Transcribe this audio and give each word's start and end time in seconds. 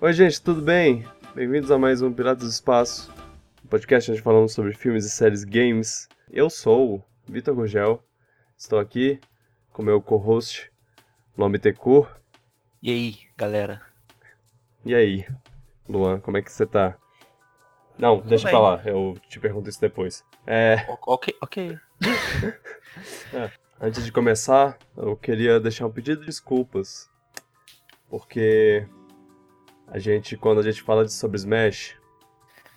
Oi, 0.00 0.12
gente, 0.12 0.40
tudo 0.42 0.62
bem? 0.62 1.06
Bem-vindos 1.34 1.70
a 1.70 1.78
mais 1.78 2.02
um 2.02 2.12
Piratas 2.12 2.44
do 2.44 2.50
Espaço, 2.50 3.12
um 3.64 3.68
podcast 3.68 4.10
onde 4.10 4.22
falamos 4.22 4.52
sobre 4.52 4.72
filmes 4.74 5.04
e 5.04 5.10
séries 5.10 5.44
games. 5.44 6.08
Eu 6.30 6.48
sou 6.48 6.96
o 6.96 7.04
Vitor 7.26 7.54
Gugel, 7.54 8.02
estou 8.56 8.78
aqui 8.78 9.20
com 9.72 9.82
meu 9.82 10.00
co-host, 10.00 10.70
Nome 11.36 11.58
Tecur. 11.58 12.08
E 12.82 12.90
aí, 12.90 13.18
galera? 13.36 13.82
E 14.84 14.94
aí, 14.94 15.26
Luan, 15.88 16.18
como 16.20 16.38
é 16.38 16.42
que 16.42 16.50
você 16.50 16.66
tá? 16.66 16.96
Não, 17.98 18.16
Tudo 18.18 18.28
deixa 18.30 18.44
bem. 18.44 18.52
pra 18.52 18.60
lá, 18.60 18.82
eu 18.86 19.16
te 19.28 19.38
pergunto 19.38 19.68
isso 19.68 19.80
depois. 19.80 20.24
É, 20.46 20.86
O- 20.88 21.12
Ok, 21.14 21.36
ok. 21.42 21.78
antes 23.78 24.04
de 24.04 24.10
começar, 24.10 24.78
eu 24.96 25.14
queria 25.16 25.60
deixar 25.60 25.86
um 25.86 25.92
pedido 25.92 26.20
de 26.20 26.26
desculpas, 26.26 27.10
porque 28.08 28.86
a 29.90 29.98
gente, 29.98 30.36
quando 30.36 30.60
a 30.60 30.62
gente 30.62 30.82
fala 30.82 31.04
de- 31.04 31.12
sobre 31.12 31.36
Smash, 31.36 31.96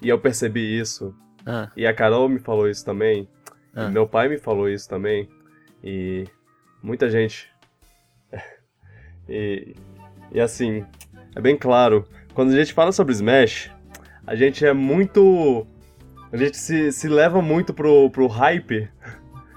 e 0.02 0.10
eu 0.10 0.20
percebi 0.20 0.80
isso, 0.80 1.16
Ah, 1.46 1.70
e 1.76 1.86
a 1.86 1.94
Carol 1.94 2.28
me 2.30 2.40
falou 2.40 2.70
isso 2.70 2.84
também, 2.86 3.28
Ah. 3.76 3.86
e 3.86 3.92
meu 3.92 4.08
pai 4.08 4.28
me 4.30 4.38
falou 4.38 4.70
isso 4.70 4.88
também, 4.90 5.30
e 5.84 6.26
muita 6.82 7.10
gente. 7.10 7.50
e, 9.28 9.76
e 10.32 10.40
assim, 10.40 10.86
é 11.36 11.42
bem 11.42 11.58
claro, 11.58 12.08
quando 12.34 12.52
a 12.52 12.56
gente 12.56 12.74
fala 12.74 12.92
sobre 12.92 13.14
Smash, 13.14 13.72
a 14.26 14.36
gente 14.36 14.66
é 14.66 14.74
muito. 14.74 15.68
A 16.32 16.38
gente 16.38 16.58
se, 16.58 16.92
se 16.92 17.08
leva 17.08 17.42
muito 17.42 17.74
pro, 17.74 18.10
pro 18.10 18.26
hype, 18.28 18.90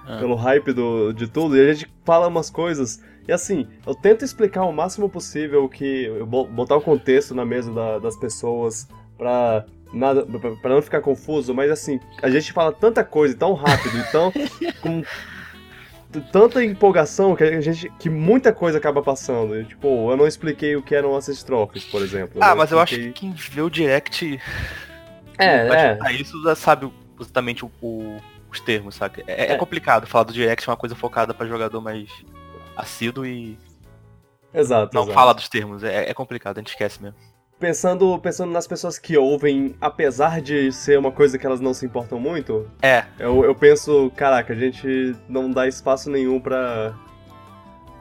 ah. 0.06 0.18
pelo 0.18 0.34
hype 0.34 0.73
do, 0.73 1.12
de 1.12 1.26
tudo, 1.26 1.56
e 1.56 1.60
a 1.60 1.73
gente 1.73 1.90
fala 2.04 2.26
umas 2.28 2.50
coisas. 2.50 3.02
E 3.28 3.32
assim, 3.32 3.66
eu 3.86 3.94
tento 3.94 4.24
explicar 4.24 4.64
o 4.64 4.72
máximo 4.72 5.08
possível 5.08 5.64
o 5.64 5.68
que. 5.68 6.04
eu 6.04 6.26
bo- 6.26 6.46
botar 6.46 6.76
o 6.76 6.80
contexto 6.80 7.34
na 7.34 7.44
mesa 7.44 7.72
da- 7.72 7.98
das 7.98 8.16
pessoas 8.16 8.86
pra. 9.18 9.64
Nada, 9.92 10.26
pra- 10.26 10.50
pra 10.56 10.74
não 10.74 10.82
ficar 10.82 11.00
confuso, 11.00 11.54
mas 11.54 11.70
assim, 11.70 12.01
a 12.20 12.28
gente 12.28 12.52
fala 12.52 12.73
tanta 12.73 13.04
coisa 13.04 13.36
tão 13.36 13.54
rápido, 13.54 13.96
então 13.98 14.32
com 14.82 15.02
tanta 16.32 16.64
empolgação 16.64 17.36
que 17.36 17.45
a 17.45 17.60
gente 17.60 17.90
que 17.98 18.09
muita 18.10 18.52
coisa 18.52 18.78
acaba 18.78 19.02
passando. 19.02 19.62
Tipo, 19.64 20.10
eu 20.10 20.16
não 20.16 20.26
expliquei 20.26 20.74
o 20.76 20.82
que 20.82 20.95
eram 20.95 21.14
assist 21.16 21.45
trophies, 21.45 21.84
por 21.84 22.02
exemplo. 22.02 22.38
Ah, 22.42 22.48
não 22.51 22.56
mas 22.56 22.73
eu 22.73 22.80
acho 22.80 22.95
expliquei- 22.95 23.12
que 23.12 23.20
quem 23.20 23.32
vê 23.54 23.60
o 23.62 23.70
direct 23.70 24.40
É, 25.38 25.68
é. 26.04 26.12
isso 26.12 26.42
já 26.42 26.54
sabe 26.54 26.90
exatamente 27.20 27.64
o- 27.64 27.70
o- 27.80 28.16
os 28.51 28.58
termos, 28.60 28.95
saca? 28.96 29.23
É, 29.26 29.46
é 29.46 29.52
É. 29.52 29.56
complicado 29.56 30.06
falar 30.06 30.24
do 30.24 30.32
direct, 30.32 30.66
é 30.66 30.70
uma 30.70 30.76
coisa 30.76 30.95
focada 30.96 31.32
pra 31.34 31.46
jogador 31.46 31.80
mais 31.80 32.08
assíduo 32.77 33.24
e 33.27 33.59
Exato. 34.52 34.95
não 34.95 35.02
exato. 35.02 35.15
fala 35.15 35.32
dos 35.35 35.49
termos. 35.49 35.82
É, 35.82 36.10
é 36.10 36.15
complicado, 36.15 36.59
a 36.59 36.60
gente 36.60 36.69
esquece 36.71 37.02
mesmo. 37.02 37.16
Pensando, 37.59 38.19
pensando 38.19 38.52
nas 38.52 38.66
pessoas 38.66 38.99
que 38.99 39.16
ouvem, 39.16 39.74
apesar 39.80 40.43
de 40.43 40.71
ser 40.71 40.99
uma 40.99 41.10
coisa 41.10 41.38
que 41.38 41.47
elas 41.47 41.59
não 41.59 41.73
se 41.73 41.87
importam 41.87 42.21
muito, 42.21 42.71
É, 42.82 43.04
eu, 43.19 43.43
eu 43.45 43.54
penso, 43.54 44.13
caraca, 44.15 44.52
a 44.52 44.57
gente 44.57 45.16
não 45.27 45.51
dá 45.51 45.66
espaço 45.66 46.10
nenhum 46.10 46.38
pra. 46.38 46.95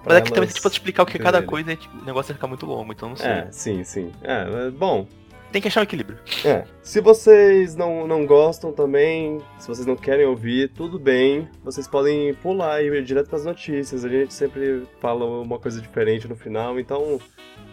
pra 0.03 0.13
mas 0.13 0.17
é 0.17 0.21
que 0.21 0.29
também 0.33 0.49
a 0.49 0.51
gente 0.51 0.61
fosse 0.61 0.75
explicar 0.75 1.03
o 1.03 1.05
que 1.05 1.15
é 1.15 1.19
cada 1.21 1.41
coisa, 1.41 1.69
gente- 1.69 1.87
o 1.87 2.03
negócio 2.03 2.31
ia 2.31 2.35
ficar 2.35 2.47
muito 2.47 2.65
longo, 2.65 2.91
então 2.91 3.07
não 3.09 3.15
sei. 3.15 3.29
É, 3.29 3.47
sim, 3.49 3.81
sim. 3.85 4.11
É, 4.23 4.67
é, 4.67 4.71
bom, 4.71 5.07
Tem 5.51 5.61
que 5.61 5.67
achar 5.69 5.79
um 5.79 5.83
equilíbrio. 5.83 6.19
é. 6.43 6.65
Se 6.81 6.99
vocês 6.99 7.75
não, 7.75 8.05
não 8.05 8.25
gostam 8.25 8.71
também, 8.73 9.39
se 9.57 9.67
vocês 9.67 9.85
não 9.87 9.95
querem 9.95 10.25
ouvir, 10.25 10.69
tudo 10.69 10.99
bem. 10.99 11.47
Vocês 11.63 11.87
podem 11.87 12.33
pular 12.35 12.81
e 12.83 12.87
ir 12.87 13.03
direto 13.03 13.29
pras 13.29 13.45
notícias. 13.45 14.03
A 14.03 14.09
gente 14.09 14.33
sempre 14.33 14.83
fala 14.99 15.25
uma 15.25 15.57
coisa 15.57 15.81
diferente 15.81 16.27
no 16.27 16.35
final, 16.35 16.79
então 16.79 17.19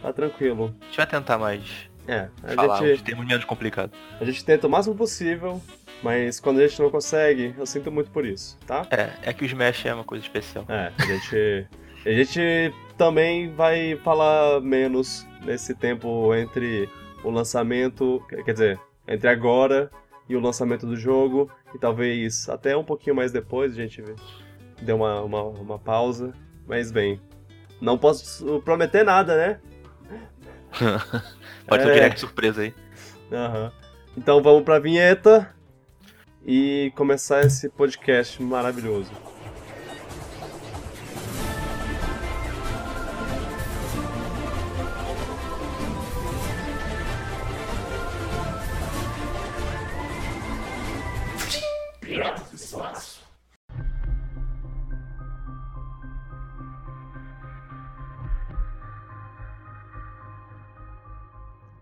tá 0.00 0.12
tranquilo. 0.12 0.74
A 0.80 0.84
gente 0.86 0.96
vai 0.96 1.06
tentar 1.06 1.38
mais 1.38 1.62
É, 2.06 2.28
a 2.44 2.54
falar 2.54 2.78
gente. 2.86 3.02
termos 3.02 3.26
menos 3.26 3.44
complicados. 3.44 3.96
A 4.20 4.24
gente 4.24 4.44
tenta 4.44 4.66
o 4.66 4.70
máximo 4.70 4.94
possível, 4.94 5.60
mas 6.02 6.38
quando 6.40 6.60
a 6.60 6.66
gente 6.66 6.80
não 6.80 6.90
consegue, 6.90 7.54
eu 7.58 7.66
sinto 7.66 7.90
muito 7.92 8.10
por 8.10 8.24
isso, 8.24 8.56
tá? 8.66 8.86
É, 8.90 9.10
é 9.22 9.32
que 9.32 9.44
o 9.44 9.46
Smash 9.46 9.86
é 9.86 9.94
uma 9.94 10.04
coisa 10.04 10.24
especial. 10.24 10.64
É, 10.68 10.92
a 10.96 11.04
gente. 11.04 11.66
A 12.04 12.10
gente 12.10 12.74
também 12.98 13.52
vai 13.54 13.96
falar 14.02 14.60
menos 14.60 15.24
nesse 15.44 15.72
tempo 15.74 16.34
entre 16.34 16.88
o 17.24 17.30
lançamento. 17.30 18.24
Quer 18.44 18.52
dizer, 18.52 18.80
entre 19.06 19.28
agora 19.28 19.90
e 20.28 20.36
o 20.36 20.40
lançamento 20.40 20.86
do 20.86 20.96
jogo. 20.96 21.50
E 21.74 21.78
talvez 21.78 22.48
até 22.48 22.76
um 22.76 22.84
pouquinho 22.84 23.16
mais 23.16 23.32
depois 23.32 23.72
a 23.72 23.76
gente 23.80 24.02
dê 24.80 24.92
uma, 24.92 25.20
uma, 25.22 25.42
uma 25.42 25.78
pausa. 25.78 26.32
Mas 26.66 26.90
bem, 26.92 27.20
não 27.80 27.98
posso 27.98 28.60
prometer 28.62 29.04
nada, 29.04 29.36
né? 29.36 29.60
Pode 31.66 31.82
ser 31.82 31.88
É. 31.88 31.92
um 31.92 31.94
direct 31.94 32.20
surpresa 32.20 32.62
aí. 32.62 32.74
Aham. 33.32 33.72
Então 34.16 34.42
vamos 34.42 34.62
pra 34.62 34.78
vinheta 34.78 35.54
e 36.46 36.92
começar 36.96 37.40
esse 37.44 37.68
podcast 37.68 38.42
maravilhoso. 38.42 39.10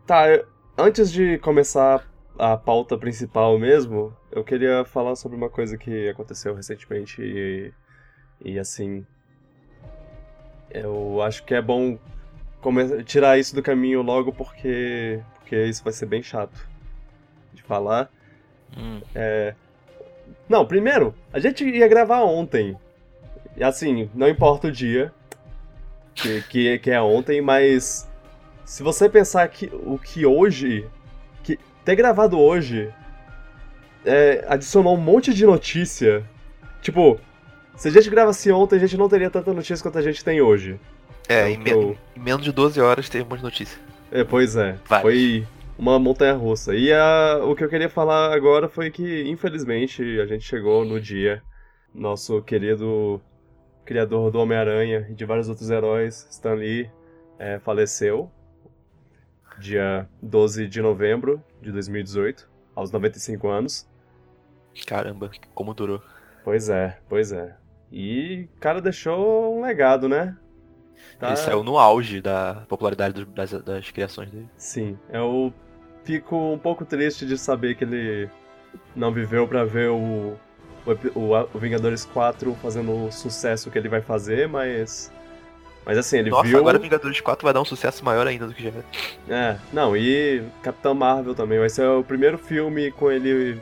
Tá, 0.07 0.29
eu- 0.29 0.45
antes 0.77 1.13
de 1.13 1.39
começar 1.39 2.05
a 2.39 2.57
pauta 2.57 2.99
principal 2.99 3.59
mesmo, 3.59 4.13
eu 4.33 4.43
queria 4.43 4.85
falar 4.85 5.15
sobre 5.15 5.37
uma 5.37 5.49
coisa 5.49 5.77
que 5.79 6.09
aconteceu 6.09 6.55
recentemente 6.55 7.23
e, 7.23 7.73
e 8.45 8.59
assim. 8.59 9.07
Eu 10.71 11.21
acho 11.23 11.45
que 11.45 11.55
é 11.55 11.63
bom 11.63 11.99
tirar 13.05 13.39
isso 13.39 13.55
do 13.55 13.63
caminho 13.63 14.03
logo 14.03 14.33
porque, 14.33 15.21
porque 15.39 15.65
isso 15.67 15.83
vai 15.83 15.93
ser 15.93 16.07
bem 16.07 16.23
chato 16.23 16.69
de 17.53 17.63
falar. 17.63 18.11
Hum. 18.77 19.01
Não, 20.51 20.67
primeiro, 20.67 21.15
a 21.33 21.39
gente 21.39 21.65
ia 21.65 21.87
gravar 21.89 22.23
ontem. 22.25 22.77
E 23.57 23.63
assim, 23.65 24.11
não 24.15 24.29
importa 24.29 24.67
o 24.67 24.73
dia 24.73 25.13
que, 26.15 26.43
que, 26.43 26.79
que 26.81 26.91
é 26.91 27.01
ontem, 27.01 27.41
mas 27.41 28.07
se 28.65 28.83
você 28.83 29.09
pensar 29.09 29.47
que 29.49 29.71
o 29.73 29.97
que 29.97 30.27
hoje. 30.27 30.85
que 31.45 31.57
ter 31.85 31.95
gravado 31.97 32.39
hoje 32.39 32.91
é, 34.05 34.45
adicionou 34.49 34.95
um 34.97 35.01
monte 35.01 35.33
de 35.33 35.47
notícia. 35.47 36.25
Tipo, 36.83 37.19
se 37.77 37.89
a 37.89 37.91
gente 37.91 38.11
gravasse 38.11 38.51
ontem, 38.51 38.77
a 38.77 38.79
gente 38.81 38.97
não 38.97 39.09
teria 39.09 39.31
tanta 39.31 39.53
notícia 39.53 39.83
quanto 39.83 39.99
a 39.99 40.03
gente 40.03 40.25
tem 40.25 40.41
hoje. 40.41 40.79
É, 41.29 41.49
Então, 41.51 41.83
em, 41.83 41.87
me- 41.87 41.99
em 42.17 42.21
menos 42.21 42.43
de 42.45 42.51
12 42.53 42.81
horas 42.81 43.09
teve 43.09 43.25
umas 43.25 43.41
notícias. 43.43 43.79
É, 44.11 44.25
pois 44.25 44.57
é. 44.57 44.77
Vai. 44.89 45.01
Foi 45.03 45.47
uma 45.81 45.99
montanha 45.99 46.35
russa. 46.35 46.75
E 46.75 46.93
a- 46.93 47.41
o 47.43 47.57
que 47.57 47.65
eu 47.65 47.69
queria 47.69 47.89
falar 47.89 48.35
agora 48.35 48.69
foi 48.69 48.91
que, 48.91 49.23
infelizmente, 49.29 50.03
a 50.21 50.27
gente 50.27 50.45
chegou 50.45 50.85
no 50.85 51.01
dia. 51.01 51.43
Nosso 51.95 52.41
querido 52.43 53.21
criador 53.85 54.31
do 54.31 54.39
Homem-Aranha 54.39 55.07
e 55.11 55.15
de 55.15 55.25
vários 55.25 55.49
outros 55.49 55.71
heróis, 55.71 56.29
Stan 56.31 56.55
Lee, 56.55 56.89
é, 57.39 57.59
faleceu. 57.59 58.31
Dia 59.59 60.09
12 60.23 60.69
de 60.69 60.81
novembro 60.81 61.43
de 61.61 61.73
2018, 61.73 62.49
aos 62.75 62.91
95 62.93 63.49
anos. 63.49 63.89
Caramba, 64.87 65.31
como 65.55 65.75
durou. 65.75 66.01
Pois 66.45 66.69
é, 66.69 66.99
pois 67.09 67.33
é. 67.33 67.57
E 67.91 68.49
o 68.57 68.61
cara 68.61 68.81
deixou 68.81 69.59
um 69.59 69.63
legado, 69.63 70.09
né? 70.09 70.37
Tá- 71.19 71.29
Ele 71.29 71.37
saiu 71.37 71.65
no 71.65 71.77
auge 71.79 72.21
da 72.21 72.65
popularidade 72.69 73.25
das, 73.25 73.51
das 73.63 73.91
criações 73.91 74.31
dele. 74.31 74.49
Sim, 74.57 74.97
eu 75.13 75.53
fico 76.11 76.37
um 76.37 76.59
pouco 76.59 76.85
triste 76.85 77.25
de 77.25 77.39
saber 77.39 77.77
que 77.77 77.85
ele 77.85 78.29
não 78.97 79.13
viveu 79.13 79.47
pra 79.47 79.65
ver 79.65 79.91
o, 79.91 80.37
o, 80.85 81.21
o, 81.55 81.59
Vingadores 81.59 82.05
4 82.05 82.57
fazendo 82.61 83.07
o 83.07 83.13
sucesso 83.13 83.71
que 83.71 83.79
ele 83.79 83.89
vai 83.89 84.01
fazer, 84.01 84.49
mas. 84.49 85.13
Mas 85.87 85.97
assim, 85.97 86.19
ele 86.19 86.31
Nossa, 86.31 86.49
viu. 86.49 86.59
agora 86.59 86.79
Vingadores 86.79 87.21
4 87.21 87.45
vai 87.45 87.55
dar 87.55 87.61
um 87.61 87.65
sucesso 87.65 88.05
maior 88.05 88.27
ainda 88.27 88.47
do 88.47 88.53
que 88.53 88.65
já 88.65 88.71
é. 88.71 88.83
É, 89.33 89.59
não, 89.73 89.97
e 89.97 90.43
Capitão 90.63 90.95
Marvel 90.95 91.35
também, 91.35 91.59
vai 91.59 91.71
ser 91.71 91.87
o 91.87 92.03
primeiro 92.03 92.37
filme 92.37 92.91
com 92.91 93.11
ele. 93.11 93.61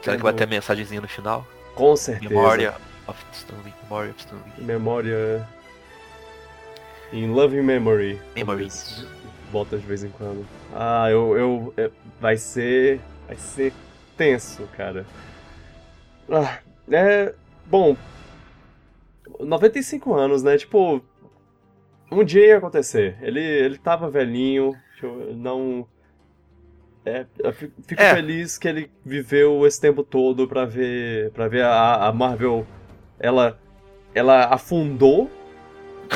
Será 0.00 0.16
que 0.16 0.22
vai 0.22 0.32
ter 0.32 0.44
a 0.44 0.46
mensagenzinha 0.46 1.00
no 1.00 1.08
final? 1.08 1.46
Com 1.74 1.94
certeza. 1.96 2.32
Memória 2.32 2.74
of 3.06 3.18
Stan 3.32 3.56
Lee. 3.64 3.74
Memória 3.82 4.10
of 4.10 4.20
Stan 4.20 4.36
Lee. 4.36 4.64
Memória. 4.64 5.48
In 7.12 7.32
Loving 7.32 7.62
Memory. 7.62 8.20
Memories. 8.36 9.04
Botam 9.50 9.78
de 9.78 9.86
vez 9.86 10.04
em 10.04 10.10
quando. 10.10 10.46
Ah, 10.74 11.10
eu. 11.10 11.36
eu 11.36 11.74
é, 11.76 11.90
vai 12.20 12.36
ser. 12.36 13.00
Vai 13.26 13.36
ser 13.36 13.72
tenso, 14.16 14.68
cara. 14.76 15.04
Ah, 16.30 16.58
é. 16.90 17.34
Bom. 17.66 17.96
95 19.38 20.14
anos, 20.14 20.42
né? 20.42 20.56
Tipo. 20.56 21.02
Um 22.12 22.24
dia 22.24 22.44
ia 22.46 22.58
acontecer. 22.58 23.16
Ele, 23.22 23.40
ele 23.40 23.78
tava 23.78 24.10
velhinho, 24.10 24.74
não. 25.36 25.86
É, 27.04 27.24
eu 27.38 27.52
fico 27.52 27.72
É. 27.96 28.14
feliz 28.14 28.58
que 28.58 28.68
ele 28.68 28.90
viveu 29.04 29.66
esse 29.66 29.80
tempo 29.80 30.02
todo 30.02 30.46
pra 30.46 30.64
ver, 30.66 31.30
pra 31.30 31.48
ver 31.48 31.62
a, 31.62 32.08
a 32.08 32.12
Marvel. 32.12 32.66
Ela, 33.18 33.58
ela 34.14 34.46
afundou 34.46 35.30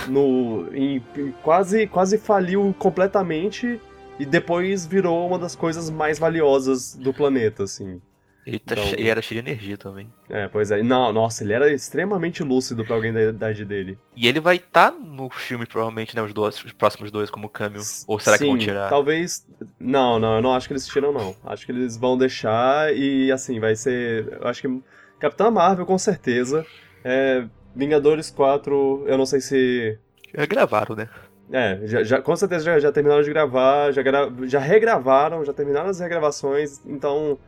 no, 0.08 0.68
em, 0.74 1.02
quase, 1.42 1.86
quase 1.86 2.18
faliu 2.18 2.74
completamente 2.78 3.80
e 4.18 4.24
depois 4.26 4.86
virou 4.86 5.26
uma 5.26 5.38
das 5.38 5.54
coisas 5.56 5.90
mais 5.90 6.18
valiosas 6.18 6.94
do 6.94 7.12
planeta, 7.12 7.64
assim. 7.64 8.00
Ele, 8.46 8.58
tá 8.58 8.74
Então- 8.74 8.84
che- 8.84 8.96
ele 8.96 9.08
era 9.08 9.22
cheio 9.22 9.42
de 9.42 9.48
energia 9.50 9.78
também. 9.78 10.06
É, 10.28 10.46
pois 10.48 10.70
é. 10.70 10.82
Não, 10.82 11.10
nossa, 11.14 11.42
ele 11.42 11.54
era 11.54 11.72
extremamente 11.72 12.42
lúcido 12.42 12.84
pra 12.84 12.94
alguém 12.94 13.10
da 13.10 13.22
idade 13.22 13.64
dele. 13.64 13.98
E 14.14 14.28
ele 14.28 14.38
vai 14.38 14.56
estar 14.56 14.90
no 14.92 15.30
filme, 15.30 15.64
provavelmente, 15.64 16.14
né? 16.14 16.20
Os, 16.20 16.34
dois, 16.34 16.62
os 16.62 16.72
próximos 16.72 17.10
dois 17.10 17.30
como 17.30 17.48
cameo. 17.48 17.80
Ou 18.06 18.18
será 18.20 18.36
que 18.36 18.44
vão 18.44 18.52
Sim, 18.52 18.58
tirar? 18.66 18.90
Talvez. 18.90 19.46
Não, 19.80 20.18
não, 20.18 20.36
eu 20.36 20.42
não 20.42 20.52
acho 20.52 20.68
que 20.68 20.74
eles 20.74 20.86
tiram, 20.86 21.10
não. 21.10 21.34
Acho 21.42 21.64
que 21.64 21.72
eles 21.72 21.96
vão 21.96 22.18
deixar 22.18 22.94
e, 22.94 23.32
assim, 23.32 23.58
vai 23.58 23.74
ser. 23.74 24.38
Eu 24.38 24.46
acho 24.46 24.60
que. 24.60 24.82
Capitã 25.18 25.50
Marvel, 25.50 25.86
com 25.86 25.96
certeza. 25.96 26.66
É, 27.02 27.46
Vingadores 27.74 28.30
4, 28.30 29.04
eu 29.06 29.18
não 29.18 29.26
sei 29.26 29.40
se. 29.40 29.98
Já 30.34 30.46
gravaram, 30.46 30.94
né? 30.96 31.08
É, 31.52 31.80
já, 31.86 32.02
já- 32.04 32.22
com 32.22 32.34
certeza 32.34 32.64
já, 32.64 32.78
já 32.80 32.92
terminaram 32.92 33.22
de 33.22 33.30
gravar, 33.30 33.92
já, 33.92 34.02
gra- 34.02 34.30
já 34.44 34.58
regravaram, 34.58 35.44
já 35.44 35.52
terminaram 35.52 35.88
as 35.90 36.00
regravações, 36.00 36.80
então. 36.86 37.38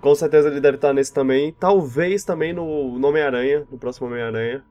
Com 0.00 0.14
certeza 0.14 0.48
ele 0.48 0.60
deve 0.60 0.76
estar 0.76 0.92
nesse 0.92 1.12
também. 1.12 1.52
Talvez 1.58 2.22
também 2.22 2.52
no, 2.52 2.98
no 2.98 3.08
Homem-Aranha, 3.08 3.66
no 3.70 3.78
próximo 3.78 4.06
Homem-Aranha, 4.06 4.62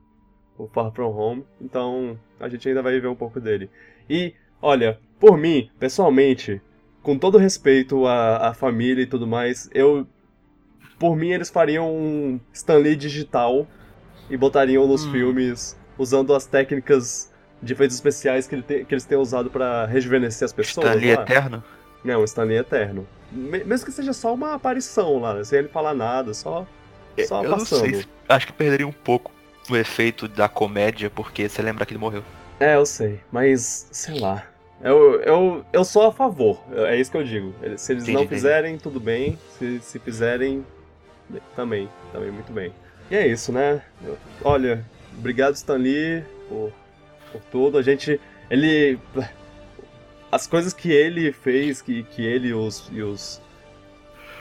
o 0.57 0.67
Far 0.67 0.91
From 0.93 1.09
Home. 1.17 1.45
Então 1.59 2.17
a 2.39 2.47
gente 2.47 2.69
ainda 2.69 2.81
vai 2.81 2.97
ver 2.99 3.07
um 3.07 3.15
pouco 3.15 3.41
dele. 3.41 3.69
E, 4.09 4.33
olha, 4.61 4.99
por 5.19 5.35
mim, 5.37 5.69
pessoalmente, 5.79 6.61
com 7.01 7.17
todo 7.17 7.39
respeito 7.39 8.05
à, 8.05 8.49
à 8.49 8.53
família 8.53 9.01
e 9.01 9.07
tudo 9.07 9.25
mais, 9.27 9.67
eu. 9.73 10.07
Por 10.99 11.15
mim, 11.17 11.29
eles 11.31 11.49
fariam 11.49 11.93
um 11.93 12.39
Stanley 12.53 12.95
digital 12.95 13.67
e 14.29 14.37
botariam 14.37 14.87
nos 14.87 15.05
Hum. 15.05 15.11
filmes 15.11 15.77
usando 15.97 16.33
as 16.33 16.45
técnicas 16.45 17.31
de 17.61 17.73
efeitos 17.73 17.95
especiais 17.95 18.47
que, 18.47 18.55
ele 18.55 18.61
te- 18.63 18.85
que 18.85 18.93
eles 18.93 19.05
têm 19.05 19.17
usado 19.17 19.49
pra 19.49 19.85
rejuvenescer 19.85 20.45
as 20.45 20.53
pessoas. 20.53 20.87
Stanley 20.87 21.15
lá. 21.15 21.21
Eterno? 21.23 21.63
Não, 22.03 22.23
Stanley 22.23 22.57
eterno. 22.57 23.07
Me- 23.31 23.63
Mesmo 23.63 23.85
que 23.85 23.91
seja 23.91 24.13
só 24.13 24.33
uma 24.33 24.53
aparição 24.53 25.19
lá, 25.19 25.43
sem 25.43 25.59
ele 25.59 25.67
falar 25.69 25.93
nada, 25.93 26.33
só, 26.33 26.67
só 27.27 27.43
eu 27.43 27.49
não 27.49 27.57
passando. 27.59 27.79
sei. 27.81 27.93
se- 27.95 28.07
Acho 28.29 28.47
que 28.47 28.53
perderia 28.53 28.87
um 28.87 28.91
pouco 28.91 29.31
o 29.69 29.75
efeito 29.75 30.27
da 30.27 30.47
comédia, 30.49 31.09
porque 31.09 31.47
você 31.49 31.61
lembra 31.61 31.85
que 31.85 31.93
ele 31.93 31.99
morreu. 31.99 32.23
É, 32.59 32.75
eu 32.75 32.85
sei, 32.85 33.19
mas 33.31 33.87
sei 33.91 34.19
lá. 34.19 34.43
Eu, 34.83 35.21
eu, 35.21 35.65
eu 35.73 35.83
sou 35.85 36.03
a 36.07 36.11
favor, 36.11 36.61
é 36.71 36.95
isso 36.99 37.09
que 37.09 37.17
eu 37.17 37.23
digo. 37.23 37.53
Se 37.77 37.93
eles 37.93 38.03
Entendi, 38.03 38.11
não 38.13 38.21
entendi. 38.23 38.35
fizerem, 38.35 38.77
tudo 38.77 38.99
bem. 38.99 39.39
Se, 39.57 39.79
se 39.79 39.97
fizerem, 39.99 40.65
também, 41.55 41.89
também 42.11 42.29
muito 42.31 42.51
bem. 42.51 42.71
E 43.09 43.15
é 43.15 43.27
isso, 43.27 43.51
né? 43.51 43.81
Olha, 44.43 44.83
obrigado 45.17 45.53
Stanley 45.55 46.23
por, 46.49 46.71
por 47.31 47.41
tudo. 47.51 47.77
A 47.77 47.81
gente, 47.81 48.19
ele, 48.49 48.97
as 50.31 50.47
coisas 50.47 50.73
que 50.73 50.91
ele 50.91 51.31
fez, 51.31 51.81
que, 51.81 52.03
que 52.03 52.23
ele 52.23 52.49
e 52.49 52.53
os, 52.53 52.89
e 52.91 53.01
os 53.01 53.41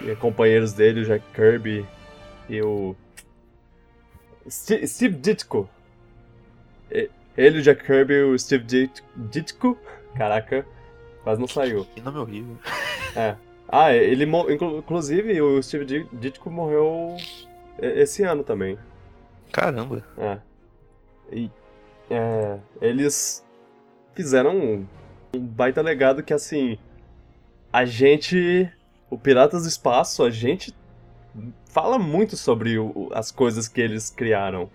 e 0.00 0.14
companheiros 0.16 0.72
dele, 0.72 1.02
o 1.02 1.04
Jack 1.04 1.24
Kirby 1.34 1.86
e 2.48 2.60
o 2.62 2.96
Steve 4.48 5.16
Ditko. 5.16 5.68
Ele, 7.36 7.58
o 7.58 7.62
Jack 7.62 7.84
Kirby 7.84 8.14
e 8.14 8.22
o 8.22 8.38
Steve 8.38 8.64
Dit- 8.64 9.02
Ditko. 9.16 9.78
Caraca, 10.16 10.66
quase 11.22 11.40
não 11.40 11.48
saiu. 11.48 11.84
Que 11.94 12.00
nome 12.00 12.18
horrível. 12.18 12.56
Ah, 13.68 13.92
ele 13.92 14.24
inclusive 14.52 15.40
o 15.40 15.62
Steve 15.62 15.84
Di- 15.84 16.06
Ditko 16.12 16.50
morreu 16.50 17.16
esse 17.78 18.22
ano 18.22 18.42
também. 18.44 18.78
Caramba. 19.52 20.04
É. 20.18 20.38
E 21.32 21.50
é, 22.10 22.58
eles 22.80 23.44
fizeram 24.14 24.56
um, 24.56 24.86
um 25.34 25.40
baita 25.40 25.80
legado 25.82 26.22
que 26.22 26.32
assim. 26.32 26.78
A 27.72 27.84
gente. 27.84 28.70
O 29.10 29.18
Piratas 29.18 29.62
do 29.62 29.68
Espaço, 29.68 30.22
a 30.24 30.30
gente 30.30 30.74
fala 31.66 31.98
muito 31.98 32.36
sobre 32.36 32.78
o- 32.78 32.86
o- 32.94 33.10
as 33.12 33.30
coisas 33.30 33.68
que 33.68 33.80
eles 33.80 34.10
criaram. 34.10 34.68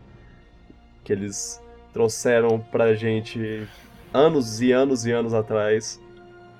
Que 1.04 1.12
eles 1.13 1.62
trouxeram 1.94 2.60
pra 2.60 2.94
gente 2.96 3.68
anos 4.13 4.62
e 4.62 4.72
anos 4.72 5.06
e 5.06 5.12
anos 5.12 5.34
atrás. 5.34 6.00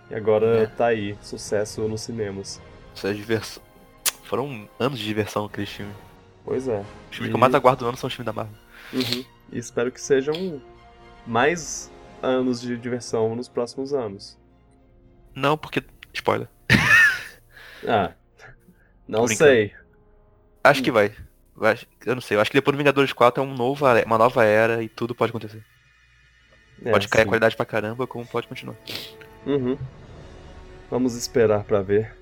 E 0.09 0.15
agora 0.15 0.63
É. 0.63 0.65
tá 0.65 0.88
aí, 0.88 1.15
sucesso 1.21 1.88
nos 1.88 2.01
cinemas. 2.01 2.59
Isso 2.95 3.06
é 3.07 3.13
diversão. 3.13 3.62
Foram 4.24 4.68
anos 4.80 4.97
de 5.00 5.06
diversão 5.06 5.45
aquele 5.45 5.68
filme. 5.68 5.94
Pois 6.50 6.68
é. 6.68 6.80
Os 6.80 7.16
filmes 7.16 7.28
E- 7.28 7.30
que 7.30 7.36
eu 7.36 7.40
mais 7.40 7.54
aguardo 7.54 7.84
no 7.84 7.90
ano 7.90 7.98
são 7.98 8.07
os 8.07 8.13
filmes 8.16 8.25
da 8.25 8.34
Marvel. 8.34 8.56
Uhum. 8.92 9.24
E 9.51 9.60
espero 9.60 9.92
que 9.92 10.01
sejam 10.01 10.60
mais 11.28 11.92
anos 12.24 12.60
de 12.60 12.75
diversão 12.75 13.36
nos 13.36 13.48
próximos 13.48 13.94
anos. 13.94 14.36
Não, 15.36 15.56
porque. 15.56 15.84
Spoiler. 16.12 16.48
Ah, 17.88 18.12
não 19.07 19.25
sei. 19.25 19.74
Acho 20.62 20.84
que 20.84 20.92
vai. 20.92 21.13
vai. 21.56 21.80
Eu 22.06 22.13
não 22.16 22.22
sei. 22.22 22.36
Eu 22.36 22.42
acho 22.42 22.51
que 22.51 22.57
depois 22.57 22.75
do 22.75 22.78
Vingadores 22.78 23.13
4 23.13 23.42
é 23.42 23.46
um 23.46 23.56
novo, 23.56 23.86
uma 24.06 24.18
nova 24.18 24.44
era 24.44 24.84
e 24.84 24.90
tudo 24.90 25.16
pode 25.16 25.30
acontecer. 25.30 25.63
É, 26.84 26.92
pode 26.92 27.07
cair 27.07 27.22
a 27.22 27.24
sim. 27.24 27.30
qualidade 27.30 27.56
pra 27.56 27.66
caramba, 27.66 28.06
como 28.06 28.25
pode 28.28 28.50
continuar. 28.50 28.75
Uhum. 29.46 29.78
Vamos 30.92 31.16
esperar 31.16 31.63
pra 31.63 31.81
ver. 31.81 32.13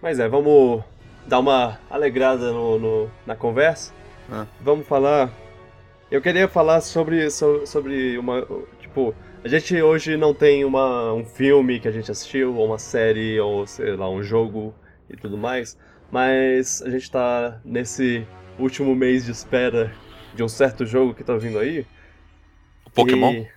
Mas 0.00 0.18
é, 0.18 0.26
vamos 0.26 0.82
dar 1.26 1.38
uma 1.38 1.78
alegrada 1.90 2.52
no, 2.52 2.78
no- 2.78 3.10
na 3.26 3.34
conversa. 3.36 3.92
Ah. 4.30 4.46
Vamos 4.60 4.86
falar. 4.86 5.30
Eu 6.10 6.20
queria 6.20 6.48
falar 6.48 6.80
sobre, 6.80 7.30
so- 7.30 7.66
sobre 7.66 8.16
uma. 8.18 8.46
Tipo, 8.80 9.14
a 9.42 9.48
gente 9.48 9.80
hoje 9.82 10.16
não 10.16 10.32
tem 10.32 10.64
uma, 10.64 11.12
um 11.12 11.24
filme 11.24 11.80
que 11.80 11.88
a 11.88 11.90
gente 11.92 12.10
assistiu, 12.10 12.54
ou 12.56 12.66
uma 12.66 12.78
série, 12.78 13.38
ou 13.40 13.66
sei 13.66 13.96
lá, 13.96 14.08
um 14.08 14.22
jogo 14.22 14.74
e 15.10 15.16
tudo 15.16 15.36
mais. 15.36 15.76
Mas 16.10 16.80
a 16.82 16.90
gente 16.90 17.10
tá 17.10 17.58
nesse 17.64 18.26
último 18.58 18.94
mês 18.94 19.24
de 19.24 19.32
espera 19.32 19.92
de 20.34 20.42
um 20.42 20.48
certo 20.48 20.86
jogo 20.86 21.14
que 21.14 21.24
tá 21.24 21.36
vindo 21.36 21.58
aí. 21.58 21.86
O 22.86 22.90
Pokémon? 22.90 23.32
E- 23.32 23.48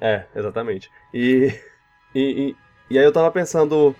É, 0.00 0.24
exatamente. 0.34 0.90
E, 1.12 1.52
e, 2.14 2.20
e, 2.20 2.94
e 2.94 2.98
aí 2.98 3.04
eu 3.04 3.12
tava 3.12 3.30
pensando 3.30 3.94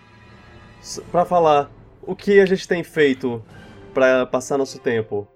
pra 1.10 1.24
falar 1.24 1.70
o 2.08 2.16
que 2.16 2.40
a 2.40 2.46
gente 2.46 2.66
tem 2.66 2.82
feito 2.82 3.44
pra 3.92 4.24
passar 4.24 4.56
nosso 4.56 4.78
tempo. 4.78 5.28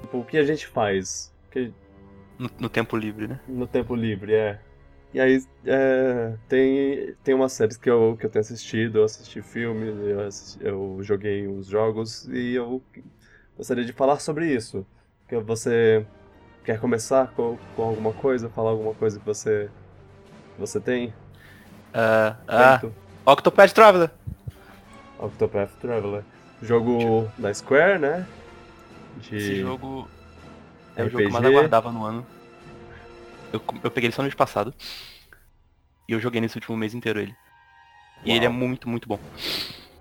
Tipo, 0.00 0.18
o 0.18 0.24
que 0.24 0.38
a 0.38 0.44
gente 0.44 0.64
faz 0.64 1.34
que- 1.50 1.72
No, 2.38 2.48
no 2.60 2.68
tempo 2.68 2.96
livre, 2.96 3.26
né? 3.26 3.40
no 3.48 3.66
tempo 3.66 3.96
livre, 3.96 4.32
é. 4.32 4.60
E 5.12 5.20
aí 5.20 5.42
é, 5.66 6.34
tem, 6.48 7.14
tem 7.24 7.34
umas 7.34 7.52
séries 7.52 7.76
que 7.76 7.90
eu, 7.90 8.16
que 8.18 8.26
eu 8.26 8.30
tenho 8.30 8.40
assistido, 8.42 8.98
eu 8.98 9.04
assisti 9.04 9.42
filmes, 9.42 9.94
eu, 10.06 10.20
assisti- 10.20 10.64
eu 10.64 10.98
joguei 11.02 11.48
uns 11.48 11.66
jogos 11.66 12.28
e 12.28 12.54
eu 12.54 12.80
gostaria 13.56 13.84
de 13.84 13.92
falar 13.92 14.20
sobre 14.20 14.52
isso. 14.52 14.86
Que 15.28 15.36
você 15.38 16.06
quer 16.64 16.78
começar 16.80 17.32
com, 17.34 17.58
com 17.74 17.82
alguma 17.82 18.12
coisa, 18.12 18.48
falar 18.48 18.70
alguma 18.70 18.94
coisa 18.94 19.18
que 19.18 19.26
você, 19.26 19.68
você 20.58 20.80
tem? 20.80 21.12
Ah, 21.92 22.36
ah, 22.46 22.78
feito? 22.78 22.94
Octopath 23.26 23.72
Traveler. 23.72 24.10
Octopath 25.26 25.70
Traveler. 25.80 26.22
Jogo 26.62 27.30
da 27.36 27.52
Square, 27.52 27.98
né? 27.98 28.26
De 29.18 29.36
Esse 29.36 29.60
jogo 29.60 30.08
é 30.96 31.02
o 31.02 31.08
jogo 31.08 31.18
que 31.18 31.28
eu 31.28 31.32
mais 31.32 31.44
aguardava 31.44 31.92
no 31.92 32.04
ano. 32.04 32.26
Eu, 33.52 33.60
eu 33.82 33.90
peguei 33.90 34.08
ele 34.08 34.14
só 34.14 34.22
no 34.22 34.26
mês 34.26 34.34
passado. 34.34 34.74
E 36.08 36.12
eu 36.12 36.20
joguei 36.20 36.40
nesse 36.40 36.56
último 36.56 36.76
mês 36.76 36.94
inteiro 36.94 37.20
ele. 37.20 37.34
E 38.24 38.28
Uau. 38.28 38.36
ele 38.36 38.46
é 38.46 38.48
muito, 38.48 38.88
muito 38.88 39.08
bom. 39.08 39.18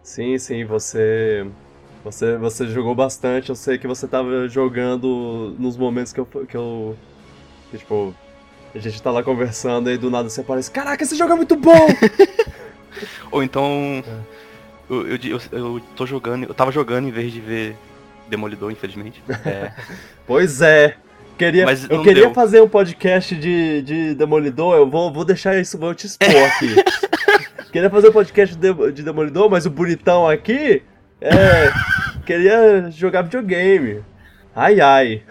Sim, 0.01 0.37
sim, 0.37 0.65
você, 0.65 1.45
você 2.03 2.37
você 2.37 2.67
jogou 2.67 2.95
bastante. 2.95 3.49
Eu 3.49 3.55
sei 3.55 3.77
que 3.77 3.87
você 3.87 4.07
tava 4.07 4.47
jogando 4.47 5.55
nos 5.59 5.77
momentos 5.77 6.13
que 6.13 6.19
eu 6.19 6.25
que 6.25 6.57
eu 6.57 6.97
que, 7.71 7.77
tipo 7.77 8.15
a 8.75 8.79
gente 8.79 9.01
tá 9.01 9.11
lá 9.11 9.21
conversando 9.21 9.91
e 9.91 9.97
do 9.97 10.09
nada 10.09 10.29
você 10.29 10.41
aparece, 10.41 10.71
caraca, 10.71 11.03
esse 11.03 11.15
jogo 11.15 11.33
é 11.33 11.35
muito 11.35 11.55
bom! 11.55 11.87
Ou 13.31 13.43
então. 13.43 14.03
É. 14.05 14.42
Eu, 15.01 15.15
eu, 15.15 15.17
eu, 15.51 15.59
eu 15.75 15.81
tô 15.95 16.05
jogando. 16.05 16.43
Eu 16.45 16.53
tava 16.53 16.71
jogando 16.71 17.07
em 17.07 17.11
vez 17.11 17.31
de 17.31 17.39
ver 17.41 17.75
Demolidor, 18.29 18.71
infelizmente. 18.71 19.21
É, 19.45 19.71
pois 20.27 20.61
é. 20.61 20.95
Queria, 21.37 21.65
Mas 21.65 21.89
eu 21.89 22.03
queria 22.03 22.23
deu. 22.25 22.33
fazer 22.33 22.61
um 22.61 22.69
podcast 22.69 23.35
de, 23.35 23.81
de 23.81 24.13
Demolidor, 24.13 24.75
eu 24.75 24.87
vou, 24.87 25.11
vou 25.11 25.25
deixar 25.25 25.59
isso, 25.59 25.79
vou 25.79 25.93
te 25.95 26.05
expor 26.05 26.27
aqui. 26.29 26.75
queria 27.71 27.89
fazer 27.89 28.09
um 28.09 28.11
podcast 28.11 28.55
de, 28.55 28.91
de 28.91 29.01
Demolidor, 29.01 29.49
mas 29.49 29.65
o 29.65 29.69
bonitão 29.71 30.27
aqui 30.29 30.83
é, 31.19 31.71
queria 32.23 32.91
jogar 32.91 33.23
videogame. 33.23 34.03
Ai 34.55 34.79
ai. 34.79 35.23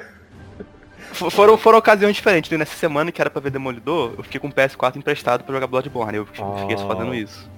Foram, 1.12 1.57
foram 1.57 1.78
ocasiões 1.78 2.16
diferentes. 2.16 2.50
né? 2.50 2.59
Nessa 2.59 2.75
semana 2.76 3.12
que 3.12 3.21
era 3.21 3.31
pra 3.31 3.40
ver 3.40 3.50
Demolidor, 3.50 4.14
eu 4.19 4.25
fiquei 4.25 4.40
com 4.40 4.49
o 4.49 4.52
PS4 4.52 4.97
emprestado 4.97 5.45
pra 5.45 5.54
jogar 5.54 5.66
Bloodborne. 5.69 6.16
Eu 6.16 6.26
fiquei 6.26 6.76
só 6.76 6.85
Ah. 6.90 6.97
fazendo 6.97 7.14
isso. 7.14 7.49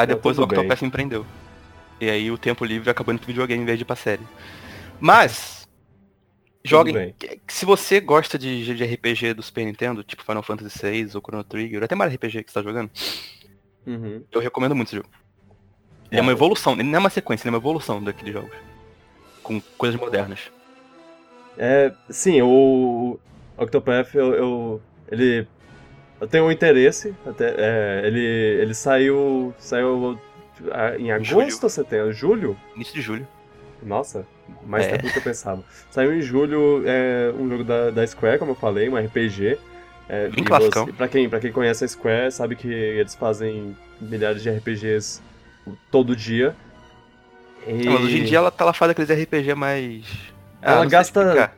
Aí 0.00 0.06
depois 0.06 0.38
o. 0.38 0.42
Octopath 0.42 0.82
me 0.82 0.90
prendeu. 0.90 1.24
E 2.00 2.08
aí 2.08 2.30
o 2.30 2.38
tempo 2.38 2.64
livre 2.64 2.88
acabou 2.90 3.12
indo 3.12 3.20
pro 3.20 3.26
videogame 3.26 3.62
em 3.62 3.66
vez 3.66 3.78
de 3.78 3.82
ir 3.82 3.86
pra 3.86 3.96
série. 3.96 4.22
Mas, 4.98 5.66
joguem. 6.64 7.14
Se 7.48 7.64
você 7.64 8.00
gosta 8.00 8.38
de, 8.38 8.74
de 8.74 8.84
RPG 8.84 9.34
do 9.34 9.42
Super 9.42 9.64
Nintendo, 9.64 10.02
tipo 10.02 10.24
Final 10.24 10.42
Fantasy 10.42 10.78
VI 10.90 11.10
ou 11.14 11.20
Chrono 11.20 11.44
Trigger, 11.44 11.82
até 11.84 11.94
mais 11.94 12.12
RPG 12.14 12.44
que 12.44 12.50
você 12.50 12.54
tá 12.54 12.62
jogando, 12.62 12.90
Uhum. 13.86 14.22
eu 14.30 14.40
recomendo 14.40 14.74
muito 14.74 14.88
esse 14.88 14.96
jogo. 14.96 15.08
Ele 16.10 16.20
é 16.20 16.22
uma 16.22 16.32
evolução, 16.32 16.74
ele 16.74 16.82
não 16.84 16.96
é 16.96 16.98
uma 16.98 17.10
sequência, 17.10 17.44
ele 17.46 17.54
é 17.54 17.56
uma 17.56 17.62
evolução 17.62 18.02
daqueles 18.02 18.32
jogos. 18.34 18.50
Com 19.42 19.60
coisas 19.78 19.98
modernas. 19.98 20.40
É, 21.56 21.92
sim, 22.08 22.40
o 22.42 23.18
Octopath, 23.56 24.14
eu, 24.14 24.34
eu- 24.34 24.82
ele, 25.10 25.46
eu 26.20 26.28
tenho 26.28 26.44
um 26.44 26.52
interesse, 26.52 27.14
até, 27.26 27.54
é, 27.56 28.02
ele, 28.04 28.20
ele 28.20 28.74
saiu, 28.74 29.54
saiu 29.58 30.18
ah, 30.72 30.96
em 30.98 31.10
agosto 31.10 31.28
Julho. 31.30 31.58
ou 31.62 31.68
setembro? 31.70 32.12
Julho? 32.12 32.56
Início 32.76 32.94
de 32.94 33.00
julho. 33.00 33.26
Nossa, 33.82 34.26
mais 34.66 34.84
É. 34.86 34.90
tempo 34.90 35.06
do 35.06 35.12
que 35.12 35.18
eu 35.18 35.22
pensava. 35.22 35.64
Saiu 35.90 36.12
em 36.14 36.20
julho, 36.20 36.82
é 36.86 37.32
um 37.38 37.48
jogo 37.48 37.64
da, 37.64 37.90
da 37.90 38.06
Square, 38.06 38.38
como 38.38 38.50
eu 38.52 38.56
falei, 38.56 38.88
um 38.88 38.96
RPG. 38.96 39.58
É, 40.08 40.28
Bem 40.28 40.44
classicão. 40.44 40.84
você- 40.86 40.92
Pra 40.92 41.08
quem, 41.08 41.28
pra 41.28 41.40
quem 41.40 41.50
conhece 41.52 41.84
a 41.84 41.88
Square, 41.88 42.30
sabe 42.32 42.56
que 42.56 42.68
eles 42.68 43.14
fazem 43.14 43.74
milhares 44.00 44.42
de 44.42 44.50
RPGs 44.50 45.22
todo 45.90 46.14
dia. 46.16 46.54
E 47.66 47.84
Mas 47.86 48.00
hoje 48.02 48.18
em 48.20 48.24
dia 48.24 48.38
ela, 48.38 48.52
ela 48.58 48.72
faz 48.72 48.90
aqueles 48.90 49.10
RPG 49.10 49.54
mais. 49.54 50.04
Ah, 50.60 50.72
Ela 50.72 50.80
não 50.82 50.88
gasta. 50.90 51.52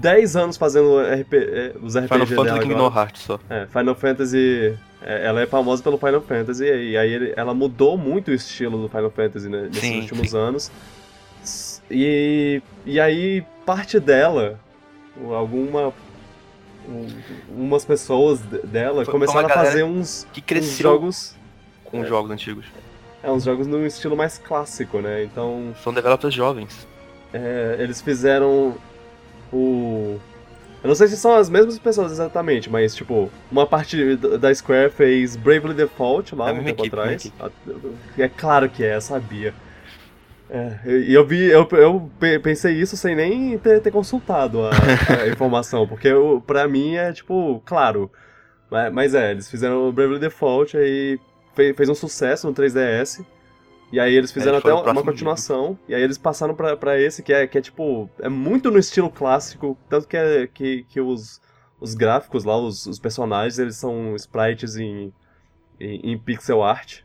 10 0.00 0.36
anos 0.36 0.56
fazendo 0.56 1.00
RP, 1.00 1.34
é, 1.34 1.74
os 1.82 1.96
RPG 1.96 2.08
Final 2.08 2.26
Fantasy 2.26 2.44
dela 2.44 2.58
Kingdom. 2.60 2.92
Hearts 2.98 3.22
só. 3.22 3.38
É, 3.50 3.66
Final 3.66 3.94
Fantasy. 3.94 4.78
é, 5.02 5.26
ela 5.26 5.40
é 5.42 5.46
famosa 5.46 5.82
pelo 5.82 5.98
Final 5.98 6.20
Fantasy 6.22 6.64
e 6.64 6.96
aí 6.96 7.12
ele- 7.12 7.34
ela 7.36 7.52
mudou 7.54 7.96
muito 7.98 8.28
o 8.30 8.34
estilo 8.34 8.80
do 8.82 8.88
Final 8.88 9.10
Fantasy 9.10 9.48
né, 9.48 9.62
nesses 9.68 9.80
Sim, 9.80 10.00
últimos 10.00 10.30
sim. 10.30 10.36
anos. 10.36 10.70
E, 11.90 12.62
e 12.86 12.98
aí 12.98 13.44
parte 13.66 13.98
dela, 14.00 14.58
alguma. 15.32 15.92
um- 16.88 17.08
umas 17.64 17.84
pessoas 17.84 18.40
de- 18.40 18.58
dela 18.58 19.04
Foi- 19.04 19.12
começaram 19.12 19.46
a 19.48 19.50
fazer 19.50 19.84
uns, 19.84 20.26
Que 20.32 20.40
uns 20.40 20.44
cresceu 20.44 20.90
jogos. 20.90 21.34
com 21.84 22.00
os 22.00 22.08
jogos 22.08 22.30
antigos. 22.30 22.66
É, 23.22 23.30
uns 23.30 23.44
jogos 23.44 23.66
num 23.66 23.86
estilo 23.86 24.14
mais 24.16 24.36
clássico, 24.36 24.98
né? 25.00 25.24
Então 25.24 25.74
São 25.82 25.94
developers 25.94 26.34
jovens. 26.34 26.86
é, 27.32 27.76
eles 27.78 28.02
fizeram 28.02 28.74
o. 29.56 30.20
Eu 30.82 30.88
não 30.88 30.94
sei 30.94 31.08
se 31.08 31.16
são 31.16 31.34
as 31.34 31.48
mesmas 31.48 31.78
pessoas 31.78 32.12
exatamente, 32.12 32.68
mas 32.68 32.94
tipo, 32.94 33.30
uma 33.50 33.66
parte 33.66 34.16
da 34.16 34.54
Square 34.54 34.90
fez 34.90 35.34
Bravely 35.34 35.72
Default 35.72 36.34
lá 36.34 36.50
É 36.50 36.52
um 36.52 36.62
tempo 36.62 36.82
equipe, 36.82 36.88
atrás. 36.88 37.32
É 38.18 38.28
claro 38.28 38.68
que 38.68 38.84
é, 38.84 38.94
eu 38.96 39.00
sabia. 39.00 39.54
É, 40.50 40.78
e 40.86 41.14
eu 41.14 41.26
vi, 41.26 41.46
eu, 41.46 41.66
eu 41.72 42.10
pe- 42.20 42.38
pensei 42.38 42.74
isso 42.74 42.98
sem 42.98 43.16
nem 43.16 43.56
ter, 43.56 43.80
ter 43.80 43.90
consultado 43.90 44.60
a, 44.62 44.70
a 45.22 45.26
informação, 45.32 45.88
porque 45.88 46.06
eu, 46.08 46.42
pra 46.46 46.68
mim 46.68 46.96
é 46.96 47.12
tipo, 47.12 47.62
claro. 47.64 48.10
Mas, 48.70 48.92
mas 48.92 49.14
é, 49.14 49.30
eles 49.30 49.50
fizeram 49.50 49.88
o 49.88 49.92
Bravely 49.92 50.18
Default 50.18 50.76
aí 50.76 51.18
fez, 51.54 51.74
fez 51.74 51.88
um 51.88 51.94
sucesso 51.94 52.46
no 52.46 52.52
3DS. 52.54 53.24
E 53.92 54.00
aí 54.00 54.14
eles 54.14 54.32
fizeram 54.32 54.58
eles 54.58 54.64
até 54.64 54.90
uma 54.90 55.02
continuação. 55.02 55.78
E 55.88 55.94
aí 55.94 56.02
eles 56.02 56.18
passaram 56.18 56.54
pra, 56.54 56.76
pra 56.76 57.00
esse 57.00 57.22
que 57.22 57.32
é, 57.32 57.46
que 57.46 57.58
é 57.58 57.60
tipo. 57.60 58.10
É 58.20 58.28
muito 58.28 58.70
no 58.70 58.78
estilo 58.78 59.08
clássico. 59.10 59.78
Tanto 59.88 60.08
que, 60.08 60.16
é, 60.16 60.46
que, 60.46 60.84
que 60.88 61.00
os, 61.00 61.40
os 61.80 61.94
gráficos 61.94 62.44
lá, 62.44 62.56
os, 62.58 62.86
os 62.86 62.98
personagens, 62.98 63.58
eles 63.58 63.76
são 63.76 64.16
sprites 64.16 64.76
em, 64.76 65.12
em, 65.78 66.12
em 66.12 66.18
pixel 66.18 66.62
art. 66.62 67.00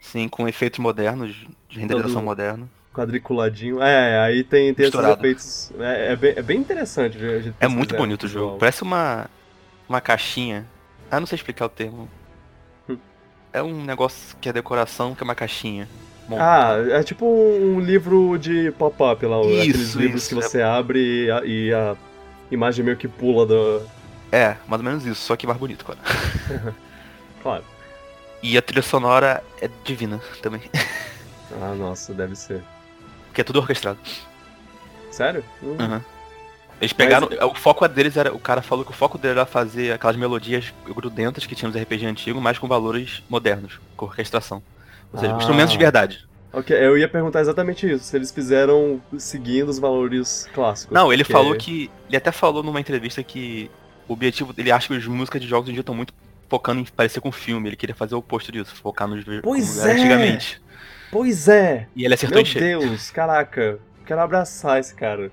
Sim, 0.00 0.28
com 0.28 0.46
efeitos 0.46 0.78
modernos, 0.80 1.46
de 1.68 1.80
renderização 1.80 2.22
moderna. 2.22 2.68
Quadriculadinho. 2.92 3.80
É, 3.82 4.20
aí 4.20 4.44
tem, 4.44 4.72
tem 4.74 4.86
esses 4.86 5.00
efeitos. 5.00 5.72
É, 5.80 6.12
é, 6.12 6.16
bem, 6.16 6.32
é 6.36 6.42
bem 6.42 6.58
interessante. 6.60 7.16
de- 7.16 7.40
de 7.44 7.54
É 7.58 7.66
muito 7.66 7.96
bonito 7.96 8.24
o 8.24 8.26
visual. 8.28 8.44
jogo. 8.50 8.58
Parece 8.58 8.82
uma. 8.82 9.30
uma 9.88 10.00
caixinha. 10.00 10.66
Ah, 11.10 11.18
não 11.18 11.26
sei 11.26 11.36
explicar 11.36 11.64
o 11.66 11.68
termo. 11.70 12.08
Hum. 12.88 12.98
É 13.52 13.62
um 13.62 13.82
negócio 13.84 14.36
que 14.40 14.48
é 14.48 14.52
decoração, 14.52 15.14
que 15.14 15.22
é 15.22 15.24
uma 15.24 15.34
caixinha. 15.34 15.88
Bom, 16.28 16.38
Ah, 16.40 16.76
é 16.90 17.02
tipo 17.02 17.26
um 17.26 17.80
livro 17.80 18.38
de 18.38 18.70
pop-up 18.72 19.24
lá, 19.26 19.40
Isso, 19.42 19.58
aqueles 19.60 19.94
livros 19.94 20.22
isso, 20.22 20.28
que 20.30 20.34
você 20.34 20.62
abre 20.62 21.26
e 21.26 21.30
a, 21.30 21.44
e 21.44 21.72
a 21.74 21.96
imagem 22.50 22.84
meio 22.84 22.96
que 22.96 23.06
pula 23.08 23.44
do. 23.46 23.82
É, 24.32 24.56
mais 24.66 24.80
ou 24.80 24.84
menos 24.84 25.04
isso, 25.04 25.20
só 25.20 25.36
que 25.36 25.46
mais 25.46 25.58
bonito, 25.58 25.84
cara. 25.84 25.98
Claro. 27.42 27.62
E 28.42 28.56
a 28.56 28.62
trilha 28.62 28.80
sonora 28.82 29.44
é 29.60 29.68
divina 29.84 30.20
também. 30.42 30.62
Ah, 31.60 31.72
nossa, 31.74 32.12
deve 32.12 32.34
ser. 32.34 32.62
Porque 33.26 33.42
é 33.42 33.44
tudo 33.44 33.60
orquestrado. 33.60 33.98
Sério? 35.10 35.44
Hum. 35.62 35.76
Aham. 35.78 36.04
Eles 36.80 36.92
pegaram. 36.92 37.28
O 37.48 37.54
foco 37.54 37.86
deles 37.86 38.16
era. 38.16 38.34
O 38.34 38.40
cara 38.40 38.60
falou 38.60 38.84
que 38.84 38.90
o 38.90 38.94
foco 38.94 39.16
dele 39.16 39.32
era 39.38 39.46
fazer 39.46 39.92
aquelas 39.92 40.16
melodias 40.16 40.72
grudentas 40.84 41.46
que 41.46 41.54
tinha 41.54 41.70
nos 41.70 41.80
RPG 41.80 42.06
antigos, 42.06 42.42
mas 42.42 42.58
com 42.58 42.66
valores 42.66 43.22
modernos, 43.28 43.78
com 43.96 44.06
orquestração. 44.06 44.60
Ou 45.14 45.20
seja, 45.20 45.32
Ah. 45.34 45.38
instrumentos 45.38 45.72
de 45.72 45.78
verdade. 45.78 46.28
Ok, 46.52 46.76
eu 46.76 46.96
ia 46.98 47.08
perguntar 47.08 47.40
exatamente 47.40 47.90
isso, 47.90 48.04
se 48.04 48.16
eles 48.16 48.30
fizeram 48.30 49.00
seguindo 49.18 49.68
os 49.68 49.78
valores 49.78 50.48
clássicos. 50.54 50.94
Não, 50.94 51.12
ele 51.12 51.24
porque- 51.24 51.32
falou 51.32 51.56
que. 51.56 51.90
Ele 52.08 52.16
até 52.16 52.30
falou 52.30 52.62
numa 52.62 52.78
entrevista 52.80 53.22
que 53.24 53.70
o 54.06 54.12
objetivo. 54.12 54.54
Ele 54.56 54.70
acha 54.70 54.86
que 54.88 54.94
as 54.94 55.06
músicas 55.06 55.40
de 55.40 55.48
jogos 55.48 55.64
hoje 55.64 55.72
em 55.72 55.74
dia 55.74 55.80
estão 55.80 55.94
muito 55.94 56.14
focando 56.48 56.80
em 56.80 56.84
parecer 56.84 57.20
com 57.20 57.32
filme. 57.32 57.68
Ele 57.68 57.76
queria 57.76 57.94
fazer 57.94 58.14
o 58.14 58.18
oposto 58.18 58.52
disso, 58.52 58.74
focar 58.76 59.08
nos 59.08 59.24
Pois 59.42 59.68
como 59.70 59.80
era 59.80 59.90
é! 59.90 59.94
antigamente. 60.00 60.62
Pois 61.10 61.48
é! 61.48 61.88
E 61.96 62.04
ele 62.04 62.14
acertou 62.14 62.36
Meu 62.36 62.42
em 62.42 62.44
cheio. 62.44 62.78
Deus, 62.80 63.10
caraca. 63.10 63.78
Quero 64.06 64.20
abraçar 64.20 64.78
esse 64.78 64.94
cara. 64.94 65.32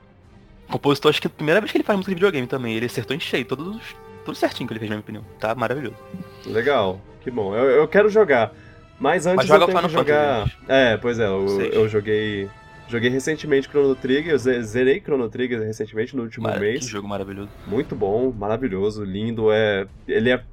O 0.68 0.72
compositor, 0.72 1.10
acho 1.10 1.22
que 1.22 1.28
é 1.28 1.30
a 1.30 1.34
primeira 1.34 1.60
vez 1.60 1.72
que 1.72 1.78
ele 1.78 1.84
faz 1.84 1.98
música 1.98 2.12
de 2.12 2.16
videogame 2.16 2.48
também. 2.48 2.76
Ele 2.76 2.86
acertou 2.88 3.16
em 3.16 3.20
cheio, 3.20 3.44
todos, 3.46 3.76
os- 3.76 3.96
tudo 4.26 4.36
certinho 4.36 4.68
que 4.68 4.74
ele 4.74 4.80
fez, 4.80 4.90
na 4.90 4.96
minha 4.96 5.02
opinião. 5.04 5.24
Tá 5.40 5.54
maravilhoso. 5.54 5.96
Legal, 6.48 7.00
que 7.22 7.30
bom. 7.30 7.54
Eu, 7.56 7.66
eu 7.70 7.88
quero 7.88 8.10
jogar. 8.10 8.54
Mas 9.02 9.26
antes 9.26 9.38
Mas 9.38 9.48
joga 9.48 9.64
eu 9.64 9.68
tenho 9.68 9.80
que 9.80 9.88
Final 9.90 10.04
jogar. 10.04 10.38
Fantasy. 10.48 10.58
É, 10.70 10.98
pois 10.98 11.20
é, 11.20 11.26
eu, 11.26 11.62
eu 11.74 11.90
joguei. 11.90 12.48
Joguei 12.88 13.10
recentemente 13.10 13.68
Chrono 13.70 13.96
Trigger, 13.96 14.34
eu 14.34 14.38
ze- 14.38 14.62
zerei 14.64 15.00
Chrono 15.02 15.28
Trigger 15.30 15.60
recentemente 15.62 16.16
no 16.16 16.24
último 16.24 16.44
Mara- 16.44 16.60
que 16.60 16.66
mês. 16.66 16.86
jogo 16.86 17.08
maravilhoso. 17.08 17.50
Muito 17.66 17.96
bom, 17.96 18.32
maravilhoso, 18.38 19.04
lindo. 19.04 19.52
É, 19.52 19.88
ele 20.08 20.30
é 20.30 20.44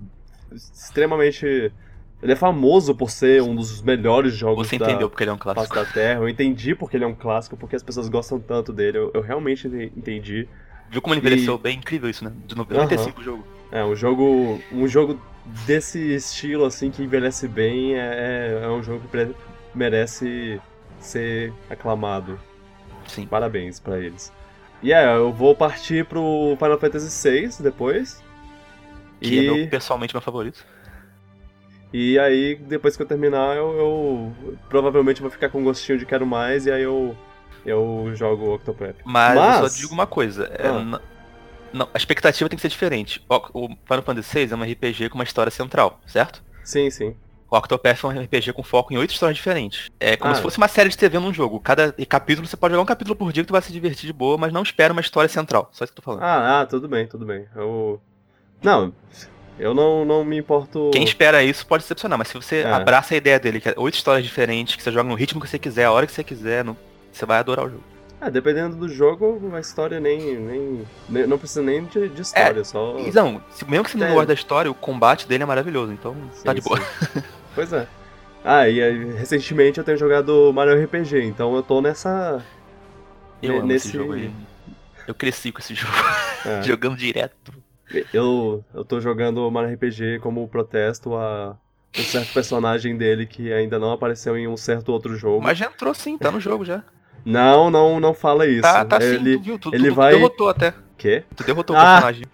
extremamente. 0.52 1.73
Ele 2.21 2.33
é 2.33 2.37
famoso 2.37 2.95
por 2.97 3.11
ser 3.11 3.43
um 3.43 3.55
dos 3.55 3.81
melhores 3.81 4.35
jogos 4.35 4.67
Você 4.67 4.76
da 4.78 4.87
entendeu 4.88 5.09
porque 5.09 5.23
ele 5.23 5.31
é 5.31 5.35
um 5.35 5.38
clássico. 5.38 5.75
da 5.75 5.85
Terra. 5.85 6.21
Eu 6.21 6.28
entendi 6.28 6.75
porque 6.75 6.97
ele 6.97 7.05
é 7.05 7.07
um 7.07 7.14
clássico, 7.14 7.57
porque 7.57 7.76
as 7.76 7.83
pessoas 7.83 8.09
gostam 8.09 8.40
tanto 8.40 8.73
dele. 8.73 8.99
Eu, 8.99 9.11
eu 9.14 9.21
realmente 9.21 9.69
ente- 9.69 9.93
entendi. 9.97 10.49
Viu 10.90 11.00
como 11.02 11.14
ele 11.14 11.21
envelheceu 11.21 11.57
bem? 11.59 11.76
Incrível 11.78 12.09
isso, 12.11 12.25
né? 12.25 12.33
De 12.47 12.57
95 12.57 13.21
o 13.21 13.23
jogo. 13.25 13.47
É 13.71 13.85
um 13.85 13.95
jogo, 13.95 14.61
um 14.73 14.88
jogo 14.88 15.21
desse 15.67 15.99
estilo 16.14 16.64
assim 16.64 16.90
que 16.90 17.02
envelhece 17.02 17.47
bem 17.49 17.95
é, 17.97 18.61
é 18.64 18.69
um 18.69 18.83
jogo 18.83 19.02
que 19.09 19.35
merece 19.75 20.61
ser 21.00 21.52
aclamado. 21.71 22.38
Sim. 23.07 23.26
Parabéns 23.26 23.78
pra 23.81 23.99
eles. 23.99 24.33
E 24.83 24.93
é, 24.93 25.17
eu 25.17 25.33
vou 25.33 25.55
partir 25.55 26.05
pro 26.05 26.57
Final 26.59 26.78
Fantasy 26.78 27.31
VI 27.31 27.50
depois. 27.62 28.23
Que 29.21 29.35
e, 29.40 29.47
é 29.49 29.52
meu, 29.52 29.69
pessoalmente 29.69 30.14
meu 30.14 30.21
favorito. 30.21 30.64
e 31.93 32.19
aí, 32.19 32.55
depois 32.55 32.97
que 32.97 33.02
eu 33.02 33.07
terminar, 33.07 33.57
eu, 33.57 33.73
eu 33.78 34.57
provavelmente 34.69 35.21
vou 35.21 35.31
ficar 35.31 35.49
com 35.49 35.64
gostinho 35.64 35.99
de 35.99 36.07
quero 36.07 36.25
mais 36.26 36.67
e 36.67 36.71
aí 36.71 36.83
eu, 36.83 37.17
eu 37.67 38.12
jogo 38.14 38.45
o 38.47 38.55
Octopath. 38.55 38.97
Mas, 39.05 39.35
eu 39.37 39.40
Mas- 39.43 39.73
só 39.73 39.78
digo 39.81 39.93
uma 39.95 40.07
coisa. 40.07 40.45
é, 40.57 40.69
Ah. 40.69 40.81
n- 40.81 41.00
não, 41.72 41.88
a 41.92 41.96
expectativa 41.96 42.48
tem 42.48 42.56
que 42.56 42.62
ser 42.62 42.68
diferente. 42.68 43.22
O, 43.28 43.68
Final 43.87 44.02
Fantasy 44.02 44.46
VI 44.46 44.52
é 44.52 44.56
um 44.56 44.62
RPG 44.62 45.08
com 45.10 45.16
uma 45.16 45.25
história 45.25 45.50
central, 45.50 46.00
certo? 46.06 46.42
Sim, 46.64 46.90
sim. 46.90 47.14
O 47.50 47.56
Octopath 47.56 48.04
é 48.04 48.06
um 48.06 48.10
RPG 48.25 48.52
com 48.52 48.62
foco 48.62 48.92
em 48.92 48.98
oito 48.98 49.12
histórias 49.14 49.37
diferentes. 49.37 49.90
É 49.98 50.16
como 50.18 50.32
Ah. 50.32 50.34
se 50.34 50.42
fosse 50.42 50.58
uma 50.58 50.68
série 50.68 50.90
de 50.90 50.98
TV 50.98 51.18
num 51.18 51.32
jogo. 51.32 51.58
Cada 51.60 51.92
capítulo, 52.06 52.46
você 52.46 52.58
pode 52.58 52.72
jogar 52.72 52.82
um 52.82 52.87
capítulo 52.87 53.16
por 53.16 53.32
dia 53.32 53.42
que 53.42 53.48
tu 53.48 53.52
vai 53.52 53.62
se 53.62 53.72
divertir 53.72 54.06
de 54.06 54.12
boa, 54.12 54.37
mas 54.37 54.52
não 54.52 54.62
espera 54.62 54.92
uma 54.92 55.00
história 55.00 55.28
central. 55.30 55.70
Só 55.72 55.84
isso 55.84 55.92
que 55.94 55.98
eu 55.98 56.02
tô 56.04 56.10
falando. 56.12 56.22
Ah, 56.25 56.60
ah, 56.60 56.66
tudo 56.66 56.87
bem, 56.87 57.06
tudo 57.06 57.25
bem. 57.25 57.46
Eu. 57.56 57.98
Não, 58.62 58.92
eu 59.58 59.72
não, 59.72 60.04
não 60.04 60.25
me 60.25 60.37
importo. 60.37 60.90
Quem 60.92 61.04
espera 61.04 61.42
isso 61.42 61.66
pode 61.66 61.84
decepcionar, 61.84 62.18
mas 62.18 62.28
se 62.28 62.34
você 62.34 62.56
É. 62.58 62.70
abraça 62.70 63.14
a 63.14 63.16
ideia 63.16 63.40
dele, 63.40 63.60
que 63.62 63.68
é 63.70 63.75
oito 63.78 63.94
histórias 63.94 64.25
diferentes, 64.26 64.76
que 64.76 64.82
você 64.82 64.92
joga 64.92 65.08
no 65.08 65.14
ritmo 65.14 65.40
que 65.40 65.48
você 65.48 65.58
quiser, 65.58 65.84
a 65.87 65.92
hora 65.92 66.06
que 66.06 66.12
você 66.12 66.22
quiser, 66.25 66.66
você 67.10 67.25
vai 67.25 67.38
adorar 67.38 67.64
o 67.64 67.70
jogo. 67.70 67.84
Ah, 68.20 68.28
dependendo 68.30 68.75
do 68.75 68.88
jogo, 68.88 69.40
a 69.54 69.60
história 69.60 70.00
nem. 70.00 70.37
nem, 70.37 70.87
nem- 71.08 71.26
não 71.26 71.38
precisa 71.38 71.62
nem 71.62 71.84
de, 71.84 72.08
de 72.08 72.22
história, 72.22 72.64
só. 72.64 72.98
E 72.98 73.12
não, 73.12 73.40
mesmo 73.68 73.84
que 73.84 73.90
você 73.92 73.98
não 73.98 74.06
É. 74.08 74.12
goste 74.12 74.26
da 74.26 74.34
história, 74.34 74.70
o 74.70 74.75
combate 74.75 75.26
dele 75.28 75.44
é 75.44 75.46
maravilhoso, 75.46 75.92
então 75.92 76.16
tá 76.44 76.52
de 76.52 76.60
Sim, 76.60 76.68
boa. 76.68 76.80
sim. 76.80 77.22
pois 77.54 77.72
é. 77.72 77.87
Ah, 78.44 78.68
e 78.68 78.82
aí, 78.82 79.12
recentemente 79.14 79.78
eu 79.78 79.84
tenho 79.84 79.96
jogado 79.98 80.52
Mario 80.52 80.82
RPG, 80.84 81.22
então 81.25 81.54
eu 81.54 81.62
tô 81.62 81.80
nessa. 81.80 82.44
Eu 83.42 83.64
nesse. 83.64 83.88
esse 83.88 83.96
jogo 83.96 84.14
aí. 84.14 84.32
Eu 85.06 85.14
cresci 85.14 85.52
com 85.52 85.60
esse 85.60 85.75
jogo. 85.75 85.92
É. 86.44 86.62
Jogando 86.66 86.96
direto. 86.96 87.52
Eu, 88.12 88.62
eu 88.75 88.84
tô 88.84 89.00
jogando 89.00 89.48
Mario 89.50 89.75
RPG 89.75 90.18
como 90.20 90.46
protesto 90.48 91.14
a 91.14 91.56
um 91.98 92.02
certo 92.02 92.32
personagem 92.34 92.96
dele 92.98 93.25
que 93.26 93.50
ainda 93.52 93.78
não 93.78 93.92
apareceu 93.92 94.37
em 94.37 94.46
um 94.46 94.56
certo 94.56 94.90
outro 94.92 95.16
jogo. 95.16 95.40
Mas 95.42 95.56
já 95.56 95.66
entrou 95.66 95.94
sim, 95.94 96.18
tá 96.18 96.30
no 96.30 96.38
jogo 96.40 96.64
já. 96.64 96.82
Não, 97.30 97.70
não, 97.70 98.00
não 98.00 98.14
fala 98.14 98.47
isso. 98.47 98.62
Tá, 98.62 98.85
tá 98.85 99.00
sim, 99.00 99.06
ele, 99.14 99.37
tu 99.37 99.42
viu? 99.42 99.58
Tu, 99.58 99.75
ele 99.75 99.88
tu, 99.90 99.94
vai- 99.94 100.12
tu 100.12 100.16
derrotou 100.16 100.49
até. 100.49 100.73
Quê? 100.97 101.25
Tu 101.37 101.44
derrotou 101.44 101.76
Ah. 101.76 101.80
o 101.80 101.85
personagem. 101.85 102.25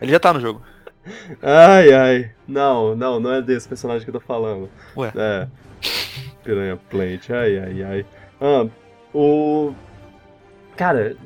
Ele 0.00 0.12
já 0.12 0.20
tá 0.20 0.32
no 0.32 0.40
jogo. 0.40 0.62
Ai, 1.42 1.92
ai. 1.92 2.30
Não, 2.48 2.94
não, 2.96 3.20
não 3.20 3.32
é 3.32 3.40
desse 3.42 3.68
personagem 3.68 4.04
que 4.04 4.10
eu 4.10 4.14
tô 4.14 4.20
falando. 4.20 4.68
Ué. 4.96 5.12
É. 5.14 5.46
Piranha 6.42 6.76
Plant, 6.90 7.30
ai, 7.30 7.58
ai, 7.58 7.82
ai. 7.82 8.06
Ah, 8.40 8.66
o. 9.14 9.72
Cara, 10.76 11.16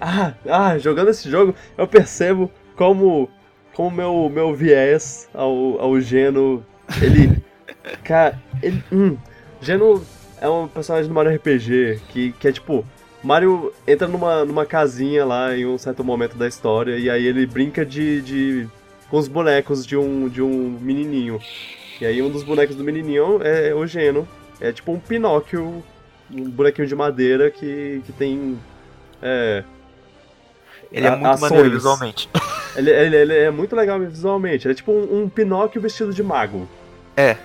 ah, 0.00 0.32
ah, 0.48 0.78
jogando 0.78 1.08
esse 1.10 1.30
jogo, 1.30 1.54
eu 1.76 1.86
percebo 1.86 2.50
como 2.76 3.28
como 3.74 3.90
meu 3.90 4.28
meu 4.32 4.54
viés 4.54 5.28
ao, 5.32 5.80
ao 5.80 6.00
Geno, 6.00 6.64
ele 7.00 7.40
cara, 8.02 8.38
ele, 8.62 8.82
hum, 8.90 9.16
Geno 9.60 10.04
é 10.40 10.48
um 10.48 10.66
personagem 10.68 11.08
do 11.08 11.14
Mario 11.14 11.34
RPG 11.34 12.00
que, 12.10 12.32
que 12.32 12.48
é 12.48 12.52
tipo 12.52 12.84
Mario 13.22 13.72
entra 13.86 14.06
numa, 14.06 14.44
numa 14.44 14.64
casinha 14.64 15.24
lá 15.24 15.56
em 15.56 15.66
um 15.66 15.76
certo 15.78 16.04
momento 16.04 16.36
da 16.36 16.46
história 16.46 16.96
e 16.96 17.10
aí 17.10 17.26
ele 17.26 17.44
brinca 17.46 17.84
de, 17.84 18.20
de 18.22 18.68
com 19.10 19.16
os 19.18 19.26
bonecos 19.28 19.84
de 19.86 19.96
um 19.96 20.28
de 20.28 20.40
um 20.42 20.78
menininho. 20.80 21.40
E 22.00 22.06
aí 22.06 22.22
um 22.22 22.30
dos 22.30 22.44
bonecos 22.44 22.76
do 22.76 22.84
menininho 22.84 23.40
é 23.42 23.74
o 23.74 23.86
Geno. 23.86 24.26
É 24.60 24.70
tipo 24.72 24.92
um 24.92 24.98
Pinóquio, 25.00 25.82
um 26.32 26.44
bonequinho 26.50 26.86
de 26.86 26.94
madeira 26.94 27.50
que, 27.50 28.02
que 28.06 28.12
tem 28.12 28.58
é, 29.22 29.64
Ele 30.92 31.06
é 31.06 31.10
muito 31.10 31.26
ações. 31.26 31.50
maneiro 31.50 31.70
visualmente. 31.72 32.28
Ele, 32.76 32.90
ele- 32.90 33.16
ele 33.16 33.34
é 33.34 33.50
muito 33.50 33.74
legal 33.74 33.98
visualmente. 33.98 34.66
Ele 34.68 34.72
é 34.72 34.76
tipo 34.76 34.92
um, 34.92 35.22
um 35.24 35.28
Pinóquio 35.28 35.80
vestido 35.80 36.12
de 36.14 36.22
mago. 36.22 36.68
É. 37.16 37.36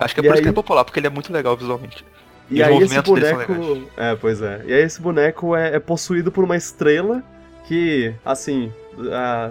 Acho 0.00 0.14
que 0.14 0.20
é 0.20 0.24
E 0.24 0.26
por 0.26 0.32
isso 0.34 0.42
que 0.42 0.48
aí- 0.48 0.52
é 0.52 0.54
popular, 0.54 0.84
porque 0.84 0.98
ele 0.98 1.06
é 1.06 1.10
muito 1.10 1.32
legal 1.32 1.56
visualmente. 1.56 2.04
E, 2.50 2.56
E 2.56 2.62
aí 2.62 2.76
esse 2.82 3.00
boneco. 3.02 3.88
É, 3.96 4.14
pois 4.16 4.42
é. 4.42 4.62
E 4.66 4.72
aí 4.72 4.82
esse 4.82 5.00
boneco 5.00 5.56
é, 5.56 5.74
é 5.76 5.78
possuído 5.78 6.30
por 6.30 6.44
uma 6.44 6.56
estrela 6.56 7.22
que, 7.66 8.12
assim, 8.24 8.72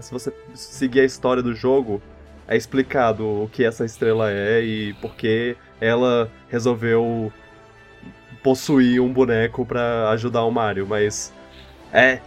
se 0.02 0.12
você 0.12 0.32
seguir 0.54 1.00
a 1.00 1.06
história 1.06 1.42
do 1.42 1.54
jogo, 1.56 2.02
é 2.48 2.56
explicado 2.56 3.26
o 3.26 3.50
que 3.52 3.64
essa 3.64 3.86
estrela 3.86 4.30
é 4.32 4.62
e 4.62 4.94
por 4.96 5.16
que 5.16 5.56
ela 5.80 6.30
resolveu 6.50 7.32
possuir 8.44 9.02
um 9.02 9.12
boneco 9.12 9.66
pra 9.66 10.10
ajudar 10.12 10.44
o 10.44 10.52
Mario, 10.52 10.86
mas 10.88 11.32
é 11.94 12.20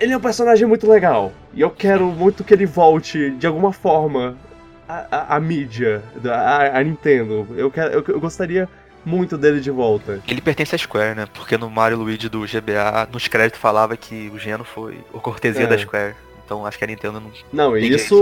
ele 0.00 0.12
é 0.12 0.16
um 0.16 0.20
personagem 0.20 0.66
muito 0.66 0.88
legal 0.90 1.32
e 1.52 1.60
eu 1.60 1.70
quero 1.70 2.06
muito 2.06 2.42
que 2.42 2.54
ele 2.54 2.66
volte 2.66 3.30
de 3.32 3.46
alguma 3.46 3.72
forma 3.72 4.36
à, 4.88 5.06
à- 5.10 5.36
à 5.36 5.40
mídia, 5.40 6.02
à, 6.24 6.78
à 6.78 6.82
Nintendo. 6.82 7.46
Eu, 7.56 7.70
quero, 7.70 7.92
eu, 7.92 8.04
eu 8.08 8.20
gostaria 8.20 8.68
muito 9.04 9.36
dele 9.36 9.60
de 9.60 9.70
volta. 9.70 10.20
Ele 10.28 10.40
pertence 10.40 10.74
à 10.74 10.78
Square, 10.78 11.14
né? 11.16 11.26
Porque 11.34 11.56
no 11.58 11.68
Mario 11.70 11.98
Luigi 11.98 12.28
do 12.28 12.40
GBA, 12.46 13.08
nos 13.12 13.26
créditos 13.28 13.60
falava 13.60 13.96
que 13.96 14.30
o 14.34 14.38
Geno 14.38 14.64
foi 14.64 14.98
o 15.12 15.20
cortesia 15.20 15.64
É. 15.64 15.66
da 15.66 15.76
Square. 15.78 16.14
Então 16.44 16.64
acho 16.66 16.78
que 16.78 16.84
a 16.84 16.86
Nintendo 16.86 17.20
não 17.20 17.30
Não, 17.52 17.76
isso 17.76 18.20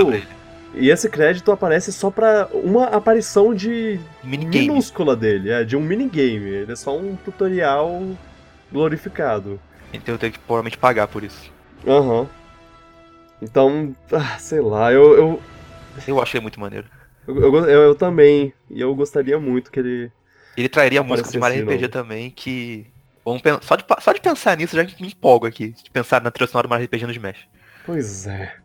e 0.73 0.89
esse 0.89 1.09
crédito 1.09 1.51
aparece 1.51 1.93
só 1.93 2.11
pra 2.13 2.49
uma 2.53 2.85
aparição 2.85 3.53
de 3.53 3.99
Minigame. 4.23 4.69
minúscula 4.69 5.17
dele, 5.17 5.51
é 5.51 5.65
de 5.65 5.77
um 5.77 5.81
minigame. 5.81 6.49
Ele 6.49 6.71
é 6.73 6.77
só 6.77 6.97
um 6.97 7.17
tutorial 7.17 8.01
glorificado. 8.71 9.59
Então 9.93 10.15
eu 10.15 10.19
tenho 10.19 10.33
que 10.33 10.39
provavelmente 10.39 10.79
pagar 10.79 11.09
por 11.09 11.25
isso. 11.25 11.51
Aham. 11.85 12.29
Então, 13.43 13.95
ah, 14.13 14.39
sei 14.39 14.61
lá, 14.61 14.93
eu 14.93 15.17
eu, 15.17 15.43
Eu 16.07 16.23
achei 16.23 16.41
muito 16.41 16.61
maneiro. 16.61 16.87
eu, 17.27 17.37
eu, 17.41 17.55
eu- 17.57 17.83
eu 17.83 17.95
também, 17.95 18.53
e 18.71 18.81
eu 18.81 18.95
gostaria 18.95 19.39
muito 19.41 19.71
que 19.73 19.81
ele. 19.81 20.13
Ele 20.61 20.69
trairia 20.69 21.03
música 21.03 21.31
de 21.31 21.39
Mario 21.39 21.65
RPG 21.65 21.89
também, 21.89 22.31
que. 22.31 22.87
Vamos 23.25 23.43
só, 23.63 23.77
de, 23.77 23.85
só 24.01 24.13
de 24.13 24.21
pensar 24.21 24.57
nisso 24.57 24.77
já 24.77 24.83
me 24.83 25.09
empolgo 25.09 25.47
aqui. 25.47 25.71
De 25.71 25.91
pensar 25.91 26.23
na 26.23 26.31
trilha 26.31 26.49
sonora 26.49 26.69
do 26.69 26.71
Mario 26.71 26.87
RPG 26.87 27.07
no 27.07 27.13
Smash. 27.13 27.49
Pois 27.87 28.27
é. 28.27 28.57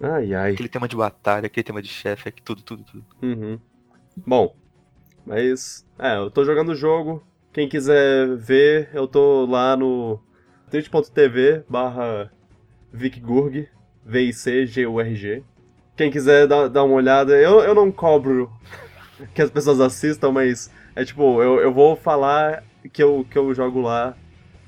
Ai 0.00 0.34
ai. 0.34 0.52
Aquele 0.52 0.68
tema 0.68 0.86
de 0.86 0.96
batalha, 0.96 1.46
aquele 1.46 1.64
tema 1.64 1.82
de 1.82 1.88
chefe, 1.88 2.28
aqui, 2.28 2.42
tudo, 2.42 2.62
tudo, 2.62 2.84
tudo. 2.84 3.04
Uhum. 3.22 3.58
Bom, 4.26 4.54
mas. 5.24 5.86
É, 5.98 6.16
eu 6.16 6.30
tô 6.30 6.44
jogando 6.44 6.70
o 6.70 6.74
jogo. 6.74 7.26
Quem 7.52 7.68
quiser 7.68 8.36
ver, 8.36 8.90
eu 8.92 9.08
tô 9.08 9.46
lá 9.46 9.74
no 9.76 10.20
twitch.tv 10.70 11.64
barra 11.68 12.30
VicGurg, 12.92 13.68
V-I-C-G-U-R-G. 14.04 15.42
Quem 15.96 16.10
quiser 16.10 16.46
dar, 16.46 16.68
dar 16.68 16.84
uma 16.84 16.94
olhada, 16.94 17.36
eu, 17.36 17.60
eu 17.60 17.74
não 17.74 17.90
cobro 17.90 18.52
que 19.34 19.42
as 19.42 19.50
pessoas 19.50 19.80
assistam, 19.80 20.30
mas 20.30 20.70
é 20.98 21.04
tipo, 21.04 21.40
eu, 21.40 21.60
eu 21.60 21.72
vou 21.72 21.94
falar 21.94 22.64
que 22.92 23.00
eu, 23.00 23.24
que 23.30 23.38
eu 23.38 23.54
jogo 23.54 23.80
lá 23.80 24.16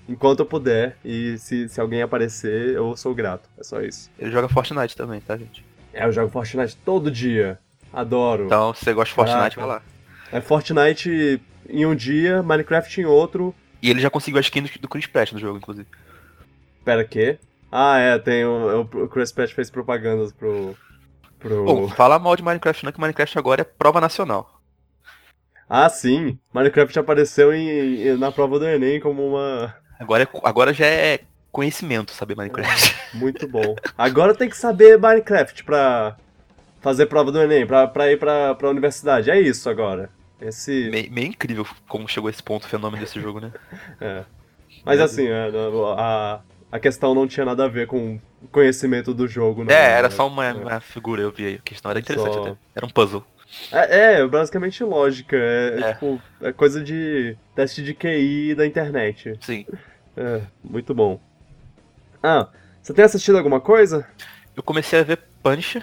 enquanto 0.09 0.39
eu 0.39 0.47
puder, 0.47 0.97
e 1.05 1.37
se, 1.39 1.69
se 1.69 1.81
alguém 1.81 2.03
aparecer, 2.03 2.77
eu 2.77 2.97
sou 2.97 3.13
grato. 3.13 3.49
É 3.59 3.65
só 3.65 3.81
isso. 3.81 4.09
Ele 4.17 4.31
joga 4.31 4.49
Fortnite 4.49 4.97
também, 4.97 5.21
tá, 5.21 5.37
gente? 5.37 5.65
É, 5.93 6.05
eu 6.05 6.13
jogo 6.13 6.31
Fortnite 6.31 6.77
todo 6.85 7.11
dia. 7.11 7.59
Adoro. 7.93 8.47
Então, 8.47 8.73
se 8.73 8.85
você 8.85 8.93
gosta 8.93 9.09
de 9.11 9.15
Fortnite, 9.17 9.57
Caraca. 9.57 9.61
vai 9.61 9.67
lá. 9.67 9.83
É 10.31 10.41
Fortnite 10.41 11.43
em 11.69 11.85
um 11.85 11.97
dia, 11.97 12.45
Minecraft 12.45 13.01
em 13.01 13.07
outro. 13.07 13.53
E 13.83 13.91
ele 13.91 14.01
já 14.01 14.09
conseguiu 14.09 14.39
a 14.39 14.41
skin 14.41 14.63
do, 14.63 14.71
do 14.81 14.89
Chris 14.89 15.09
Pratt 15.09 15.33
no 15.33 15.41
jogo, 15.41 15.59
inclusive. 15.59 15.89
Pera, 16.85 17.05
quê? 17.05 17.41
Ah, 17.73 17.99
é, 17.99 18.17
tem 18.21 18.45
o, 18.45 18.83
o 18.83 19.09
Chris 19.09 19.33
Pratt 19.33 19.53
fez 19.53 19.69
propagandas 19.69 20.33
pro. 20.33 20.77
pro... 21.41 21.65
Bom, 21.65 21.89
fala 21.89 22.21
mal 22.21 22.37
de 22.37 22.43
Minecraft 22.45 22.85
não, 22.85 22.93
que 22.93 23.01
Minecraft 23.01 23.37
agora 23.37 23.63
é 23.63 23.65
prova 23.65 24.01
nacional. 24.01 24.60
Ah, 25.71 25.89
sim! 25.89 26.37
Minecraft 26.53 26.99
apareceu 26.99 27.55
em, 27.55 28.03
em- 28.09 28.17
na 28.19 28.33
prova 28.33 28.59
do 28.59 28.67
Enem 28.67 28.99
como 29.01 29.25
uma. 29.25 29.73
Agora, 30.01 30.25
é- 30.25 30.29
agora 30.43 30.75
já 30.75 30.85
é 30.87 31.21
conhecimento 31.53 32.11
saber 32.11 32.37
Minecraft. 32.37 32.97
Muito 33.15 33.47
bom. 33.47 33.77
Agora 33.97 34.35
tem 34.35 34.49
que 34.49 34.57
saber 34.57 34.99
Minecraft 34.99 35.63
pra 35.65 36.17
fazer 36.81 37.07
prova 37.07 37.31
do 37.31 37.41
Enem, 37.41 37.67
pra, 37.67 37.87
pra 37.87 38.11
ir 38.11 38.19
pra, 38.19 38.55
pra 38.57 38.69
universidade. 38.69 39.31
É 39.31 39.41
isso 39.41 39.71
agora. 39.71 40.11
Esse. 40.41 40.89
meio, 40.91 41.13
meio 41.13 41.27
incrível 41.29 41.67
como 41.87 42.09
chegou 42.09 42.29
esse 42.31 42.43
ponto, 42.43 42.65
o 42.65 42.69
fenômeno 42.69 43.03
desse 43.03 43.21
jogo, 43.21 43.41
né? 43.41 43.53
É. 44.01 44.25
Mas 44.85 44.99
assim, 44.99 45.27
é, 45.29 45.51
a, 45.99 46.41
a 46.73 46.79
questão 46.81 47.15
não 47.15 47.27
tinha 47.29 47.45
nada 47.45 47.67
a 47.67 47.69
ver 47.69 47.87
com 47.87 48.19
o 48.43 48.49
conhecimento 48.49 49.13
do 49.13 49.29
jogo, 49.29 49.63
não. 49.63 49.71
é, 49.75 49.93
era 49.99 50.09
né? 50.09 50.15
só 50.15 50.27
uma, 50.27 50.47
É. 50.47 50.53
uma 50.55 50.81
figura, 50.81 51.21
eu 51.21 51.31
vi 51.31 51.47
aí. 51.47 51.55
A 51.57 51.59
questão 51.59 51.91
era 51.91 52.01
interessante 52.01 52.33
Só- 52.33 52.41
até. 52.43 52.55
Era 52.75 52.87
um 52.87 52.89
puzzle. 52.89 53.23
É, 53.73 54.21
é, 54.21 54.27
basicamente 54.27 54.83
lógica. 54.85 55.37
É, 55.37 55.75
é 55.77 55.81
É. 55.81 55.93
tipo, 55.95 56.23
é 56.41 56.53
coisa 56.53 56.83
de 56.83 57.37
teste 57.55 57.83
de 57.83 57.95
QI 57.95 58.55
da 58.55 58.67
internet. 58.67 59.37
Sim. 59.41 59.67
É, 60.17 60.41
muito 60.63 60.95
bom. 60.95 61.21
Ah, 62.23 62.49
você 62.83 62.93
tem 62.93 63.05
assistido 63.05 63.39
alguma 63.39 63.61
coisa? 63.61 64.07
Eu 64.57 64.63
comecei 64.63 64.99
a 65.01 65.03
ver 65.03 65.19
Punisher. 65.43 65.83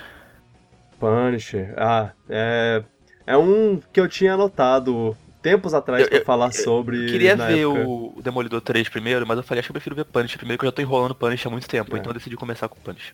Punisher. 0.99 1.73
Ah, 1.77 2.11
é. 2.29 2.83
É 3.25 3.37
um 3.37 3.81
que 3.91 3.99
eu 3.99 4.07
tinha 4.07 4.33
anotado 4.35 5.15
tempos 5.41 5.73
atrás 5.73 6.03
Eu- 6.03 6.09
pra 6.09 6.17
eu- 6.19 6.25
falar 6.25 6.51
sobre. 6.53 7.03
Eu 7.05 7.11
queria 7.11 7.35
ver 7.35 7.59
época. 7.59 7.87
o 7.87 8.21
Demolidor 8.21 8.61
3 8.61 8.87
primeiro, 8.89 9.25
mas 9.27 9.37
eu 9.37 9.43
falei, 9.43 9.59
acho 9.59 9.67
que 9.67 9.71
eu 9.71 9.73
prefiro 9.73 9.95
ver 9.95 10.05
Punisher 10.05 10.37
primeiro, 10.37 10.59
que 10.59 10.65
eu 10.65 10.69
já 10.69 10.71
tô 10.75 10.81
enrolando 10.81 11.13
Punisher 11.15 11.47
há 11.47 11.51
muito 11.51 11.67
tempo, 11.67 11.95
É. 11.95 11.99
então 11.99 12.09
eu 12.11 12.13
decidi 12.17 12.35
começar 12.37 12.67
com 12.69 12.79
Punisher. 12.79 13.13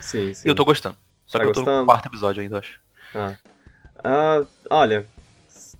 Sim, 0.00 0.32
sim. 0.32 0.46
E 0.46 0.50
eu 0.50 0.54
tô 0.54 0.64
gostando. 0.64 0.96
Só 1.26 1.38
Tá 1.38 1.44
que 1.44 1.50
eu 1.50 1.54
tô 1.54 1.60
gostando? 1.60 1.80
no 1.80 1.86
quarto 1.86 2.06
episódio 2.06 2.42
ainda, 2.42 2.54
eu 2.54 2.58
acho. 2.60 2.80
Ah. 3.14 3.34
Ah, 4.02 4.44
olha, 4.70 5.06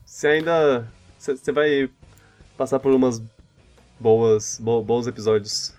você 0.04 0.28
ainda. 0.28 0.86
Você 1.18 1.52
vai 1.52 1.88
passar 2.56 2.78
por 2.78 2.92
umas 2.92 3.22
boas. 3.98 4.58
Bo, 4.60 4.82
bons 4.82 5.06
episódios. 5.06 5.74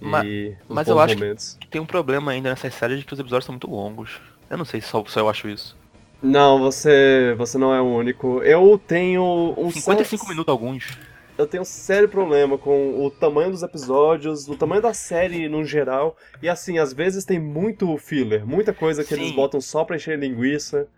Ma- 0.00 0.24
e 0.24 0.54
mas 0.68 0.88
eu 0.88 0.98
acho 1.00 1.14
que- 1.14 1.20
momentos. 1.22 1.58
Tem 1.70 1.80
um 1.80 1.86
problema 1.86 2.32
ainda 2.32 2.50
nessas 2.50 2.74
séries 2.74 2.98
de 2.98 3.04
que 3.04 3.14
os 3.14 3.20
episódios 3.20 3.46
são 3.46 3.52
muito 3.54 3.70
longos. 3.70 4.20
Eu 4.50 4.58
não 4.58 4.64
sei 4.64 4.80
se 4.80 4.88
só, 4.88 5.02
só 5.06 5.20
eu 5.20 5.28
acho 5.28 5.48
isso. 5.48 5.76
Não, 6.22 6.58
você, 6.58 7.34
você 7.36 7.58
não 7.58 7.74
é 7.74 7.80
o 7.80 7.84
único. 7.84 8.42
Eu 8.42 8.80
tenho 8.86 9.54
um 9.56 9.70
55 9.70 10.24
sério, 10.24 10.28
minutos 10.34 10.50
alguns. 10.52 10.98
Eu 11.36 11.46
tenho 11.46 11.62
um 11.62 11.66
sério 11.66 12.08
problema 12.08 12.56
com 12.56 13.04
o 13.04 13.10
tamanho 13.10 13.50
dos 13.50 13.62
episódios, 13.62 14.48
o 14.48 14.56
tamanho 14.56 14.80
da 14.80 14.94
série 14.94 15.48
no 15.48 15.64
geral. 15.64 16.16
E 16.42 16.48
assim, 16.48 16.78
às 16.78 16.92
vezes 16.92 17.24
tem 17.24 17.38
muito 17.38 17.96
filler, 17.98 18.46
muita 18.46 18.72
coisa 18.72 19.04
que 19.04 19.12
eles 19.12 19.28
Sim. 19.28 19.34
botam 19.34 19.60
só 19.60 19.84
pra 19.84 19.96
encher 19.96 20.18
linguiça. 20.18 20.88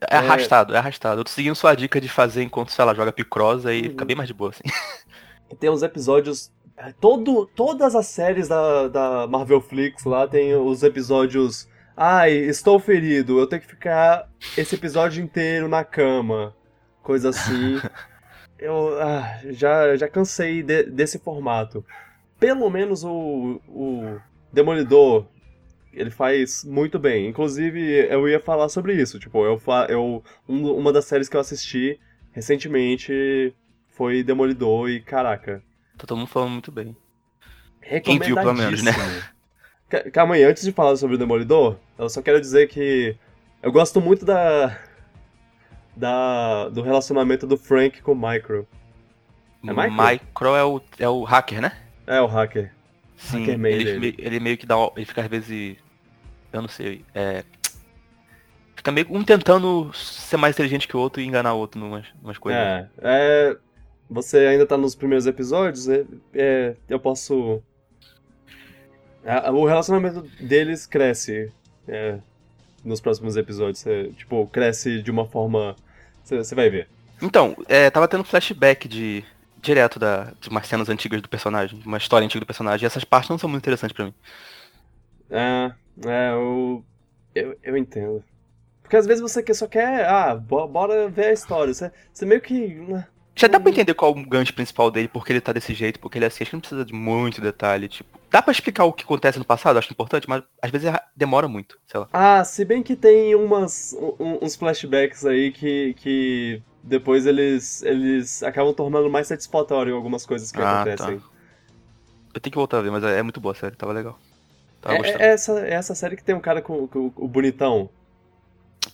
É 0.00 0.16
arrastado, 0.16 0.74
é 0.74 0.78
arrastado. 0.78 1.20
Eu 1.20 1.24
tô 1.24 1.30
seguindo 1.30 1.54
sua 1.56 1.74
dica 1.74 2.00
de 2.00 2.08
fazer 2.08 2.42
enquanto, 2.42 2.70
sei 2.72 2.84
lá, 2.84 2.94
joga 2.94 3.12
picrosa 3.12 3.72
e 3.74 3.82
Uhum. 3.82 3.88
fica 3.90 4.04
bem 4.04 4.16
mais 4.16 4.28
de 4.28 4.34
boa, 4.34 4.50
assim. 4.50 4.62
E 5.50 5.56
tem 5.56 5.70
uns 5.70 5.82
episódios. 5.82 6.52
é, 6.76 6.92
Todo, 7.00 7.46
todas 7.46 7.94
as 7.94 8.06
séries 8.06 8.48
da, 8.48 8.86
da 8.88 9.26
Marvel 9.26 9.62
Flix 9.62 10.04
lá 10.04 10.28
tem 10.28 10.54
os 10.54 10.82
episódios. 10.82 11.66
Ai, 11.96 12.32
estou 12.32 12.78
ferido, 12.78 13.38
eu 13.38 13.46
tenho 13.46 13.62
que 13.62 13.68
ficar 13.68 14.28
esse 14.56 14.74
episódio 14.74 15.24
inteiro 15.24 15.66
na 15.66 15.82
cama. 15.84 16.54
Coisa 17.02 17.30
assim. 17.30 17.80
eu 18.58 19.00
ah, 19.00 19.40
já, 19.50 19.96
já 19.96 20.06
cansei 20.06 20.62
de- 20.62 20.84
desse 20.84 21.18
formato. 21.18 21.82
Pelo 22.38 22.68
menos 22.68 23.02
o, 23.02 23.58
o 23.66 24.20
Demolidor 24.52 25.26
ele 25.92 26.10
faz 26.10 26.64
muito 26.64 26.98
bem. 26.98 27.28
Inclusive, 27.28 28.06
eu 28.08 28.28
ia 28.28 28.40
falar 28.40 28.68
sobre 28.68 28.94
isso. 28.94 29.18
Tipo, 29.18 29.44
eu, 29.44 29.60
eu 29.88 30.22
um, 30.48 30.72
uma 30.72 30.92
das 30.92 31.04
séries 31.04 31.28
que 31.28 31.36
eu 31.36 31.40
assisti 31.40 31.98
recentemente 32.32 33.54
foi 33.88 34.22
Demolidor 34.22 34.88
e 34.88 35.00
caraca. 35.00 35.62
Tá 35.96 36.06
todo 36.06 36.18
mundo 36.18 36.28
falando 36.28 36.50
muito 36.50 36.70
bem. 36.70 36.96
Quem 38.04 38.18
viu, 38.18 38.36
pelo 38.36 38.54
menos, 38.54 38.82
né? 38.82 38.92
Calma 40.12 40.34
aí, 40.34 40.44
antes 40.44 40.62
de 40.62 40.72
falar 40.72 40.96
sobre 40.96 41.16
o 41.16 41.18
Demolidor, 41.18 41.76
eu 41.98 42.08
só 42.08 42.20
quero 42.20 42.40
dizer 42.40 42.68
que 42.68 43.16
eu 43.62 43.72
gosto 43.72 44.00
muito 44.00 44.24
da. 44.24 44.78
da 45.96 46.68
do 46.68 46.82
relacionamento 46.82 47.46
do 47.46 47.56
Frank 47.56 48.02
com 48.02 48.12
o 48.12 48.14
Micro. 48.14 48.68
É 49.66 49.72
Micro? 49.72 49.92
Micro 49.92 50.54
é 50.54 50.64
o, 50.64 50.80
é 50.98 51.08
o 51.08 51.24
hacker, 51.24 51.60
né? 51.60 51.72
É, 52.06 52.20
o 52.20 52.26
hacker. 52.26 52.72
Sim, 53.18 53.44
ele, 53.66 54.14
ele 54.16 54.40
meio 54.40 54.56
que 54.56 54.64
dá. 54.64 54.76
Ele 54.96 55.04
fica 55.04 55.22
às 55.22 55.28
vezes. 55.28 55.76
Eu 56.52 56.62
não 56.62 56.68
sei. 56.68 57.04
É, 57.14 57.44
fica 58.78 58.92
meio 58.92 59.06
um 59.10 59.24
tentando 59.24 59.92
ser 59.92 60.36
mais 60.36 60.54
inteligente 60.54 60.86
que 60.86 60.96
o 60.96 61.00
outro 61.00 61.20
e 61.20 61.26
enganar 61.26 61.52
o 61.52 61.58
outro 61.58 61.80
em 61.80 61.84
umas, 61.84 62.06
umas 62.22 62.38
coisas. 62.38 62.60
É, 62.60 62.88
é. 63.02 63.56
Você 64.08 64.38
ainda 64.46 64.64
tá 64.64 64.78
nos 64.78 64.94
primeiros 64.94 65.26
episódios, 65.26 65.86
é, 65.86 66.04
é 66.32 66.74
eu 66.88 66.98
posso. 66.98 67.62
O 69.52 69.66
relacionamento 69.66 70.22
deles 70.40 70.86
cresce 70.86 71.52
é, 71.86 72.18
nos 72.82 73.00
próximos 73.00 73.36
episódios. 73.36 73.86
É, 73.86 74.04
tipo, 74.16 74.46
cresce 74.46 75.02
de 75.02 75.10
uma 75.10 75.26
forma. 75.26 75.76
Você 76.24 76.54
vai 76.54 76.70
ver. 76.70 76.88
Então, 77.20 77.54
é, 77.68 77.90
tava 77.90 78.08
tendo 78.08 78.24
flashback 78.24 78.88
de. 78.88 79.24
Direto 79.60 79.98
da, 79.98 80.32
de 80.40 80.48
umas 80.48 80.66
cenas 80.66 80.88
antigas 80.88 81.20
do 81.20 81.28
personagem, 81.28 81.82
uma 81.84 81.98
história 81.98 82.24
antiga 82.24 82.40
do 82.40 82.46
personagem, 82.46 82.84
e 82.84 82.86
essas 82.86 83.04
partes 83.04 83.28
não 83.28 83.38
são 83.38 83.50
muito 83.50 83.62
interessantes 83.62 83.94
para 83.94 84.04
mim. 84.06 84.14
É, 85.30 85.72
é, 86.06 86.30
eu, 86.32 86.84
eu, 87.34 87.58
eu 87.62 87.76
entendo. 87.76 88.24
Porque 88.82 88.96
às 88.96 89.06
vezes 89.06 89.20
você 89.20 89.42
só 89.52 89.66
quer, 89.66 90.06
ah, 90.08 90.34
bora 90.34 91.08
ver 91.10 91.26
a 91.26 91.32
história. 91.32 91.74
Você, 91.74 91.92
você 92.12 92.24
meio 92.24 92.40
que. 92.40 92.74
Né, 92.74 93.06
Já 93.36 93.46
dá 93.46 93.60
pra 93.60 93.70
entender 93.70 93.92
qual 93.92 94.16
é 94.16 94.18
o 94.18 94.26
gancho 94.26 94.54
principal 94.54 94.90
dele, 94.90 95.08
porque 95.08 95.32
ele 95.32 95.40
tá 95.42 95.52
desse 95.52 95.74
jeito, 95.74 96.00
porque 96.00 96.16
ele 96.16 96.24
é 96.24 96.28
assim. 96.28 96.42
Acho 96.42 96.50
que 96.50 96.56
não 96.56 96.60
precisa 96.60 96.84
de 96.84 96.94
muito 96.94 97.40
detalhe. 97.40 97.88
Tipo, 97.88 98.18
dá 98.30 98.40
pra 98.40 98.50
explicar 98.52 98.84
o 98.84 98.92
que 98.92 99.04
acontece 99.04 99.38
no 99.38 99.44
passado, 99.44 99.78
acho 99.78 99.92
importante, 99.92 100.26
mas 100.26 100.42
às 100.62 100.70
vezes 100.70 100.90
demora 101.14 101.46
muito, 101.46 101.78
sei 101.86 102.00
lá. 102.00 102.08
Ah, 102.12 102.42
se 102.44 102.64
bem 102.64 102.82
que 102.82 102.96
tem 102.96 103.34
umas, 103.34 103.94
uns 104.18 104.56
flashbacks 104.56 105.26
aí 105.26 105.52
que, 105.52 105.94
que 105.98 106.62
depois 106.82 107.26
eles, 107.26 107.82
eles 107.82 108.42
acabam 108.42 108.72
tornando 108.72 109.10
mais 109.10 109.26
satisfatório 109.26 109.94
algumas 109.94 110.24
coisas 110.24 110.50
que 110.52 110.60
ah, 110.60 110.82
acontecem. 110.82 111.18
Tá. 111.18 111.26
Eu 112.34 112.40
tenho 112.40 112.52
que 112.52 112.58
voltar 112.58 112.78
a 112.78 112.82
ver, 112.82 112.90
mas 112.90 113.02
é, 113.04 113.18
é 113.18 113.22
muito 113.22 113.40
boa 113.40 113.52
a 113.52 113.56
série, 113.56 113.76
tava 113.76 113.92
legal. 113.92 114.18
Tava 114.80 115.06
é, 115.06 115.10
é, 115.10 115.26
essa, 115.28 115.60
é 115.60 115.72
essa 115.72 115.94
série 115.94 116.16
que 116.16 116.22
tem 116.22 116.34
um 116.34 116.40
cara 116.40 116.62
com, 116.62 116.86
com 116.86 117.12
o 117.16 117.28
bonitão. 117.28 117.90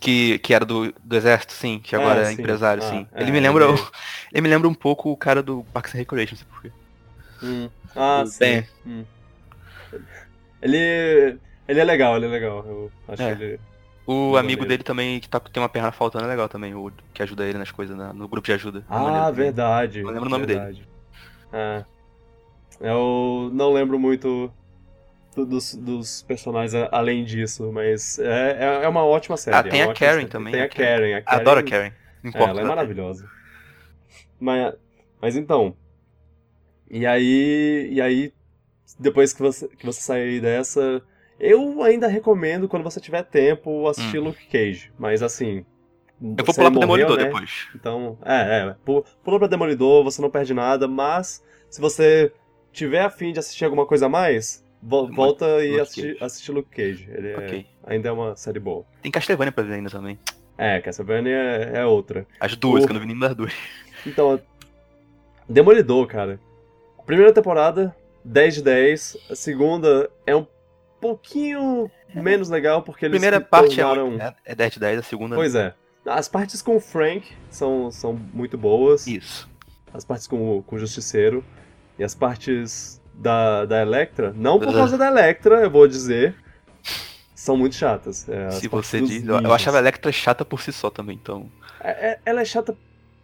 Que, 0.01 0.39
que 0.39 0.53
era 0.53 0.65
do, 0.65 0.93
do 1.05 1.17
exército, 1.17 1.53
sim, 1.53 1.79
que 1.79 1.95
agora 1.95 2.27
é, 2.27 2.31
é 2.31 2.33
empresário, 2.33 2.83
ah, 2.83 2.91
sim. 2.91 3.07
É, 3.13 3.23
ele 3.23 3.33
me 3.33 3.41
lembra. 3.41 3.67
Ele... 3.67 3.79
ele... 4.33 4.41
me 4.41 4.49
lembra 4.49 4.69
um 4.69 4.75
pouco 4.75 5.11
o 5.11 5.17
cara 5.17 5.43
do 5.43 5.65
Parks 5.73 5.95
and 5.95 5.99
Recreation, 5.99 6.37
não 6.37 6.39
sei 6.39 6.47
porquê. 6.51 6.73
Hum. 7.43 7.71
Ah, 7.95 8.23
o 8.23 8.27
sim. 8.27 8.65
Hum. 8.87 9.05
Ele. 10.61 11.39
Ele 11.67 11.81
é 11.81 11.85
legal, 11.85 12.17
ele 12.17 12.27
é 12.27 12.29
legal. 12.29 12.65
Eu 12.67 12.93
acho 13.09 13.23
é. 13.23 13.35
que 13.35 13.43
ele. 13.43 13.61
O 14.07 14.37
amigo 14.37 14.67
dele 14.67 14.83
também, 14.83 15.19
que 15.19 15.29
tá, 15.29 15.41
tem 15.41 15.63
uma 15.63 15.69
perna 15.69 15.91
faltando, 15.91 16.25
é 16.25 16.29
legal 16.29 16.49
também, 16.49 16.75
o 16.75 16.93
que 17.13 17.23
ajuda 17.23 17.47
ele 17.47 17.59
nas 17.59 17.71
coisas, 17.71 17.97
na, 17.97 18.13
no 18.13 18.29
grupo 18.29 18.47
de 18.47 18.53
ajuda. 18.53 18.85
Ah, 18.89 19.31
verdade. 19.31 20.03
Não 20.03 20.11
lembro 20.11 20.27
o 20.27 20.31
nome 20.31 20.47
verdade. 20.47 20.81
dele. 20.81 20.89
É. 21.53 21.85
Eu 22.81 23.51
não 23.53 23.73
lembro 23.73 23.99
muito 23.99 24.53
dos, 25.35 25.75
dos 25.75 26.23
personagens 26.23 26.75
além 26.93 27.25
disso, 27.25 27.73
mas 27.73 28.19
é, 28.19 28.59
é, 28.61 28.85
é 28.85 28.89
uma 28.89 29.05
ótima 29.05 29.37
série. 29.37 29.57
Ah, 29.57 29.63
tem 29.63 29.81
é 29.81 29.85
a 29.85 29.95
Karen 29.95 30.21
série. 30.21 30.27
também. 30.27 30.53
Tem 30.53 30.63
a 30.63 30.69
Karen. 30.69 31.15
A 31.15 31.23
Karen 31.23 31.41
Adoro 31.41 31.61
a 31.61 31.63
Karen. 31.63 31.93
Importa, 32.23 32.51
ela 32.51 32.61
é 32.61 32.65
maravilhosa. 32.65 33.29
Mas, 34.39 34.75
mas 35.21 35.37
então. 35.37 35.77
E 36.91 37.07
aí. 37.07 37.89
E 37.91 38.01
aí. 38.01 38.33
Depois 38.99 39.33
que 39.33 39.41
você, 39.41 39.67
que 39.69 39.85
você 39.85 40.01
sair 40.01 40.41
dessa. 40.41 41.03
Eu 41.39 41.83
ainda 41.83 42.07
recomendo, 42.07 42.69
quando 42.69 42.83
você 42.83 43.01
tiver 43.01 43.23
tempo, 43.25 43.89
assistir 43.89 44.19
hum. 44.19 44.25
Luke 44.25 44.47
Cage. 44.47 44.93
Mas 44.99 45.23
assim. 45.23 45.65
Eu 46.21 46.45
vou 46.45 46.55
pular 46.55 46.71
pro 46.71 46.81
Demolidor 46.81 47.17
né? 47.17 47.25
depois. 47.25 47.69
Então, 47.75 48.17
é, 48.25 48.69
é. 48.69 48.77
Pula 48.85 49.39
pra 49.39 49.49
Demolidor, 49.49 50.05
você 50.05 50.23
não 50.23 50.31
perde 50.31 50.55
nada, 50.55 50.87
mas 50.87 51.43
se 51.69 51.81
você 51.81 52.33
tiver 52.73 53.03
afim 53.03 53.33
de 53.33 53.39
assistir 53.39 53.65
alguma 53.65 53.85
coisa 53.85 54.07
a 54.07 54.09
mais, 54.09 54.65
Volta 54.81 55.47
Luke 55.57 56.01
e 56.01 56.17
assiste 56.21 56.53
Luke 56.53 56.69
Cage. 56.71 57.09
Ele 57.11 57.29
é, 57.29 57.39
okay. 57.39 57.67
ainda 57.85 58.09
é 58.11 58.13
uma 58.13 58.37
série 58.37 58.61
boa. 58.61 58.85
Tem 59.03 59.11
Castlevania 59.11 59.51
pra 59.51 59.65
ver 59.65 59.75
ainda 59.75 59.91
também. 59.91 60.19
É, 60.59 60.81
Castlevania 60.81 61.37
é, 61.37 61.79
é 61.79 61.87
outra. 61.87 62.27
As 62.39 62.55
duas, 62.55 62.85
o... 62.85 62.87
que 62.87 62.93
eu 62.93 62.95
não 62.95 63.01
vi 63.01 63.07
nenhuma 63.07 63.29
das 63.29 63.37
duas. 63.37 63.53
Então, 64.07 64.39
Demolidor, 65.49 66.07
cara. 66.07 66.39
Primeira 67.07 67.33
temporada, 67.33 67.95
10 68.23 68.57
de 68.57 68.63
10. 68.63 69.17
A 69.31 69.35
segunda 69.35 70.11
é 70.27 70.37
um 70.37 70.47
pouquinho 71.05 71.91
menos 72.15 72.49
legal, 72.49 72.83
porque 72.83 73.05
eles 73.05 73.13
Primeira 73.13 73.41
parte 73.41 73.77
tornaram... 73.77 74.15
é, 74.21 74.35
é 74.45 74.55
10 74.55 74.73
de 74.73 74.81
10, 74.81 74.99
a 74.99 75.03
segunda... 75.03 75.37
Pois 75.37 75.55
é. 75.55 75.75
As 76.07 76.29
partes 76.29 76.63
com 76.63 76.77
o 76.77 76.81
Frank 76.81 77.31
são, 77.51 77.91
são 77.91 78.19
muito 78.33 78.57
boas. 78.59 79.07
Isso. 79.07 79.49
As 79.93 80.05
partes 80.05 80.27
com, 80.27 80.63
com 80.63 80.77
o 80.77 80.79
Justiceiro. 80.79 81.45
E 81.99 82.05
as 82.05 82.15
partes 82.15 83.01
da, 83.15 83.65
da 83.65 83.81
Electra, 83.81 84.33
não 84.37 84.59
por 84.59 84.73
causa 84.73 84.99
da 84.99 85.07
Electra, 85.07 85.61
eu 85.61 85.71
vou 85.71 85.87
dizer, 85.87 86.35
são 87.35 87.57
muito 87.57 87.77
chatas. 87.77 88.29
É, 88.29 88.51
Se 88.51 88.67
você 88.67 89.01
diz. 89.01 89.25
Eu, 89.25 89.41
eu 89.41 89.53
achava 89.53 89.77
a 89.77 89.81
Electra 89.81 90.11
chata 90.11 90.45
por 90.45 90.61
si 90.61 90.73
só 90.73 90.91
também, 90.91 91.17
então. 91.21 91.49
É, 91.81 91.91
é, 91.91 92.19
ela 92.25 92.41
é 92.41 92.45
chata 92.45 92.77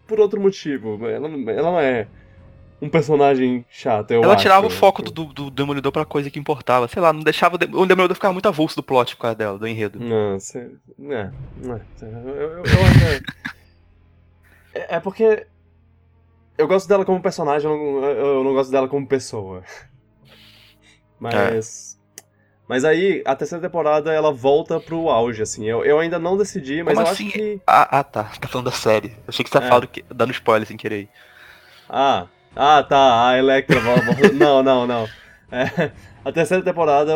por 0.07 0.21
outro 0.21 0.41
motivo. 0.41 1.05
Ela, 1.07 1.29
ela 1.51 1.71
não 1.71 1.81
é 1.81 2.07
um 2.81 2.89
personagem 2.89 3.65
chato, 3.69 4.13
eu 4.13 4.23
Ela 4.23 4.35
acho. 4.35 4.43
tirava 4.43 4.67
o 4.67 4.71
foco 4.71 5.03
do, 5.03 5.27
do 5.27 5.51
Demolidor 5.51 5.93
pra 5.93 6.05
coisa 6.05 6.31
que 6.31 6.39
importava. 6.39 6.89
Sei 6.89 7.01
lá, 7.01 7.13
não 7.13 7.23
deixava. 7.23 7.57
O 7.57 7.87
Demolidor 7.87 8.15
ficava 8.15 8.33
muito 8.33 8.49
avulso 8.49 8.77
do 8.77 8.83
plot 8.83 9.17
por 9.17 9.23
causa 9.23 9.37
dela, 9.37 9.59
do 9.59 9.67
enredo. 9.67 9.99
Não, 10.01 10.39
você. 10.39 10.71
É, 11.11 11.15
é, 11.15 11.81
eu, 12.03 12.37
eu, 12.37 12.57
eu 12.57 12.63
acho. 12.63 13.25
É, 14.73 14.97
é 14.97 15.01
porque 15.01 15.47
eu 16.57 16.69
gosto 16.69 16.89
dela 16.89 17.05
como 17.05 17.21
personagem, 17.23 17.71
eu 17.71 17.77
não, 17.77 18.05
eu 18.05 18.45
não 18.45 18.55
gosto 18.55 18.71
dela 18.71 18.89
como 18.89 19.07
pessoa. 19.07 19.63
Mas. 21.19 21.97
É. 21.97 22.01
Mas 22.69 22.85
aí, 22.85 23.21
a 23.27 23.35
terceira 23.35 23.61
temporada, 23.61 24.13
ela 24.13 24.31
volta 24.31 24.79
pro 24.79 25.09
auge, 25.09 25.43
assim. 25.43 25.69
Eu, 25.69 25.85
eu 25.85 25.99
ainda 25.99 26.21
não 26.21 26.37
decidi, 26.37 26.85
mas 26.85 26.95
Como 26.95 27.05
eu 27.05 27.11
assim? 27.11 27.27
acho 27.27 27.33
que. 27.33 27.61
Ah, 27.67 27.99
ah, 27.99 28.05
tá. 28.05 28.31
Tá 28.41 28.47
falando 28.47 28.67
da 28.67 28.73
série. 28.73 29.09
Eu 29.09 29.25
achei 29.27 29.45
que 29.45 29.51
você 29.51 29.59
tá 29.59 29.65
é. 29.65 29.69
falando 29.69 29.89
que... 29.89 30.05
dando 30.09 30.31
spoiler 30.31 30.69
sem 30.69 30.77
querer. 30.77 31.09
Ah, 31.89 32.29
ah, 32.55 32.83
tá. 32.83 33.29
A 33.29 33.39
Electra 33.39 33.81
não, 34.35 34.63
não, 34.63 34.87
não. 34.87 35.09
É, 35.53 35.91
a 36.25 36.31
terceira 36.31 36.63
temporada, 36.63 37.13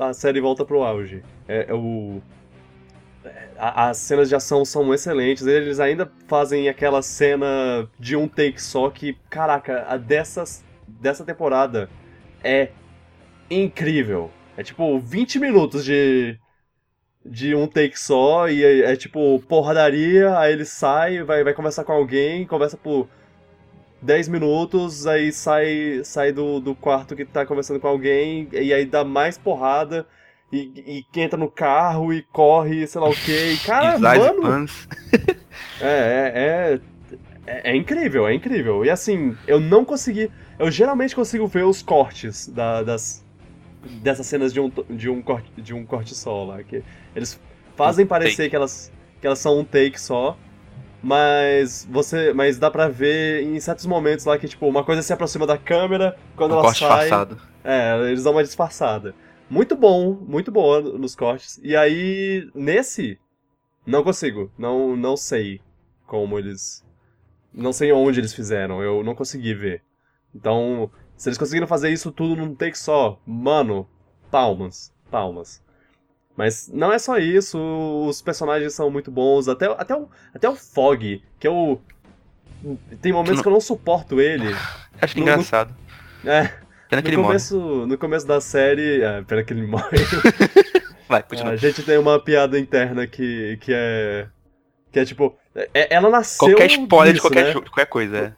a 0.00 0.12
série 0.12 0.40
volta 0.40 0.64
pro 0.64 0.82
auge. 0.82 1.22
É, 1.46 1.66
é 1.68 1.74
o 1.74 2.22
as 3.56 3.98
cenas 3.98 4.28
de 4.28 4.34
ação 4.34 4.64
são 4.64 4.92
excelentes. 4.92 5.46
Eles 5.46 5.80
ainda 5.80 6.10
fazem 6.26 6.68
aquela 6.68 7.02
cena 7.02 7.88
de 7.98 8.16
um 8.16 8.28
take 8.28 8.60
só 8.60 8.90
que, 8.90 9.16
caraca, 9.30 9.86
a 9.88 9.96
dessas, 9.96 10.64
dessa 10.86 11.24
temporada 11.24 11.88
é 12.42 12.70
incrível. 13.50 14.30
É 14.56 14.62
tipo 14.62 14.98
20 14.98 15.38
minutos 15.38 15.84
de, 15.84 16.38
de 17.24 17.54
um 17.54 17.66
take 17.66 17.98
só 17.98 18.48
e 18.48 18.64
é, 18.64 18.92
é, 18.92 18.96
tipo 18.96 19.40
porradaria, 19.48 20.36
aí 20.38 20.52
ele 20.52 20.64
sai, 20.64 21.22
vai, 21.22 21.42
vai 21.42 21.54
conversar 21.54 21.84
com 21.84 21.92
alguém, 21.92 22.46
conversa 22.46 22.76
por 22.76 23.08
10 24.04 24.28
minutos, 24.28 25.06
aí 25.06 25.32
sai, 25.32 26.02
sai 26.04 26.30
do, 26.30 26.60
do 26.60 26.74
quarto 26.74 27.16
que 27.16 27.24
tá 27.24 27.46
conversando 27.46 27.80
com 27.80 27.88
alguém, 27.88 28.46
e 28.52 28.72
aí 28.72 28.84
dá 28.84 29.02
mais 29.02 29.38
porrada 29.38 30.06
e, 30.52 30.98
e 30.98 31.06
que 31.10 31.20
entra 31.20 31.38
no 31.38 31.50
carro 31.50 32.12
e 32.12 32.22
corre, 32.22 32.86
sei 32.86 33.00
lá 33.00 33.08
o 33.08 33.14
que. 33.14 33.58
Cara, 33.64 33.98
mano. 33.98 34.68
é, 35.80 35.88
é, 35.88 36.80
é, 37.46 37.70
é, 37.70 37.76
incrível, 37.76 38.28
é 38.28 38.34
incrível. 38.34 38.84
E 38.84 38.90
assim, 38.90 39.36
eu 39.46 39.58
não 39.58 39.84
consegui. 39.84 40.30
Eu 40.58 40.70
geralmente 40.70 41.14
consigo 41.14 41.46
ver 41.46 41.64
os 41.64 41.82
cortes 41.82 42.46
da, 42.46 42.82
das, 42.82 43.24
dessas 44.02 44.26
cenas 44.26 44.52
de 44.52 44.60
um, 44.60 44.70
de 44.90 45.08
um, 45.08 45.22
corte, 45.22 45.50
de 45.56 45.74
um 45.74 45.84
corte 45.84 46.14
só 46.14 46.44
lá. 46.44 46.62
Que 46.62 46.84
eles 47.16 47.40
fazem 47.74 48.04
um 48.04 48.08
parecer 48.08 48.36
take. 48.36 48.50
que 48.50 48.56
elas, 48.56 48.92
que 49.20 49.26
elas 49.26 49.38
são 49.38 49.58
um 49.58 49.64
take 49.64 49.98
só. 49.98 50.36
Mas 51.04 51.86
você. 51.90 52.32
Mas 52.32 52.58
dá 52.58 52.70
pra 52.70 52.88
ver 52.88 53.42
em 53.42 53.60
certos 53.60 53.84
momentos 53.84 54.24
lá 54.24 54.38
que, 54.38 54.48
tipo, 54.48 54.66
uma 54.66 54.82
coisa 54.82 55.02
se 55.02 55.12
aproxima 55.12 55.46
da 55.46 55.58
câmera, 55.58 56.16
quando 56.34 56.52
um 56.52 56.54
ela 56.54 56.62
corte 56.62 56.78
sai. 56.78 57.00
Disfarçado. 57.00 57.40
É, 57.62 58.08
eles 58.08 58.24
dão 58.24 58.32
uma 58.32 58.42
disfarçada. 58.42 59.14
Muito 59.50 59.76
bom, 59.76 60.14
muito 60.14 60.50
boa 60.50 60.80
nos 60.80 61.14
cortes. 61.14 61.60
E 61.62 61.76
aí, 61.76 62.50
nesse, 62.54 63.18
não 63.86 64.02
consigo. 64.02 64.50
Não, 64.56 64.96
não 64.96 65.14
sei 65.14 65.60
como 66.06 66.38
eles. 66.38 66.82
Não 67.52 67.72
sei 67.72 67.92
onde 67.92 68.18
eles 68.18 68.32
fizeram. 68.32 68.82
Eu 68.82 69.04
não 69.04 69.14
consegui 69.14 69.52
ver. 69.52 69.82
Então, 70.34 70.90
se 71.18 71.28
eles 71.28 71.38
conseguiram 71.38 71.66
fazer 71.66 71.90
isso 71.90 72.10
tudo 72.10 72.34
num 72.34 72.54
take 72.54 72.78
só, 72.78 73.20
mano, 73.26 73.86
palmas, 74.30 74.90
palmas. 75.10 75.62
Mas 76.36 76.68
não 76.72 76.92
é 76.92 76.98
só 76.98 77.16
isso, 77.18 77.58
os 78.08 78.20
personagens 78.20 78.74
são 78.74 78.90
muito 78.90 79.10
bons, 79.10 79.46
até, 79.48 79.66
até, 79.66 79.94
o, 79.94 80.08
até 80.34 80.48
o 80.48 80.56
Fog, 80.56 81.22
que 81.38 81.46
eu. 81.46 81.80
Tem 83.00 83.12
momentos 83.12 83.40
que 83.42 83.46
eu 83.48 83.52
não 83.52 83.60
suporto 83.60 84.20
ele. 84.20 84.48
Acho 85.00 85.16
No- 85.16 85.22
engraçado. 85.22 85.74
É, 86.24 86.50
Pena 86.88 87.02
que 87.02 87.08
ele 87.08 87.16
no 87.16 87.22
morre. 87.22 87.32
começo, 87.34 87.86
no 87.86 87.98
começo 87.98 88.26
da 88.26 88.40
série. 88.40 89.02
É, 89.02 89.22
pena 89.22 89.44
que 89.44 89.52
ele 89.52 89.66
morre. 89.66 89.98
Vai, 91.08 91.22
continua. 91.22 91.52
A 91.52 91.56
gente 91.56 91.82
tem 91.82 91.98
uma 91.98 92.18
piada 92.18 92.58
interna 92.58 93.06
que, 93.06 93.58
que 93.60 93.72
é. 93.74 94.26
Que 94.90 95.00
é 95.00 95.04
tipo. 95.04 95.36
é- 95.54 95.94
ela 95.94 96.08
nasceu. 96.08 96.48
qualquer 96.48 96.70
spoiler 96.70 97.12
de 97.14 97.18
disso, 97.18 97.22
qualquer, 97.28 97.44
né? 97.44 97.60
de 97.60 97.70
qualquer 97.70 97.86
coisa, 97.86 98.16
é. 98.18 98.32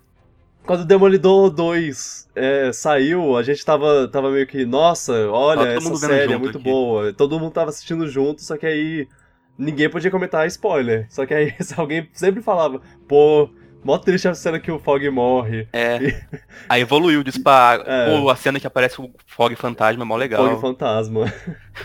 Quando 0.67 0.81
o 0.81 0.85
Demolidor 0.85 1.49
2 1.51 2.29
é, 2.35 2.73
saiu, 2.73 3.37
a 3.37 3.43
gente 3.43 3.65
tava, 3.65 4.09
tava 4.09 4.31
meio 4.31 4.47
que, 4.47 4.65
nossa, 4.67 5.13
olha, 5.31 5.75
todo 5.81 5.95
essa 5.95 6.07
série 6.09 6.33
é 6.33 6.37
muito 6.37 6.59
aqui. 6.59 6.65
boa. 6.65 7.13
Todo 7.13 7.39
mundo 7.39 7.53
tava 7.53 7.71
assistindo 7.71 8.09
junto, 8.09 8.43
só 8.43 8.57
que 8.57 8.67
aí 8.67 9.09
ninguém 9.57 9.89
podia 9.89 10.11
comentar 10.11 10.45
spoiler. 10.49 11.07
Só 11.09 11.25
que 11.25 11.33
aí 11.33 11.55
alguém 11.79 12.09
sempre 12.13 12.43
falava, 12.43 12.81
pô, 13.07 13.49
mó 13.85 13.97
triste 13.97 14.27
a 14.27 14.35
cena 14.35 14.59
que 14.59 14.73
o 14.73 14.81
Fog 14.81 15.09
morre. 15.09 15.69
É. 15.73 15.99
Aí 16.69 16.83
evoluiu 16.83 17.23
disso 17.23 17.41
pra. 17.41 17.81
É. 17.87 18.19
Pô, 18.19 18.29
a 18.29 18.35
cena 18.35 18.59
que 18.59 18.67
aparece 18.67 19.01
o 19.01 19.09
Fog 19.25 19.55
fantasma 19.55 20.03
é 20.03 20.05
mó 20.05 20.17
legal. 20.17 20.45
Fog 20.49 20.61
fantasma. 20.61 21.33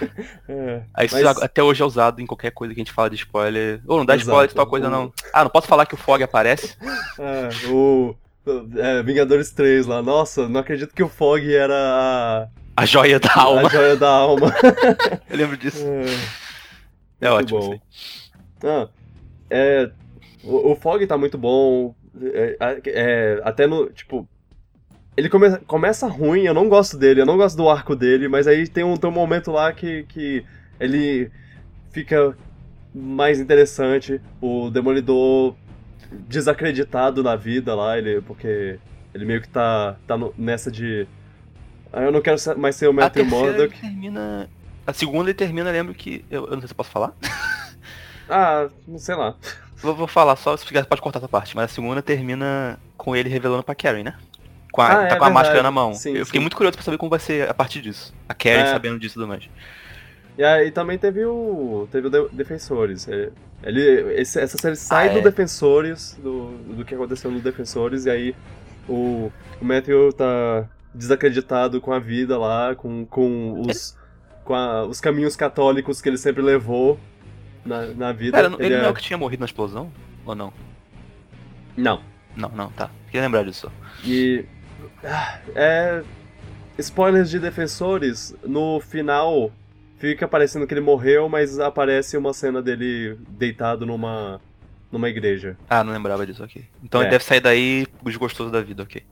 é. 0.49 0.81
Aí 0.91 1.05
isso 1.05 1.21
Mas- 1.21 1.37
até 1.43 1.61
hoje 1.61 1.83
é 1.83 1.85
usado 1.85 2.19
em 2.19 2.25
qualquer 2.25 2.49
coisa 2.49 2.73
que 2.73 2.79
a 2.79 2.83
gente 2.83 2.91
fala 2.91 3.11
de 3.11 3.17
spoiler. 3.17 3.79
Ou 3.85 3.99
não 3.99 4.05
dá 4.07 4.15
Exato. 4.15 4.29
spoiler 4.29 4.49
de 4.49 4.55
tal 4.55 4.65
coisa, 4.65 4.89
não. 4.89 5.13
Ah, 5.31 5.43
não 5.43 5.51
posso 5.51 5.67
falar 5.67 5.85
que 5.85 5.93
o 5.93 5.97
Fog 5.97 6.23
aparece? 6.23 6.75
É, 7.19 7.49
o. 7.69 8.15
é, 8.77 9.03
Vingadores 9.03 9.51
3 9.51 9.85
lá, 9.87 10.01
nossa, 10.01 10.47
não 10.47 10.59
acredito 10.59 10.93
que 10.93 11.03
o 11.03 11.09
Fog 11.09 11.41
era 11.53 11.73
a, 11.75 12.47
A 12.77 12.85
joia 12.85 13.19
da 13.19 13.29
a 13.33 13.41
alma. 13.41 13.69
joia 13.69 13.95
da 13.95 14.09
alma. 14.09 14.53
Eu 15.29 15.37
lembro 15.37 15.57
disso. 15.57 15.83
É, 17.21 17.27
É 17.27 17.29
ótimo. 17.31 17.59
bom. 17.59 17.71
aí. 17.73 17.79
Ah, 18.63 18.87
é, 19.49 19.91
o, 20.43 20.71
o 20.71 20.75
Fog 20.75 21.05
tá 21.07 21.17
muito 21.17 21.37
bom. 21.37 21.93
É, 22.21 22.57
é, 22.87 23.41
até 23.43 23.67
no. 23.67 23.87
Tipo. 23.89 24.27
Ele 25.17 25.27
come, 25.29 25.57
começa 25.67 26.07
ruim, 26.07 26.43
eu 26.43 26.53
não 26.53 26.69
gosto 26.69 26.97
dele, 26.97 27.21
eu 27.21 27.25
não 27.25 27.35
gosto 27.35 27.57
do 27.57 27.67
arco 27.69 27.95
dele, 27.97 28.29
mas 28.29 28.47
aí 28.47 28.65
tem 28.67 28.83
um, 28.83 28.95
tem 28.95 29.09
um 29.09 29.13
momento 29.13 29.51
lá 29.51 29.73
que, 29.73 30.03
que 30.03 30.43
ele 30.79 31.29
fica 31.91 32.35
mais 32.95 33.37
interessante. 33.39 34.21
O 34.41 34.69
Demolidor 34.69 35.53
desacreditado 36.11 37.23
na 37.23 37.35
vida 37.35 37.73
lá, 37.75 37.97
ele, 37.97 38.21
porque 38.21 38.79
ele 39.13 39.25
meio 39.25 39.41
que 39.41 39.49
tá, 39.49 39.95
tá 40.07 40.17
no- 40.17 40.33
nessa 40.37 40.71
de. 40.71 41.07
Ah, 41.93 42.01
eu 42.01 42.11
não 42.11 42.21
quero 42.21 42.37
ser- 42.37 42.55
mais 42.55 42.75
ser 42.75 42.87
o 42.87 42.93
Matthew 42.93 43.25
Murdock. 43.25 43.79
termina. 43.79 44.49
A 44.87 44.93
segunda 44.93 45.29
ele 45.29 45.33
termina, 45.37 45.69
lembro 45.71 45.93
que. 45.93 46.25
Eu, 46.29 46.45
eu 46.45 46.51
não 46.51 46.59
sei 46.59 46.67
se 46.67 46.73
eu 46.73 46.77
posso 46.77 46.89
falar. 46.91 47.13
Ah, 48.33 48.69
não 48.87 48.97
sei 48.97 49.15
lá. 49.15 49.35
Vou, 49.81 49.95
vou 49.95 50.07
falar 50.07 50.35
só, 50.35 50.55
se 50.55 50.63
quiser 50.65 50.85
pode 50.85 51.01
cortar 51.01 51.17
essa 51.19 51.27
parte. 51.27 51.55
Mas 51.55 51.65
a 51.65 51.73
segunda 51.73 52.01
termina 52.03 52.79
com 52.95 53.15
ele 53.15 53.27
revelando 53.27 53.63
pra 53.63 53.73
Karen, 53.75 54.03
né? 54.03 54.15
Com 54.71 54.79
a, 54.81 54.85
Ah, 54.85 54.89
tá 54.89 54.95
é 54.95 54.97
com 54.99 55.03
a 55.03 55.07
verdade. 55.27 55.33
máscara 55.33 55.63
na 55.63 55.71
mão. 55.71 55.93
Sim, 55.95 56.11
eu 56.15 56.25
fiquei 56.25 56.39
sim. 56.39 56.43
muito 56.43 56.55
curioso 56.55 56.77
pra 56.77 56.85
saber 56.85 56.97
como 56.99 57.09
vai 57.09 57.19
ser 57.19 57.49
a 57.49 57.53
partir 57.53 57.81
disso. 57.81 58.13
A 58.29 58.33
Karen 58.35 58.61
É. 58.61 58.67
sabendo 58.67 58.99
disso 58.99 59.13
e 59.13 59.19
tudo 59.19 59.27
mais. 59.27 59.49
E 60.41 60.43
aí 60.43 60.71
também 60.71 60.97
teve 60.97 61.23
o. 61.23 61.87
Teve 61.91 62.07
o 62.07 62.09
De- 62.09 62.29
Defensores. 62.35 63.07
É, 63.07 63.29
Ele, 63.61 64.19
esse- 64.19 64.39
essa 64.39 64.57
série 64.57 64.75
sai 64.75 65.09
Ah, 65.09 65.13
do 65.13 65.19
é. 65.19 65.21
Defensores, 65.21 66.17
do, 66.19 66.47
do 66.77 66.83
que 66.83 66.95
aconteceu 66.95 67.29
no 67.29 67.39
Defensores, 67.39 68.05
e 68.07 68.09
aí 68.09 68.35
o, 68.89 69.31
o 69.61 69.63
Matthew 69.65 70.11
tá 70.13 70.67
desacreditado 70.95 71.79
com 71.79 71.93
a 71.93 71.99
vida 71.99 72.39
lá, 72.39 72.73
com, 72.73 73.05
com 73.05 73.61
os. 73.61 73.95
Com 74.43 74.55
a- 74.55 74.83
os 74.87 74.99
caminhos 74.99 75.35
católicos 75.35 76.01
que 76.01 76.09
ele 76.09 76.17
sempre 76.17 76.41
levou 76.41 76.99
na, 77.63 77.85
na 77.93 78.11
vida. 78.11 78.35
Pera, 78.35 78.47
ele, 78.57 78.65
Ele 78.65 78.77
não 78.77 78.85
é 78.85 78.87
é- 78.87 78.89
o 78.89 78.95
que 78.95 79.01
tinha 79.03 79.19
morrido 79.19 79.41
na 79.41 79.45
explosão? 79.45 79.91
Ou 80.25 80.33
não? 80.33 80.51
Não. 81.77 82.01
Não, 82.35 82.49
não, 82.49 82.71
tá. 82.71 82.89
Queria 83.05 83.21
lembrar 83.21 83.43
disso. 83.43 83.71
E. 84.03 84.43
ah, 85.03 85.37
É. 85.53 86.01
Spoilers 86.79 87.29
de 87.29 87.37
Defensores, 87.37 88.33
no 88.43 88.79
final 88.79 89.51
fica 90.01 90.27
parecendo 90.27 90.67
que 90.67 90.73
ele 90.73 90.81
morreu, 90.81 91.29
mas 91.29 91.59
aparece 91.59 92.17
uma 92.17 92.33
cena 92.33 92.61
dele 92.61 93.17
deitado 93.29 93.85
numa. 93.85 94.41
numa 94.91 95.07
igreja. 95.07 95.55
Ah, 95.69 95.83
não 95.83 95.93
lembrava 95.93 96.25
disso 96.25 96.43
aqui. 96.43 96.65
Então 96.83 96.99
É. 97.01 97.05
ele 97.05 97.11
deve 97.11 97.23
sair 97.23 97.39
daí 97.39 97.87
desgostoso 98.03 98.51
da 98.51 98.59
vida, 98.61 98.83
ok. 98.83 99.03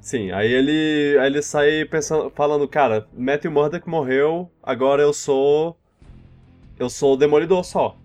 Sim, 0.00 0.30
aí 0.32 0.50
ele. 0.52 1.18
Aí 1.18 1.26
ele 1.26 1.42
sai 1.42 1.84
pensando, 1.84 2.30
falando, 2.30 2.66
cara, 2.68 3.06
Matthew 3.16 3.50
Murdock 3.50 3.88
morreu, 3.88 4.50
agora 4.62 5.02
eu 5.02 5.12
sou. 5.12 5.76
Eu 6.78 6.88
sou 6.88 7.14
o 7.14 7.16
Demolidor 7.16 7.64
só. 7.64 7.96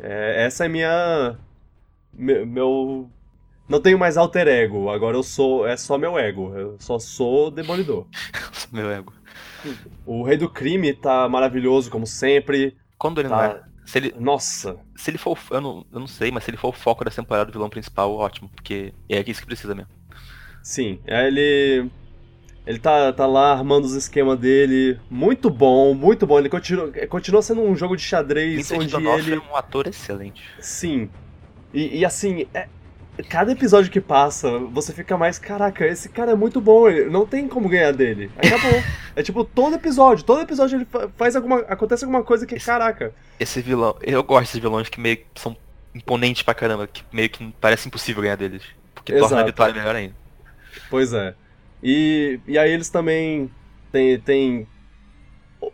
É, 0.00 0.44
essa 0.44 0.66
é 0.66 0.68
minha. 0.68 1.36
me- 2.12 2.44
Meu. 2.44 3.08
Não 3.68 3.80
tenho 3.80 3.98
mais 3.98 4.16
alter 4.16 4.46
ego, 4.46 4.88
agora 4.90 5.16
eu 5.16 5.22
sou. 5.24 5.66
É 5.66 5.76
só 5.76 5.98
meu 5.98 6.16
ego. 6.18 6.52
Eu 6.56 6.76
só 6.78 6.98
sou 7.00 7.50
Demolidor. 7.50 8.06
Meu 8.72 8.90
ego. 8.90 9.12
O 10.04 10.22
Rei 10.22 10.36
do 10.36 10.48
Crime 10.48 10.92
tá 10.92 11.28
maravilhoso, 11.28 11.90
como 11.90 12.06
sempre. 12.06 12.76
Quando 12.98 13.20
ele 13.20 13.28
não 13.28 13.36
Tá. 13.38 13.46
é. 13.46 13.76
Se 13.84 13.98
ele, 13.98 14.14
Nossa. 14.18 14.76
se 14.96 15.10
ele 15.10 15.18
for. 15.18 15.38
o- 15.38 15.54
Eu 15.54 15.60
não, 15.60 15.86
eu 15.92 16.00
não 16.00 16.06
sei, 16.08 16.30
mas 16.32 16.42
se 16.44 16.50
ele 16.50 16.56
for 16.56 16.68
o 16.68 16.72
foco 16.72 17.04
da 17.04 17.10
temporada 17.10 17.46
do 17.46 17.52
vilão 17.52 17.70
principal, 17.70 18.12
ótimo. 18.14 18.48
Porque 18.54 18.92
é 19.08 19.22
isso 19.28 19.40
que 19.40 19.46
precisa 19.46 19.74
mesmo. 19.74 19.90
Sim. 20.62 20.98
Aí 21.06 21.26
ele. 21.28 21.90
Ele 22.66 22.80
tá, 22.80 23.12
tá 23.12 23.26
lá 23.26 23.52
armando 23.52 23.84
os 23.84 23.92
esquemas 23.92 24.36
dele. 24.40 24.98
Muito 25.08 25.48
bom, 25.48 25.94
muito 25.94 26.26
bom. 26.26 26.36
Ele 26.36 26.48
continua, 26.48 26.90
continua 27.08 27.40
sendo 27.40 27.60
um 27.62 27.76
jogo 27.76 27.96
de 27.96 28.02
xadrez 28.02 28.56
Vincent 28.56 28.78
onde 28.80 28.90
D'Onofrio 28.90 29.34
ele. 29.34 29.42
é 29.46 29.52
um 29.52 29.54
ator 29.54 29.86
excelente. 29.86 30.42
Sim. 30.58 31.08
E, 31.72 31.98
e 32.00 32.04
assim, 32.04 32.46
é- 32.52 32.68
cada 33.28 33.52
episódio 33.52 33.90
que 33.90 34.00
passa, 34.00 34.58
você 34.58 34.92
fica 34.92 35.16
mais, 35.16 35.38
caraca, 35.38 35.86
esse 35.86 36.08
cara 36.08 36.32
é 36.32 36.34
muito 36.34 36.60
bom, 36.60 36.88
ele 36.88 37.08
não 37.10 37.26
tem 37.26 37.48
como 37.48 37.68
ganhar 37.68 37.92
dele. 37.92 38.30
Acabou. 38.36 38.82
é 39.16 39.22
tipo, 39.22 39.44
todo 39.44 39.74
episódio, 39.76 40.24
todo 40.24 40.42
episódio 40.42 40.76
ele 40.78 40.84
fa- 40.84 41.08
faz 41.16 41.34
alguma. 41.36 41.60
acontece 41.60 42.04
alguma 42.04 42.22
coisa 42.22 42.46
que, 42.46 42.54
Esse- 42.56 42.66
caraca. 42.66 43.14
Esse 43.40 43.60
vilão. 43.60 43.96
Eu 44.02 44.22
gosto 44.22 44.42
desses 44.46 44.60
vilões 44.60 44.88
que 44.88 45.00
meio 45.00 45.16
que 45.18 45.40
são 45.40 45.56
imponentes 45.94 46.42
pra 46.42 46.54
caramba, 46.54 46.86
que 46.86 47.02
meio 47.12 47.30
que 47.30 47.52
parece 47.60 47.88
impossível 47.88 48.22
ganhar 48.22 48.36
deles. 48.36 48.62
Porque 48.94 49.12
torna 49.12 49.26
a 49.26 49.28
Exato. 49.40 49.46
vitória 49.46 49.74
melhor 49.74 49.94
ainda. 49.96 50.14
Pois 50.90 51.12
é. 51.12 51.34
E, 51.82 52.40
e 52.46 52.58
aí 52.58 52.70
eles 52.70 52.88
também 52.90 53.50
tem, 53.92 54.18
tem 54.20 54.66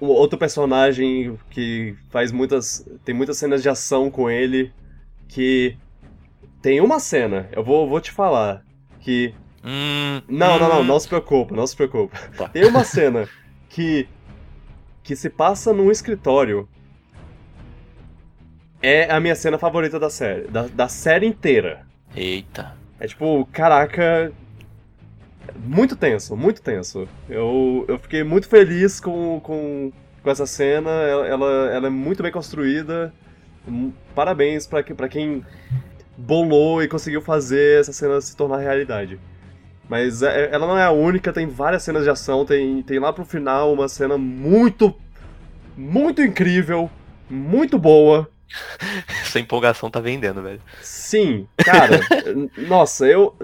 outro 0.00 0.38
personagem 0.38 1.38
que 1.50 1.94
faz 2.10 2.30
muitas. 2.30 2.86
tem 3.04 3.14
muitas 3.14 3.36
cenas 3.38 3.62
de 3.62 3.68
ação 3.68 4.10
com 4.10 4.30
ele. 4.30 4.72
Que 5.28 5.76
tem 6.62 6.80
uma 6.80 7.00
cena, 7.00 7.48
eu 7.52 7.62
vou, 7.62 7.88
vou 7.88 8.00
te 8.00 8.10
falar, 8.10 8.64
que 9.00 9.34
Hum. 9.64 10.20
Não, 10.28 10.58
não, 10.58 10.68
não, 10.68 10.80
hum. 10.80 10.84
não 10.84 10.98
se 10.98 11.06
preocupa, 11.06 11.54
não 11.54 11.66
se 11.66 11.76
preocupa. 11.76 12.18
Tá. 12.36 12.48
Tem 12.48 12.64
uma 12.64 12.84
cena 12.84 13.28
que 13.68 14.08
que 15.02 15.16
se 15.16 15.28
passa 15.28 15.72
num 15.72 15.90
escritório. 15.90 16.68
É 18.80 19.10
a 19.10 19.20
minha 19.20 19.34
cena 19.34 19.58
favorita 19.58 19.98
da 19.98 20.10
série, 20.10 20.48
da, 20.48 20.66
da 20.66 20.88
série 20.88 21.26
inteira. 21.26 21.86
Eita. 22.14 22.74
É 22.98 23.06
tipo, 23.06 23.48
caraca, 23.52 24.32
muito 25.56 25.96
tenso, 25.96 26.36
muito 26.36 26.62
tenso. 26.62 27.08
Eu, 27.28 27.84
eu 27.88 27.98
fiquei 27.98 28.24
muito 28.24 28.48
feliz 28.48 29.00
com, 29.00 29.40
com, 29.40 29.92
com 30.22 30.30
essa 30.30 30.46
cena, 30.46 30.90
ela, 30.90 31.26
ela, 31.26 31.70
ela 31.70 31.86
é 31.86 31.90
muito 31.90 32.22
bem 32.22 32.32
construída. 32.32 33.12
Hum, 33.66 33.92
Parabéns 34.14 34.66
pra 34.66 34.82
quem 35.08 35.44
bolou 36.22 36.82
e 36.82 36.88
conseguiu 36.88 37.20
fazer 37.20 37.80
essa 37.80 37.92
cena 37.92 38.20
se 38.20 38.36
tornar 38.36 38.58
realidade. 38.58 39.18
Mas 39.88 40.22
é- 40.22 40.50
ela 40.52 40.66
não 40.66 40.78
é 40.78 40.84
a 40.84 40.90
única, 40.90 41.32
tem 41.32 41.46
várias 41.46 41.82
cenas 41.82 42.04
de 42.04 42.10
ação, 42.10 42.44
tem, 42.44 42.82
tem 42.82 42.98
lá 42.98 43.12
pro 43.12 43.24
final 43.24 43.72
uma 43.72 43.88
cena 43.88 44.16
muito, 44.16 44.94
muito 45.76 46.22
incrível, 46.22 46.90
muito 47.28 47.78
boa. 47.78 48.30
Essa 49.22 49.40
empolgação 49.40 49.90
tá 49.90 50.00
vendendo, 50.00 50.42
velho. 50.42 50.60
Sim, 50.80 51.46
cara, 51.58 52.00
nossa, 52.68 53.06
eu, 53.06 53.34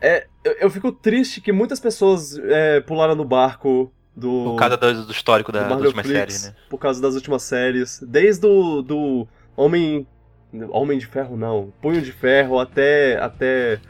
é, 0.00 0.26
eu. 0.42 0.52
Eu 0.60 0.70
fico 0.70 0.90
triste 0.90 1.40
que 1.40 1.52
muitas 1.52 1.78
pessoas 1.78 2.38
é, 2.38 2.80
pularam 2.80 3.14
no 3.14 3.24
barco 3.24 3.92
do. 4.16 4.44
Por 4.44 4.56
causa 4.56 4.76
do, 4.76 5.06
do 5.06 5.12
histórico 5.12 5.52
da, 5.52 5.68
Flix, 5.78 6.08
séries, 6.08 6.44
né? 6.46 6.54
Por 6.68 6.78
causa 6.78 7.00
das 7.00 7.14
últimas 7.14 7.42
séries. 7.42 8.00
Desde 8.02 8.46
o 8.46 8.82
do 8.82 9.28
Homem. 9.56 10.06
Homem 10.70 10.98
de 10.98 11.06
Ferro 11.06 11.36
não. 11.36 11.72
Punho 11.80 12.02
de 12.02 12.12
Ferro 12.12 12.58
até. 12.58 13.18
até 13.20 13.80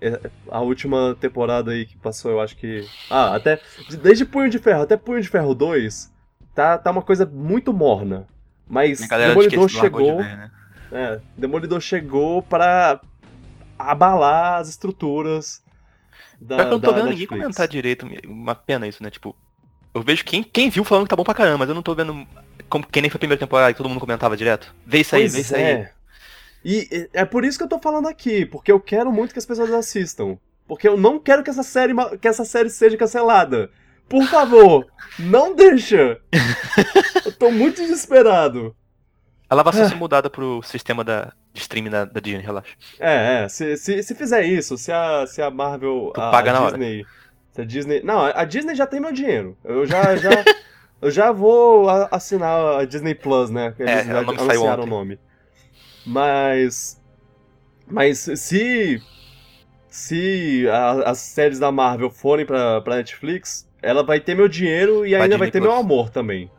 é, 0.00 0.20
a 0.50 0.60
última 0.60 1.16
temporada 1.20 1.70
aí 1.70 1.86
que 1.86 1.96
passou, 1.96 2.30
eu 2.30 2.40
acho 2.40 2.56
que. 2.56 2.86
Ah, 3.10 3.34
até. 3.34 3.60
Desde 4.02 4.24
Punho 4.24 4.50
de 4.50 4.58
Ferro 4.58 4.82
até 4.82 4.96
Punho 4.96 5.20
de 5.20 5.28
Ferro 5.28 5.54
2, 5.54 6.12
tá, 6.54 6.78
tá 6.78 6.90
uma 6.90 7.02
coisa 7.02 7.26
muito 7.26 7.72
morna. 7.72 8.26
Mas 8.68 8.98
Demolidor 9.00 9.28
largou 9.38 9.66
de 9.66 9.74
chegou. 9.74 10.16
ver, 10.18 10.36
né? 10.36 10.50
É, 10.92 11.20
Demolidor 11.36 11.80
chegou 11.80 12.42
pra 12.42 13.00
abalar 13.78 14.60
as 14.60 14.68
estruturas 14.68 15.62
da, 16.40 16.56
Pior 16.56 16.64
que 16.64 16.68
eu 16.68 16.72
não 16.72 16.80
tô 16.80 16.90
da 16.92 16.98
vendo 16.98 17.10
ninguém 17.10 17.26
comentar 17.26 17.68
direito. 17.68 18.06
Uma 18.26 18.54
pena 18.54 18.86
isso, 18.86 19.02
né? 19.02 19.10
Tipo, 19.10 19.34
eu 19.94 20.02
vejo 20.02 20.24
quem, 20.24 20.42
quem 20.42 20.68
viu 20.68 20.84
falando 20.84 21.04
que 21.04 21.10
tá 21.10 21.16
bom 21.16 21.24
pra 21.24 21.34
caramba, 21.34 21.58
mas 21.58 21.68
eu 21.68 21.74
não 21.74 21.82
tô 21.82 21.94
vendo 21.94 22.26
como 22.68 22.86
que 22.86 23.00
nem 23.00 23.10
foi 23.10 23.16
a 23.16 23.20
primeira 23.20 23.40
temporada 23.40 23.72
que 23.72 23.78
todo 23.78 23.88
mundo 23.88 24.00
comentava 24.00 24.36
direto. 24.36 24.74
Vê 24.84 25.00
isso 25.00 25.14
aí, 25.16 25.22
Pois 25.22 25.34
vê 25.34 25.40
isso 25.40 25.56
é. 25.56 25.72
aí. 25.72 25.88
E 26.68 27.08
é 27.12 27.24
por 27.24 27.44
isso 27.44 27.56
que 27.58 27.62
eu 27.64 27.68
tô 27.68 27.78
falando 27.78 28.08
aqui, 28.08 28.44
porque 28.44 28.72
eu 28.72 28.80
quero 28.80 29.12
muito 29.12 29.32
que 29.32 29.38
as 29.38 29.46
pessoas 29.46 29.70
assistam. 29.72 30.36
Porque 30.66 30.88
eu 30.88 30.96
não 30.96 31.16
quero 31.20 31.44
que 31.44 31.50
essa 31.50 31.62
série, 31.62 31.94
que 32.20 32.26
essa 32.26 32.44
série 32.44 32.68
seja 32.68 32.96
cancelada. 32.96 33.70
Por 34.08 34.24
favor, 34.26 34.84
não 35.16 35.54
deixa. 35.54 36.20
Eu 37.24 37.30
tô 37.32 37.52
muito 37.52 37.76
desesperado. 37.80 38.74
Ela 39.48 39.62
vai 39.62 39.80
Ah. 39.80 39.88
ser 39.88 39.94
mudada 39.94 40.28
pro 40.28 40.60
sistema 40.62 41.04
da, 41.04 41.32
de 41.52 41.60
streaming 41.60 41.90
da, 41.90 42.04
da 42.04 42.18
Disney, 42.18 42.42
relaxa. 42.44 42.74
É, 42.98 43.44
é, 43.44 43.48
se, 43.48 43.76
se, 43.76 44.02
se 44.02 44.14
fizer 44.16 44.42
isso, 44.42 44.76
se 44.76 44.90
a, 44.90 45.24
se 45.24 45.40
a 45.40 45.48
Marvel, 45.52 46.10
Tu 46.12 46.20
a, 46.20 46.30
paga 46.32 46.50
a 46.50 46.54
na 46.54 46.60
hora. 46.62 46.78
Disney, 46.78 47.04
se 47.52 47.60
a 47.60 47.64
Disney, 47.64 48.02
não, 48.02 48.18
a 48.24 48.44
Disney 48.44 48.74
já 48.74 48.86
tem 48.88 48.98
meu 48.98 49.12
dinheiro. 49.12 49.56
Eu 49.64 49.86
já, 49.86 50.16
já, 50.16 50.30
eu 51.00 51.12
já 51.12 51.30
vou 51.30 51.88
assinar 52.10 52.80
a 52.80 52.84
Disney 52.84 53.14
Plus, 53.14 53.50
né? 53.50 53.72
que 53.76 53.84
É, 53.84 53.92
Eles 54.00 54.06
já 54.06 54.20
o 54.20 54.24
nome 54.24 54.38
saiu 54.38 54.50
anunciaram 54.50 54.82
o 54.82 54.86
ontem. 54.86 54.90
nome. 54.90 55.18
Mas, 56.06 57.02
mas 57.86 58.18
se, 58.18 59.02
se 59.88 60.66
a- 60.70 61.10
as 61.10 61.18
séries 61.18 61.58
da 61.58 61.72
Marvel 61.72 62.10
forem 62.10 62.46
pra, 62.46 62.80
pra 62.80 62.96
Netflix, 62.96 63.68
ela 63.82 64.04
vai 64.04 64.20
ter 64.20 64.34
meu 64.34 64.48
dinheiro 64.48 65.04
e 65.04 65.10
Pra 65.10 65.24
ainda 65.24 65.36
vai 65.36 65.48
Disney 65.48 65.50
ter 65.52 65.60
meu 65.60 65.70
Plus. 65.72 65.84
amor 65.84 66.10
também. 66.10 66.50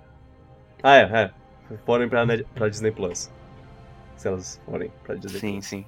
Ah, 0.84 0.98
é, 0.98 1.02
é. 1.04 1.32
Forem 1.86 2.08
pra, 2.10 2.26
Net- 2.26 2.46
pra 2.54 2.68
Disney 2.70 2.92
Plus. 2.92 3.32
Se 4.18 4.28
elas 4.28 4.60
forem 4.66 4.92
pra 5.04 5.16
Disney 5.16 5.40
Sim, 5.40 5.54
Plus. 5.54 5.66
sim. 5.66 5.86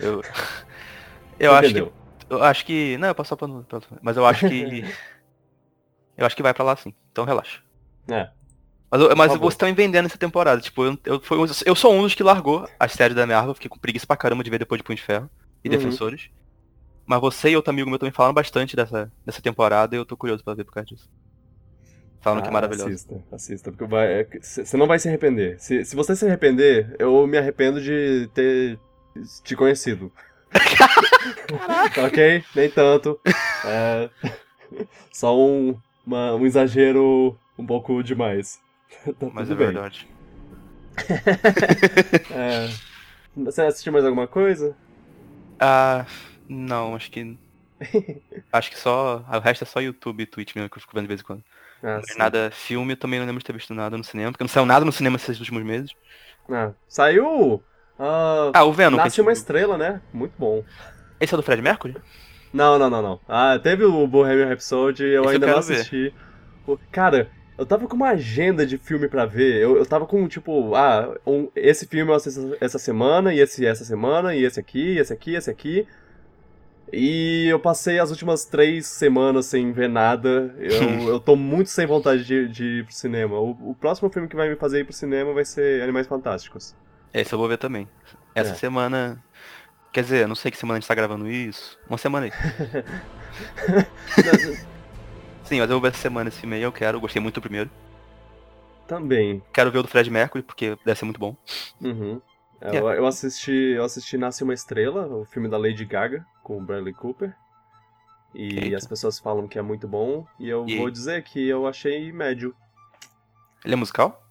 Eu, 0.00 0.22
eu 1.38 1.54
acho 1.54 1.74
que. 1.74 1.92
Eu 2.28 2.42
acho 2.42 2.66
que. 2.66 2.96
Não, 2.98 3.08
eu 3.08 3.14
posso 3.14 3.28
só 3.28 3.36
pra- 3.36 3.48
Mas 4.02 4.16
eu 4.16 4.24
acho 4.26 4.48
que. 4.48 4.84
eu 6.16 6.26
acho 6.26 6.34
que 6.36 6.42
vai 6.42 6.54
pra 6.54 6.64
lá 6.64 6.76
sim. 6.76 6.94
Então 7.12 7.24
relaxa. 7.24 7.60
É. 8.10 8.30
Mas, 8.98 9.10
eu- 9.10 9.16
mas 9.16 9.32
vocês 9.32 9.52
estão 9.52 9.68
me 9.68 9.74
vendendo 9.74 10.06
essa 10.06 10.18
temporada. 10.18 10.60
Tipo, 10.60 10.84
eu, 10.84 10.98
eu, 11.04 11.20
foi 11.20 11.38
eu 11.64 11.74
sou 11.74 11.92
um 11.94 12.02
dos 12.02 12.14
que 12.14 12.22
largou 12.22 12.68
as 12.78 12.92
séries 12.92 13.14
da 13.16 13.26
Marvel. 13.26 13.54
Fiquei 13.54 13.68
com 13.68 13.78
preguiça 13.78 14.06
pra 14.06 14.16
caramba 14.16 14.42
de 14.44 14.50
ver 14.50 14.58
depois 14.58 14.78
de 14.78 14.84
Punho 14.84 14.96
de 14.96 15.02
Ferro 15.02 15.28
e 15.64 15.68
Uhum. 15.68 15.76
Defensores. 15.76 16.30
Mas 17.06 17.20
você 17.20 17.50
e 17.50 17.56
outro 17.56 17.70
amigo 17.70 17.88
meu 17.88 17.98
também 17.98 18.12
falaram 18.12 18.34
bastante 18.34 18.74
dessa, 18.74 19.12
dessa 19.24 19.40
temporada 19.40 19.94
e 19.94 19.98
eu 19.98 20.04
tô 20.04 20.16
curioso 20.16 20.42
pra 20.42 20.54
ver 20.54 20.64
por 20.64 20.72
causa 20.72 20.88
disso. 20.88 21.08
Falam 22.20 22.40
que 22.40 22.46
é 22.48 22.50
Ah, 22.50 22.52
maravilhoso. 22.52 22.88
Assista, 22.88 23.24
assista, 23.30 23.70
porque 23.70 23.84
vai- 23.86 24.22
é, 24.22 24.28
você 24.40 24.76
não 24.76 24.86
vai 24.88 24.98
se 24.98 25.06
arrepender. 25.06 25.56
Se, 25.60 25.84
se 25.84 25.94
você 25.94 26.16
se 26.16 26.26
arrepender, 26.26 26.96
eu 26.98 27.24
me 27.26 27.38
arrependo 27.38 27.80
de 27.80 28.28
ter 28.34 28.78
te 29.44 29.54
conhecido. 29.54 30.10
ok? 32.04 32.44
Nem 32.54 32.70
tanto. 32.70 33.20
É, 33.64 34.10
só 35.12 35.36
um, 35.38 35.76
uma- 36.04 36.34
um 36.34 36.44
exagero 36.46 37.36
um 37.58 37.64
pouco 37.66 38.02
demais. 38.02 38.58
Tá 39.18 39.30
Mas 39.32 39.50
é 39.50 39.54
bem. 39.54 39.54
verdade. 39.54 40.08
É, 42.28 42.76
você 43.36 43.62
assistiu 43.62 43.92
mais 43.92 44.04
alguma 44.04 44.28
coisa? 44.28 44.76
Ah, 45.60 46.06
não, 46.48 46.94
acho 46.94 47.10
que. 47.10 47.38
acho 48.52 48.70
que 48.70 48.78
só. 48.78 49.18
O 49.20 49.40
resto 49.40 49.64
é 49.64 49.66
só 49.66 49.80
YouTube 49.80 50.22
e 50.22 50.26
Twitch 50.26 50.54
mesmo 50.54 50.70
que 50.70 50.78
eu 50.78 50.80
fico 50.80 50.94
vendo 50.94 51.04
de 51.04 51.08
vez 51.08 51.20
em 51.20 51.24
quando. 51.24 51.44
Ah, 51.82 52.02
Não 52.02 52.04
é 52.08 52.18
nada 52.18 52.50
filme, 52.50 52.92
eu 52.94 52.96
também 52.98 53.18
não 53.20 53.26
lembro 53.26 53.40
de 53.40 53.46
ter 53.46 53.52
visto 53.54 53.74
nada 53.74 53.96
no 53.96 54.04
cinema, 54.04 54.32
porque 54.32 54.44
não 54.44 54.48
saiu 54.48 54.66
nada 54.66 54.84
no 54.84 54.92
cinema 54.92 55.16
esses 55.16 55.38
últimos 55.40 55.64
meses. 55.64 55.92
Ah, 56.48 56.72
saiu. 56.88 57.62
ah, 57.98 58.52
Ah, 58.52 58.64
o 58.64 58.72
Venom. 58.72 58.98
Nasce 58.98 59.20
uma 59.20 59.32
estrela, 59.32 59.76
né? 59.76 60.00
Muito 60.12 60.34
bom. 60.38 60.62
Esse 61.20 61.34
é 61.34 61.36
do 61.36 61.42
Fred 61.42 61.60
Mercury? 61.62 61.94
Não, 62.52 62.78
não, 62.78 62.88
não, 62.90 63.02
não. 63.02 63.20
Ah, 63.28 63.58
teve 63.58 63.84
o 63.84 64.06
Bohemian 64.06 64.48
Rhapsody, 64.48 65.04
eu 65.04 65.26
Esse 65.26 65.36
eu 65.36 65.40
ainda 65.40 65.48
não 65.48 65.56
quero 65.56 65.62
ver. 65.62 65.90
assisti. 65.90 66.12
Pô, 66.64 66.78
Cara, 66.90 67.30
eu 67.58 67.66
tava 67.66 67.86
com 67.86 67.96
uma 67.96 68.10
agenda 68.10 68.64
de 68.66 68.78
filme 68.78 69.08
pra 69.08 69.24
ver. 69.26 69.60
Eu, 69.62 69.76
eu 69.76 69.86
tava 69.86 70.06
com, 70.06 70.26
tipo, 70.28 70.74
ah, 70.74 71.16
um- 71.26 71.48
esse 71.56 71.86
filme 71.86 72.10
eu 72.10 72.14
assisto 72.14 72.56
essa 72.60 72.78
semana, 72.78 73.32
e 73.34 73.40
esse 73.40 73.64
essa 73.66 73.84
semana, 73.84 74.34
e 74.34 74.44
esse 74.44 74.60
aqui, 74.60 74.94
e 74.94 74.98
esse 74.98 75.12
aqui, 75.12 75.34
esse 75.34 75.50
aqui. 75.50 75.86
E 76.92 77.48
eu 77.48 77.58
passei 77.58 77.98
as 77.98 78.10
últimas 78.10 78.44
três 78.44 78.86
semanas 78.86 79.46
sem 79.46 79.72
ver 79.72 79.88
nada. 79.88 80.54
Eu, 80.58 80.70
eu 81.14 81.20
tô 81.20 81.34
muito 81.34 81.68
sem 81.68 81.86
vontade 81.86 82.24
de, 82.24 82.48
de 82.48 82.64
ir 82.80 82.84
pro 82.84 82.94
cinema. 82.94 83.38
O, 83.40 83.50
o 83.70 83.74
próximo 83.74 84.08
filme 84.10 84.28
que 84.28 84.36
vai 84.36 84.48
me 84.48 84.56
fazer 84.56 84.80
ir 84.80 84.84
pro 84.84 84.92
cinema 84.92 85.32
vai 85.32 85.44
ser 85.44 85.82
Animais 85.82 86.06
Fantásticos. 86.06 86.74
Esse 87.12 87.32
eu 87.32 87.38
vou 87.38 87.48
ver 87.48 87.58
também. 87.58 87.88
Essa 88.34 88.52
É. 88.52 88.54
semana. 88.54 89.22
Quer 89.92 90.02
dizer, 90.02 90.22
eu 90.22 90.28
não 90.28 90.34
sei 90.34 90.50
que 90.50 90.58
semana 90.58 90.76
a 90.76 90.80
gente 90.80 90.88
tá 90.88 90.94
gravando 90.94 91.28
isso. 91.28 91.78
Uma 91.88 91.98
semana 91.98 92.26
aí. 92.26 92.32
Sim, 95.46 95.60
mas 95.60 95.70
eu 95.70 95.76
vou 95.76 95.80
ver 95.80 95.88
essa 95.88 96.02
semana 96.02 96.28
esse 96.28 96.40
filme 96.40 96.56
aí, 96.56 96.62
eu 96.62 96.72
quero. 96.72 96.96
Eu 96.96 97.00
gostei 97.00 97.20
muito 97.22 97.36
do 97.36 97.40
primeiro. 97.40 97.70
Também. 98.86 99.42
Quero 99.52 99.70
ver 99.70 99.78
o 99.78 99.82
do 99.82 99.88
Fred 99.88 100.10
Mercury, 100.10 100.42
porque 100.42 100.76
deve 100.84 100.98
ser 100.98 101.04
muito 101.04 101.20
bom. 101.20 101.36
Uhum. 101.80 102.20
É, 102.60 102.68
Yeah. 102.70 102.78
Eu, 102.80 102.90
eu 103.02 103.06
assisti, 103.06 103.52
eu 103.52 103.84
assisti 103.84 104.16
Nasce 104.16 104.42
uma 104.42 104.54
Estrela, 104.54 105.06
o 105.06 105.24
filme 105.26 105.46
da 105.48 105.58
Lady 105.58 105.84
Gaga, 105.84 106.24
com 106.42 106.56
o 106.56 106.60
Bradley 106.60 106.94
Cooper. 106.94 107.34
E 108.34 108.58
Eita. 108.58 108.76
as 108.78 108.86
pessoas 108.86 109.18
falam 109.18 109.46
que 109.46 109.58
é 109.58 109.62
muito 109.62 109.86
bom, 109.86 110.26
e 110.38 110.48
eu 110.48 110.64
E- 110.66 110.78
vou 110.78 110.90
dizer 110.90 111.22
que 111.22 111.46
eu 111.46 111.66
achei 111.66 112.10
médio. 112.12 112.54
Ele 113.64 113.74
é 113.74 113.76
musical? 113.76 114.22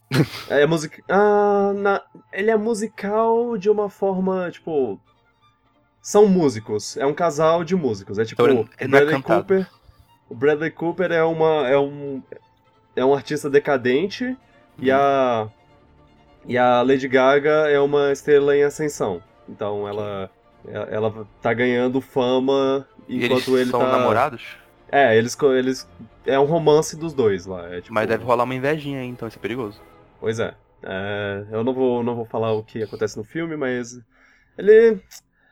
É 0.50 0.66
music... 0.66 1.04
ah, 1.10 1.72
na- 1.76 2.02
ele 2.34 2.50
é 2.52 2.56
musical 2.58 3.58
de 3.58 3.70
uma 3.70 3.90
forma, 3.90 4.50
tipo... 4.52 5.00
São 6.02 6.28
músicos, 6.28 6.98
é 6.98 7.06
um 7.06 7.14
casal 7.14 7.64
de 7.64 7.76
músicos. 7.76 8.18
É 8.20 8.26
tipo, 8.26 8.42
Então 8.42 8.54
ele- 8.54 8.62
o 8.68 8.70
ele 8.80 8.88
não 8.92 8.98
é 8.98 9.02
Bradley 9.02 9.16
cantado. 9.22 9.42
Cooper... 9.42 9.70
O 10.30 10.36
Bradley 10.36 10.72
Cooper 10.72 11.12
é, 11.12 11.24
uma, 11.24 11.68
é, 11.68 11.78
um, 11.78 12.22
é 12.96 13.06
um 13.06 13.14
artista 13.14 13.50
decadente, 13.50 14.36
e 14.78 14.92
a 14.92 15.48
e 16.48 16.58
a 16.58 16.82
Lady 16.84 17.08
Gaga 17.08 17.70
é 17.70 17.80
uma 17.80 18.12
estrela 18.12 18.56
em 18.56 18.64
ascensão. 18.64 19.22
Então 19.50 19.88
ela 19.88 20.30
ela 20.68 21.28
tá 21.42 21.54
ganhando 21.54 22.02
fama 22.02 22.88
E 23.08 23.18
eles 23.18 23.26
enquanto 23.26 23.58
ele 23.58 23.70
são 23.70 23.80
tá 23.80 23.92
namorados? 23.92 24.58
É, 24.92 25.16
eles 25.16 25.38
eles 25.42 25.88
é 26.26 26.40
um 26.40 26.46
romance 26.46 26.96
dos 26.98 27.14
dois 27.14 27.46
lá, 27.46 27.68
é 27.74 27.82
tipo 27.82 27.94
Mas 27.94 28.08
deve 28.08 28.24
rolar 28.24 28.44
uma 28.44 28.56
invejinha 28.56 29.02
aí, 29.02 29.08
então 29.08 29.28
isso 29.28 29.38
é 29.38 29.42
perigoso. 29.42 29.82
Pois 30.20 30.40
é. 30.40 30.54
É, 30.84 31.46
eu 31.52 31.64
não 31.64 31.74
vou 31.74 32.04
não 32.04 32.16
vou 32.16 32.26
falar 32.26 32.52
o 32.54 32.64
que 32.64 32.84
acontece 32.84 33.18
no 33.18 33.24
filme, 33.24 33.56
mas 33.56 34.00
ele 34.58 35.00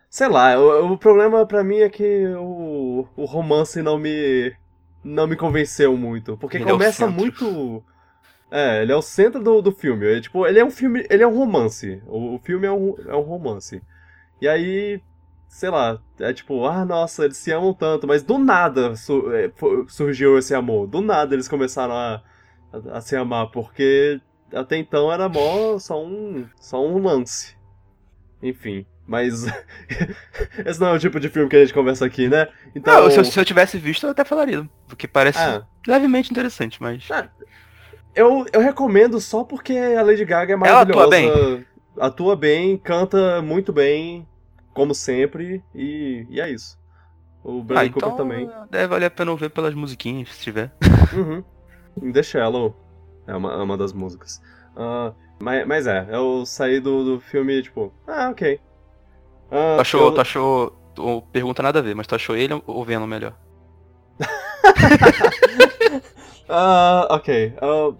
sei 0.09 0.27
lá, 0.27 0.57
o, 0.59 0.93
o 0.93 0.97
problema 0.97 1.45
pra 1.45 1.63
mim 1.63 1.79
é 1.79 1.89
que 1.89 2.27
o, 2.37 3.07
o 3.15 3.25
romance 3.25 3.81
não 3.81 3.97
me 3.97 4.53
não 5.03 5.27
me 5.27 5.35
convenceu 5.35 5.95
muito, 5.97 6.37
porque 6.37 6.57
Ele 6.57 6.71
é 6.71 6.73
começa 6.73 6.79
centro. 6.79 7.13
muito 7.13 7.83
é, 8.51 8.83
ele 8.83 8.91
é 8.91 8.95
o 8.95 9.01
centro 9.01 9.41
do, 9.43 9.61
do 9.61 9.71
filme. 9.71 10.05
É, 10.07 10.21
tipo, 10.21 10.45
ele 10.47 10.59
é 10.59 10.65
um 10.65 10.71
filme, 10.71 11.05
ele 11.09 11.23
é 11.23 11.27
um 11.27 11.35
romance. 11.37 12.01
O, 12.07 12.35
o 12.35 12.39
filme 12.39 12.67
é 12.67 12.71
um, 12.71 12.95
é 13.07 13.15
um 13.15 13.21
romance. 13.21 13.81
E 14.41 14.47
aí, 14.47 15.01
sei 15.47 15.69
lá, 15.69 15.99
é 16.19 16.33
tipo, 16.33 16.65
ah, 16.65 16.85
nossa, 16.85 17.25
eles 17.25 17.37
se 17.37 17.51
amam 17.51 17.73
tanto, 17.73 18.07
mas 18.07 18.23
do 18.23 18.37
nada 18.37 18.95
su- 18.95 19.31
é, 19.33 19.51
surgiu 19.87 20.37
esse 20.37 20.53
amor. 20.55 20.87
Do 20.87 21.01
nada 21.01 21.35
eles 21.35 21.47
começaram 21.47 21.93
a, 21.95 22.23
a, 22.73 22.97
a 22.97 23.01
se 23.01 23.15
amar, 23.15 23.51
porque 23.51 24.21
até 24.53 24.77
então 24.77 25.11
era 25.11 25.29
mó, 25.29 25.77
só 25.79 26.03
um, 26.03 26.47
só 26.59 26.85
um 26.85 26.99
lance. 26.99 27.55
Enfim, 28.41 28.85
mas 29.05 29.45
esse 30.65 30.79
não 30.79 30.87
é 30.89 30.93
o 30.93 30.99
tipo 30.99 31.19
de 31.19 31.29
filme 31.29 31.49
que 31.49 31.55
a 31.55 31.59
gente 31.59 31.73
conversa 31.73 32.05
aqui, 32.05 32.27
né? 32.29 32.47
Então, 32.75 33.03
Não, 33.03 33.11
se, 33.11 33.17
eu, 33.19 33.25
se 33.25 33.39
eu 33.39 33.45
tivesse 33.45 33.77
visto, 33.77 34.05
eu 34.05 34.11
até 34.11 34.23
falaria. 34.23 34.67
Porque 34.87 35.07
parece 35.07 35.39
ah, 35.39 35.65
levemente 35.87 36.31
interessante, 36.31 36.81
mas. 36.81 37.07
Ah, 37.11 37.29
Eu, 38.15 38.45
eu 38.53 38.61
recomendo 38.61 39.19
só 39.19 39.43
porque 39.43 39.73
a 39.75 40.01
Lady 40.03 40.23
Gaga 40.25 40.53
é 40.53 40.55
Ela 40.67 40.81
atua 40.81 41.07
maravilhosa. 41.07 41.65
Atua 41.99 42.35
bem, 42.35 42.77
canta 42.77 43.41
muito 43.41 43.71
bem, 43.73 44.27
como 44.73 44.95
sempre, 44.95 45.63
e, 45.75 46.25
e 46.29 46.41
é 46.41 46.49
isso. 46.49 46.77
O 47.43 47.59
Ah, 47.59 47.63
Bradley 47.63 47.89
então 47.95 48.11
Cooper 48.11 48.15
também. 48.15 48.49
deve 48.69 48.87
valer 48.87 49.05
a 49.07 49.11
pena 49.11 49.35
ver 49.35 49.49
pelas 49.49 49.73
musiquinhas, 49.75 50.29
se 50.33 50.41
tiver. 50.41 50.71
Uhum. 51.13 51.43
In 52.01 52.11
The 52.11 52.23
Shallow 52.23 52.75
é 53.27 53.35
uma, 53.35 53.53
é 53.53 53.57
uma 53.57 53.77
das 53.77 53.93
músicas. 53.93 54.41
Ah, 54.75 55.13
mas, 55.39 55.67
mas 55.67 55.87
é, 55.87 56.07
eu 56.11 56.45
saí 56.45 56.79
do, 56.79 57.03
do 57.03 57.19
filme, 57.19 57.61
tipo, 57.61 57.93
ah, 58.07 58.29
ok. 58.29 58.59
Ah, 59.53 59.75
Tu 59.77 59.81
achou, 59.81 60.01
eu- 60.07 60.11
tu 60.13 60.21
achou. 60.21 60.69
tu- 60.95 61.21
pergunta 61.31 61.61
nada 61.63 61.79
a 61.79 61.81
ver, 61.81 61.95
mas 61.95 62.07
tu 62.07 62.15
achou 62.15 62.35
ele 62.35 62.53
ou 62.53 62.63
o 62.65 62.83
Venom 62.83 63.05
melhor? 63.07 63.33
Ah, 66.49 67.07
ok. 67.09 67.53
Ah, 67.61 67.93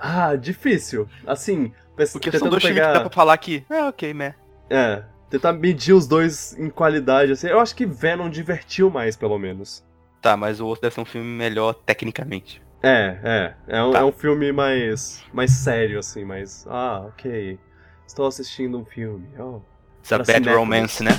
ah, 0.00 0.36
difícil. 0.36 1.06
Assim, 1.26 1.72
Porque 2.12 2.32
são 2.38 2.48
dois 2.48 2.62
filmes 2.62 2.78
pegar... 2.80 2.88
que 2.92 2.94
dá 2.94 3.00
pra 3.00 3.10
falar 3.10 3.36
que. 3.36 3.64
É, 3.70 3.84
ok, 3.84 4.14
meh. 4.14 4.34
É, 4.70 5.04
tentar 5.28 5.52
medir 5.52 5.92
os 5.92 6.06
dois 6.08 6.56
em 6.58 6.70
qualidade, 6.70 7.32
assim. 7.32 7.48
Eu 7.48 7.60
acho 7.60 7.74
que 7.76 7.84
Venom 7.84 8.30
divertiu 8.30 8.90
mais, 8.90 9.16
pelo 9.16 9.38
menos. 9.38 9.84
Tá, 10.22 10.36
mas 10.36 10.60
o 10.60 10.66
outro 10.66 10.82
deve 10.82 10.94
ser 10.94 11.00
um 11.02 11.04
filme 11.04 11.26
melhor 11.28 11.74
tecnicamente. 11.74 12.62
É, 12.82 13.18
é. 13.22 13.54
É 13.76 13.82
um, 13.82 13.90
Tá. 13.90 13.98
é 14.00 14.04
um 14.04 14.12
filme 14.12 14.50
mais, 14.50 15.22
mais 15.32 15.50
sério, 15.52 15.98
assim, 15.98 16.24
mais. 16.24 16.66
Ah, 16.68 17.04
ok. 17.08 17.58
Estou 18.06 18.26
assistindo 18.26 18.78
um 18.78 18.84
filme. 18.84 19.28
Oh. 19.38 19.60
It's 20.00 20.12
a 20.12 20.16
Pra 20.18 20.34
bad 20.34 20.48
romance, 20.48 21.02
né? 21.02 21.12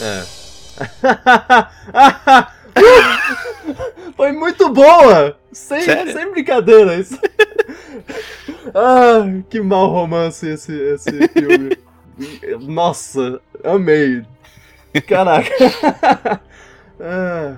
É. 0.00 0.24
Foi 4.16 4.32
muito 4.32 4.68
boa! 4.70 5.38
Sem, 5.52 5.82
Sério? 5.82 6.12
sem 6.12 6.30
brincadeira. 6.30 6.96
Isso. 6.96 7.18
Ah, 8.74 9.22
que 9.48 9.60
mau 9.60 9.88
romance 9.88 10.48
esse, 10.48 10.72
esse 10.72 11.28
filme. 11.28 11.76
Nossa, 12.60 13.40
amei. 13.62 14.24
Caraca. 15.06 15.50
ah, 17.00 17.56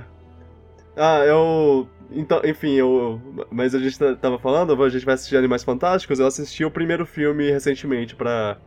ah, 0.97 1.19
eu. 1.25 1.89
Então, 2.11 2.41
enfim, 2.45 2.75
eu. 2.75 3.21
Mas 3.51 3.75
a 3.75 3.79
gente 3.79 3.99
tava 4.17 4.39
falando, 4.39 4.83
a 4.83 4.89
gente 4.89 5.05
vai 5.05 5.15
assistir 5.15 5.37
Animais 5.37 5.65
Fantásticos. 5.65 6.19
Eu 6.19 6.27
assisti 6.27 6.65
o 6.65 6.71
primeiro 6.71 7.07
filme 7.07 7.51
recentemente 7.51 8.15
pra. 8.15 8.59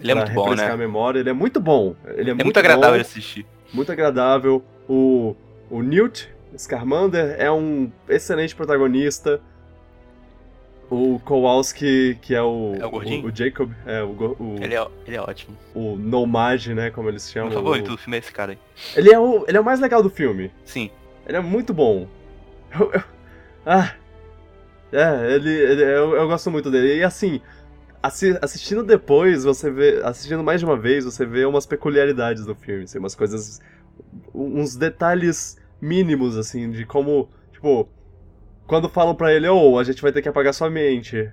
Ele 0.00 0.12
é 0.12 0.14
muito 0.14 0.32
bom, 0.32 0.54
né? 0.54 0.70
a 0.70 0.76
memória. 0.76 1.20
Ele 1.20 1.30
é 1.30 1.32
muito 1.32 1.60
bom. 1.60 1.94
Ele 2.16 2.30
é, 2.30 2.32
É 2.32 2.44
muito 2.44 2.58
agradável 2.58 2.96
de 2.96 3.00
assistir. 3.02 3.46
muito 3.72 3.90
agradável. 3.92 4.62
O, 4.88 5.34
o 5.70 5.82
Newt 5.82 6.28
Scamander 6.58 7.36
é 7.38 7.50
um 7.50 7.90
excelente 8.08 8.54
protagonista. 8.54 9.40
O 10.90 11.18
Kowalski, 11.24 12.18
que 12.20 12.34
é 12.34 12.42
o. 12.42 12.74
É 12.78 12.84
o 12.86 12.90
gordinho? 12.90 13.26
O, 13.26 13.34
Jacob, 13.34 13.72
é 13.86 14.02
o, 14.02 14.08
o, 14.38 14.56
Ele 14.60 14.74
é, 14.74 14.86
ele 15.06 15.16
é 15.16 15.20
ótimo. 15.20 15.56
o 15.74 15.96
Nomad, 15.96 16.66
né? 16.68 16.90
Como 16.90 17.08
eles 17.08 17.24
Meu 17.34 17.44
chamam. 17.44 17.56
favorito 17.56 17.86
o- 17.88 17.90
do 17.92 17.98
filme 17.98 18.16
é 18.16 18.20
esse 18.20 18.30
cara 18.30 18.52
aí. 18.52 18.58
Ele 18.94 19.10
é, 19.12 19.18
o, 19.18 19.44
ele 19.48 19.56
é 19.56 19.60
o 19.60 19.64
mais 19.64 19.80
legal 19.80 20.02
do 20.02 20.10
filme. 20.10 20.52
Sim. 20.64 20.90
Ele 21.26 21.38
é 21.38 21.40
muito 21.40 21.72
bom. 21.72 22.06
Eu- 22.78 22.92
eu- 22.92 23.02
ah. 23.64 23.94
É, 24.92 25.34
ele. 25.34 25.48
ele- 25.50 25.82
eu, 25.82 26.14
eu 26.14 26.28
gosto 26.28 26.50
muito 26.50 26.70
dele. 26.70 26.96
E 26.98 27.02
assim, 27.02 27.40
assi- 28.06 28.38
assistindo 28.42 28.82
depois, 28.82 29.44
você 29.44 29.70
vê. 29.70 30.00
Assistindo 30.04 30.42
mais 30.42 30.60
de 30.60 30.66
uma 30.66 30.76
vez, 30.76 31.04
você 31.04 31.24
vê 31.26 31.44
umas 31.44 31.66
peculiaridades 31.66 32.44
do 32.44 32.54
filme, 32.54 32.84
assim, 32.84 32.98
umas 32.98 33.14
coisas. 33.14 33.60
Uns 34.34 34.76
detalhes 34.76 35.56
mínimos, 35.80 36.36
assim, 36.36 36.70
de 36.70 36.84
como. 36.84 37.28
Tipo, 37.52 37.88
quando 38.66 38.88
falam 38.88 39.14
pra 39.14 39.32
ele, 39.32 39.48
ô, 39.48 39.78
a 39.78 39.84
gente 39.84 40.00
vai 40.02 40.12
ter 40.12 40.22
que 40.22 40.28
apagar 40.28 40.52
sua 40.54 40.70
mente. 40.70 41.30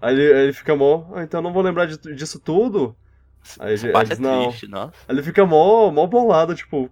Aí 0.00 0.14
ele, 0.14 0.38
ele 0.40 0.52
fica 0.52 0.74
mó, 0.76 1.06
ah, 1.14 1.22
então 1.22 1.38
eu 1.38 1.42
não 1.44 1.52
vou 1.52 1.62
lembrar 1.62 1.86
de- 1.86 2.14
disso 2.14 2.38
tudo? 2.38 2.94
Aí 3.58 3.74
ele- 3.74 3.88
é 3.92 4.00
eles, 4.00 4.18
não. 4.18 4.48
triste, 4.48 4.66
nossa. 4.68 4.94
Ele 5.08 5.22
fica 5.22 5.44
mó, 5.46 5.90
mó 5.90 6.06
bolado, 6.06 6.54
tipo. 6.54 6.90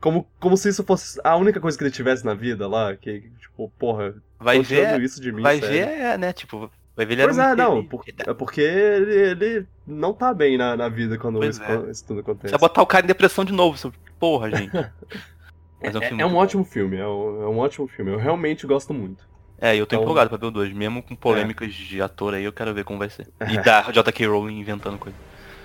Como, 0.00 0.26
como 0.38 0.54
se 0.56 0.68
isso 0.68 0.84
fosse 0.84 1.18
a 1.24 1.34
única 1.34 1.58
coisa 1.58 1.78
que 1.78 1.82
ele 1.84 1.90
tivesse 1.90 2.26
na 2.26 2.34
vida 2.34 2.68
lá. 2.68 2.94
Que, 2.94 3.30
tipo, 3.40 3.70
porra, 3.78 4.14
Vai 4.38 4.60
ver, 4.60 5.00
isso 5.00 5.18
de 5.20 5.32
mim, 5.32 5.42
vai 5.42 5.58
sério. 5.58 5.74
ver, 5.86 5.98
é, 6.00 6.18
né, 6.18 6.30
tipo, 6.32 6.70
ele 6.96 7.22
Pois 7.22 7.38
era 7.38 7.52
é, 7.52 7.54
não. 7.56 7.84
por- 7.84 8.04
Ele- 8.06 8.16
é 8.30 8.34
porque 8.34 8.60
ele, 8.60 9.12
ele 9.14 9.66
não 9.86 10.12
tá 10.12 10.32
bem 10.32 10.56
na, 10.56 10.76
na 10.76 10.88
vida 10.88 11.18
quando 11.18 11.38
Pois 11.38 11.56
isso, 11.56 11.64
é. 11.64 12.06
tudo 12.06 12.20
acontece. 12.20 12.48
Você 12.52 12.58
vai 12.58 12.60
botar 12.68 12.82
o 12.82 12.86
cara 12.86 13.04
em 13.04 13.08
depressão 13.08 13.44
de 13.44 13.52
novo, 13.52 13.92
porra, 14.18 14.50
gente. 14.50 14.72
Mas 15.82 15.94
É, 15.96 16.00
filme 16.08 16.22
é 16.22 16.26
um 16.26 16.28
muito 16.30 16.38
bom. 16.38 16.42
ótimo 16.44 16.64
filme, 16.64 16.96
é 16.96 17.06
um, 17.06 17.42
é 17.42 17.46
um 17.48 17.58
ótimo 17.58 17.86
filme. 17.88 18.10
Eu 18.12 18.18
realmente 18.18 18.66
gosto 18.66 18.94
muito. 18.94 19.26
É, 19.60 19.74
eu 19.76 19.86
tô 19.86 19.94
Então- 19.96 20.02
empolgado 20.04 20.28
pra 20.30 20.38
ver 20.38 20.46
o 20.46 20.50
2, 20.50 20.72
mesmo 20.72 21.02
com 21.02 21.14
polêmicas 21.14 21.72
de 21.74 22.00
ator 22.00 22.34
aí, 22.34 22.44
eu 22.44 22.52
quero 22.52 22.72
ver 22.72 22.84
como 22.84 22.98
vai 22.98 23.10
ser. 23.10 23.28
E 23.48 23.58
da 23.62 23.82
J.K. 23.92 24.26
Rowling 24.26 24.58
inventando 24.58 24.96
coisa. 24.98 25.16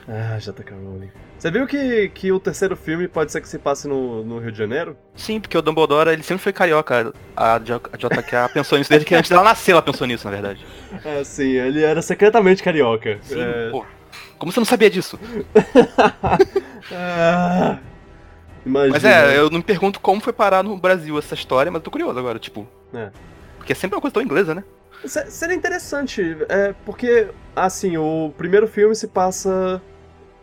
Ah, 0.07 0.37
J.K. 0.39 0.75
Rowling. 0.75 1.11
Você 1.37 1.51
viu 1.51 1.67
que, 1.67 2.09
que 2.09 2.31
o 2.31 2.39
terceiro 2.39 2.75
filme 2.75 3.07
pode 3.07 3.31
ser 3.31 3.41
que 3.41 3.47
se 3.47 3.59
passe 3.59 3.87
no, 3.87 4.23
no 4.23 4.39
Rio 4.39 4.51
de 4.51 4.57
Janeiro? 4.57 4.97
Sim, 5.15 5.39
porque 5.39 5.57
o 5.57 5.61
Dumbledore, 5.61 6.09
ele 6.09 6.23
sempre 6.23 6.43
foi 6.43 6.51
carioca. 6.51 7.13
A 7.35 7.55
a 7.55 7.59
JK 7.59 8.53
pensou 8.53 8.77
nisso 8.77 8.89
desde 8.89 9.05
que 9.05 9.15
antes 9.15 9.29
dela 9.29 9.43
nascer, 9.43 9.71
ela 9.71 9.81
pensou 9.81 10.07
nisso, 10.07 10.25
na 10.25 10.31
verdade. 10.31 10.65
É, 11.05 11.23
sim, 11.23 11.51
ele 11.51 11.83
era 11.83 12.01
secretamente 12.01 12.63
carioca. 12.63 13.19
Sim, 13.21 13.39
É... 13.39 13.69
pô. 13.69 13.85
Como 14.37 14.51
você 14.51 14.59
não 14.59 14.65
sabia 14.65 14.89
disso? 14.89 15.19
Ah, 16.91 17.77
imagina. 18.65 18.93
Mas 18.93 19.05
é, 19.05 19.37
eu 19.37 19.49
não 19.49 19.57
me 19.59 19.63
pergunto 19.63 19.99
como 19.99 20.19
foi 20.21 20.33
parar 20.33 20.63
no 20.63 20.75
Brasil 20.77 21.17
essa 21.19 21.35
história, 21.35 21.71
mas 21.71 21.79
eu 21.79 21.83
tô 21.83 21.91
curioso 21.91 22.17
agora, 22.17 22.39
tipo. 22.39 22.67
É. 22.93 23.09
Porque 23.57 23.73
é 23.73 23.75
sempre 23.75 23.95
uma 23.95 24.01
coisa 24.01 24.13
tão 24.13 24.23
inglesa, 24.23 24.55
né? 24.55 24.63
Se- 25.05 25.29
Seria 25.31 25.55
interessante, 25.55 26.37
é, 26.49 26.73
porque, 26.85 27.29
assim, 27.55 27.97
o 27.97 28.33
primeiro 28.37 28.67
filme 28.67 28.95
se 28.95 29.07
passa. 29.07 29.81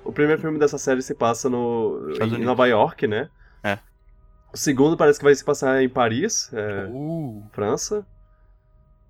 O 0.05 0.13
primeiro 0.13 0.41
filme 0.41 0.59
dessa 0.59 0.79
série 0.79 1.03
se 1.03 1.15
passa 1.15 1.49
no, 1.51 1.99
Estados 2.13 2.33
em 2.33 2.37
Unidos. 2.37 2.47
Nova 2.47 2.67
York, 2.67 3.07
né? 3.07 3.29
É. 3.63 3.79
O 4.53 4.57
segundo 4.57 4.97
parece 4.97 5.19
que 5.19 5.25
vai 5.25 5.35
se 5.35 5.45
passar 5.45 5.83
em 5.83 5.89
Paris, 5.89 6.49
é, 6.53 6.87
Uh, 6.91 7.43
França. 7.53 8.07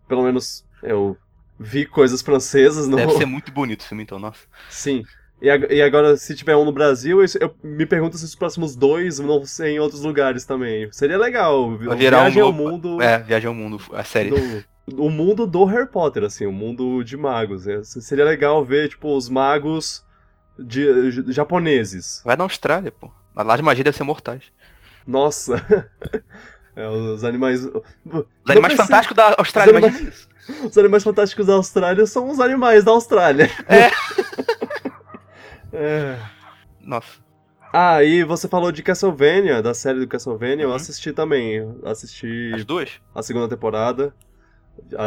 Pelo 0.09 0.22
menos 0.22 0.64
eu 0.82 1.16
vi 1.59 1.84
coisas 1.86 2.22
francesas 2.22 2.86
no. 2.88 2.97
deve 2.97 3.12
ser 3.18 3.26
muito 3.26 3.53
bonito 3.53 3.80
o 3.82 3.84
filme, 3.84 4.03
então, 4.03 4.18
nossa. 4.18 4.40
Sim. 4.70 5.05
E, 5.40 5.49
e 5.49 5.82
agora, 5.82 6.16
se 6.16 6.34
tiver 6.34 6.57
um 6.57 6.64
no 6.64 6.72
Brasil, 6.72 7.22
isso- 7.22 7.38
eu 7.38 7.55
me 7.62 7.84
pergunto 7.84 8.16
se 8.16 8.24
os 8.24 8.34
próximos 8.34 8.74
dois 8.74 9.18
vão 9.18 9.44
ser 9.44 9.68
em 9.68 9.78
outros 9.78 10.01
lugares 10.03 10.44
também. 10.47 10.90
Seria 10.92 11.18
legal. 11.18 11.76
Virar 11.76 11.94
um 11.94 11.99
Viagem 11.99 12.42
ao 12.42 12.53
novo- 12.53 12.70
mundo. 12.70 13.03
É, 13.03 13.18
Viagem 13.18 13.49
ao 13.49 13.55
Mundo, 13.55 13.78
a 13.92 14.03
série. 14.03 14.30
do, 14.30 14.64
o 14.95 15.11
mundo 15.11 15.47
do 15.47 15.64
Harry 15.64 15.89
Potter, 15.89 16.24
assim, 16.24 16.47
o 16.47 16.53
mundo 16.53 17.03
de 17.03 17.16
magos. 17.16 17.66
É, 17.66 17.82
seria 17.84 18.24
legal 18.24 18.64
ver, 18.64 18.89
tipo, 18.89 19.14
os 19.16 19.28
magos 19.28 20.05
de, 20.59 21.11
j- 21.11 21.32
japoneses. 21.32 22.22
Vai 22.24 22.37
na 22.37 22.45
Austrália, 22.45 22.93
pô. 22.93 23.11
Lá 23.34 23.57
de 23.57 23.62
magia 23.62 23.84
deve 23.84 23.97
ser 23.97 24.05
mortais. 24.05 24.45
Nossa. 25.07 25.62
É, 26.78 26.87
os 26.91 27.24
animais. 27.24 27.64
Os 27.64 28.51
animais 28.51 28.74
fantásticos 28.74 29.16
da 29.16 29.34
Austrália, 29.39 29.72
Os 29.72 29.78
imagina 29.78 30.11
isso. 30.11 30.28
Os 30.70 30.76
animais 30.76 31.03
fantásticos 31.03 31.47
da 31.47 31.55
Austrália 31.55 32.05
são 32.05 32.28
os 32.28 32.39
animais 32.39 32.84
da 32.84 32.91
Austrália. 32.91 33.51
É. 33.66 33.91
É. 35.72 36.18
Nossa. 36.82 37.18
Ah, 37.72 38.03
e 38.05 38.24
você 38.24 38.47
falou 38.49 38.70
de 38.72 38.82
Castlevania, 38.82 39.62
da 39.62 39.74
série 39.74 40.01
do 40.01 40.07
Castlevania, 40.09 40.64
eu 40.64 40.68
Uhum. 40.70 40.74
assisti 40.74 41.12
também. 41.12 41.55
Eu 41.55 41.80
Assisti 41.84 42.53
As 42.55 42.64
duas? 42.64 43.01
a 43.14 43.22
segunda 43.22 43.49
temporada. 43.49 44.14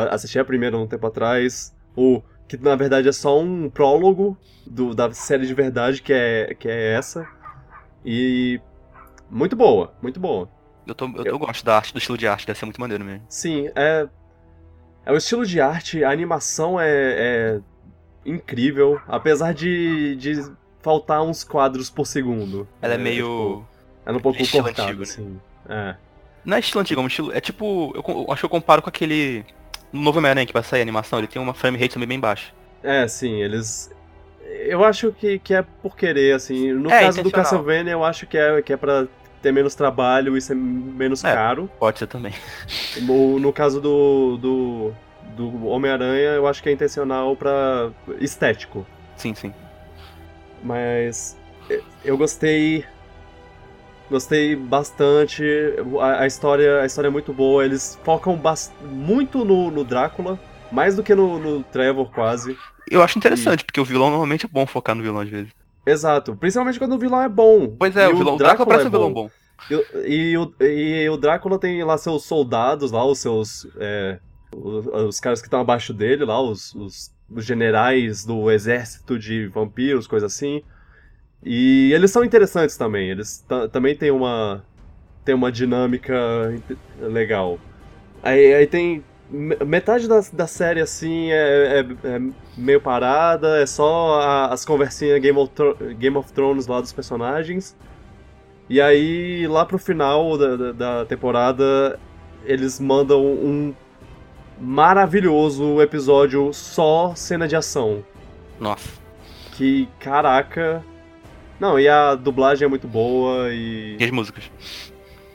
Assisti 0.10 0.40
a 0.40 0.46
primeira 0.46 0.78
um 0.78 0.88
tempo 0.88 1.06
atrás. 1.08 1.76
O 1.96 2.22
que 2.48 2.58
na 2.58 2.76
verdade 2.76 3.08
é 3.08 3.12
só 3.12 3.40
um 3.40 3.70
prólogo 3.70 4.38
do, 4.66 4.94
da 4.96 5.12
série 5.12 5.46
de 5.46 5.54
verdade, 5.54 6.02
que 6.02 6.14
é, 6.14 6.56
que 6.58 6.68
é 6.68 6.94
essa. 6.94 7.28
E. 8.04 8.60
Muito 9.30 9.56
boa, 9.56 9.94
muito 10.02 10.20
boa. 10.20 10.50
Eu, 10.88 10.96
tô, 10.96 11.06
eu, 11.18 11.26
eu 11.26 11.40
gosto 11.40 11.64
da 11.64 11.76
arte, 11.76 11.94
do 11.94 12.00
estilo 12.00 12.18
de 12.18 12.28
arte, 12.28 12.48
deve 12.48 12.58
ser 12.58 12.66
muito 12.66 12.82
maneiro 12.82 13.06
mesmo. 13.06 13.24
Sim, 13.30 13.70
é. 13.76 14.08
É 15.06 15.12
o 15.12 15.18
estilo 15.18 15.46
de 15.46 15.62
arte, 15.62 16.04
a 16.04 16.12
animação 16.12 16.80
é, 16.80 16.88
é 16.88 17.62
incrível, 18.26 19.00
apesar 19.08 19.54
de, 19.54 20.16
de 20.16 20.52
faltar 20.82 21.22
uns 21.22 21.44
quadros 21.44 21.90
por 21.90 22.06
segundo. 22.06 22.68
Ela 22.82 22.94
é, 22.94 22.98
tipo, 22.98 23.04
meio. 23.10 23.66
ela 24.06 24.18
é 24.18 24.20
um 24.20 24.22
pouco 24.22 24.40
cortada, 24.52 24.84
antigo, 24.84 25.00
né? 25.00 25.04
assim. 25.04 25.40
É. 25.68 25.96
Não 26.44 26.58
é 26.58 26.60
estilo 26.60 26.82
antigo, 26.82 27.02
é 27.02 27.04
um 27.04 27.08
estilo. 27.08 27.32
É 27.32 27.42
tipo. 27.42 27.94
Eu, 27.96 28.04
eu 28.08 28.32
acho 28.32 28.42
que 28.42 28.46
eu 28.46 28.50
comparo 28.50 28.82
com 28.82 28.90
aquele. 28.90 29.46
No 29.92 30.02
novo 30.02 30.20
Homem-Aranha 30.20 30.46
que 30.46 30.54
vai 30.54 30.64
sair 30.64 30.80
a 30.80 30.84
animação, 30.84 31.20
ele 31.20 31.28
tem 31.28 31.42
uma 31.42 31.54
frame 31.54 31.78
rate 31.78 31.94
também 31.94 32.08
bem 32.08 32.20
baixa. 32.20 32.52
É, 32.84 33.08
sim, 33.08 33.42
eles. 33.42 33.90
Eu 34.66 34.84
acho 34.84 35.12
que, 35.12 35.40
que 35.40 35.54
é 35.54 35.62
por 35.62 35.96
querer, 35.96 36.34
assim. 36.36 36.72
No 36.74 36.92
É, 36.92 37.02
caso 37.02 37.24
do. 37.24 37.32
Castlevania, 37.32 37.94
eu 37.94 38.04
acho 38.04 38.26
que 38.28 38.38
é, 38.38 38.62
que 38.62 38.74
é 38.74 38.78
pra 38.78 39.08
ter 39.42 39.52
menos 39.52 39.74
trabalho 39.76 40.36
e 40.38 40.42
ser 40.42 40.56
menos 40.56 41.24
É. 41.24 41.34
caro. 41.34 41.70
Pode 41.80 42.00
ser 42.00 42.08
também. 42.08 42.34
No, 43.02 43.40
no 43.40 43.54
caso 43.54 43.80
do, 43.80 44.38
do, 44.38 44.94
do 45.36 45.68
Homem-Aranha, 45.68 46.32
eu 46.32 46.48
acho 46.48 46.62
que 46.64 46.70
é 46.70 46.72
intencional 46.72 47.36
pra 47.36 47.92
estético. 48.20 48.86
Sim, 49.16 49.34
sim. 49.36 49.54
Mas 50.64 51.38
eu 52.04 52.18
gostei. 52.18 52.86
Gostei 54.10 54.56
bastante. 54.56 55.44
A, 56.00 56.22
a 56.22 56.28
história, 56.28 56.82
a 56.82 56.86
história 56.86 57.08
é 57.08 57.12
muito 57.12 57.32
boa. 57.32 57.64
Eles 57.64 58.00
focam 58.04 58.40
muito 58.82 59.46
no, 59.46 59.70
no 59.70 59.84
Drácula, 59.84 60.40
mais 60.72 60.96
do 60.96 61.04
que 61.04 61.14
no, 61.14 61.38
no 61.38 61.64
Trevor, 61.64 62.10
quase. 62.12 62.58
Eu 62.90 63.04
acho 63.04 63.18
interessante, 63.18 63.64
porque 63.64 63.80
o 63.80 63.86
vilão 63.86 64.10
normalmente 64.10 64.46
é 64.46 64.50
bom 64.50 64.66
focar 64.66 64.96
no 64.96 65.04
vilão 65.04 65.22
às 65.22 65.30
vezes. 65.30 65.52
Exato, 65.86 66.36
principalmente 66.36 66.80
quando 66.80 66.94
o 66.96 67.00
vilão 67.00 67.22
é 67.22 67.30
bom. 67.30 67.76
Pois 67.78 67.96
é, 67.96 68.10
E 68.10 68.14
o 68.14 68.18
vilão. 68.18 68.36
O 68.36 68.38
Drácula 68.38 68.68
parece 68.68 68.88
um 68.88 68.92
vilão 68.92 69.14
bom. 69.14 69.30
E, 69.70 70.32
e 70.32 70.38
o, 70.38 70.54
e 70.60 71.10
o 71.10 71.18
Drácula 71.18 71.60
tem 71.60 71.84
lá 71.84 71.98
seus 71.98 72.26
soldados, 72.26 72.92
lá, 72.92 73.06
os 73.06 73.20
seus. 73.20 73.68
é, 73.78 74.20
os, 74.56 74.88
os 74.88 75.20
caras 75.20 75.42
que 75.42 75.48
estão 75.48 75.60
abaixo 75.60 75.94
dele, 75.94 76.26
lá, 76.26 76.42
os, 76.42 76.74
os, 76.76 77.12
os 77.30 77.46
generais 77.46 78.26
do 78.26 78.50
exército 78.50 79.20
de 79.20 79.48
vampiros, 79.48 80.08
coisa 80.08 80.26
assim. 80.26 80.64
E 81.44 81.92
eles 81.94 82.12
são 82.12 82.24
interessantes 82.24 82.76
também. 82.78 83.10
Eles 83.10 83.44
ta- 83.48 83.68
também 83.68 83.96
têm 83.96 84.12
uma. 84.12 84.64
Tem 85.24 85.34
uma 85.36 85.52
dinâmica 85.52 86.14
legal. 87.02 87.60
Aí, 88.24 88.54
aí 88.54 88.68
tem. 88.68 89.04
me- 89.30 89.56
Metade 89.66 90.08
da, 90.08 90.22
da 90.34 90.48
série, 90.48 90.82
assim, 90.82 91.32
é, 91.32 91.86
é- 92.04 92.08
é 92.16 92.22
meio 92.58 92.82
parada, 92.82 93.62
é 93.62 93.66
só 93.66 94.20
a- 94.22 94.48
as 94.54 94.66
conversinhas 94.66 95.20
Game 95.22 95.38
of, 95.38 95.52
Game 95.98 96.18
of 96.18 96.32
Thrones 96.34 96.68
lá 96.68 96.82
dos 96.82 96.92
personagens. 96.92 97.76
E 98.70 98.80
aí, 98.82 99.48
lá 99.48 99.66
pro 99.66 99.78
final 99.80 100.38
da, 100.38 100.56
da, 100.56 100.72
da 100.72 101.06
temporada, 101.06 102.00
eles 102.46 102.80
mandam 102.80 103.24
um 103.26 103.74
maravilhoso 104.60 105.82
episódio 105.82 106.52
só 106.54 107.14
cena 107.16 107.48
de 107.48 107.56
ação. 107.56 108.04
Nossa. 108.60 108.90
Que, 109.54 109.88
caraca. 110.00 110.84
Não, 111.60 111.80
e 111.80 111.88
a 111.88 112.16
dublagem 112.16 112.66
é 112.66 112.70
muito 112.70 112.88
boa 112.88 113.50
e. 113.54 113.98
E 114.00 114.04
as 114.04 114.12
músicas? 114.12 114.50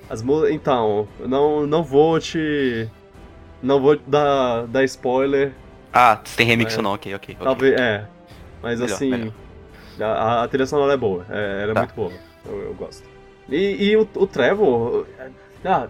As 0.08 0.22
mu- 0.22 0.46
Então, 0.48 1.06
não, 1.20 1.66
não 1.66 1.82
vou 1.82 2.18
te. 2.18 2.88
Não 3.62 3.80
vou 3.80 3.96
dar, 4.06 4.66
dar 4.66 4.84
spoiler. 4.84 5.52
Ah, 5.92 6.16
tem 6.36 6.46
remix 6.46 6.74
É. 6.74 6.76
ou 6.78 6.82
não, 6.82 6.92
ok, 6.94 7.14
ok. 7.14 7.34
ok. 7.34 7.44
Talvez, 7.44 7.80
é. 7.80 8.06
Mas 8.62 8.80
Melhor, 8.80 8.94
assim, 8.94 9.10
melhor. 9.10 9.32
A, 10.00 10.42
a 10.42 10.48
trilha 10.48 10.66
sonora 10.66 10.94
é 10.94 10.96
boa, 10.96 11.24
é, 11.30 11.60
ela 11.62 11.70
é 11.70 11.74
Tá. 11.74 11.80
muito 11.80 11.94
boa, 11.94 12.12
eu, 12.46 12.62
eu 12.62 12.74
gosto. 12.74 13.04
E, 13.48 13.90
e 13.90 13.96
o, 13.96 14.08
o 14.16 14.26
Trevor, 14.26 15.06
ah, 15.64 15.86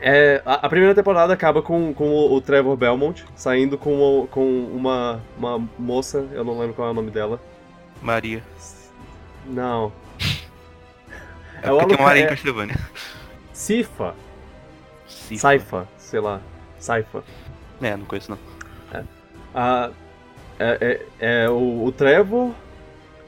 é, 0.00 0.40
a, 0.46 0.54
a 0.54 0.68
primeira 0.70 0.94
temporada 0.94 1.32
acaba 1.34 1.60
com, 1.60 1.92
com 1.92 2.08
o, 2.08 2.34
o 2.34 2.40
Trevor 2.40 2.76
Belmont 2.76 3.24
saindo 3.36 3.76
com, 3.76 4.22
o- 4.22 4.26
com 4.28 4.42
uma, 4.72 5.20
uma 5.36 5.58
moça, 5.78 6.26
eu 6.32 6.42
não 6.44 6.58
lembro 6.58 6.74
qual 6.74 6.88
é 6.88 6.90
o 6.92 6.94
nome 6.94 7.10
dela. 7.10 7.38
Maria. 8.00 8.42
Não. 9.46 9.92
É, 11.62 11.68
É 11.68 11.72
o 11.72 11.78
porque 11.78 11.94
tem 11.94 11.96
uma 11.98 12.06
Maria 12.08 12.22
em 12.22 12.26
é- 12.26 12.28
Castlevania. 12.28 12.76
Cifa. 13.52 14.14
Saifa, 15.06 15.88
sei 15.96 16.20
lá, 16.20 16.40
Saifa. 16.78 17.22
É, 17.80 17.96
não 17.96 18.04
conheço 18.04 18.30
não. 18.30 18.38
A, 19.54 19.90
é, 20.58 21.00
é, 21.20 21.44
é 21.44 21.48
o, 21.50 21.84
o 21.84 21.92
Trevor, 21.92 22.52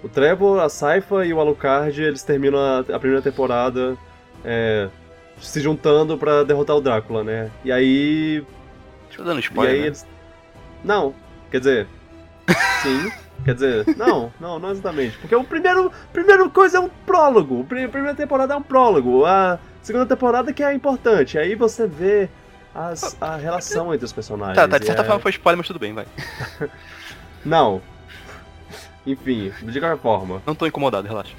o 0.03 0.09
Trevor, 0.09 0.61
a 0.61 0.69
Saifa 0.69 1.25
e 1.25 1.33
o 1.33 1.41
Alucard, 1.41 2.01
eles 2.03 2.23
terminam 2.25 2.59
a, 2.59 2.81
a 2.81 2.99
primeira 2.99 3.23
temporada 3.23 3.97
é, 4.45 4.89
se 5.41 5.61
juntando 5.61 6.19
pra 6.19 6.43
derrotar 6.43 6.77
o 6.77 6.81
Drácula, 6.81 7.23
né? 7.23 7.51
E 7.65 7.71
aí, 7.71 8.45
Tô 9.17 9.23
dando 9.23 9.39
e 9.39 9.43
spoiler, 9.43 9.75
aí 9.75 9.81
né? 9.83 9.87
eles, 9.87 10.07
não, 10.85 11.15
quer 11.51 11.59
dizer, 11.61 11.87
sim, 12.83 13.11
quer 13.47 13.55
dizer, 13.55 13.97
não, 13.97 14.31
não, 14.39 14.59
não 14.59 14.71
exatamente, 14.73 15.17
porque 15.19 15.35
o 15.35 15.43
primeiro, 15.45 15.91
primeiro 16.13 16.51
coisa 16.51 16.77
é 16.77 16.81
um 16.81 16.89
prólogo, 16.89 17.63
a 17.63 17.65
pri- 17.65 17.89
primeira 17.89 18.15
temporada 18.15 18.53
é 18.53 18.57
um 18.57 18.63
prólogo, 18.63 19.25
a 19.25 19.59
segunda 19.83 20.05
temporada 20.05 20.53
que 20.53 20.63
é 20.63 20.75
importante, 20.75 21.39
aí 21.39 21.55
você 21.55 21.87
vê 21.87 22.29
as- 22.75 23.17
a 23.21 23.37
relação 23.37 23.95
entre 23.95 24.05
os 24.05 24.13
personagens. 24.13 24.57
Tá, 24.57 24.69
tá, 24.69 24.77
de 24.79 24.85
certa 24.85 25.03
é- 25.03 25.05
forma 25.05 25.21
foi 25.21 25.31
spoiler, 25.31 25.57
mas 25.59 25.67
tudo 25.67 25.79
bem, 25.79 25.95
vai. 25.95 26.07
Não. 27.45 27.81
Enfim, 29.07 29.53
de 29.63 29.79
qualquer 29.81 29.99
forma. 29.99 30.43
Não 30.45 30.55
tô 30.55 30.67
incomodado, 30.67 31.07
relaxa. 31.07 31.33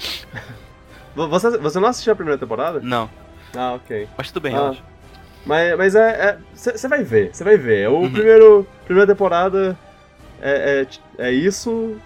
Vo- 1.16 1.28
Você, 1.28 1.58
você 1.58 1.80
não 1.80 1.90
assistiu 1.90 2.14
a 2.14 2.16
primeira 2.16 2.40
temporada? 2.40 2.80
Não, 2.82 3.10
Ah, 3.56 3.74
ok. 3.74 4.08
mas 4.18 4.32
tudo 4.32 4.44
bem, 4.44 4.54
Ah, 4.56 4.60
relaxa. 4.60 4.84
Mas, 5.46 5.78
mas 5.78 5.96
é. 5.96 6.38
Você 6.54 6.88
vai 6.88 7.04
ver, 7.04 7.34
você 7.34 7.44
vai 7.44 7.58
ver. 7.58 7.90
O 7.90 8.00
Uhum. 8.02 8.12
primeiro. 8.12 8.68
Primeira 8.86 9.08
temporada 9.14 9.78
é, 10.42 10.88
é, 11.20 11.28
é 11.28 11.32
isso. 11.32 11.98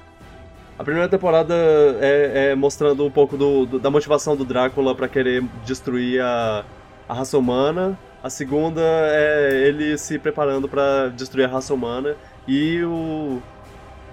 A 0.80 0.84
primeira 0.84 1.08
temporada 1.08 1.54
é, 2.00 2.52
é 2.52 2.56
mostrando 2.56 3.06
um 3.06 3.12
pouco 3.12 3.38
do, 3.38 3.66
do- 3.66 3.80
da 3.80 3.90
motivação 3.92 4.36
do 4.36 4.44
Drácula 4.46 4.96
pra 4.96 5.08
querer 5.08 5.44
destruir 5.66 6.22
a, 6.22 6.66
a 7.08 7.14
raça 7.14 7.38
humana. 7.38 7.98
A 8.24 8.30
segunda 8.30 8.82
é 8.82 9.68
ele 9.68 9.98
se 9.98 10.18
preparando 10.20 10.68
pra 10.70 11.08
destruir 11.10 11.46
a 11.46 11.48
raça 11.48 11.74
humana. 11.74 12.16
E 12.48 12.84
o. 12.84 13.42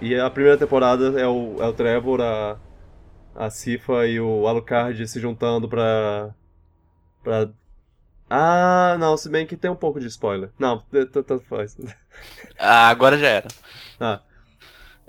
E 0.00 0.14
a 0.18 0.28
primeira 0.30 0.56
temporada 0.58 1.18
é 1.20 1.26
o, 1.26 1.56
é 1.60 1.66
o 1.66 1.72
Trevor, 1.72 2.20
a, 2.20 2.56
a 3.34 3.50
Cifa 3.50 4.06
e 4.06 4.20
o 4.20 4.46
Alucard 4.46 5.06
se 5.08 5.18
juntando 5.20 5.68
pra. 5.68 6.30
pra. 7.22 7.48
Ah, 8.30 8.96
não, 8.98 9.16
se 9.16 9.28
bem 9.28 9.46
que 9.46 9.56
tem 9.56 9.70
um 9.70 9.76
pouco 9.76 9.98
de 9.98 10.06
spoiler. 10.06 10.50
Não, 10.58 10.82
tanto 11.12 11.40
faz. 11.48 11.76
Ah, 12.58 12.88
agora 12.88 13.16
já 13.16 13.28
era. 13.28 13.48
Ah. 14.00 14.20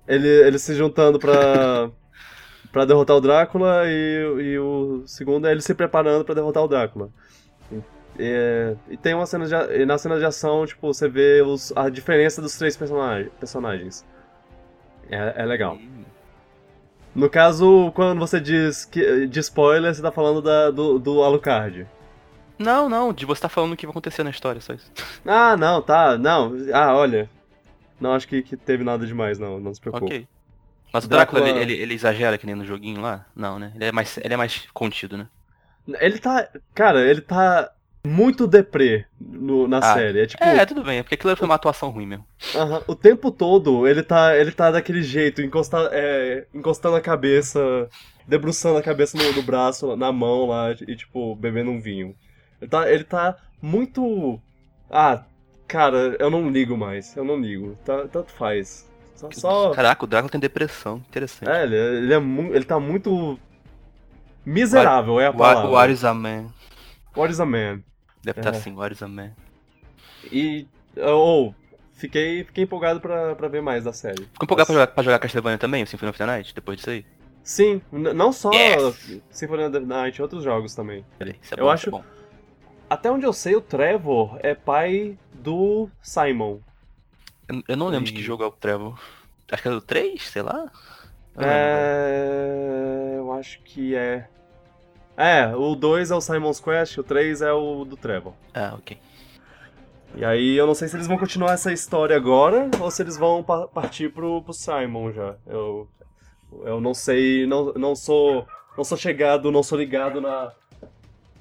Ele, 0.08 0.28
ele 0.28 0.60
se 0.60 0.74
juntando 0.76 1.20
pra. 1.20 1.90
pra 2.72 2.86
derrotar 2.86 3.16
o 3.16 3.22
Drácula 3.22 3.84
e, 3.86 4.52
e 4.52 4.60
o 4.60 5.04
segundo 5.06 5.48
é 5.48 5.52
ele 5.52 5.62
se 5.62 5.74
preparando 5.74 6.24
pra 6.24 6.36
derrotar 6.36 6.64
o 6.64 6.68
Drácula. 6.68 7.10
E, 8.18 8.76
e 8.90 8.98
tem 8.98 9.14
uma 9.14 9.26
cena 9.26 9.46
de, 9.46 9.86
na 9.86 9.98
cena 9.98 10.20
de 10.20 10.26
ação, 10.26 10.66
tipo, 10.66 10.94
você 10.94 11.08
vê 11.08 11.42
os, 11.42 11.72
a 11.76 11.90
diferença 11.90 12.42
dos 12.42 12.58
três 12.58 12.76
personagens. 12.76 13.32
personagens. 13.40 14.06
É, 15.10 15.44
é 15.44 15.46
legal. 15.46 15.78
No 17.16 17.30
caso, 17.30 17.92
quando 17.96 18.20
você 18.20 18.40
diz 18.40 18.86
que, 18.86 19.26
de 19.28 19.40
spoiler, 19.40 19.94
você 19.94 20.02
tá 20.02 20.12
falando 20.12 20.42
da, 20.42 20.70
do, 20.70 21.00
do 21.00 21.24
Alucard. 21.24 21.88
Não, 22.60 22.90
não, 22.90 23.12
de 23.14 23.26
você 23.26 23.42
tá 23.42 23.50
falando 23.50 23.72
o 23.74 23.78
que 23.78 23.86
vai 23.86 23.92
acontecer 23.92 24.22
na 24.24 24.30
história, 24.30 24.60
só 24.62 24.74
isso. 24.74 24.92
Ah, 25.26 25.56
não, 25.58 25.82
tá, 25.82 26.18
não. 26.18 26.54
Ah, 26.74 26.94
olha. 26.94 27.30
Não 28.00 28.14
acho 28.14 28.28
que, 28.28 28.42
que 28.42 28.56
teve 28.58 28.84
nada 28.84 29.06
demais, 29.06 29.40
não, 29.40 29.60
não 29.60 29.74
se 29.74 29.80
preocupe. 29.82 30.06
Ok. 30.06 30.28
Mas 30.92 31.06
o 31.06 31.08
Drácula, 31.08 31.42
Drácula- 31.42 31.62
Ele, 31.62 31.74
ele, 31.74 31.82
ele 31.84 31.94
exagera 31.94 32.38
que 32.38 32.46
nem 32.46 32.56
no 32.56 32.66
joguinho 32.66 33.02
lá? 33.02 33.26
Não, 33.36 33.58
né? 33.60 33.72
Ele 33.76 33.86
é 33.86 33.92
mais, 33.92 34.18
ele 34.18 34.34
é 34.34 34.38
mais 34.38 34.68
contido, 34.74 35.18
né? 35.18 35.28
Ele 36.00 36.18
tá. 36.20 36.48
Cara, 36.74 37.02
ele 37.02 37.22
tá 37.22 37.72
muito 38.06 38.48
deprê 38.48 39.06
no- 39.20 39.68
na 39.68 39.78
Ah, 39.80 39.94
série. 39.94 40.22
É 40.22 40.26
tipo. 40.26 40.44
É, 40.44 40.66
tudo 40.66 40.84
bem, 40.84 41.00
é 41.00 41.04
porque 41.04 41.16
aquilo 41.16 41.36
foi 41.36 41.46
uma 41.46 41.56
atuação 41.56 41.90
ruim 41.90 42.08
mesmo. 42.08 42.26
o 42.88 42.96
tempo 42.96 43.30
todo 43.32 43.88
ele 43.88 44.02
tá, 44.02 44.36
ele 44.38 44.52
tá 44.52 44.72
daquele 44.72 45.04
jeito, 45.04 45.42
encosta, 45.42 45.90
é, 45.92 46.48
encostando 46.54 46.96
a 46.96 47.02
cabeça, 47.02 47.60
debruçando 48.28 48.78
a 48.78 48.84
cabeça 48.84 49.18
no, 49.18 49.32
no 49.34 49.44
braço, 49.44 49.96
na 49.96 50.12
mão 50.12 50.48
lá, 50.48 50.72
e 50.88 50.96
tipo, 50.96 51.36
bebendo 51.36 51.70
um 51.72 51.80
vinho. 51.82 52.16
Ele 52.62 52.70
tá, 52.70 52.92
ele 52.92 53.04
tá 53.04 53.38
muito. 53.62 54.40
Ah, 54.90 55.24
cara, 55.68 56.16
eu 56.20 56.30
não 56.30 56.50
ligo 56.50 56.78
mais. 56.78 57.16
Eu 57.16 57.24
não 57.24 57.40
ligo. 57.40 57.78
Tá, 57.86 58.08
tanto 58.08 58.32
faz. 58.32 58.88
Só. 59.16 59.30
só... 59.32 59.72
Caraca, 59.72 60.04
o 60.06 60.08
Drácula 60.08 60.32
tem 60.32 60.40
depressão, 60.40 60.98
interessante. 61.10 61.50
É, 61.50 61.64
ele, 61.64 61.76
ele, 61.76 62.14
é 62.14 62.18
ele 62.18 62.66
tá 62.66 62.80
muito. 62.80 63.38
Miserável 64.46 65.20
é 65.20 65.26
a 65.28 65.30
What, 65.30 65.38
palavra. 65.40 65.70
what 65.70 65.94
is 65.94 66.04
a 66.04 66.14
man? 66.14 66.48
What 67.16 67.32
is 67.32 67.40
a 67.40 67.46
man? 67.46 67.82
Deve 68.24 68.40
estar 68.40 68.54
É. 68.54 68.58
assim, 68.58 68.74
what 68.74 68.94
is 68.94 69.04
a 69.04 69.08
man? 69.08 69.32
E. 70.32 70.66
Ou. 70.98 71.54
fiquei, 71.94 72.44
fiquei 72.46 72.64
empolgado 72.64 73.00
pra, 73.02 73.36
pra 73.36 73.48
ver 73.48 73.62
mais 73.62 73.84
da 73.84 73.94
série. 73.94 74.24
Ficou 74.24 74.46
empolgado 74.46 74.68
pra 74.68 74.74
jogar, 74.74 74.88
pra 74.88 75.04
jogar 75.04 75.20
Castlevania 75.20 75.58
também, 75.58 75.84
o 75.84 75.88
Symphony 75.88 76.10
of 76.10 76.18
the 76.18 76.26
Night, 76.26 76.56
depois 76.56 76.78
disso 76.78 76.90
aí? 76.90 77.06
Sim, 77.44 77.82
não 77.92 78.32
só 78.32 78.52
Yes! 78.54 79.22
Symphony 79.32 79.64
of 79.64 79.72
the 79.74 79.80
Night, 79.80 80.22
outros 80.22 80.44
jogos 80.44 80.74
também. 80.76 81.06
Olha 81.20 81.32
aí, 81.34 81.40
Isso 81.42 81.54
é 81.56 81.60
Eu 81.60 81.66
bom, 81.66 81.70
acho- 81.72 81.88
é 81.90 81.92
bom. 81.92 82.04
Até 82.90 83.12
onde 83.12 83.26
eu 83.26 83.34
sei, 83.34 83.56
o 83.56 83.62
Trevor 83.62 84.38
é 84.42 84.56
pai 84.56 85.18
do 85.34 85.90
Simon. 86.02 86.60
Eu, 87.48 87.64
eu 87.70 87.78
não 87.78 87.88
lembro 87.88 88.06
de 88.06 88.14
E- 88.14 88.16
que 88.16 88.22
jogo 88.24 88.44
é 88.44 88.48
o 88.48 88.52
Trevor. 88.52 89.00
Acho 89.52 89.62
que 89.62 89.68
é 89.68 89.72
do 89.72 89.82
3, 89.82 90.22
sei 90.30 90.42
lá. 90.42 90.72
Eu. 91.36 91.42
É. 91.44 93.16
Eu 93.18 93.32
acho 93.34 93.62
que 93.64 93.96
é. 93.96 94.28
É, 95.16 95.54
o 95.56 95.76
2 95.76 96.12
é 96.12 96.16
o 96.16 96.22
Simon's 96.22 96.60
Quest, 96.60 96.98
o 96.98 97.04
3 97.04 97.42
é 97.42 97.52
o 97.52 97.84
do 97.86 97.98
Trevor. 97.98 98.34
Ah, 98.54 98.74
ok. 98.78 98.98
E 100.16 100.24
aí 100.26 100.56
eu 100.56 100.66
não 100.66 100.74
sei 100.74 100.88
se 100.88 100.96
eles 100.96 101.08
vão 101.08 101.18
continuar 101.18 101.54
essa 101.54 101.72
história 101.72 102.16
agora 102.16 102.70
ou 102.80 102.90
se 102.90 103.02
eles 103.04 103.16
vão 103.18 103.44
pa- 103.44 103.68
partir 103.68 104.10
pro, 104.12 104.42
pro 104.42 104.54
Simon 104.54 105.12
já. 105.12 105.36
Eu, 105.46 105.88
eu 106.64 106.82
não 106.82 106.94
sei, 106.94 107.46
não, 107.46 107.74
não 107.74 107.96
sou 107.96 108.48
não 108.78 108.84
sou 108.84 108.98
chegado, 108.98 109.52
não 109.52 109.62
sou 109.62 109.78
ligado 109.78 110.20
na, 110.22 110.52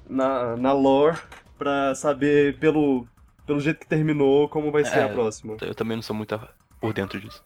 na, 0.07 0.57
na 0.57 0.73
lore 0.73 1.17
pra 1.59 1.93
saber 1.93 2.57
pelo, 2.57 3.05
pelo 3.45 3.59
jeito 3.59 3.79
que 3.81 3.85
terminou 3.87 4.49
como 4.49 4.71
vai 4.71 4.83
ser 4.83 4.97
É, 4.99 5.03
a 5.03 5.09
próxima. 5.09 5.57
Eu 5.61 5.75
também 5.75 5.95
não 5.97 6.01
sou 6.01 6.15
muito 6.15 6.39
por 6.81 6.93
dentro 6.93 7.19
disso. 7.21 7.43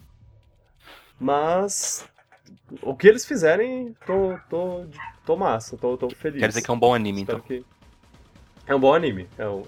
Mas 1.19 2.07
o 2.81 2.95
que 2.95 3.07
eles 3.07 3.25
fizerem, 3.25 3.95
tô, 4.05 4.37
tô, 4.49 4.85
tô 5.25 5.35
massa, 5.35 5.75
tô, 5.77 5.97
tô 5.97 6.09
feliz. 6.11 6.39
Quer 6.39 6.47
dizer 6.47 6.61
que 6.61 6.69
é 6.69 6.73
um 6.73 6.79
bom 6.79 6.93
anime, 6.93 7.21
Espero 7.21 7.39
então. 7.39 7.47
que- 7.47 7.65
É 8.65 8.73
um 8.73 8.79
bom 8.79 8.93
anime. 8.93 9.27
É 9.37 9.47
um- 9.47 9.63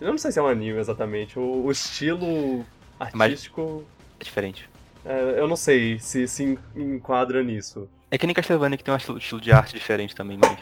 Eu 0.00 0.10
não 0.10 0.18
sei 0.18 0.30
se 0.30 0.38
é 0.38 0.42
um 0.42 0.46
anime 0.46 0.78
exatamente. 0.78 1.38
O, 1.38 1.64
o 1.64 1.70
estilo 1.72 2.64
artístico, 3.00 3.84
É 4.20 4.24
diferente. 4.24 4.68
é, 5.04 5.40
eu 5.40 5.48
não 5.48 5.56
sei 5.56 5.98
se 5.98 6.28
se 6.28 6.44
en- 6.44 6.58
enquadra 6.76 7.42
nisso. 7.42 7.88
É 8.10 8.16
que 8.16 8.26
nem 8.26 8.34
Castlevania 8.34 8.78
que 8.78 8.84
tem 8.84 8.94
um 8.94 8.96
estilo, 8.96 9.40
de 9.40 9.52
arte 9.52 9.74
diferente 9.74 10.14
também, 10.14 10.38
mais 10.38 10.56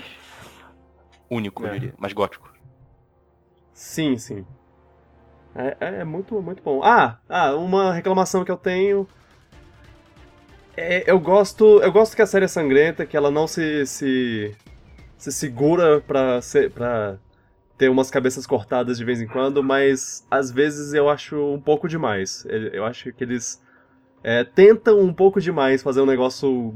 único, 1.31 1.65
eu 1.65 1.69
É. 1.69 1.73
diria. 1.75 1.95
Mais 1.99 2.13
gótico. 2.13 2.51
Sim, 3.77 4.17
sim. 4.17 4.47
É, 5.55 6.01
é 6.01 6.05
muito, 6.05 6.41
muito 6.41 6.63
bom. 6.63 6.81
Ah, 6.83 7.19
ah, 7.29 7.55
uma 7.55 7.93
reclamação 7.93 8.43
que 8.43 8.51
eu 8.51 8.57
tenho. 8.57 9.07
É, 10.75 11.05
eu 11.11 11.21
gosto, 11.21 11.83
eu 11.83 11.93
gosto 11.93 12.17
que 12.17 12.23
a 12.23 12.27
série 12.27 12.47
é 12.47 12.49
sangrenta, 12.49 13.05
que 13.05 13.15
ela 13.17 13.31
não 13.31 13.47
se 13.47 13.85
se, 13.87 14.57
se 15.19 15.31
segura 15.31 16.01
pra, 16.01 16.41
ser, 16.41 16.71
pra 16.71 17.19
ter 17.77 17.91
umas 17.91 18.11
cabeças 18.11 18.47
cortadas 18.47 18.97
de 18.97 19.05
vez 19.05 19.21
em 19.21 19.27
quando, 19.27 19.63
mas 19.63 20.27
às 20.31 20.51
vezes 20.51 20.95
eu 20.95 21.11
acho 21.11 21.37
um 21.37 21.61
pouco 21.61 21.87
demais. 21.87 22.47
Eu 22.73 22.87
acho 22.87 23.13
que 23.13 23.23
eles 23.25 23.63
é, 24.25 24.43
tentam 24.43 25.01
um 25.01 25.13
pouco 25.13 25.39
demais 25.39 25.83
fazer 25.83 26.01
um 26.01 26.07
negócio 26.07 26.75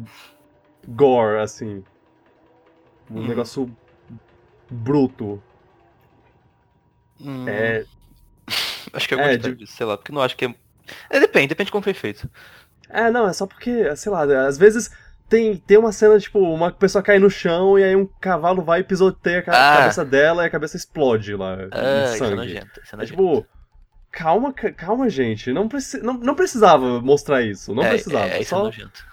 gore, 0.86 1.40
assim. 1.40 1.82
Um 3.10 3.22
Hum. 3.22 3.26
negócio 3.26 3.70
bruto. 4.70 5.42
Hum, 7.20 7.48
É, 7.48 7.84
Acho 8.92 9.08
que 9.08 9.14
eu 9.14 9.20
é, 9.20 9.36
de- 9.36 9.54
disso, 9.54 9.74
sei 9.76 9.86
lá, 9.86 9.96
porque 9.96 10.12
não 10.12 10.22
acho 10.22 10.36
que 10.36 10.44
é... 10.46 10.54
é. 11.10 11.20
Depende, 11.20 11.48
depende 11.48 11.66
de 11.66 11.72
como 11.72 11.84
foi 11.84 11.94
feito. 11.94 12.28
É, 12.88 13.10
não, 13.10 13.28
é 13.28 13.32
só 13.32 13.46
porque, 13.46 13.94
sei 13.96 14.10
lá, 14.10 14.22
às 14.46 14.58
vezes 14.58 14.90
tem, 15.28 15.56
tem 15.56 15.78
uma 15.78 15.92
cena, 15.92 16.18
tipo, 16.18 16.40
uma 16.40 16.72
pessoa 16.72 17.02
cai 17.02 17.18
no 17.20 17.30
chão 17.30 17.78
e 17.78 17.84
aí 17.84 17.94
um 17.94 18.04
cavalo 18.20 18.62
vai 18.62 18.80
e 18.80 18.84
pisoteia 18.84 19.38
a 19.38 19.42
ca- 19.42 19.52
Ah. 19.52 19.76
cabeça 19.78 20.04
dela 20.04 20.42
e 20.42 20.46
a 20.46 20.50
cabeça 20.50 20.76
explode 20.76 21.36
lá, 21.36 21.56
Ah, 21.70 22.04
isso 22.06 22.14
é 22.14 22.18
sangue. 22.18 22.34
nojento. 22.36 22.80
Isso 22.82 22.94
é 22.94 22.94
É 22.94 22.96
nojento. 22.98 23.06
tipo, 23.16 23.46
calma, 24.10 24.52
ca- 24.52 24.72
calma, 24.72 25.08
gente. 25.08 25.52
Não, 25.52 25.68
preci 25.68 25.98
não, 26.02 26.14
não 26.14 26.34
precisava 26.34 27.00
mostrar 27.00 27.42
isso. 27.42 27.72
Não 27.72 27.84
é, 27.84 27.90
precisava. 27.90 28.24
É, 28.26 28.40
isso 28.40 28.54
é 28.54 28.58
só, 28.58 28.64
nojento. 28.64 29.04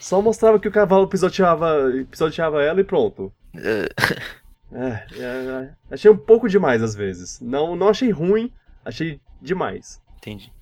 só 0.00 0.22
mostrava 0.22 0.58
que 0.58 0.68
o 0.68 0.72
cavalo 0.72 1.06
pisoteava, 1.08 1.92
pisoteava 2.10 2.62
ela 2.62 2.80
e 2.80 2.84
pronto. 2.84 3.30
É, 4.72 5.06
É, 5.18 5.74
achei 5.90 6.10
um 6.10 6.16
pouco 6.16 6.48
demais 6.48 6.82
às 6.82 6.94
vezes. 6.94 7.40
Não, 7.40 7.74
não 7.74 7.88
achei 7.88 8.10
ruim, 8.10 8.52
achei 8.84 9.20
demais. 9.40 10.02
entendi. 10.18 10.52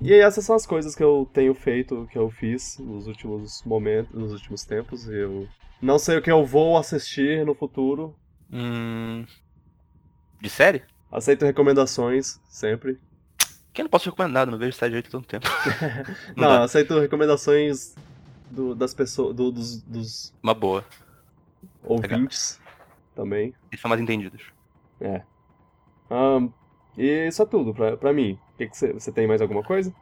E 0.00 0.12
aí 0.12 0.18
essas 0.20 0.44
são 0.44 0.56
as 0.56 0.66
coisas 0.66 0.94
que 0.96 1.02
eu 1.02 1.28
tenho 1.32 1.54
feito, 1.54 2.06
que 2.10 2.18
eu 2.18 2.28
fiz 2.28 2.78
nos 2.78 3.06
últimos 3.06 3.62
momentos, 3.64 4.12
nos 4.12 4.32
últimos 4.32 4.64
tempos. 4.64 5.08
Eu 5.08 5.48
não 5.80 5.98
sei 5.98 6.18
o 6.18 6.22
que 6.22 6.30
eu 6.30 6.44
vou 6.44 6.76
assistir 6.76 7.46
no 7.46 7.54
futuro. 7.54 8.14
Hum... 8.52 9.24
De 10.40 10.50
série? 10.50 10.82
Aceito 11.10 11.44
recomendações, 11.44 12.40
sempre. 12.48 13.00
Que 13.72 13.80
eu 13.80 13.84
não 13.84 13.90
posso 13.90 14.10
recomendar 14.10 14.32
nada, 14.42 14.50
não 14.50 14.58
vejo 14.58 14.76
série 14.76 14.90
direito 14.90 15.06
há 15.08 15.10
tanto 15.20 15.26
tempo. 15.28 15.46
Não, 16.36 16.48
dá. 16.48 16.64
aceito 16.64 16.98
recomendações 17.00 17.94
do- 18.50 18.74
das 18.74 18.92
pessoas, 18.92 19.34
do- 19.34 19.50
dos, 19.50 19.80
dos 19.82 20.34
Uma 20.42 20.54
boa. 20.54 20.84
ouvintes 21.82 22.60
também. 23.14 23.54
Eles 23.70 23.80
são 23.80 23.88
mais 23.88 24.00
entendidos. 24.00 24.42
Ahn, 26.10 26.48
e 26.96 27.26
isso 27.26 27.42
é 27.42 27.46
tudo 27.46 27.74
pra, 27.74 27.96
pra 27.96 28.12
mim. 28.12 28.38
O 28.54 28.56
que 28.58 28.68
que 28.68 28.76
você 28.76 28.92
você 28.92 29.12
tem 29.12 29.26
mais 29.26 29.40
alguma 29.40 29.62
coisa? 29.62 29.92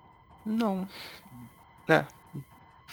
Não. 0.44 0.86
É. 1.88 2.04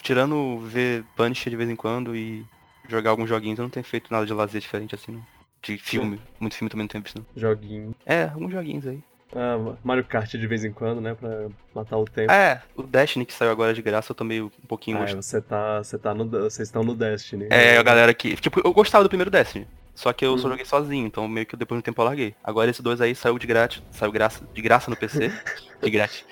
Tirando 0.01 0.59
ver 0.59 1.03
Punisher 1.15 1.49
de 1.49 1.57
vez 1.57 1.69
em 1.69 1.75
quando 1.75 2.15
e 2.15 2.45
jogar 2.87 3.11
alguns 3.11 3.29
joguinhos, 3.29 3.59
eu 3.59 3.63
não 3.63 3.69
tenho 3.69 3.83
feito 3.83 4.11
nada 4.11 4.25
de 4.25 4.33
lazer 4.33 4.61
diferente 4.61 4.95
assim, 4.95 5.11
não. 5.11 5.25
De 5.61 5.77
filme. 5.77 6.21
Muito 6.39 6.55
filme 6.55 6.69
também 6.69 6.85
não 6.85 6.87
tenho 6.87 7.03
visto, 7.03 7.19
não. 7.19 7.25
Joguinho. 7.35 7.93
É, 8.05 8.23
alguns 8.23 8.51
joguinhos 8.51 8.87
aí. 8.87 9.03
Ah, 9.35 9.75
Mario 9.83 10.03
Kart 10.05 10.31
de 10.31 10.47
vez 10.47 10.63
em 10.63 10.71
quando, 10.71 11.01
né? 11.01 11.13
Pra 11.13 11.49
matar 11.75 11.97
o 11.97 12.05
tempo. 12.05 12.31
É, 12.31 12.63
o 12.75 12.81
Destiny 12.81 13.25
que 13.25 13.33
saiu 13.33 13.51
agora 13.51 13.73
de 13.73 13.81
graça, 13.81 14.11
eu 14.11 14.15
tomei 14.15 14.41
um 14.41 14.49
pouquinho 14.67 14.97
Ah, 14.97 15.05
você 15.05 15.39
tá, 15.39 15.83
você 15.83 15.99
tá 15.99 16.13
no, 16.15 16.25
vocês 16.27 16.67
estão 16.67 16.83
no 16.83 16.95
Destiny. 16.95 17.47
É, 17.51 17.77
a 17.77 17.83
galera 17.83 18.13
que. 18.13 18.35
Tipo, 18.37 18.61
eu 18.63 18.73
gostava 18.73 19.03
do 19.03 19.09
primeiro 19.09 19.29
Destiny. 19.29 19.67
Só 19.99 20.13
que 20.13 20.25
eu 20.25 20.37
só 20.37 20.45
Uhum. 20.45 20.51
joguei 20.51 20.65
sozinho, 20.65 21.05
então 21.05 21.27
meio 21.27 21.45
que 21.45 21.57
depois 21.57 21.77
de 21.77 21.79
um 21.79 21.83
tempo 21.83 21.99
eu 22.01 22.05
larguei. 22.05 22.33
Agora 22.41 22.71
esse 22.71 22.81
dois 22.81 23.01
aí 23.01 23.13
saiu 23.13 23.37
de 23.37 23.45
grátis. 23.45 23.83
Saiu 23.91 24.13
graça, 24.13 24.47
de 24.53 24.61
graça 24.61 24.89
no 24.89 24.95
PC. 24.95 25.29
de 25.83 25.89
grátis. 25.89 26.23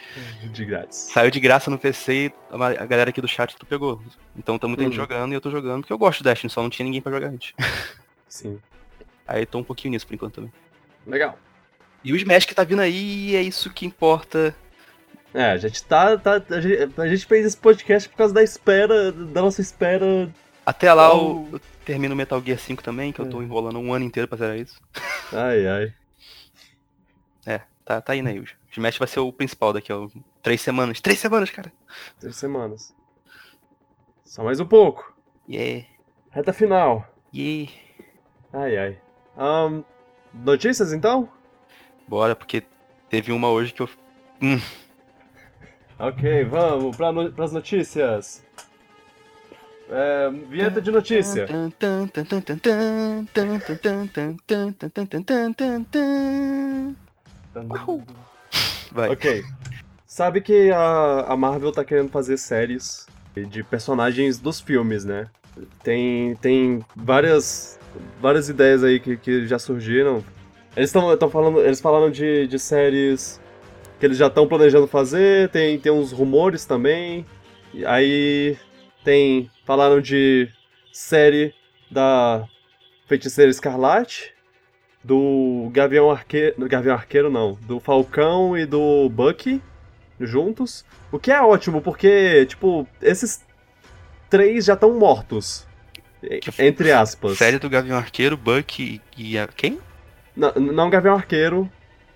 De 0.54 0.64
grátis. 0.64 0.98
Saiu 1.12 1.30
de 1.30 1.38
graça 1.42 1.70
no 1.70 1.78
PC 1.78 2.14
e 2.14 2.34
a 2.80 2.86
galera 2.86 3.10
aqui 3.10 3.20
do 3.20 3.28
chat 3.28 3.58
tu 3.58 3.66
pegou. 3.66 4.02
Então 4.38 4.58
tá 4.58 4.70
muita 4.70 4.84
gente 4.84 4.94
Uhum. 4.94 5.00
jogando 5.02 5.34
e 5.34 5.36
eu 5.36 5.42
tô 5.42 5.52
jogando, 5.52 5.82
porque 5.82 5.92
eu 5.92 5.98
gosto 5.98 6.24
do 6.24 6.30
Destiny, 6.30 6.50
só 6.50 6.62
não 6.64 6.70
tinha 6.70 6.86
ninguém 6.86 7.02
pra 7.02 7.12
jogar 7.12 7.28
antes. 7.28 7.54
Sim. 8.30 8.58
Aí 9.28 9.46
tô 9.46 9.58
um 9.60 9.64
pouquinho 9.66 9.92
nisso 9.92 10.08
por 10.08 10.14
enquanto 10.14 10.36
também. 10.36 10.54
Legal. 11.06 11.38
E 12.06 12.14
o 12.14 12.16
Smash 12.16 12.46
que 12.46 12.56
tá 12.56 12.64
vindo 12.64 12.82
aí, 12.82 13.36
é 13.36 13.42
isso 13.42 13.70
que 13.70 13.86
importa. 13.86 14.56
É, 15.34 15.52
a 15.52 15.58
gente 15.58 15.84
tá. 15.84 16.18
tá 16.18 16.42
a, 16.52 16.62
gente, 16.62 16.90
a 17.02 17.08
gente 17.10 17.26
fez 17.26 17.46
esse 17.46 17.58
podcast 17.58 18.08
por 18.08 18.16
causa 18.16 18.34
da 18.34 18.42
espera, 18.42 19.12
da 19.12 19.42
nossa 19.42 19.60
espera. 19.60 20.30
Até 20.68 20.92
lá 20.94 21.14
Oh. 21.16 21.46
eu, 21.48 21.50
eu 21.54 21.60
termino 21.86 22.14
Metal 22.14 22.42
Gear 22.42 22.60
5 22.60 22.84
também, 22.84 23.14
que 23.14 23.22
eu 23.22 23.30
tô 23.30 23.42
É. 23.42 23.46
enrolando 23.46 23.80
um 23.80 23.94
ano 23.94 24.04
inteiro 24.04 24.28
pra 24.28 24.38
zerar 24.38 24.58
isso. 24.58 24.78
Ai, 25.32 25.66
ai. 25.66 25.94
É, 27.46 27.62
tá, 27.86 28.02
tá 28.02 28.14
indo 28.18 28.28
aí. 28.28 28.38
O 28.42 28.46
Smash 28.72 28.98
vai 28.98 29.08
ser 29.08 29.22
o 29.22 29.32
principal 29.32 29.72
daqui 29.72 29.94
a 29.94 29.96
três 30.44 30.60
semanas. 30.60 31.00
Três 31.00 31.20
semanas, 31.20 31.50
cara. 31.50 31.72
Três 32.20 32.36
semanas. 32.36 32.94
Só 34.26 34.44
mais 34.44 34.60
um 34.60 34.66
pouco. 34.66 35.16
Yeah, 35.50 35.88
Reta 36.32 36.52
final. 36.52 37.08
yeah. 37.34 37.72
Ai, 38.52 38.78
ai. 38.78 38.98
Ahn, 39.38 39.84
notícias 40.34 40.92
então? 40.92 41.30
Bora, 42.10 42.36
porque 42.36 42.64
teve 43.10 43.32
uma 43.32 43.50
hoje 43.50 43.72
que 43.74 43.82
eu. 43.82 43.90
Hum, 44.42 44.60
Ok, 46.00 46.44
vamos 46.46 46.96
para 46.98 47.12
no, 47.14 47.32
pras 47.32 47.52
notícias. 47.54 48.46
É, 49.90 50.30
vinheta 50.50 50.82
de 50.82 50.92
notícia. 50.92 51.46
Vai. 58.92 59.10
Ok. 59.10 59.44
Sabe 60.06 60.42
que 60.42 60.72
a, 60.72 61.26
a 61.28 61.38
Marvel 61.38 61.72
tá 61.72 61.84
querendo 61.84 62.10
fazer 62.10 62.38
séries 62.38 63.06
de 63.36 63.64
personagens 63.64 64.40
dos 64.40 64.60
filmes, 64.60 65.06
né? 65.06 65.28
Tem, 65.84 66.36
tem 66.36 66.84
várias, 66.96 67.80
várias 68.20 68.50
ideias 68.50 68.84
aí 68.84 69.00
que, 69.00 69.18
que 69.18 69.48
já 69.48 69.60
surgiram. 69.60 70.24
Eles 70.76 70.94
estão 70.94 71.30
falando, 71.30 71.60
eles 71.60 71.80
falaram 71.80 72.12
de, 72.12 72.48
de 72.48 72.60
séries 72.60 73.40
que 74.00 74.06
eles 74.06 74.18
já 74.18 74.28
estão 74.28 74.48
planejando 74.48 74.88
fazer, 74.88 75.50
tem, 75.50 75.80
tem 75.80 75.92
uns 75.92 76.12
rumores 76.12 76.66
também. 76.66 77.26
E 77.74 77.86
aí 77.86 78.58
tem. 79.04 79.50
Falaram 79.68 80.00
de 80.00 80.48
série 80.94 81.54
da 81.92 82.48
Feiticeira 83.06 83.52
Escarlate, 83.52 84.34
do 85.04 85.70
Gavião 85.74 86.10
Arqueiro. 86.10 86.56
Do 86.58 86.70
Gavião 86.70 86.96
Arqueiro 86.96 87.30
não, 87.30 87.56
do 87.64 87.78
Falcão 87.82 88.58
e 88.58 88.66
do 88.66 89.10
Bucky 89.10 89.62
juntos. 90.22 90.86
O 91.12 91.20
que 91.20 91.34
é 91.34 91.42
ótimo, 91.42 91.82
porque, 91.82 92.46
tipo, 92.46 92.88
esses 93.02 93.46
três 94.30 94.64
já 94.64 94.74
estão 94.74 94.98
mortos. 94.98 95.68
Entre 96.58 96.94
aspas. 96.94 97.38
Série 97.38 97.60
do 97.60 97.70
Gavião 97.70 97.98
Arqueiro, 97.98 98.38
Buck 98.38 98.82
e, 98.82 99.02
e 99.18 99.38
a. 99.38 99.48
Quem? 99.48 99.80
Não, 100.34 100.54
não 100.56 100.90
Gavião 100.90 101.16
Arqueiro. 101.16 101.70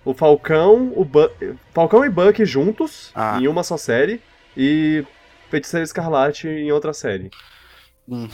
O 0.05 0.13
Falcão, 0.13 0.93
o 0.95 1.03
Bu 1.03 1.29
Falcão 1.73 2.05
e 2.05 2.09
Bucky 2.09 2.45
juntos, 2.45 3.11
Ah. 3.13 3.37
em 3.41 3.47
uma 3.49 3.61
só 3.61 3.75
série. 3.75 4.21
E 4.55 5.03
Feiticeira 5.51 5.83
Escarlate 5.83 6.47
em 6.47 6.71
outra 6.71 6.93
série. 6.93 7.29
Hum. 8.09 8.27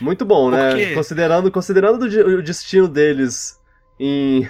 Muito 0.00 0.24
bom, 0.24 0.50
né? 0.50 0.94
Considerando, 0.94 1.50
considerando 1.50 2.04
o 2.04 2.08
de- 2.08 2.20
o 2.20 2.42
destino 2.42 2.88
deles 2.88 3.60
em, 4.00 4.48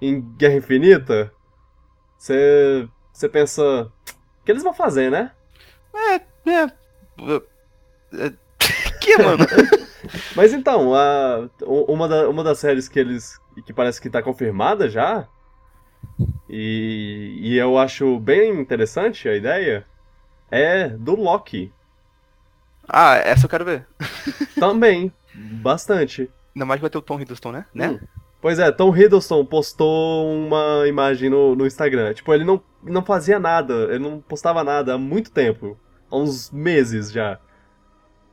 em 0.00 0.20
Guerra 0.36 0.56
Infinita, 0.56 1.32
você 2.18 2.88
pensa. 3.30 3.62
O 3.62 4.44
que 4.44 4.50
eles 4.52 4.62
vão 4.62 4.74
fazer, 4.74 5.10
né? 5.10 5.30
É. 5.94 6.14
é, 6.50 6.62
é 8.14 8.32
que, 9.00 9.16
mano? 9.18 9.46
Mas 10.34 10.52
então, 10.52 10.92
a, 10.94 11.48
uma, 11.64 12.08
da- 12.08 12.28
uma 12.28 12.42
das 12.44 12.58
séries 12.58 12.88
que 12.88 12.98
eles. 12.98 13.38
que 13.64 13.72
parece 13.72 14.00
que 14.00 14.10
tá 14.10 14.22
confirmada 14.22 14.88
já. 14.90 15.26
E, 16.48 17.38
e 17.40 17.56
eu 17.56 17.78
acho 17.78 18.18
bem 18.18 18.60
interessante 18.60 19.28
a 19.28 19.36
ideia. 19.36 19.86
É 20.54 20.88
do 20.90 21.14
Loki. 21.16 21.72
ah, 22.86 23.16
essa 23.16 23.46
eu 23.46 23.48
quero 23.50 23.64
ver. 23.64 23.86
Também. 24.60 25.10
Bastante. 25.34 26.30
Ainda 26.54 26.66
mais 26.66 26.78
que 26.78 26.82
vai 26.82 26.90
ter 26.90 26.98
o 26.98 27.02
Tom 27.02 27.18
Hiddleston, 27.18 27.52
né? 27.52 27.66
Né? 27.74 27.88
Hum. 27.88 28.00
Pois 28.40 28.58
é, 28.58 28.70
Tom 28.70 28.94
Hiddleston 28.94 29.44
postou 29.46 30.30
uma 30.30 30.86
imagem 30.86 31.30
no, 31.30 31.54
no 31.54 31.66
Instagram. 31.66 32.12
Tipo, 32.12 32.34
ele 32.34 32.44
não, 32.44 32.62
não 32.82 33.02
fazia 33.02 33.38
nada, 33.38 33.72
ele 33.84 34.00
não 34.00 34.20
postava 34.20 34.62
nada 34.62 34.94
há 34.94 34.98
muito 34.98 35.30
tempo. 35.30 35.78
Há 36.10 36.16
uns 36.16 36.50
meses 36.50 37.10
já. 37.10 37.38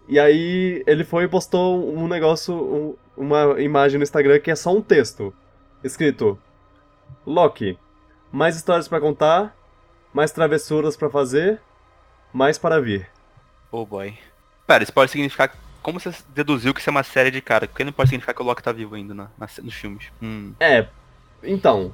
E 0.08 0.20
aí 0.20 0.84
ele 0.88 1.04
foi 1.06 1.24
e 1.24 1.28
postou 1.30 1.96
um 1.96 2.08
negócio, 2.08 2.54
um- 2.54 2.96
uma 3.16 3.62
imagem 3.62 3.98
no 4.00 4.04
Instagram 4.04 4.40
que 4.40 4.50
é 4.52 4.56
só 4.56 4.76
um 4.76 4.82
texto. 4.82 5.34
Escrito: 5.84 6.38
Loki, 7.26 7.78
mais 8.32 8.56
histórias 8.58 8.88
pra 8.88 9.00
contar, 9.00 9.56
mais 10.12 10.32
travessuras 10.32 10.98
pra 10.98 11.10
fazer, 11.10 11.62
mais 12.34 12.58
para 12.58 12.80
vir. 12.82 13.08
Oh 13.72 13.86
boy. 13.86 14.18
Pera, 14.68 14.84
isso 14.84 14.94
pode 14.94 15.12
significar. 15.12 15.54
Como 15.82 16.00
você 16.00 16.14
deduziu 16.30 16.74
que 16.74 16.80
isso 16.82 16.90
é 16.90 16.92
uma 16.92 17.04
série 17.04 17.32
de 17.32 17.42
cara? 17.42 17.68
Porque 17.68 17.84
não 17.84 17.92
pode 17.94 18.10
significar 18.10 18.36
que 18.36 18.42
o 18.42 18.46
Loki 18.46 18.62
tá 18.62 18.72
vivo 18.72 18.96
ainda 18.96 19.14
na, 19.14 19.28
na- 19.38 19.48
nos 19.64 19.74
filmes. 19.74 20.06
Hum. 20.22 20.54
É, 20.60 20.88
então. 21.44 21.94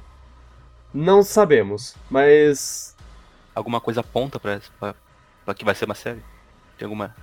Não 0.92 1.22
sabemos, 1.22 1.94
mas 2.10 2.94
Alguma 3.54 3.80
coisa 3.80 4.00
aponta 4.00 4.38
pra, 4.40 4.60
pra, 4.78 4.94
pra 5.44 5.54
que 5.54 5.64
vai 5.64 5.74
ser 5.74 5.84
uma 5.86 5.94
série? 5.94 6.22
Tem 6.78 6.84
alguma 6.84 7.14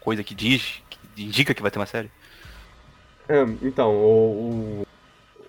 coisa 0.00 0.22
que 0.24 0.34
diz, 0.34 0.82
que 0.88 1.22
indica 1.22 1.54
que 1.54 1.62
vai 1.62 1.70
ter 1.70 1.78
uma 1.78 1.86
série? 1.86 2.10
É, 3.28 3.42
então, 3.62 3.94
o, 3.94 4.82
o- 4.82 4.86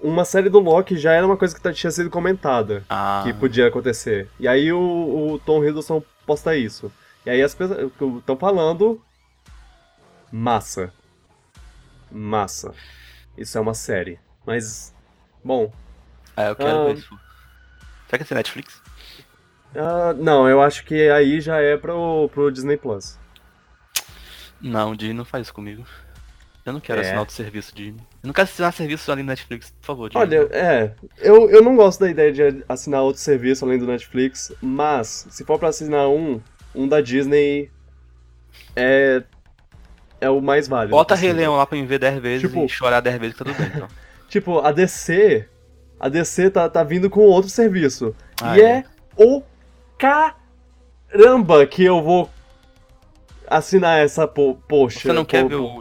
uma 0.02 0.26
série 0.26 0.49
do 0.49 0.60
Loki 0.60 0.97
já 0.97 1.14
era 1.14 1.26
uma 1.26 1.38
coisa 1.38 1.54
que 1.56 1.62
tá- 1.62 1.72
tinha 1.74 1.91
sido 1.91 2.10
comentada, 2.10 2.84
Ah. 2.89 3.22
que 3.24 3.34
podia 3.34 3.68
acontecer. 3.68 4.30
E 4.39 4.47
aí 4.47 4.72
o, 4.72 4.80
o 5.34 5.39
Tom 5.45 5.64
Hiddleston 5.64 6.04
posta 6.26 6.56
isso. 6.56 6.91
E 7.26 7.30
aí 7.30 7.41
as 7.41 7.54
pessoas 7.54 7.91
estão 8.20 8.36
falando. 8.36 9.02
Massa. 10.32 10.91
Massa. 12.12 12.74
Isso 13.38 13.58
é 13.58 13.62
uma 13.62 13.74
série. 13.74 14.20
Mas. 14.45 14.93
Bom. 15.43 15.72
Ah, 16.36 16.43
eu 16.49 16.56
quero 16.56 16.70
Ah. 16.70 16.86
ver 16.86 16.93
isso. 16.95 17.10
Será 17.10 18.18
que 18.18 18.18
vai 18.20 18.26
ser 18.28 18.36
Netflix? 18.36 18.82
ah, 19.76 20.14
não, 20.18 20.49
eu 20.49 20.62
acho 20.62 20.84
que 20.84 21.10
aí 21.10 21.39
já 21.39 21.58
é 21.62 21.78
pro, 21.78 22.30
pro 22.34 22.52
Disney 22.52 22.76
Plus. 22.78 23.18
Não, 24.60 24.91
o 24.91 24.95
Disney 24.97 25.14
não 25.16 25.26
faz 25.26 25.47
isso 25.47 25.54
comigo. 25.54 25.84
Eu 26.66 26.74
não 26.74 26.80
quero 26.80 26.99
É. 26.99 27.03
assinar 27.03 27.20
outro 27.22 27.34
serviço 27.36 27.74
de. 27.76 27.88
Eu 27.89 27.95
não 28.28 28.34
quero 28.34 28.47
assinar 28.47 28.72
serviço 28.74 29.12
além 29.12 29.24
do 29.26 29.28
Netflix, 29.30 29.72
por 29.82 29.86
favor. 29.86 30.12
Jimmy. 30.12 30.24
Olha, 30.24 30.47
é, 30.51 30.91
eu, 31.18 31.49
eu 31.49 31.62
não 31.64 31.76
gosto 31.76 31.99
da 32.01 32.09
ideia 32.09 32.32
de 32.32 32.64
assinar 32.70 33.01
outro 33.01 33.22
serviço 33.22 33.66
além 33.66 33.80
do 33.80 33.88
Netflix, 33.88 34.51
mas 34.62 35.28
se 35.32 35.43
for 35.43 35.57
pra 35.57 35.70
assinar 35.70 36.07
um, 36.07 36.39
um 36.76 36.88
da 36.88 37.01
Disney 37.01 37.72
é 38.76 39.24
é 40.20 40.30
o 40.30 40.39
mais 40.39 40.68
válido. 40.68 40.91
Bota 40.91 41.16
Rei. 41.16 41.34
Leão 41.34 41.55
lá 41.55 41.66
pra 41.66 41.76
me 41.78 41.86
ver 41.86 41.97
10 41.97 42.20
vezes 42.20 42.41
Tipo- 42.47 42.64
e 42.64 42.70
chorar 42.70 42.99
10 43.01 43.18
vezes 43.18 43.36
que 43.36 43.43
tá 43.43 43.49
tudo 43.51 43.57
bem, 43.57 43.72
então. 43.76 43.88
Tipo, 44.30 44.59
a 44.59 44.72
DC, 44.72 45.47
a 45.99 46.07
DC 46.07 46.51
tá, 46.51 46.70
tá 46.70 46.84
vindo 46.84 47.09
com 47.09 47.22
outro 47.22 47.49
serviço. 47.49 48.16
Ah, 48.41 48.55
e 48.57 48.62
é. 48.62 48.70
é 48.78 48.86
o 49.18 49.41
caramba 49.97 51.66
que 51.66 51.84
eu 51.84 52.01
vou 52.03 52.30
assinar 53.58 53.99
essa 53.99 54.28
po 54.28 54.56
poxa, 54.68 54.99
Você 55.02 55.14
não 55.14 55.26
quer 55.26 55.47
ver 55.47 55.56
o, 55.56 55.66
o, 55.66 55.80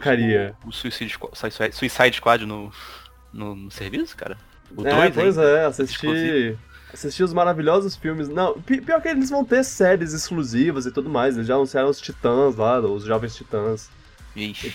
o 0.67 0.71
Suicide, 0.71 1.11
Squad, 1.13 1.73
Suicide- 1.73 2.15
Squad 2.17 2.45
no, 2.45 2.71
no, 3.33 3.55
no 3.55 3.71
serviço, 3.71 4.15
cara? 4.15 4.37
O 4.75 4.87
É, 4.87 4.93
dois, 5.11 5.15
pois 5.15 5.37
hein? 5.37 5.43
é, 5.43 5.65
assisti, 5.65 5.95
Exclusivo. 5.95 6.59
assisti 6.93 7.23
os 7.23 7.33
maravilhosos 7.33 7.95
filmes. 7.95 8.29
Não, 8.29 8.59
pi- 8.61 8.81
pior 8.81 9.01
que 9.01 9.07
eles 9.09 9.29
vão 9.29 9.43
ter 9.43 9.63
séries 9.63 10.13
exclusivas 10.13 10.85
e 10.85 10.91
tudo 10.91 11.09
mais. 11.09 11.35
Eles 11.35 11.47
já 11.47 11.55
anunciaram 11.55 11.89
os 11.89 11.99
Titãs 11.99 12.55
lá, 12.55 12.79
os 12.79 13.03
Jovens 13.03 13.35
Titãs. 13.35 13.89
Ixi. 14.35 14.73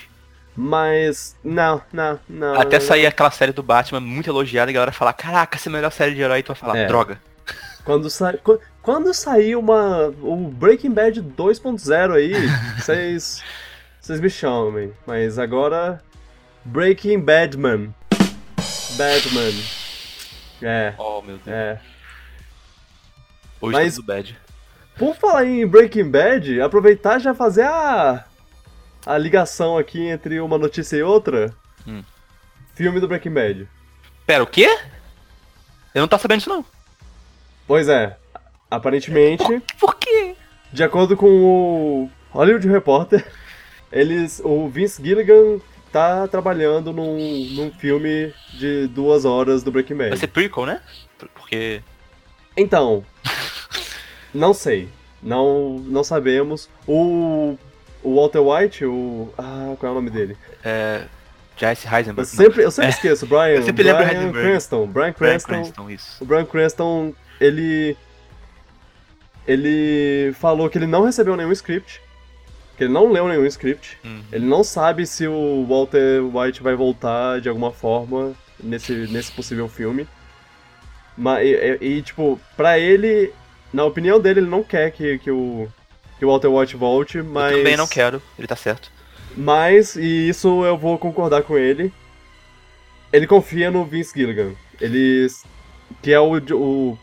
Mas, 0.54 1.36
não, 1.44 1.82
não, 1.92 2.18
não. 2.28 2.58
Até 2.60 2.80
sair 2.80 3.06
aquela 3.06 3.30
série 3.30 3.52
do 3.52 3.62
Batman 3.62 4.00
muito 4.00 4.30
elogiada 4.30 4.70
e 4.70 4.72
a 4.72 4.74
galera 4.74 4.92
falar, 4.92 5.12
caraca, 5.12 5.56
essa 5.56 5.68
é 5.68 5.70
a 5.70 5.72
melhor 5.74 5.92
série 5.92 6.14
de 6.14 6.20
herói, 6.22 6.38
e 6.38 6.42
tu 6.42 6.48
vai 6.48 6.56
falar, 6.56 6.76
É. 6.78 6.86
droga. 6.86 7.20
Quando, 7.84 8.08
sa... 8.08 8.32
qu- 8.38 8.58
Quando 8.86 9.12
sair 9.12 9.56
uma... 9.56 10.14
o 10.22 10.48
Breaking 10.48 10.92
Bad 10.92 11.20
2.0 11.20 12.14
aí, 12.14 12.32
vocês... 12.78 13.42
Vocês 14.00 14.20
me 14.20 14.30
chamem. 14.30 14.92
Mas 15.04 15.40
agora... 15.40 16.00
Breaking 16.64 17.18
Badman. 17.18 17.92
Batman. 18.96 19.50
É, 20.62 20.94
Oh, 20.98 21.20
meu 21.20 21.36
Deus. 21.38 21.48
é. 21.48 21.80
Hoje 23.60 23.72
Mas- 23.72 23.94
tudo 23.96 24.06
bad. 24.06 24.38
Por 24.96 25.16
falar 25.16 25.44
em 25.46 25.66
Breaking 25.66 26.08
Bad, 26.08 26.60
aproveitar 26.60 27.16
e 27.18 27.24
já 27.24 27.34
fazer 27.34 27.64
a... 27.64 28.24
A 29.04 29.18
ligação 29.18 29.76
aqui 29.76 30.00
entre 30.06 30.38
uma 30.38 30.58
notícia 30.58 30.96
e 30.96 31.02
outra. 31.02 31.52
Hum. 31.84 32.04
Filme 32.76 33.00
do 33.00 33.08
Breaking 33.08 33.32
Bad. 33.34 33.68
Pera, 34.24 34.44
o 34.44 34.46
quê? 34.46 34.68
Eu 35.92 36.02
não 36.02 36.08
tava 36.08 36.22
sabendo 36.22 36.38
disso, 36.38 36.50
não. 36.50 36.64
Pois 37.66 37.88
é. 37.88 38.16
Aparentemente... 38.70 39.62
Por 39.78 39.96
quê? 39.96 40.34
De 40.72 40.82
acordo 40.82 41.16
com 41.16 41.26
o 41.28 42.10
Hollywood 42.30 42.68
Reporter, 42.68 43.24
eles, 43.92 44.40
o 44.44 44.68
Vince 44.68 45.02
Gilligan 45.02 45.58
tá 45.92 46.26
trabalhando 46.28 46.92
num, 46.92 47.16
num 47.52 47.70
filme 47.70 48.32
de 48.58 48.86
duas 48.88 49.24
horas 49.24 49.62
do 49.62 49.70
Breaking 49.70 49.94
Vai 49.96 50.08
Bad. 50.10 50.20
ser 50.20 50.26
prequel, 50.26 50.66
né? 50.66 50.80
Por- 51.18 51.28
Porque... 51.28 51.80
Então, 52.56 53.04
não 54.34 54.52
sei, 54.52 54.88
não, 55.22 55.78
não 55.86 56.02
sabemos. 56.02 56.68
O, 56.86 57.56
o 58.02 58.16
Walter 58.16 58.40
White, 58.40 58.84
o 58.84 59.32
ah, 59.38 59.74
qual 59.78 59.90
é 59.90 59.92
o 59.92 59.94
nome 59.94 60.10
dele? 60.10 60.36
É... 60.64 61.04
Jesse 61.58 61.86
Heisenberg. 61.86 62.20
Eu 62.20 62.24
sempre, 62.26 62.62
eu 62.64 62.70
sempre 62.70 62.86
É. 62.90 62.90
esqueço. 62.90 63.26
Brian, 63.26 63.46
Eu 63.54 63.62
sempre 63.62 63.82
lembro 63.82 64.04
Brian 64.04 64.18
Heisenberg. 64.18 64.48
Cranston, 64.48 64.86
Brian 64.86 65.12
Cranston. 65.14 65.48
Cranston, 65.48 65.90
isso. 65.90 66.22
O 66.22 66.26
Brian 66.26 66.44
Cranston, 66.44 67.14
ele. 67.40 67.96
Ele 69.46 70.32
falou 70.34 70.68
que 70.68 70.78
ele 70.78 70.86
não 70.86 71.04
recebeu 71.04 71.36
nenhum 71.36 71.52
script. 71.52 72.00
Que 72.76 72.84
ele 72.84 72.92
não 72.92 73.10
leu 73.10 73.28
nenhum 73.28 73.46
script. 73.46 73.98
Uhum. 74.04 74.22
Ele 74.32 74.44
não 74.44 74.62
sabe 74.62 75.06
se 75.06 75.26
o 75.26 75.64
Walter 75.66 76.20
White 76.22 76.62
vai 76.62 76.74
voltar 76.74 77.40
de 77.40 77.48
alguma 77.48 77.72
forma 77.72 78.34
nesse, 78.62 78.92
nesse 78.92 79.32
possível 79.32 79.68
filme. 79.68 80.06
Mas, 81.16 81.46
e, 81.46 81.78
e, 81.80 82.02
tipo, 82.02 82.38
pra 82.56 82.78
ele, 82.78 83.32
na 83.72 83.84
opinião 83.84 84.20
dele, 84.20 84.40
ele 84.40 84.50
não 84.50 84.62
quer 84.62 84.90
que, 84.90 85.18
que, 85.18 85.30
o, 85.30 85.68
que 86.18 86.24
o 86.24 86.28
Walter 86.28 86.48
White 86.48 86.76
volte, 86.76 87.22
mas. 87.22 87.52
Eu 87.52 87.58
também 87.58 87.76
não 87.76 87.86
quero, 87.86 88.20
ele 88.38 88.46
tá 88.46 88.56
certo. 88.56 88.90
Mas, 89.34 89.96
e 89.96 90.28
isso 90.28 90.64
eu 90.64 90.76
vou 90.76 90.98
concordar 90.98 91.42
com 91.42 91.56
ele, 91.56 91.92
ele 93.12 93.26
confia 93.26 93.70
no 93.70 93.84
Vince 93.84 94.12
Gilligan. 94.14 94.52
Ele. 94.80 95.26
que 96.02 96.12
é 96.12 96.20
o, 96.20 96.36
o 96.36 96.98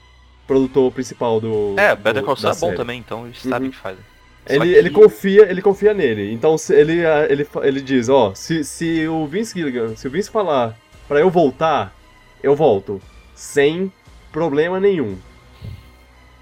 produtor 0.47 0.91
principal 0.91 1.39
do. 1.39 1.75
É, 1.77 1.95
Better 1.95 2.23
Call 2.23 2.35
Saul 2.35 2.51
é 2.51 2.55
bom 2.55 2.65
série. 2.67 2.77
também, 2.77 2.99
então 2.99 3.25
eles 3.25 3.41
sabem 3.41 3.61
Uhum. 3.63 3.67
o 3.67 3.71
que 3.71 3.77
fazem. 3.77 4.03
Ele, 4.45 4.59
que- 4.65 4.71
ele 4.77 4.89
confia, 4.89 5.49
ele 5.49 5.61
confia 5.61 5.93
nele. 5.93 6.33
Então 6.33 6.55
ele, 6.69 7.05
ah, 7.05 7.25
ele, 7.29 7.47
ele 7.61 7.81
diz, 7.81 8.09
ó, 8.09 8.33
se, 8.35 8.63
se 8.63 9.07
o 9.07 9.25
Vince 9.25 9.57
Gilligan, 9.57 9.95
se 9.95 10.05
o 10.07 10.11
Vince 10.11 10.29
falar 10.29 10.77
pra 11.07 11.19
eu 11.19 11.29
voltar, 11.29 11.95
eu 12.41 12.55
volto. 12.55 13.01
Sem 13.33 13.91
problema 14.31 14.79
nenhum. 14.79 15.17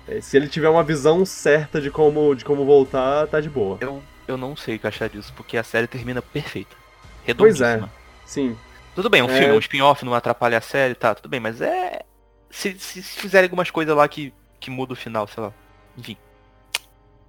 É, 0.08 0.20
Se 0.20 0.36
ele 0.36 0.48
tiver 0.48 0.68
uma 0.70 0.84
visão 0.84 1.24
certa 1.26 1.80
de 1.80 1.90
como, 1.92 2.36
de 2.36 2.44
como 2.44 2.66
voltar, 2.66 3.28
tá 3.28 3.40
de 3.40 3.50
boa. 3.50 3.78
Eu, 3.80 4.02
eu 4.28 4.36
não 4.38 4.56
sei 4.56 4.76
o 4.76 4.80
que 4.80 4.88
achar 4.88 5.08
disso, 5.08 5.32
porque 5.36 5.56
a 5.58 5.64
série 5.64 5.88
termina 5.88 6.22
perfeita. 6.22 6.76
Pois 7.38 7.62
é. 7.62 7.66
Redondíssima. 7.76 7.94
Sim. 8.26 8.58
Tudo 8.96 9.10
bem, 9.10 9.22
um 9.22 9.30
É. 9.30 9.38
filme, 9.40 9.54
um 9.56 9.60
spin-off 9.60 10.04
não 10.04 10.14
atrapalha 10.14 10.58
a 10.58 10.62
série, 10.62 10.96
tá, 10.96 11.14
tudo 11.16 11.30
bem, 11.30 11.40
mas 11.40 11.62
é. 11.62 12.02
Se, 12.52 12.78
se 12.80 13.02
fizerem 13.02 13.46
algumas 13.46 13.72
coisas 13.72 13.96
lá 13.96 14.08
que, 14.08 14.34
que 14.60 14.70
muda 14.70 14.94
o 14.94 14.96
final, 14.96 15.28
sei 15.28 15.44
lá. 15.44 15.54
Enfim, 15.98 16.18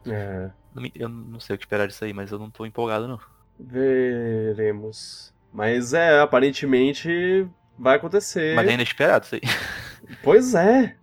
É, 0.07 0.51
eu 0.95 1.09
não 1.09 1.41
sei 1.41 1.55
o 1.55 1.59
que 1.59 1.65
esperar 1.65 1.87
disso 1.87 2.05
aí, 2.05 2.13
mas 2.13 2.31
eu 2.33 2.39
não 2.39 2.51
tô 2.51 2.67
empolgado, 2.67 3.07
não. 3.09 3.21
veremos. 3.59 5.33
Mas 5.53 5.93
é, 5.93 6.21
aparentemente 6.21 7.47
vai 7.79 7.97
acontecer. 7.97 8.55
Mas 8.57 8.69
é 8.69 8.73
inesperado 8.73 9.25
isso 9.27 9.35
aí. 9.37 9.41
Pois 10.23 10.55
é. 10.55 10.97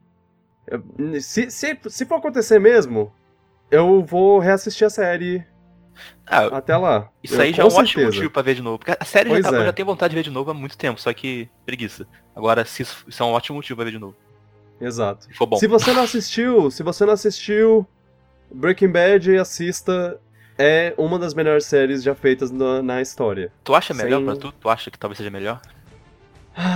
Se, 1.21 1.49
se, 1.49 1.79
se 1.87 2.05
for 2.05 2.15
acontecer 2.15 2.59
mesmo, 2.59 3.11
eu 3.71 4.03
vou 4.03 4.39
reassistir 4.39 4.85
a 4.85 4.89
série 4.89 5.43
Ah, 6.25 6.45
até 6.57 6.75
lá. 6.77 7.09
isso 7.23 7.35
Eu- 7.35 7.41
aí 7.41 7.53
já 7.53 7.63
é 7.63 7.65
um 7.65 7.69
com 7.69 7.75
ótimo 7.75 7.87
certeza. 7.87 8.07
motivo 8.07 8.29
pra 8.31 8.41
ver 8.41 8.55
de 8.55 8.61
novo. 8.61 8.77
Porque 8.79 8.95
a 8.99 9.05
série 9.05 9.29
já 9.29 9.35
Pois 9.35 9.45
tá, 9.45 9.51
eu 9.57 9.61
é. 9.61 9.65
já 9.65 9.73
tenho 9.73 9.85
vontade 9.85 10.11
de 10.11 10.15
ver 10.15 10.23
de 10.23 10.29
novo 10.29 10.51
há 10.51 10.53
muito 10.53 10.77
tempo, 10.77 10.99
só 11.01 11.11
que 11.13 11.49
preguiça. 11.65 12.05
Agora, 12.35 12.63
se 12.65 12.83
isso, 12.83 13.03
isso 13.07 13.21
é 13.23 13.25
um 13.25 13.29
ótimo 13.31 13.55
motivo 13.57 13.75
pra 13.77 13.85
ver 13.85 13.91
de 13.91 13.99
novo. 13.99 14.15
Exato. 14.79 15.25
Se 15.25 15.33
for 15.33 15.45
bom. 15.45 15.57
Se 15.57 15.67
você 15.67 15.91
não 15.93 16.03
assistiu, 16.03 16.69
se 16.71 16.83
você 16.83 17.05
não 17.05 17.13
assistiu 17.13 17.85
Breaking 18.51 18.89
Bad, 18.91 19.37
assista. 19.37 20.19
É 20.61 20.93
uma 20.97 21.17
das 21.17 21.33
melhores 21.33 21.65
séries 21.65 22.03
já 22.03 22.13
feitas 22.13 22.51
na, 22.51 22.81
na 22.83 23.01
história. 23.01 23.49
Tu 23.63 23.73
acha 23.73 23.93
melhor 23.93 24.17
sem- 24.17 24.25
pra 24.25 24.35
tu? 24.35 24.51
Tu 24.51 24.69
acha 24.69 24.91
que 24.91 24.99
talvez 24.99 25.17
seja 25.17 25.29
melhor? 25.29 25.61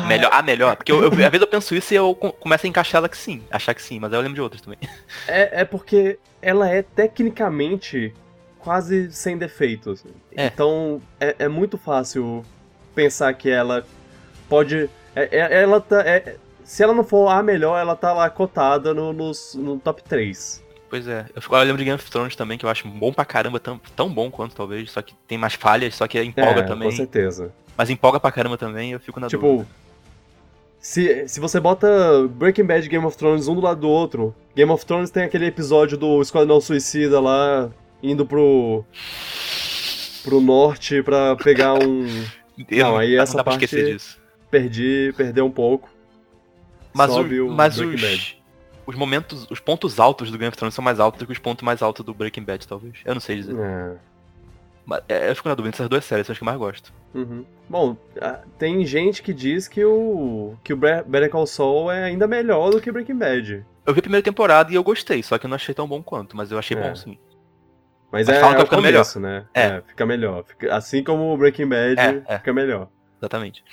Melhor, 0.07 0.31
a 0.31 0.41
melhor. 0.41 0.77
Porque 0.77 0.89
eu, 0.91 1.01
eu- 1.03 1.09
às 1.09 1.15
vezes 1.17 1.41
eu 1.41 1.47
penso 1.47 1.75
isso 1.75 1.93
e 1.93 1.97
eu 1.97 2.15
co- 2.15 2.31
começo 2.31 2.65
a 2.65 2.69
encaixar 2.69 2.99
ela 2.99 3.09
que 3.09 3.17
sim, 3.17 3.43
achar 3.51 3.73
que 3.73 3.81
sim, 3.81 3.99
mas 3.99 4.13
aí 4.13 4.17
eu 4.17 4.21
lembro 4.21 4.35
de 4.35 4.41
outras 4.41 4.61
também. 4.61 4.79
É, 5.27 5.61
é 5.61 5.65
porque 5.65 6.17
ela 6.41 6.69
é 6.69 6.81
tecnicamente 6.81 8.13
quase 8.63 9.11
sem 9.11 9.37
defeitos. 9.37 10.03
É. 10.35 10.47
Então 10.47 11.01
é, 11.19 11.35
é 11.39 11.47
muito 11.47 11.77
fácil 11.77 12.43
pensar 12.95 13.33
que 13.33 13.49
ela 13.49 13.85
pode. 14.49 14.89
é- 15.15 15.29
é- 15.37 15.61
ela 15.63 15.81
tá. 15.81 16.01
é- 16.01 16.37
se 16.63 16.81
ela 16.81 16.93
não 16.93 17.03
for 17.03 17.27
a 17.27 17.43
melhor, 17.43 17.77
ela 17.79 17.95
tá 17.95 18.13
lá 18.13 18.29
cotada 18.29 18.93
no, 18.93 19.11
nos- 19.11 19.53
no 19.55 19.77
top 19.77 20.01
3. 20.03 20.63
Pois 20.89 21.07
é. 21.07 21.25
Eu, 21.35 21.41
fico- 21.41 21.55
eu 21.55 21.61
lembro 21.63 21.77
de 21.77 21.83
Game 21.85 21.95
of 21.95 22.09
Thrones 22.09 22.35
também, 22.35 22.57
que 22.57 22.65
eu 22.65 22.69
acho 22.69 22.87
bom 22.87 23.11
pra 23.11 23.25
caramba, 23.25 23.59
tão, 23.59 23.79
tão 23.95 24.09
bom 24.09 24.29
quanto 24.31 24.55
talvez, 24.55 24.91
só 24.91 25.01
que 25.01 25.13
tem 25.27 25.37
mais 25.37 25.55
falhas, 25.55 25.95
só 25.95 26.07
que 26.07 26.21
empolga 26.21 26.61
é, 26.61 26.63
também. 26.63 26.89
com 26.89 26.95
certeza. 26.95 27.51
Mas 27.75 27.89
empolga 27.89 28.19
pra 28.19 28.31
caramba 28.31 28.57
também, 28.57 28.91
eu 28.91 28.99
fico 28.99 29.19
na 29.19 29.27
Tipo, 29.27 29.41
dúvida. 29.47 29.67
se, 30.79 31.27
se 31.27 31.39
você 31.39 31.59
bota 31.59 31.87
Breaking 32.29 32.65
Bad 32.65 32.85
e 32.85 32.89
Game 32.89 33.05
of 33.05 33.17
Thrones 33.17 33.47
um 33.47 33.55
do 33.55 33.61
lado 33.61 33.81
do 33.81 33.89
outro, 33.89 34.35
Game 34.55 34.71
of 34.71 34.85
Thrones 34.85 35.09
tem 35.09 35.23
aquele 35.23 35.47
episódio 35.47 35.97
do 35.97 36.21
Esquadrão 36.21 36.61
Suicida 36.61 37.19
lá, 37.19 37.71
indo 38.03 38.25
pro. 38.25 38.83
pro 40.23 40.39
norte 40.41 41.01
pra 41.01 41.35
pegar 41.35 41.73
um. 41.75 42.05
Eu 42.69 42.85
não, 42.85 42.97
aí 42.97 43.15
não 43.15 43.23
essa 43.23 43.33
pra 43.35 43.43
parte- 43.45 43.65
esquecer 43.65 43.93
disso. 43.93 44.19
Perdi, 44.51 45.11
perdeu 45.17 45.45
um 45.45 45.51
pouco. 45.51 45.89
Mas, 46.93 47.11
Sobe 47.11 47.41
o- 47.41 47.47
o 47.47 47.51
mas 47.51 47.77
Breaking 47.77 47.95
os, 47.95 48.01
Bad. 48.01 48.43
os 48.85 48.95
momentos, 48.95 49.47
os 49.49 49.59
pontos 49.59 49.99
altos 49.99 50.29
do 50.29 50.37
Game 50.37 50.47
of 50.49 50.55
Thrones 50.55 50.75
são 50.75 50.83
mais 50.83 50.99
altos 50.99 51.17
do 51.19 51.25
que 51.25 51.31
os 51.31 51.39
pontos 51.39 51.63
mais 51.63 51.81
altos 51.81 52.05
do 52.05 52.13
Breaking 52.13 52.43
Bad, 52.43 52.67
talvez. 52.67 52.97
Eu 53.03 53.15
não 53.15 53.21
sei 53.21 53.37
dizer. 53.37 53.55
É. 53.57 53.95
Mas, 54.85 55.01
é, 55.09 55.29
eu 55.31 55.35
fico 55.35 55.49
na 55.49 55.55
dúvida 55.55 55.71
dessas 55.71 55.89
duas 55.89 56.05
séries, 56.05 56.27
são 56.27 56.33
as 56.33 56.37
que 56.37 56.43
eu 56.43 56.45
mais 56.45 56.57
gosto. 56.59 56.93
Uhum. 57.15 57.43
Bom, 57.67 57.97
tem 58.59 58.85
gente 58.85 59.23
que 59.23 59.33
diz 59.33 59.67
que 59.67 59.83
o 59.83 60.53
que 60.63 60.73
o 60.73 60.77
Better 60.77 61.29
Call 61.31 61.47
Saul 61.47 61.89
é 61.89 62.03
ainda 62.03 62.27
melhor 62.27 62.69
do 62.69 62.79
que 62.79 62.91
Breaking 62.91 63.17
Bad. 63.17 63.65
Eu 63.87 63.93
vi 63.93 63.99
a 63.99 64.03
primeira 64.03 64.23
temporada 64.23 64.71
e 64.71 64.75
eu 64.75 64.83
gostei, 64.83 65.23
só 65.23 65.39
que 65.39 65.47
eu 65.47 65.49
não 65.49 65.55
achei 65.55 65.73
tão 65.73 65.87
bom 65.87 66.03
quanto, 66.03 66.37
mas 66.37 66.51
eu 66.51 66.59
achei 66.59 66.77
É. 66.77 66.81
bom 66.87 66.95
sim. 66.95 67.17
Mas, 68.13 68.27
Mas 68.27 68.37
é, 68.37 68.39
fala 68.39 68.53
que 68.53 68.61
é 68.61 68.65
ficando 68.65 68.83
começo, 68.83 69.19
né? 69.19 69.45
É. 69.55 69.81
fica 69.87 70.05
melhor. 70.05 70.43
Fica- 70.45 70.75
assim 70.75 71.03
como 71.03 71.33
o 71.33 71.37
Breaking 71.37 71.67
Bad, 71.67 71.99
É, 71.99 72.21
é. 72.27 72.37
fica 72.37 72.53
melhor. 72.53 72.87
Exatamente. 73.19 73.63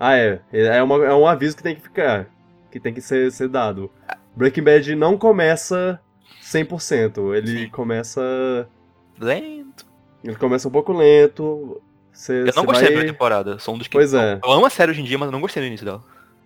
Ah, 0.00 0.16
é. 0.16 0.40
É, 0.50 0.82
uma- 0.82 1.04
é 1.04 1.12
um 1.12 1.26
aviso 1.26 1.54
que 1.54 1.62
tem 1.62 1.74
que 1.76 1.82
ficar. 1.82 2.26
Que 2.70 2.80
tem 2.80 2.94
que 2.94 3.02
ser, 3.02 3.30
ser 3.30 3.48
dado. 3.48 3.90
Breaking 4.34 4.62
Bad 4.62 4.96
não 4.96 5.18
começa 5.18 6.00
100%. 6.40 7.34
Ele 7.34 7.64
Sim. 7.64 7.68
começa. 7.68 8.66
Lento. 9.20 9.84
Ele 10.24 10.36
começa 10.36 10.66
um 10.68 10.70
pouco 10.70 10.92
lento. 10.94 11.80
Você, 12.10 12.44
Eu 12.48 12.52
não 12.56 12.64
gostei 12.64 12.64
da 12.64 12.72
vai... 12.72 12.86
primeira 12.86 13.12
temporada. 13.12 13.58
Sou 13.58 13.74
um 13.74 13.78
dos 13.78 13.86
que. 13.88 13.92
Pois 13.92 14.14
é. 14.14 14.40
Eu 14.42 14.50
amo 14.52 14.64
a 14.64 14.70
série 14.70 14.90
hoje 14.90 15.02
em 15.02 15.04
dia, 15.04 15.18
mas 15.18 15.26
eu 15.26 15.32
não 15.32 15.40
gostei 15.42 15.62
no 15.62 15.66
início 15.66 15.84
dela. 15.84 16.02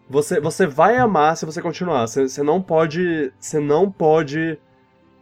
Você, 0.08 0.40
você 0.40 0.66
vai 0.66 0.96
amar 0.96 1.36
se 1.36 1.46
você 1.46 1.62
continuar. 1.62 2.08
Você, 2.08 2.28
você 2.28 2.42
não 2.42 2.60
pode. 2.60 3.32
Você 3.38 3.60
não 3.60 3.88
pode 3.88 4.58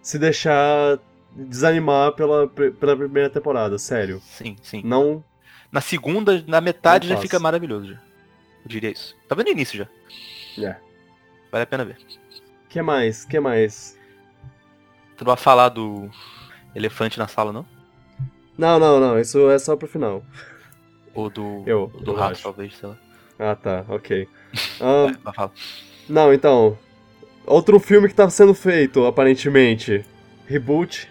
se 0.01 0.19
deixar 0.19 0.99
desanimar 1.35 2.13
pela, 2.13 2.49
pela 2.49 2.97
primeira 2.97 3.31
temporada, 3.31 3.79
sério. 3.79 4.21
Sim, 4.25 4.57
sim. 4.63 4.83
Não. 4.85 5.23
Na 5.71 5.81
segunda, 5.81 6.43
na 6.47 6.61
metade 6.61 7.09
já 7.09 7.17
fica 7.17 7.39
maravilhoso. 7.39 7.93
Já. 7.93 7.95
Eu 7.95 8.69
diria 8.69 8.91
isso. 8.91 9.17
Tá 9.29 9.35
vendo 9.35 9.47
no 9.47 9.53
início 9.53 9.79
já. 9.79 9.89
É. 10.67 10.77
Vale 11.53 11.63
a 11.63 11.67
pena 11.67 11.85
ver. 11.85 11.99
Que 12.69 12.83
mais? 12.83 13.25
Que 13.25 13.39
mais? 13.39 13.99
Tu 15.17 15.25
não 15.25 15.35
vai 15.35 15.37
falar 15.37 15.69
do 15.69 16.11
elefante 16.75 17.19
na 17.19 17.29
sala, 17.29 17.53
não? 17.53 17.67
Não, 18.57 18.79
não, 18.79 18.99
não. 18.99 19.19
Isso 19.19 19.51
é 19.51 19.59
só 19.59 19.77
pro 19.77 19.89
final. 19.89 20.23
Ou 21.15 21.31
do. 21.31 21.63
Eu, 21.67 21.93
do 22.01 22.13
eu 22.13 22.17
rato, 22.17 22.33
acho. 22.33 22.43
talvez, 22.43 22.77
sei 22.77 22.89
lá. 22.89 22.97
Ah, 23.39 23.55
tá. 23.55 23.85
Ok. 23.89 24.29
Fala. 25.35 25.53
não, 26.09 26.33
então. 26.33 26.79
Outro 27.47 27.79
filme 27.79 28.09
que 28.09 28.15
tá 28.15 28.29
sendo 28.29 28.53
feito, 28.53 29.07
aparentemente. 29.07 30.05
Reboot 30.47 31.09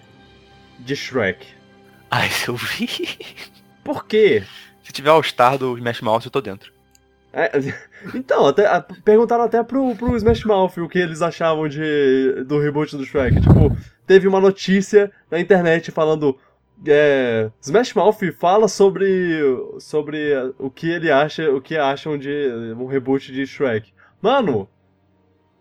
de 0.80 0.96
Shrek. 0.96 1.46
Ah, 2.10 2.26
isso 2.28 2.52
eu 2.52 2.56
vi. 2.56 2.88
Por 3.84 4.06
quê? 4.06 4.44
Se 4.84 4.92
tiver 4.94 5.10
All-Star 5.10 5.58
do 5.58 5.78
Smash 5.78 6.02
Mouth, 6.02 6.26
eu 6.26 6.32
tô 6.32 6.42
dentro. 6.42 6.72
É, 7.34 7.52
então, 8.16 8.48
até, 8.48 8.66
a- 8.66 8.82
perguntaram 8.82 9.44
até 9.44 9.62
pro, 9.64 9.96
pro 9.96 10.16
Smash 10.16 10.44
Mouth 10.46 10.78
o 10.78 10.88
que 10.88 10.98
eles 11.00 11.22
achavam 11.22 11.68
de, 11.68 12.44
do 12.46 12.60
reboot 12.60 12.96
do 12.96 13.06
Shrek. 13.06 13.42
Tipo, 13.42 13.76
teve 14.06 14.28
uma 14.28 14.40
notícia 14.40 15.12
na 15.30 15.40
internet 15.40 15.92
falando. 15.92 16.38
É, 16.86 17.50
Smash 17.62 17.94
Mouth 17.96 18.20
fala 18.40 18.68
sobre, 18.68 19.42
sobre 19.80 20.32
o 20.60 20.70
que 20.70 20.88
ele 20.90 21.12
acha, 21.12 21.50
o 21.52 21.60
que 21.60 21.76
acham 21.76 22.18
de 22.18 22.30
um 22.78 22.86
reboot 22.86 23.32
de 23.32 23.46
Shrek. 23.48 23.92
Mano, 24.22 24.70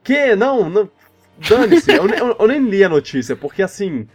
que? 0.05 0.37
Não, 0.37 0.69
não 0.69 0.91
dane-se, 1.49 1.93
eu, 1.93 2.07
eu- 2.11 2.37
eu 2.39 2.47
nem 2.49 2.61
li 2.69 2.85
a 2.85 2.89
notícia, 2.89 3.35
porque 3.35 3.62
assim. 3.62 4.07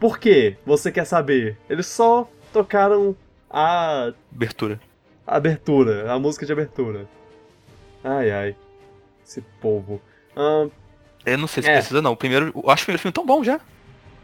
Por 0.00 0.18
que 0.18 0.56
você 0.66 0.90
quer 0.92 1.04
saber? 1.04 1.56
Eles 1.68 1.86
só 1.86 2.28
tocaram 2.52 3.16
a 3.50 4.12
Abertura. 4.32 4.80
Abertura, 5.26 6.12
a 6.12 6.18
música 6.18 6.44
de 6.44 6.52
abertura. 6.52 7.06
Ai 8.02 8.30
ai. 8.30 8.56
Esse 9.26 9.40
povo. 9.60 10.00
Ahn, 10.36 10.68
Eu 11.24 11.38
não 11.38 11.46
sei 11.46 11.62
se 11.62 11.70
É. 11.70 11.74
precisa, 11.76 12.02
não. 12.02 12.12
O 12.12 12.16
primeiro. 12.16 12.52
Eu 12.54 12.68
acho 12.70 12.82
o 12.82 12.86
primeiro 12.86 13.00
filme 13.02 13.12
tão 13.12 13.24
bom 13.24 13.42
já. 13.42 13.58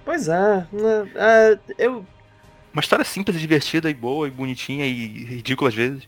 pois 0.05 0.29
é, 0.29 0.67
né, 0.73 1.11
é, 1.15 1.59
eu, 1.79 2.05
Uma 2.73 2.81
história 2.81 3.05
simples 3.05 3.37
e 3.37 3.41
divertida 3.41 3.89
e 3.89 3.95
boa 3.95 4.29
e 4.29 4.31
bonitinha 4.31 4.85
e 4.87 5.25
ridícula 5.25 5.71
às 5.71 5.75
vezes. 5.75 6.07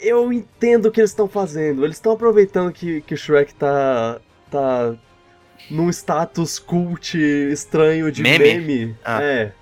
eu 0.00 0.32
entendo 0.32 0.86
o 0.86 0.90
que 0.90 1.00
eles 1.00 1.10
estão 1.10 1.28
fazendo. 1.28 1.84
Eles 1.84 1.96
estão 1.96 2.12
aproveitando 2.12 2.72
que, 2.72 3.02
que 3.02 3.12
o 3.14 3.16
Shrek 3.18 3.54
tá. 3.54 4.20
tá. 4.50 4.94
Num 5.70 5.88
status 5.90 6.58
cult 6.58 7.16
estranho 7.16 8.10
de 8.12 8.22
Meme? 8.22 8.58
meme. 8.58 8.96
Ah. 9.04 9.22
É. 9.22 9.52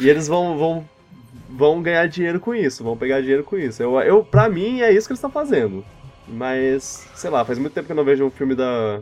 E 0.00 0.08
eles 0.08 0.26
vão, 0.28 0.56
vão. 0.58 0.88
vão 1.48 1.82
ganhar 1.82 2.06
dinheiro 2.08 2.40
com 2.40 2.54
isso, 2.54 2.82
vão 2.82 2.96
pegar 2.96 3.20
dinheiro 3.20 3.44
com 3.44 3.56
isso. 3.56 3.82
Eu, 3.82 3.98
eu, 4.00 4.24
pra 4.24 4.48
mim, 4.48 4.80
é 4.80 4.92
isso 4.92 5.06
que 5.06 5.12
eles 5.12 5.18
estão 5.18 5.30
fazendo. 5.30 5.84
Mas, 6.26 7.08
sei 7.14 7.30
lá, 7.30 7.44
faz 7.44 7.58
muito 7.58 7.72
tempo 7.72 7.86
que 7.86 7.92
eu 7.92 7.96
não 7.96 8.04
vejo 8.04 8.24
um 8.24 8.30
filme 8.30 8.54
da. 8.54 9.00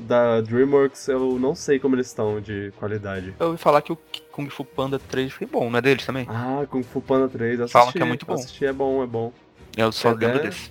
Da 0.00 0.40
DreamWorks, 0.42 1.08
eu 1.08 1.40
não 1.40 1.56
sei 1.56 1.80
como 1.80 1.96
eles 1.96 2.06
estão 2.06 2.40
de 2.40 2.72
qualidade. 2.78 3.34
Eu 3.40 3.46
ouvi 3.48 3.58
falar 3.58 3.82
que 3.82 3.90
o 3.92 3.98
Kung 4.30 4.48
Fu 4.48 4.64
Panda 4.64 4.96
3 4.96 5.32
foi 5.32 5.44
bom, 5.44 5.68
não 5.68 5.76
é 5.80 5.82
deles 5.82 6.06
também? 6.06 6.24
Ah, 6.30 6.64
Kung 6.70 6.84
Fu 6.84 7.00
Panda 7.00 7.28
3, 7.28 7.62
assisti. 7.62 7.72
Falam 7.72 7.92
que 7.92 8.00
é 8.00 8.04
muito 8.04 8.24
bom. 8.24 8.34
Assisti, 8.34 8.64
é 8.64 8.72
bom, 8.72 9.02
é 9.02 9.06
bom. 9.08 9.32
Eu 9.76 9.90
só 9.90 10.10
É, 10.10 10.14
lembro 10.14 10.40
desse. 10.40 10.70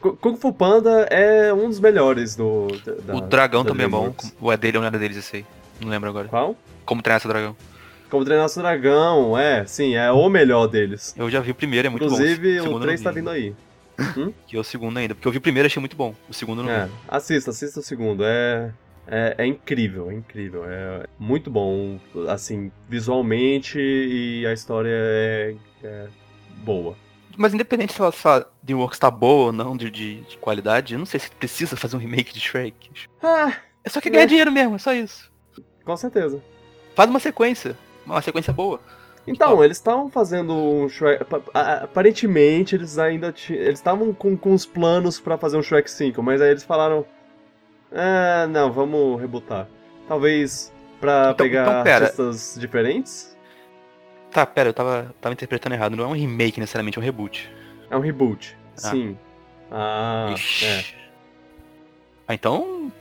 Ku- 0.00 0.16
Kung 0.16 0.36
Fu 0.36 0.52
Panda 0.52 1.02
é 1.10 1.52
um 1.52 1.68
dos 1.68 1.80
melhores 1.80 2.36
do. 2.36 2.68
da- 3.04 3.14
o 3.16 3.20
dragão 3.20 3.62
da 3.64 3.70
também 3.70 3.86
é 3.86 3.88
bom. 3.88 4.14
Ou 4.40 4.52
é 4.52 4.56
dele 4.56 4.76
ou 4.78 4.82
não 4.82 4.88
é 4.88 4.98
deles 4.98 5.16
esse 5.16 5.36
aí? 5.36 5.46
Não 5.80 5.88
lembro 5.88 6.08
agora. 6.08 6.28
Qual? 6.28 6.56
Como 6.84 7.02
treinar 7.02 7.18
esse 7.18 7.28
dragão. 7.28 7.56
Como 8.10 8.24
treinar 8.24 8.48
seu 8.48 8.62
dragão, 8.62 9.36
é, 9.36 9.66
sim, 9.66 9.94
é 9.96 10.10
o 10.12 10.28
melhor 10.28 10.68
deles. 10.68 11.14
Eu 11.18 11.28
já 11.28 11.40
vi 11.40 11.50
o 11.50 11.54
primeiro, 11.54 11.86
é 11.88 11.90
muito 11.90 12.04
Inclusive, 12.04 12.54
bom. 12.56 12.60
o 12.60 12.62
segundo 12.62 12.82
eu 12.82 12.86
3 12.86 13.00
não 13.00 13.04
tá 13.04 13.10
vi. 13.10 13.20
vindo 13.20 13.30
aí. 13.30 13.54
Que 14.46 14.56
é 14.56 14.60
o 14.60 14.64
segundo 14.64 14.96
ainda. 14.98 15.14
Porque 15.14 15.26
eu 15.26 15.32
vi 15.32 15.38
o 15.38 15.40
primeiro 15.40 15.66
e 15.66 15.68
achei 15.68 15.80
muito 15.80 15.96
bom. 15.96 16.14
O 16.28 16.32
segundo 16.34 16.62
não 16.62 16.70
É, 16.70 16.84
vi. 16.86 16.92
assista, 17.08 17.50
assista 17.50 17.80
o 17.80 17.82
segundo. 17.82 18.22
É, 18.24 18.70
é, 19.08 19.34
é 19.38 19.46
incrível, 19.46 20.08
é 20.10 20.14
incrível. 20.14 20.64
É 20.66 21.04
muito 21.18 21.50
bom, 21.50 21.98
assim, 22.28 22.70
visualmente 22.88 23.78
e 23.78 24.46
a 24.46 24.52
história 24.52 24.90
é, 24.92 25.54
é 25.82 26.06
boa. 26.64 26.94
Mas 27.36 27.52
independente 27.54 27.92
se 27.92 28.02
a, 28.02 28.10
se 28.10 28.46
DreamWorks 28.62 28.98
tá 28.98 29.10
boa 29.10 29.46
ou 29.46 29.52
não 29.52 29.76
de, 29.76 29.90
de, 29.90 30.20
de 30.22 30.38
qualidade, 30.38 30.94
eu 30.94 30.98
não 30.98 31.06
sei 31.06 31.20
se 31.20 31.30
precisa 31.30 31.76
fazer 31.76 31.96
um 31.96 32.00
remake 32.00 32.32
de 32.32 32.40
Shrek. 32.40 32.90
Ah, 33.22 33.52
É 33.84 33.88
só 33.90 34.00
que 34.00 34.08
ganhar 34.10 34.24
É. 34.24 34.26
dinheiro 34.26 34.50
mesmo, 34.50 34.76
é 34.76 34.78
só 34.78 34.92
isso. 34.94 35.30
com 35.84 35.96
certeza. 35.96 36.42
Faz 36.94 37.08
uma 37.10 37.20
sequência. 37.20 37.76
Uma 38.06 38.22
sequência 38.22 38.52
boa. 38.52 38.80
Então, 39.26 39.62
eles 39.62 39.76
estavam 39.76 40.08
fazendo 40.08 40.54
um 40.54 40.88
Shrek. 40.88 41.24
Aparentemente, 41.52 42.74
eles 42.74 42.96
ainda 42.98 43.32
tinham. 43.32 43.60
Eles 43.60 43.78
estavam 43.80 44.12
com, 44.14 44.36
com 44.36 44.54
os 44.54 44.64
planos 44.64 45.18
pra 45.20 45.36
fazer 45.36 45.56
um 45.56 45.62
Shrek 45.62 45.90
5, 45.90 46.22
mas 46.22 46.40
aí 46.40 46.50
eles 46.50 46.62
falaram. 46.64 47.04
Ah, 47.92 48.46
não, 48.48 48.72
vamos 48.72 49.20
rebootar. 49.20 49.68
Talvez 50.08 50.72
pra 51.00 51.32
Então- 51.32 51.34
pegar 51.46 51.80
então, 51.80 51.92
artistas 51.94 52.56
diferentes. 52.58 53.35
Tá, 54.36 54.44
pera, 54.44 54.68
eu 54.68 54.74
tava, 54.74 55.14
tava 55.18 55.32
interpretando 55.32 55.72
errado. 55.74 55.96
Não 55.96 56.04
é 56.04 56.06
um 56.08 56.12
remake 56.12 56.60
necessariamente, 56.60 56.98
é 56.98 57.00
um 57.00 57.04
reboot. 57.04 57.50
É 57.88 57.96
um 57.96 58.00
reboot. 58.00 58.54
Ah. 58.84 58.90
Sim. 58.90 59.18
Ah, 59.70 60.30
Ixi. 60.34 60.94
Ah, 62.28 62.34
então. 62.34 62.92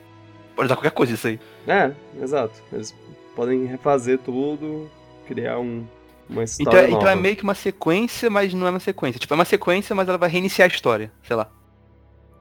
Pode 0.55 0.67
usar 0.67 0.77
qualquer 0.77 0.91
coisa 0.91 1.13
isso 1.13 1.27
aí. 1.27 1.37
é. 1.67 1.73
É, 1.73 2.23
exato. 2.23 2.63
Eles 2.71 2.95
podem 3.35 3.65
refazer 3.65 4.17
tudo, 4.19 4.89
criar 5.27 5.59
um, 5.59 5.85
uma 6.29 6.43
Então, 6.43 6.43
história 6.45 6.79
é- 6.79 6.85
então 6.85 6.99
nova. 6.99 7.11
é 7.11 7.15
meio 7.17 7.35
que 7.35 7.43
uma 7.43 7.53
sequência, 7.53 8.29
mas 8.29 8.53
não 8.53 8.65
é 8.65 8.69
uma 8.69 8.79
sequência. 8.79 9.19
Tipo, 9.19 9.33
é 9.33 9.35
uma 9.35 9.43
sequência, 9.43 9.93
mas 9.93 10.07
ela 10.07 10.17
vai 10.17 10.29
reiniciar 10.29 10.69
a 10.71 10.73
história. 10.73 11.11
Sei 11.21 11.35
lá. 11.35 11.51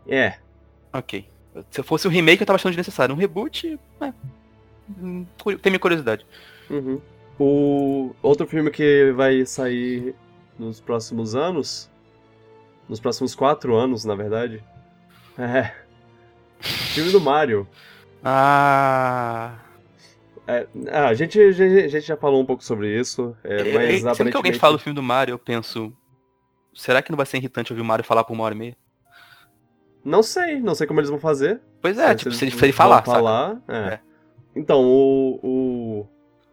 É. 0.06 0.34
Ok. 0.92 1.28
Se 1.68 1.82
fosse 1.82 2.06
um 2.06 2.12
remake, 2.12 2.40
eu 2.42 2.46
tava 2.46 2.54
achando 2.58 2.70
desnecessário. 2.70 3.12
Um 3.12 3.18
reboot, 3.18 3.76
é. 4.00 4.12
Hum, 5.02 5.26
Tem 5.60 5.72
minha 5.72 5.80
curiosidade. 5.80 6.24
Uhum. 6.70 7.00
O 7.38 8.14
outro 8.22 8.46
filme 8.46 8.70
que 8.70 9.12
vai 9.12 9.44
sair 9.44 10.14
nos 10.58 10.80
próximos 10.80 11.34
anos, 11.34 11.90
nos 12.88 13.00
próximos 13.00 13.34
quatro 13.34 13.74
anos, 13.74 14.04
na 14.04 14.14
verdade, 14.14 14.62
é 15.38 15.72
filme 16.60 17.10
do 17.10 17.20
Mario. 17.20 17.66
Ah. 18.22 19.58
É, 20.46 20.66
ah, 20.92 21.08
a, 21.08 21.14
gente, 21.14 21.40
a 21.40 21.50
gente- 21.52 22.00
já 22.00 22.16
falou 22.16 22.40
um 22.40 22.46
pouco 22.46 22.62
sobre 22.62 22.98
isso, 22.98 23.34
é, 23.42 23.60
É, 23.70 23.72
mas 23.72 24.16
Sempre 24.16 24.30
que 24.30 24.36
alguém 24.36 24.50
aparentemente- 24.50 24.58
fala 24.58 24.76
o 24.76 24.78
filme 24.78 24.94
do 24.94 25.02
Mario, 25.02 25.32
eu 25.32 25.38
penso. 25.38 25.92
Será 26.74 27.00
que 27.02 27.10
não 27.10 27.16
vai 27.16 27.24
ser 27.26 27.38
irritante 27.38 27.72
ouvir 27.72 27.82
o 27.82 27.84
Mario 27.84 28.04
falar 28.04 28.24
por 28.24 28.32
uma 28.34 28.44
hora 28.44 28.54
e 28.54 28.58
meia? 28.58 28.76
Não 30.04 30.22
sei, 30.22 30.60
não 30.60 30.74
sei 30.74 30.86
como 30.86 31.00
eles 31.00 31.08
vão 31.08 31.18
fazer. 31.18 31.60
Pois 31.80 31.98
é, 31.98 32.08
Se 32.10 32.16
tipo, 32.16 32.30
se 32.32 32.50
se 32.50 32.64
ele 32.64 32.72
falar, 32.72 33.02
falar, 33.02 33.62
é. 33.66 33.76
É. 33.94 34.00
Então, 34.54 34.82
o, 34.84 35.40
o, 35.42 36.06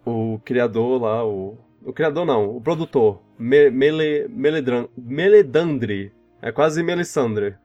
o 0.06 0.40
criador 0.44 1.02
lá, 1.02 1.26
o, 1.26 1.58
o 1.84 1.94
criador 1.94 2.26
não, 2.26 2.56
o 2.56 2.62
produtor, 2.62 3.22
Me, 3.38 3.70
Mele, 3.70 4.28
Meledran, 4.30 4.88
Meledandri, 4.98 6.12
é 6.42 6.52
quase 6.52 6.84
Melisandre. 6.84 7.56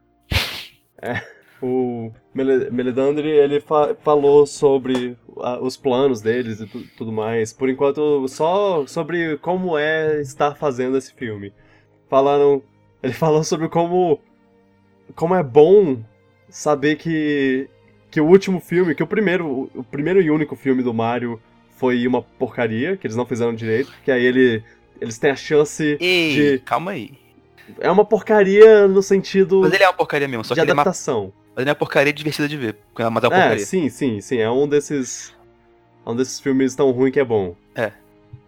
É, 1.01 1.23
o 1.63 2.11
Mele, 2.35 2.71
Meledandri, 2.71 3.29
ele 3.29 3.61
fa- 3.61 3.95
falou 4.03 4.47
sobre 4.47 5.17
ah, 5.39 5.59
os 5.61 5.77
planos 5.77 6.21
deles 6.21 6.61
e 6.61 6.67
tu- 6.67 6.85
tudo 6.97 7.13
mais, 7.13 7.53
por 7.53 7.69
enquanto 7.69 8.27
só 8.29 8.87
sobre 8.87 9.37
como 9.39 9.77
é 9.79 10.21
estar 10.21 10.55
fazendo 10.55 10.97
esse 10.97 11.13
filme. 11.15 11.53
Falaram, 12.09 12.63
ele 13.03 13.13
falou 13.15 13.43
sobre 13.45 13.69
como 13.69 14.21
como 15.15 15.35
é 15.35 15.43
bom 15.43 15.99
saber 16.49 16.97
que 16.97 17.69
que 18.11 18.21
o 18.21 18.27
último 18.27 18.61
filme, 18.61 18.95
que 18.95 19.03
o 19.03 19.07
primeiro, 19.07 19.69
o 19.75 19.85
primeiro 19.85 20.23
e 20.23 20.31
único 20.31 20.57
filme 20.57 20.83
do 20.83 20.95
Mario 20.95 21.41
foi 21.77 22.07
uma 22.07 22.23
porcaria, 22.23 22.97
que 22.97 23.07
eles 23.07 23.17
não 23.17 23.25
fizeram 23.27 23.55
direito, 23.55 23.93
que 24.05 24.11
aí 24.11 24.25
ele, 24.25 24.63
eles 25.01 25.19
têm 25.19 25.31
a 25.31 25.37
chance 25.37 25.97
Ei, 26.01 26.35
de- 26.35 26.59
calma 26.65 26.93
aí. 26.93 27.13
é 27.81 27.91
uma 27.91 28.05
porcaria 28.05 28.89
no 28.89 29.03
sentido 29.03 29.61
Mas 29.61 29.73
ele 29.73 29.85
é 29.85 29.89
uma 29.89 29.95
porcaria 29.95 30.27
mesmo, 30.27 30.45
só 30.45 30.55
de 30.55 30.61
que 30.61 30.65
ele 30.65 30.71
é, 30.71 30.75
uma, 30.75 30.83
adaptação. 30.83 31.33
mas 31.55 31.63
ele 31.63 31.69
é 31.71 31.73
uma 31.73 31.79
porcaria 31.79 32.13
divertida 32.13 32.49
de 32.49 32.57
ver. 32.57 32.77
Mas 32.95 33.05
é 33.05 33.09
uma 33.09 33.19
É, 33.19 33.21
porcaria. 33.21 33.59
sim, 33.65 33.89
sim, 33.89 34.21
sim, 34.21 34.39
é 34.39 34.51
um 34.51 34.67
desses 34.67 35.35
é 36.05 36.11
um 36.11 36.17
desses 36.17 36.41
filmes 36.41 36.75
tão 36.75 36.91
ruim 36.93 37.11
que 37.13 37.21
é 37.21 37.25
bom. 37.25 37.55
É. 37.75 37.93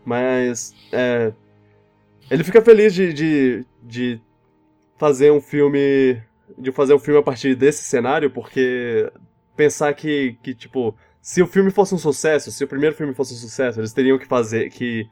Mas 0.04 0.74
é, 0.92 1.32
ele 2.30 2.44
fica 2.44 2.62
feliz 2.62 2.94
de, 2.94 3.12
de, 3.12 3.64
de 3.82 4.20
fazer 4.96 5.30
um 5.32 5.40
filme 5.40 6.20
de 6.56 6.72
fazer 6.72 6.94
um 6.94 6.98
filme 6.98 7.20
a 7.20 7.22
partir 7.22 7.54
desse 7.54 7.82
cenário, 7.84 8.30
porque 8.30 9.10
pensar 9.56 9.92
que, 9.94 10.36
que 10.42 10.54
tipo, 10.54 10.96
se 11.28 11.42
o 11.42 11.46
filme 11.46 11.70
fosse 11.70 11.94
um 11.94 11.98
sucesso, 11.98 12.50
se 12.50 12.64
o 12.64 12.66
primeiro 12.66 12.96
filme 12.96 13.12
fosse 13.12 13.34
um 13.34 13.36
sucesso, 13.36 13.78
eles 13.78 13.92
teriam 13.92 14.16
que 14.16 14.24
fazer 14.24 14.70
que 14.70 15.06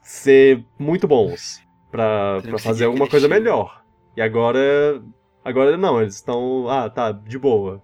ser 0.00 0.64
muito 0.78 1.06
bons 1.06 1.62
Tem 2.42 2.54
que 2.54 2.62
fazer 2.62 2.86
alguma 2.86 3.04
aquele 3.04 3.20
coisa 3.20 3.28
melhor. 3.28 3.84
E 4.16 4.22
agora. 4.22 5.02
Agora 5.44 5.76
não, 5.76 6.00
eles 6.00 6.14
estão. 6.14 6.70
Ah, 6.70 6.88
tá, 6.88 7.12
de 7.12 7.38
boa. 7.38 7.82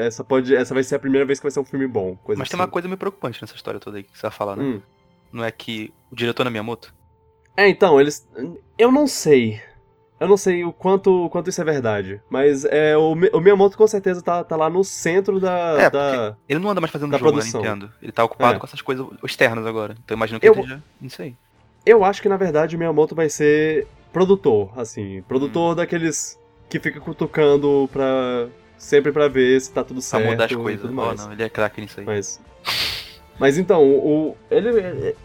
Essa, 0.00 0.24
pode, 0.24 0.52
essa 0.52 0.74
vai 0.74 0.82
ser 0.82 0.96
a 0.96 0.98
primeira 0.98 1.24
vez 1.24 1.38
que 1.38 1.44
vai 1.44 1.52
ser 1.52 1.60
um 1.60 1.64
filme 1.64 1.86
bom. 1.86 2.18
Mas 2.26 2.36
tem 2.36 2.42
assim. 2.42 2.56
uma 2.56 2.66
coisa 2.66 2.88
meio 2.88 2.98
preocupante 2.98 3.40
nessa 3.40 3.54
história 3.54 3.78
toda 3.78 3.98
aí 3.98 4.02
que 4.02 4.18
você 4.18 4.22
vai 4.22 4.32
falar, 4.32 4.56
né? 4.56 4.64
Hum. 4.64 4.82
Não 5.32 5.44
é 5.44 5.52
que 5.52 5.94
o 6.10 6.16
diretor 6.16 6.42
na 6.42 6.50
Miyamoto? 6.50 6.92
É, 7.56 7.68
então, 7.68 8.00
eles. 8.00 8.28
Eu 8.76 8.90
não 8.90 9.06
sei. 9.06 9.60
Eu 10.22 10.28
não 10.28 10.36
sei 10.36 10.64
o 10.64 10.72
quanto, 10.72 11.28
quanto 11.30 11.50
isso 11.50 11.60
é 11.60 11.64
verdade. 11.64 12.20
Mas 12.30 12.64
é, 12.64 12.96
o, 12.96 13.12
o 13.12 13.40
Miyamoto 13.40 13.76
com 13.76 13.86
certeza 13.88 14.22
tá, 14.22 14.44
tá 14.44 14.54
lá 14.54 14.70
no 14.70 14.84
centro 14.84 15.40
da. 15.40 15.76
É, 15.80 15.90
da... 15.90 16.36
Ele 16.48 16.60
não 16.60 16.70
anda 16.70 16.80
mais 16.80 16.92
fazendo 16.92 17.10
Da 17.10 17.18
jogo 17.18 17.32
produção. 17.32 17.60
na 17.60 17.66
Nintendo. 17.74 17.92
Ele 18.00 18.12
tá 18.12 18.22
ocupado 18.22 18.54
É. 18.56 18.58
com 18.60 18.66
essas 18.66 18.80
coisas 18.80 19.04
externas 19.24 19.66
agora. 19.66 19.96
Então 20.04 20.16
imagino 20.16 20.38
que 20.38 20.46
Eu- 20.48 20.52
ele 20.52 20.60
esteja 20.62 20.82
nisso 21.00 21.22
aí. 21.22 21.34
Eu 21.84 22.04
acho 22.04 22.22
que 22.22 22.28
na 22.28 22.36
verdade 22.36 22.76
o 22.76 22.78
Miyamoto 22.78 23.14
vai 23.16 23.28
ser 23.28 23.86
produtor, 24.12 24.70
assim. 24.76 25.22
Produtor 25.26 25.72
Hum. 25.72 25.74
daqueles 25.74 26.38
que 26.70 26.78
fica 26.78 27.00
cutucando 27.00 27.88
pra. 27.92 28.46
Sempre 28.78 29.10
pra 29.12 29.26
ver 29.28 29.60
se 29.60 29.72
tá 29.72 29.82
tudo 29.82 29.96
Pra 30.00 30.02
certo. 30.02 30.30
mudar 30.30 30.44
as 30.46 30.52
coisas. 30.54 30.84
Oh, 30.88 30.92
não, 31.14 31.32
ele 31.32 31.42
é 31.42 31.48
craque 31.48 31.80
nisso 31.80 31.98
aí. 32.00 32.06
Mas. 32.06 32.40
Mas 33.38 33.58
então, 33.58 33.82
o. 33.84 34.36
Ele. 34.50 34.68
ele- 34.68 35.16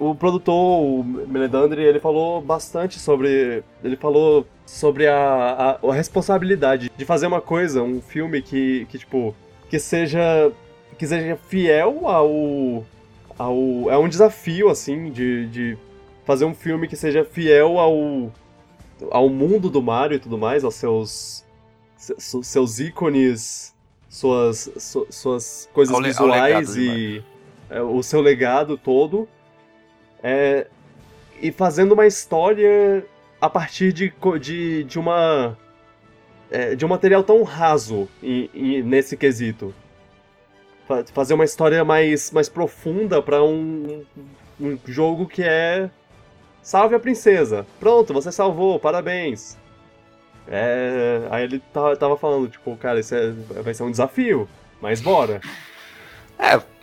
O 0.00 0.14
produtor, 0.14 0.54
o 0.54 1.02
Meledandri, 1.02 1.82
ele 1.82 1.98
falou 1.98 2.40
bastante 2.40 2.98
sobre. 3.00 3.64
Ele 3.82 3.96
falou 3.96 4.46
sobre 4.64 5.08
a, 5.08 5.78
a, 5.82 5.88
a 5.90 5.92
responsabilidade 5.94 6.90
de 6.96 7.04
fazer 7.04 7.26
uma 7.26 7.40
coisa, 7.40 7.82
um 7.82 8.00
filme 8.00 8.40
que, 8.40 8.86
que 8.90 8.98
tipo. 8.98 9.34
Que 9.68 9.78
seja. 9.78 10.52
Que 10.96 11.06
seja 11.06 11.36
fiel 11.48 12.06
ao. 12.08 12.84
ao 13.38 13.90
é 13.90 13.98
um 13.98 14.08
desafio, 14.08 14.68
assim, 14.68 15.10
de, 15.10 15.46
de 15.48 15.78
fazer 16.24 16.44
um 16.44 16.54
filme 16.54 16.86
que 16.86 16.96
seja 16.96 17.24
fiel 17.24 17.78
ao. 17.80 18.30
ao 19.10 19.28
mundo 19.28 19.68
do 19.68 19.82
Mario 19.82 20.14
e 20.16 20.20
tudo 20.20 20.38
mais, 20.38 20.62
aos 20.62 20.76
seus. 20.76 21.44
se- 21.96 22.42
seus 22.44 22.78
ícones, 22.78 23.74
suas, 24.08 24.70
su- 24.78 25.06
suas 25.10 25.68
coisas 25.74 25.92
Ao 25.92 26.00
le- 26.00 26.12
ao 26.16 26.26
legado 26.26 26.58
visuais 26.66 26.76
e 26.76 27.22
é, 27.68 27.80
o 27.82 28.00
seu 28.02 28.20
legado 28.20 28.76
todo. 28.78 29.28
É, 30.22 30.66
e 31.40 31.52
fazendo 31.52 31.92
uma 31.92 32.06
história 32.06 33.04
a 33.40 33.48
partir 33.48 33.92
de, 33.92 34.12
de, 34.40 34.84
de 34.84 34.98
uma. 34.98 35.56
é, 36.50 36.74
de 36.74 36.84
um 36.84 36.88
material 36.88 37.22
tão 37.22 37.42
raso 37.42 38.08
em- 38.22 38.50
em- 38.54 38.82
nesse 38.82 39.16
quesito. 39.16 39.74
Fa- 40.86 41.04
Fazer 41.12 41.34
uma 41.34 41.44
história 41.44 41.84
mais, 41.84 42.30
mais 42.32 42.48
profunda 42.48 43.22
pra 43.22 43.42
um, 43.44 44.04
um 44.60 44.78
jogo 44.86 45.26
que 45.26 45.42
é. 45.42 45.88
Salve 46.62 46.94
a 46.94 47.00
princesa! 47.00 47.66
Pronto, 47.80 48.12
você 48.12 48.30
salvou, 48.32 48.78
parabéns! 48.78 49.56
É, 50.46 51.26
aí 51.30 51.44
ele 51.44 51.62
tava, 51.72 52.16
falando, 52.16 52.48
tipo, 52.48 52.74
cara, 52.76 52.98
isso 53.00 53.14
é- 53.14 53.30
vai 53.62 53.72
ser 53.74 53.82
um 53.84 53.90
desafio, 53.90 54.48
mas 54.80 55.00
bora. 55.00 55.40
É, 56.38 56.56
e- 56.56 56.60
e- 56.60 56.77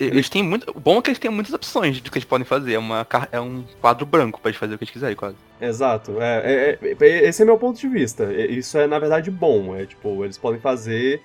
eles 0.00 0.28
têm 0.28 0.42
muito. 0.42 0.70
O 0.74 0.80
bom 0.80 0.98
é 0.98 1.02
que 1.02 1.10
eles 1.10 1.18
têm 1.18 1.30
muitas 1.30 1.52
opções 1.54 2.00
do 2.00 2.10
que 2.10 2.18
eles 2.18 2.24
podem 2.26 2.44
fazer. 2.44 2.74
É, 2.74 2.78
uma, 2.78 3.06
é 3.30 3.40
um 3.40 3.64
quadro 3.80 4.04
branco 4.04 4.40
pra 4.40 4.50
eles 4.50 4.58
fazerem 4.58 4.74
o 4.74 4.78
que 4.78 4.84
eles 4.84 4.92
quiserem, 4.92 5.14
quase. 5.16 5.36
Exato, 5.60 6.16
é, 6.20 6.78
é- 6.82 6.96
é- 7.00 7.28
esse 7.28 7.42
é 7.42 7.44
meu 7.44 7.58
ponto 7.58 7.78
de 7.80 7.88
vista. 7.88 8.24
Isso 8.32 8.76
é, 8.78 8.86
na 8.86 8.98
verdade, 8.98 9.30
bom. 9.30 9.74
É 9.76 9.86
tipo, 9.86 10.24
eles 10.24 10.36
podem 10.38 10.60
fazer 10.60 11.20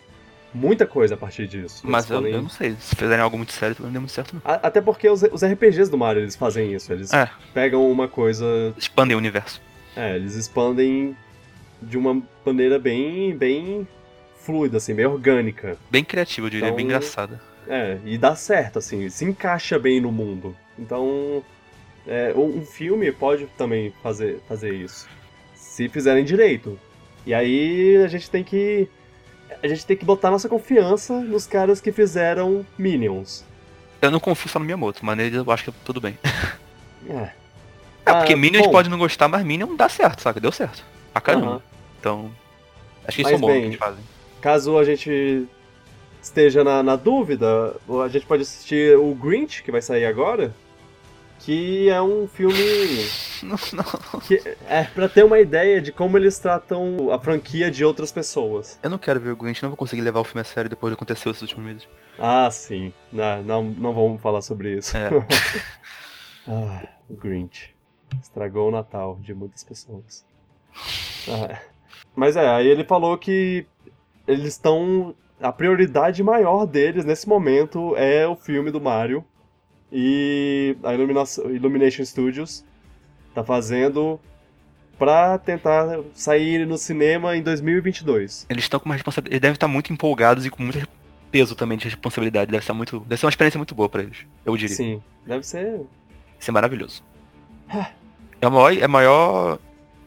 muita 0.54 0.86
coisa 0.86 1.16
a 1.16 1.18
partir 1.18 1.48
disso. 1.48 1.82
Mas 1.84 2.10
eu, 2.10 2.18
podem- 2.18 2.34
eu 2.34 2.42
não 2.42 2.50
sei. 2.50 2.76
Se 2.80 2.96
fizerem 2.96 3.22
algo 3.24 3.38
muito 3.38 3.54
sério, 3.54 3.76
não 3.80 3.92
deu 3.92 4.02
muito 4.02 4.14
certo, 4.14 4.34
não. 4.36 4.42
A- 4.46 4.68
Até 4.68 4.82
porque 4.82 5.10
os, 5.10 5.24
os 5.24 5.44
RPGs 5.44 5.90
do 5.90 5.98
Mario, 5.98 6.22
eles 6.22 6.36
fazem 6.36 6.72
isso. 6.74 6.94
Eles 6.94 7.12
É. 7.12 7.30
pegam 7.54 7.90
uma 7.92 8.08
coisa... 8.08 8.46
Expandem 8.78 9.16
o 9.16 9.20
universo. 9.20 9.60
É, 9.96 10.16
eles 10.16 10.36
expandem 10.36 11.16
de 11.82 11.98
uma 11.98 12.22
maneira 12.46 12.78
bem, 12.80 13.36
bem 13.36 13.88
fluida, 14.38 14.78
assim, 14.78 14.94
bem 14.94 15.06
orgânica. 15.06 15.78
Bem 15.90 16.04
criativo, 16.04 16.48
eu 16.48 16.52
diria, 16.52 16.66
bem 16.72 16.86
Então- 16.86 16.98
engraçada. 16.98 17.42
É, 17.68 17.98
e 18.06 18.18
dá 18.18 18.36
certo, 18.36 18.80
assim, 18.80 19.10
se 19.10 19.26
encaixa 19.26 19.78
bem 19.80 20.02
no 20.02 20.12
mundo. 20.12 20.56
Então, 20.78 21.44
é, 22.08 22.34
um 22.36 22.66
filme 22.66 23.12
pode 23.12 23.46
também 23.58 23.94
fazer, 24.04 24.42
fazer 24.48 24.74
isso. 24.74 25.08
Se 25.56 25.88
fizerem 25.90 26.24
direito. 26.26 26.80
E 27.26 27.34
aí 27.34 27.98
a 28.04 28.08
gente 28.08 28.30
tem 28.30 28.44
que. 28.44 28.88
A 29.62 29.68
gente 29.68 29.86
tem 29.86 29.96
que 29.96 30.04
botar 30.04 30.30
nossa 30.32 30.50
confiança 30.50 31.20
nos 31.22 31.46
caras 31.46 31.80
que 31.80 31.92
fizeram 31.92 32.66
Minions. 32.78 33.46
Eu 34.02 34.12
não 34.12 34.20
confio 34.20 34.50
só 34.50 34.60
no 34.60 34.66
Miyamoto, 34.66 35.06
mas 35.06 35.16
nele 35.16 35.38
eu 35.38 35.50
acho 35.52 35.66
que 35.66 35.72
tudo 35.86 36.02
bem. 36.02 36.18
É. 37.10 37.32
É, 38.06 38.14
porque 38.14 38.32
Ah, 38.32 38.38
Minions 38.38 38.66
bom. 38.66 38.72
pode 38.72 38.90
não 38.90 38.98
gostar, 38.98 39.28
mas 39.28 39.44
Minion 39.44 39.76
dá 39.76 39.90
certo, 39.90 40.22
saca? 40.22 40.40
Deu 40.40 40.54
certo. 40.54 40.86
Pra 41.12 41.22
caramba. 41.22 41.48
Aham. 41.48 41.62
Então. 42.00 42.32
Acho 43.06 43.18
que 43.18 43.24
são 43.30 43.40
bons 43.40 43.54
no 43.54 43.60
que 43.60 43.66
eles 43.68 43.76
fazem. 43.78 44.04
Caso 44.40 44.78
a 44.78 44.86
gente 44.86 45.46
esteja 46.24 46.64
na, 46.64 46.82
na 46.82 46.96
dúvida, 46.96 47.76
a 48.04 48.08
gente 48.08 48.26
pode 48.26 48.42
assistir 48.44 48.98
o 48.98 49.14
Grinch, 49.14 49.62
que 49.62 49.72
vai 49.72 49.82
sair 49.82 50.06
agora. 50.06 50.54
Que 51.40 51.90
é 51.90 52.02
um 52.02 52.26
filme 52.26 52.56
Não, 53.44 53.58
não. 53.74 54.20
que 54.22 54.42
é 54.66 54.86
pra 54.86 55.10
ter 55.10 55.26
uma 55.26 55.38
ideia 55.42 55.82
de 55.82 55.92
como 55.92 56.18
eles 56.18 56.40
tratam 56.40 57.12
a 57.12 57.20
franquia 57.20 57.70
de 57.70 57.84
outras 57.84 58.14
pessoas. 58.14 58.80
Eu 58.82 58.90
não 58.90 58.98
quero 58.98 59.20
ver 59.20 59.32
o 59.32 59.36
Grinch, 59.36 59.62
não 59.62 59.70
vou 59.70 59.76
conseguir 59.76 60.02
levar 60.02 60.22
o 60.22 60.24
filme 60.24 60.40
a 60.40 60.46
sério 60.46 60.70
depois 60.70 60.92
do 60.92 60.96
que 60.96 61.04
aconteceu 61.04 61.32
esses 61.32 61.42
últimos 61.42 61.66
meses. 61.66 61.88
Ah, 62.18 62.50
sim. 62.50 62.94
Não, 63.12 63.44
não, 63.44 63.64
não 63.64 63.94
vamos 63.94 64.22
falar 64.22 64.42
sobre 64.42 64.78
isso. 64.78 64.96
É. 64.96 65.10
ah, 66.48 66.88
o 67.10 67.16
Grinch. 67.16 67.76
Estragou 68.22 68.70
o 68.70 68.72
Natal 68.72 69.18
de 69.22 69.34
muitas 69.34 69.64
pessoas. 69.66 70.24
Ah, 71.28 71.60
Mas 72.16 72.38
é, 72.38 72.48
aí 72.48 72.68
ele 72.68 72.86
falou 72.86 73.18
que 73.18 73.66
eles 74.26 74.46
estão. 74.46 75.14
A 75.42 75.52
prioridade 75.52 76.24
maior 76.24 76.66
deles 76.66 77.04
nesse 77.06 77.28
momento 77.28 77.96
é 77.98 78.28
o 78.28 78.36
filme 78.36 78.72
do 78.72 78.80
Mario. 78.80 79.24
E 79.92 80.76
a 80.84 80.94
Illumination 80.94 82.04
Studios 82.04 82.66
tá 83.34 83.44
fazendo 83.44 84.20
pra 84.98 85.38
tentar 85.38 86.00
sair 86.14 86.66
no 86.66 86.78
cinema 86.78 87.36
em 87.36 87.44
2022. 87.44 88.48
Eles 88.50 88.64
estão 88.64 88.80
com 88.80 88.86
uma 88.88 88.96
responsabilidade. 88.96 89.34
Eles 89.36 89.42
devem 89.42 89.54
estar 89.54 89.68
muito 89.68 89.94
empolgados 89.94 90.46
e 90.46 90.50
com 90.50 90.64
muito 90.64 90.88
peso 91.30 91.56
também 91.56 91.78
de 91.78 91.86
responsabilidade. 91.86 92.52
Deve 92.52 92.66
ser 92.66 92.74
muito. 92.74 93.00
Deve 93.02 93.20
ser 93.20 93.26
uma 93.26 93.30
experiência 93.32 93.58
muito 93.58 93.76
boa 93.76 93.90
pra 93.90 94.02
eles. 94.02 94.26
Eu 94.46 94.56
diria. 94.58 94.76
Sim, 94.76 95.02
deve 95.26 95.46
ser. 95.46 95.82
Isso 96.40 96.50
é 96.50 96.54
maravilhoso. 96.54 97.04
É 98.42 98.46
a 98.46 98.50
maior, 98.50 98.74
é 98.78 98.84
a 98.84 98.88
maior 98.88 99.60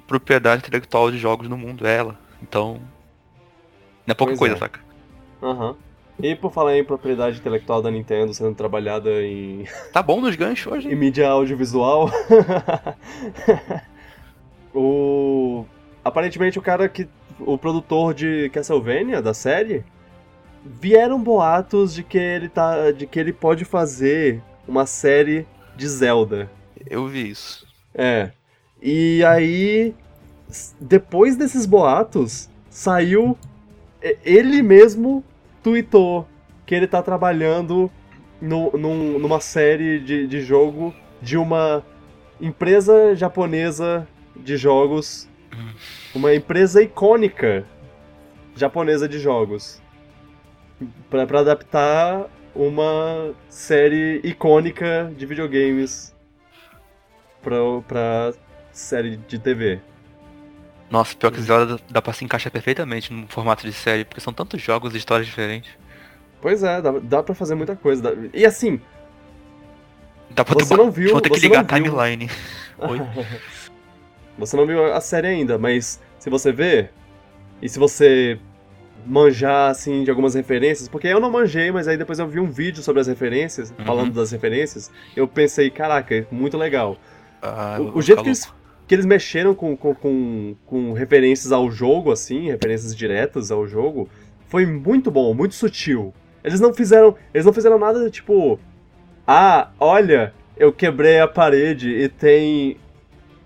propriedade 0.06 0.62
intelectual 0.62 1.10
de 1.10 1.18
jogos 1.18 1.48
no 1.48 1.56
mundo, 1.56 1.86
é 1.86 1.96
ela. 1.96 2.18
Então. 2.42 2.80
Não 4.06 4.12
é 4.12 4.14
pouca 4.14 4.32
Pois 4.32 4.38
coisa, 4.38 4.54
é. 4.54 4.58
saca? 4.58 4.80
Aham. 5.42 5.76
E 6.22 6.34
por 6.34 6.50
falar 6.50 6.78
em 6.78 6.84
propriedade 6.84 7.38
intelectual 7.38 7.82
da 7.82 7.90
Nintendo 7.90 8.32
sendo 8.32 8.54
trabalhada 8.54 9.10
em, 9.22 9.66
Tá 9.92 10.02
bom 10.02 10.20
nos 10.20 10.34
ganchos 10.34 10.72
hoje. 10.72 10.88
em 10.88 10.96
mídia 10.96 11.28
audiovisual, 11.28 12.10
o 14.74 15.64
aparentemente 16.04 16.58
o 16.58 16.62
cara 16.62 16.88
que 16.88 17.08
o 17.38 17.58
produtor 17.58 18.14
de 18.14 18.48
Castlevania 18.50 19.20
da 19.20 19.34
série 19.34 19.84
vieram 20.64 21.22
boatos 21.22 21.92
de 21.94 22.02
que 22.02 22.16
ele 22.18 22.48
tá 22.48 22.90
de 22.92 23.06
que 23.06 23.18
ele 23.18 23.32
pode 23.32 23.64
fazer 23.64 24.40
uma 24.66 24.86
série 24.86 25.46
de 25.76 25.86
Zelda. 25.88 26.50
Eu 26.88 27.06
vi 27.06 27.30
isso. 27.30 27.66
É. 27.94 28.30
E 28.80 29.24
aí, 29.24 29.94
depois 30.80 31.36
desses 31.36 31.66
boatos, 31.66 32.48
saiu. 32.70 33.36
E- 34.10 34.18
Ele 34.24 34.62
mesmo 34.62 35.24
tweetou 35.62 36.26
que 36.64 36.74
ele 36.74 36.86
tá 36.86 37.02
trabalhando 37.02 37.90
no, 38.40 38.70
num- 38.72 39.18
numa 39.18 39.40
série 39.40 39.98
de, 40.00 40.26
de 40.26 40.40
jogo 40.40 40.94
de 41.22 41.36
uma 41.36 41.82
empresa 42.40 43.14
japonesa 43.14 44.06
de 44.36 44.56
jogos. 44.56 45.28
Uma 46.14 46.34
empresa 46.34 46.82
icônica 46.82 47.64
japonesa 48.54 49.08
de 49.08 49.18
jogos. 49.18 49.80
Pra 51.08 51.22
adaptar 51.40 52.26
uma 52.54 53.32
série 53.48 54.20
icônica 54.24 55.10
de 55.16 55.24
videogames 55.26 56.14
pra 57.86 58.32
série 58.72 59.16
de 59.16 59.38
TV. 59.38 59.80
Nossa, 60.90 61.16
pior 61.16 61.30
que 61.32 61.40
Zelda 61.40 61.78
dá 61.90 62.00
pra 62.00 62.12
se 62.12 62.24
encaixar 62.24 62.52
perfeitamente 62.52 63.12
no 63.12 63.26
formato 63.26 63.66
de 63.66 63.72
série, 63.72 64.04
porque 64.04 64.20
são 64.20 64.32
tantos 64.32 64.60
jogos 64.62 64.94
e 64.94 64.98
histórias 64.98 65.26
diferentes. 65.26 65.70
Pois 66.40 66.62
é, 66.62 66.80
dá, 66.80 66.92
dá 67.02 67.22
pra 67.22 67.34
fazer 67.34 67.54
muita 67.56 67.74
coisa. 67.74 68.02
dá- 68.02 68.28
E 68.32 68.44
assim, 68.46 68.80
Dá 70.30 70.44
pra 70.44 70.54
Você 70.54 70.74
tu- 70.74 70.76
não 70.76 70.90
viu- 70.90 71.12
Vão 71.12 71.20
ter 71.20 71.30
que 71.30 71.40
ligar 71.40 71.60
a 71.60 71.64
timeline. 71.64 72.28
Oi? 72.78 73.00
você 74.38 74.56
não 74.56 74.66
viu 74.66 74.92
a 74.92 75.00
série 75.00 75.28
ainda, 75.28 75.56
mas 75.56 76.00
se 76.18 76.28
você 76.28 76.52
ver, 76.52 76.92
e 77.62 77.68
se 77.68 77.78
você 77.78 78.38
manjar, 79.06 79.70
assim, 79.70 80.04
de 80.04 80.10
algumas 80.10 80.34
referências, 80.34 80.88
porque 80.88 81.06
eu 81.06 81.20
não 81.20 81.30
manjei, 81.30 81.70
mas 81.70 81.86
aí 81.88 81.96
depois 81.96 82.18
eu 82.18 82.26
vi 82.28 82.38
um 82.40 82.50
vídeo 82.50 82.82
sobre 82.82 83.00
as 83.00 83.06
referências, 83.06 83.72
Uhum. 83.78 83.84
falando 83.84 84.12
das 84.12 84.30
referências, 84.32 84.90
eu 85.16 85.26
pensei, 85.28 85.70
caraca, 85.70 86.26
muito 86.30 86.58
legal. 86.58 86.98
Ah, 87.40 87.76
O, 87.80 87.98
o 87.98 88.02
jeito 88.02 88.22
que 88.22 88.28
eles, 88.28 88.52
que 88.86 88.94
eles 88.94 89.06
mexeram 89.06 89.54
com, 89.54 89.76
com, 89.76 89.94
com, 89.94 90.56
com 90.64 90.92
referências 90.92 91.52
ao 91.52 91.70
jogo, 91.70 92.12
assim, 92.12 92.50
referências 92.50 92.94
diretas 92.94 93.50
ao 93.50 93.66
jogo, 93.66 94.08
foi 94.48 94.64
muito 94.64 95.10
bom, 95.10 95.34
muito 95.34 95.54
sutil. 95.54 96.14
Eles 96.44 96.60
não 96.60 96.72
fizeram. 96.72 97.16
Eles 97.34 97.44
não 97.44 97.52
fizeram 97.52 97.78
nada 97.78 98.08
tipo. 98.08 98.58
Ah, 99.26 99.70
olha, 99.80 100.32
eu 100.56 100.72
quebrei 100.72 101.18
a 101.18 101.26
parede 101.26 101.90
e 101.90 102.08
tem. 102.08 102.76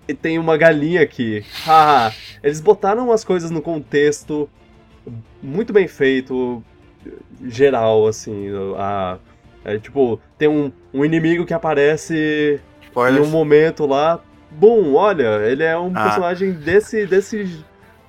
E 0.07 0.13
tem 0.13 0.37
uma 0.37 0.57
galinha 0.57 1.01
aqui. 1.01 1.43
Haha. 1.63 2.13
eles 2.43 2.59
botaram 2.59 3.11
as 3.11 3.23
coisas 3.23 3.49
no 3.49 3.61
contexto 3.61 4.49
muito 5.41 5.73
bem 5.73 5.87
feito, 5.87 6.63
geral, 7.43 8.07
assim. 8.07 8.47
A, 8.77 9.17
é, 9.63 9.77
tipo, 9.77 10.19
tem 10.37 10.47
um, 10.47 10.71
um 10.93 11.05
inimigo 11.05 11.45
que 11.45 11.53
aparece 11.53 12.59
em 12.81 12.85
Spoilers. 12.87 13.27
um 13.27 13.29
momento 13.29 13.85
lá, 13.85 14.19
bum, 14.51 14.93
olha, 14.95 15.39
ele 15.49 15.63
é 15.63 15.77
um 15.77 15.91
Ah. 15.95 16.03
personagem 16.03 16.51
desse, 16.53 17.05
desse, 17.05 17.63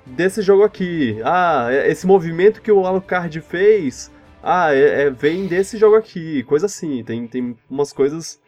desse 0.04 0.42
jogo 0.42 0.62
aqui. 0.64 1.18
Ah, 1.24 1.68
é- 1.70 1.90
esse 1.90 2.06
movimento 2.06 2.60
que 2.60 2.70
o 2.72 2.84
Alucard 2.86 3.40
fez, 3.40 4.10
ah, 4.42 4.74
é, 4.74 5.04
é- 5.04 5.10
vem 5.10 5.46
desse 5.46 5.76
jogo 5.78 5.96
aqui, 5.96 6.42
coisa 6.44 6.66
assim. 6.66 7.02
Tem, 7.04 7.26
tem 7.26 7.56
umas 7.70 7.92
coisas, 7.92 8.40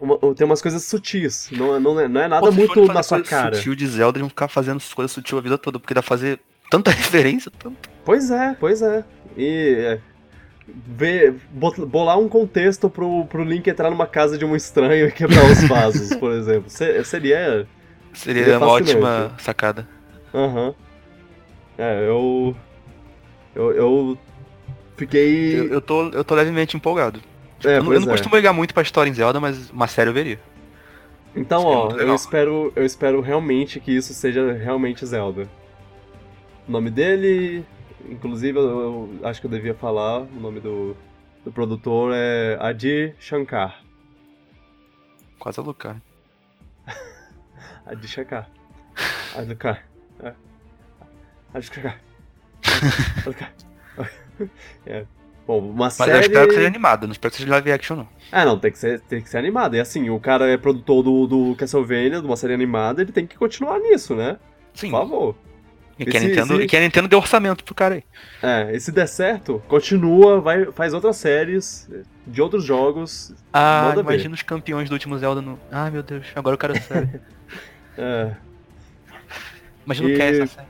uma- 0.00 0.18
tem 0.34 0.44
umas 0.44 0.60
coisas 0.60 0.82
sutis. 0.84 1.48
Não, 1.52 1.76
é- 1.76 1.78
não, 1.80 2.00
é, 2.00 2.08
não 2.08 2.20
é 2.20 2.28
nada 2.28 2.46
Pô, 2.46 2.52
muito 2.52 2.84
na 2.86 3.02
sua 3.02 3.22
cara. 3.22 3.54
sutil 3.56 3.74
de 3.74 3.86
Zelda, 3.86 4.18
eles 4.18 4.22
vão 4.22 4.28
ficar 4.30 4.48
fazendo 4.48 4.82
coisas 4.94 5.12
sutil 5.12 5.38
a 5.38 5.40
vida 5.40 5.56
toda, 5.56 5.78
porque 5.78 5.94
dá 5.94 6.02
pra 6.02 6.08
fazer 6.08 6.40
tanta 6.70 6.90
referência, 7.40 7.50
tanto. 7.58 7.88
Pois 8.04 8.30
é, 8.30 8.56
pois 8.58 8.82
é. 8.82 9.04
E 9.36 9.74
é, 9.78 10.00
ver, 10.66 11.34
bolar 11.86 12.18
um 12.18 12.28
contexto 12.28 12.88
pro, 12.88 13.24
pro 13.26 13.44
Link 13.44 13.68
entrar 13.68 13.90
numa 13.90 14.06
casa 14.06 14.38
de 14.38 14.44
um 14.44 14.54
estranho 14.56 15.08
e 15.08 15.12
quebrar 15.12 15.44
os 15.44 15.62
vasos, 15.68 16.14
por 16.16 16.32
exemplo. 16.32 16.70
Se- 16.70 17.04
seria 17.04 17.66
Seria 18.12 18.44
Seria 18.44 18.58
uma 18.58 18.66
ótima 18.68 19.32
sacada. 19.38 19.88
Aham. 20.32 20.74
É, 21.76 22.06
eu. 22.08 22.56
Eu, 23.54 23.72
eu 23.72 24.18
fiquei. 24.96 25.58
Eu, 25.60 25.64
eu 25.66 25.80
tô, 25.80 26.08
eu 26.10 26.24
tô 26.24 26.34
levemente 26.34 26.76
empolgado. 26.76 27.20
é, 27.64 27.78
eu, 27.78 27.82
não- 27.82 27.92
eu 27.92 28.00
não 28.00 28.08
é. 28.08 28.10
costumo 28.12 28.36
ligar 28.36 28.52
muito 28.52 28.72
pra 28.72 28.82
história 28.82 29.10
em 29.10 29.14
Zelda, 29.14 29.40
mas 29.40 29.70
uma 29.70 29.88
série 29.88 30.10
eu 30.10 30.14
veria. 30.14 30.38
Então, 31.36 31.60
Isso 31.62 31.68
é 31.68 31.76
ó, 31.76 31.84
muito 31.86 32.00
eu 32.00 32.14
espero, 32.14 32.72
eu 32.76 32.84
espero 32.84 33.20
realmente 33.20 33.80
que 33.80 33.90
isso 33.90 34.14
seja 34.14 34.52
realmente 34.52 35.04
Zelda. 35.04 35.48
O 36.68 36.70
nome 36.70 36.90
dele, 36.90 37.64
inclusive, 38.10 38.58
eu, 38.58 39.18
eu 39.20 39.28
acho 39.28 39.40
que 39.40 39.46
eu 39.46 39.50
devia 39.50 39.74
falar, 39.74 40.20
o 40.20 40.40
nome 40.40 40.60
do, 40.60 40.96
do 41.44 41.52
produtor 41.52 42.12
é 42.14 42.56
Adi 42.60 43.14
Shankar. 43.18 43.82
Quase 45.38 45.60
a 45.60 45.62
Lucar. 45.62 46.00
Adi 47.86 48.08
Shankar. 48.08 48.48
Adi 49.36 49.48
Shankar. 49.48 49.84
É. 50.22 50.32
Adi 51.52 51.66
Shankar. 51.66 52.00
Adi. 53.26 54.50
É. 54.86 55.06
Bom, 55.46 55.58
uma 55.58 55.84
Mas 55.84 55.94
série... 55.94 56.12
eu 56.12 56.20
espero 56.20 56.48
que 56.48 56.54
seja 56.54 56.66
animada, 56.66 57.06
não 57.06 57.12
espero 57.12 57.30
que 57.30 57.36
seja 57.36 57.50
live 57.50 57.72
action, 57.72 57.96
não. 57.96 58.08
Ah, 58.32 58.44
não, 58.44 58.58
tem 58.58 58.72
que 58.72 58.78
ser, 58.78 59.00
tem 59.00 59.20
que 59.20 59.28
ser 59.28 59.38
animado. 59.38 59.76
E 59.76 59.80
assim, 59.80 60.08
o 60.08 60.18
cara 60.18 60.46
é 60.48 60.56
produtor 60.56 61.02
do, 61.02 61.26
do 61.26 61.54
Castlevania, 61.56 62.20
de 62.20 62.26
uma 62.26 62.36
série 62.36 62.54
animada, 62.54 63.02
ele 63.02 63.12
tem 63.12 63.26
que 63.26 63.36
continuar 63.36 63.78
nisso, 63.78 64.14
né? 64.14 64.38
Sim. 64.72 64.90
Por 64.90 65.00
favor. 65.00 65.36
E 65.98 66.04
que, 66.04 66.16
a 66.16 66.20
Esse- 66.20 66.28
Nintendo, 66.28 66.54
esse- 66.54 66.66
que 66.66 66.76
a 66.76 66.80
Nintendo 66.80 67.06
deu 67.08 67.18
orçamento 67.18 67.62
pro 67.62 67.74
cara 67.74 67.94
aí. 67.94 68.04
É, 68.42 68.74
e 68.74 68.80
se 68.80 68.90
der 68.90 69.06
certo, 69.06 69.62
continua, 69.68 70.40
vai, 70.40 70.66
faz 70.72 70.92
outras 70.92 71.16
séries 71.16 71.88
de 72.26 72.42
outros 72.42 72.64
jogos. 72.64 73.32
Ah, 73.52 73.84
Manda 73.88 74.02
ver. 74.02 74.12
imagina 74.14 74.34
os 74.34 74.42
campeões 74.42 74.88
do 74.88 74.92
último 74.94 75.16
Zelda 75.18 75.40
no. 75.40 75.58
Ah, 75.70 75.90
meu 75.90 76.02
Deus, 76.02 76.26
agora 76.34 76.54
eu 76.54 76.58
quero 76.58 76.80
série. 76.82 77.20
É, 77.96 78.32
Imagina 79.86 80.08
o 80.08 80.10
E- 80.10 80.16
que 80.16 80.22
é 80.22 80.28
essa 80.42 80.46
série. 80.56 80.66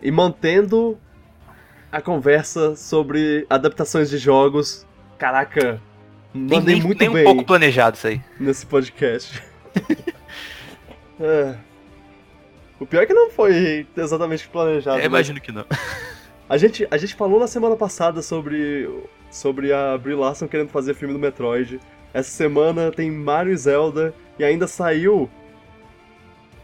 e 0.00 0.10
mantendo 0.12 0.96
a 1.90 2.00
conversa 2.00 2.76
sobre 2.76 3.44
adaptações 3.50 4.08
de 4.10 4.18
jogos. 4.18 4.86
Caraca, 5.18 5.80
Nem, 6.32 6.58
mandei 6.60 6.74
nem, 6.76 6.82
muito 6.84 7.00
nem 7.00 7.08
um 7.08 7.12
bem 7.14 7.24
pouco 7.24 7.44
planejado 7.44 7.96
isso 7.96 8.06
aí. 8.06 8.20
nesse 8.38 8.64
podcast. 8.64 9.42
É. 11.18 11.54
O 12.78 12.86
pior 12.86 13.02
é 13.02 13.06
que 13.06 13.14
não 13.14 13.30
foi 13.30 13.86
exatamente 13.96 14.48
planejado. 14.48 14.96
Eu 14.98 15.02
mas- 15.10 15.28
imagino 15.28 15.40
que 15.40 15.52
não. 15.52 15.64
A 16.48 16.56
gente, 16.56 16.86
a 16.92 16.96
gente 16.96 17.16
falou 17.16 17.40
na 17.40 17.48
semana 17.48 17.74
passada 17.74 18.22
sobre, 18.22 18.88
sobre 19.28 19.72
a 19.72 19.98
Brie 19.98 20.14
Larson 20.14 20.46
querendo 20.46 20.68
fazer 20.68 20.94
filme 20.94 21.12
do 21.12 21.18
Metroid. 21.18 21.80
Essa 22.14 22.30
semana 22.30 22.92
tem 22.92 23.10
Mario 23.10 23.52
e 23.52 23.56
Zelda 23.56 24.14
e 24.38 24.44
ainda 24.44 24.68
saiu, 24.68 25.28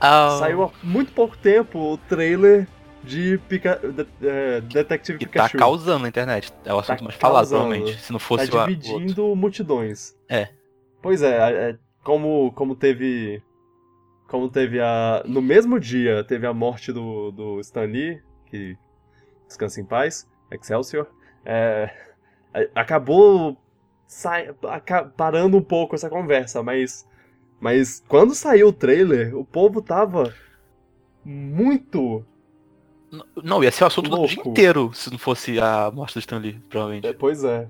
Ah, 0.00 0.36
saiu 0.38 0.62
há 0.62 0.70
muito 0.84 1.12
pouco 1.12 1.36
tempo 1.36 1.80
o 1.80 1.96
trailer 1.98 2.68
de 3.02 3.38
Pika, 3.48 3.80
de, 3.82 4.06
é, 4.24 4.60
Detective 4.60 5.18
que 5.18 5.26
tá 5.26 5.30
Pikachu. 5.32 5.58
causando 5.58 6.02
na 6.04 6.08
internet. 6.08 6.52
É 6.64 6.72
o 6.72 6.78
assunto 6.78 6.98
Tá 6.98 7.04
mais 7.04 7.16
falado, 7.16 7.48
provavelmente. 7.48 7.98
Se 8.00 8.12
não 8.12 8.20
Tá 8.20 8.24
fosse 8.24 8.50
o, 8.50 8.54
o 8.54 8.58
outro. 8.60 8.76
dividindo 8.76 9.34
multidões. 9.34 10.14
É. 10.28 10.48
Pois 11.02 11.22
é, 11.22 11.70
é, 11.70 11.76
como, 12.04 12.52
como 12.54 12.76
teve. 12.76 13.42
Como 14.32 14.48
teve 14.48 14.80
a. 14.80 15.22
No 15.26 15.42
mesmo 15.42 15.78
dia 15.78 16.24
teve 16.24 16.46
a 16.46 16.54
morte 16.54 16.90
do, 16.90 17.30
do 17.32 17.60
Stan 17.60 17.84
Lee, 17.84 18.18
que 18.46 18.78
descansa 19.46 19.78
em 19.78 19.84
paz, 19.84 20.26
Excelsior. 20.50 21.06
É, 21.44 21.94
acabou 22.74 23.58
sai, 24.06 24.48
aca- 24.66 25.04
parando 25.04 25.58
um 25.58 25.62
pouco 25.62 25.94
essa 25.94 26.08
conversa, 26.08 26.62
mas. 26.62 27.06
Mas 27.60 28.02
quando 28.08 28.34
saiu 28.34 28.68
o 28.68 28.72
trailer, 28.72 29.36
o 29.36 29.44
povo 29.44 29.82
tava 29.82 30.32
muito. 31.22 32.24
Não, 33.44 33.62
ia 33.62 33.70
ser 33.70 33.84
o 33.84 33.86
assunto 33.88 34.08
do 34.08 34.26
dia 34.26 34.36
Louco. 34.36 34.48
inteiro 34.50 34.90
se 34.94 35.10
não 35.10 35.18
fosse 35.18 35.60
a 35.60 35.90
morte 35.92 36.14
do 36.14 36.20
Stan 36.20 36.38
Lee, 36.38 36.58
provavelmente. 36.70 37.06
é, 37.06 37.12
pois 37.12 37.44
é. 37.44 37.68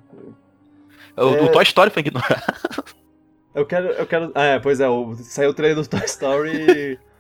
O, 1.17 1.21
é- 1.23 1.43
o 1.43 1.51
Toy 1.51 1.65
Story 1.65 1.91
foi 1.91 2.03
ignorado. 2.03 2.55
Eu 3.55 3.67
quero, 3.67 3.89
eu 3.89 4.07
quero. 4.07 4.33
É, 4.35 4.59
pois 4.59 4.81
é, 4.81 4.87
saiu 5.19 5.51
o 5.51 5.55
trailer 5.55 5.77
do 5.83 5.89
Toy 5.89 6.05
Story. 6.05 6.99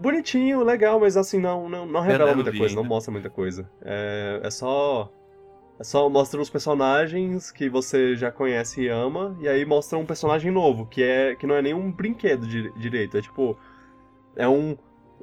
bonitinho, 0.00 0.62
legal, 0.62 1.00
mas 1.00 1.16
assim, 1.16 1.38
não, 1.38 1.68
não, 1.68 1.86
não 1.86 2.00
revela 2.00 2.26
não 2.30 2.34
muita 2.36 2.50
vi 2.50 2.58
coisa, 2.58 2.74
não 2.74 2.82
ainda. 2.82 2.94
mostra 2.94 3.12
muita 3.12 3.30
coisa. 3.30 3.70
É, 3.82 4.40
é 4.42 4.50
só. 4.50 5.10
É 5.78 5.84
só 5.84 6.10
mostra 6.10 6.38
os 6.38 6.50
personagens 6.50 7.50
que 7.50 7.70
você 7.70 8.14
já 8.14 8.30
conhece 8.30 8.82
e 8.82 8.88
ama, 8.88 9.34
e 9.40 9.48
aí 9.48 9.64
mostra 9.64 9.96
um 9.96 10.04
personagem 10.04 10.50
novo, 10.50 10.84
que 10.84 11.02
é 11.02 11.34
que 11.34 11.46
não 11.46 11.54
é 11.54 11.62
nem 11.62 11.72
um 11.72 11.90
brinquedo 11.90 12.46
di- 12.46 12.70
direito, 12.76 13.16
é 13.16 13.22
tipo. 13.22 13.58
É 14.36 14.46
um. 14.46 14.76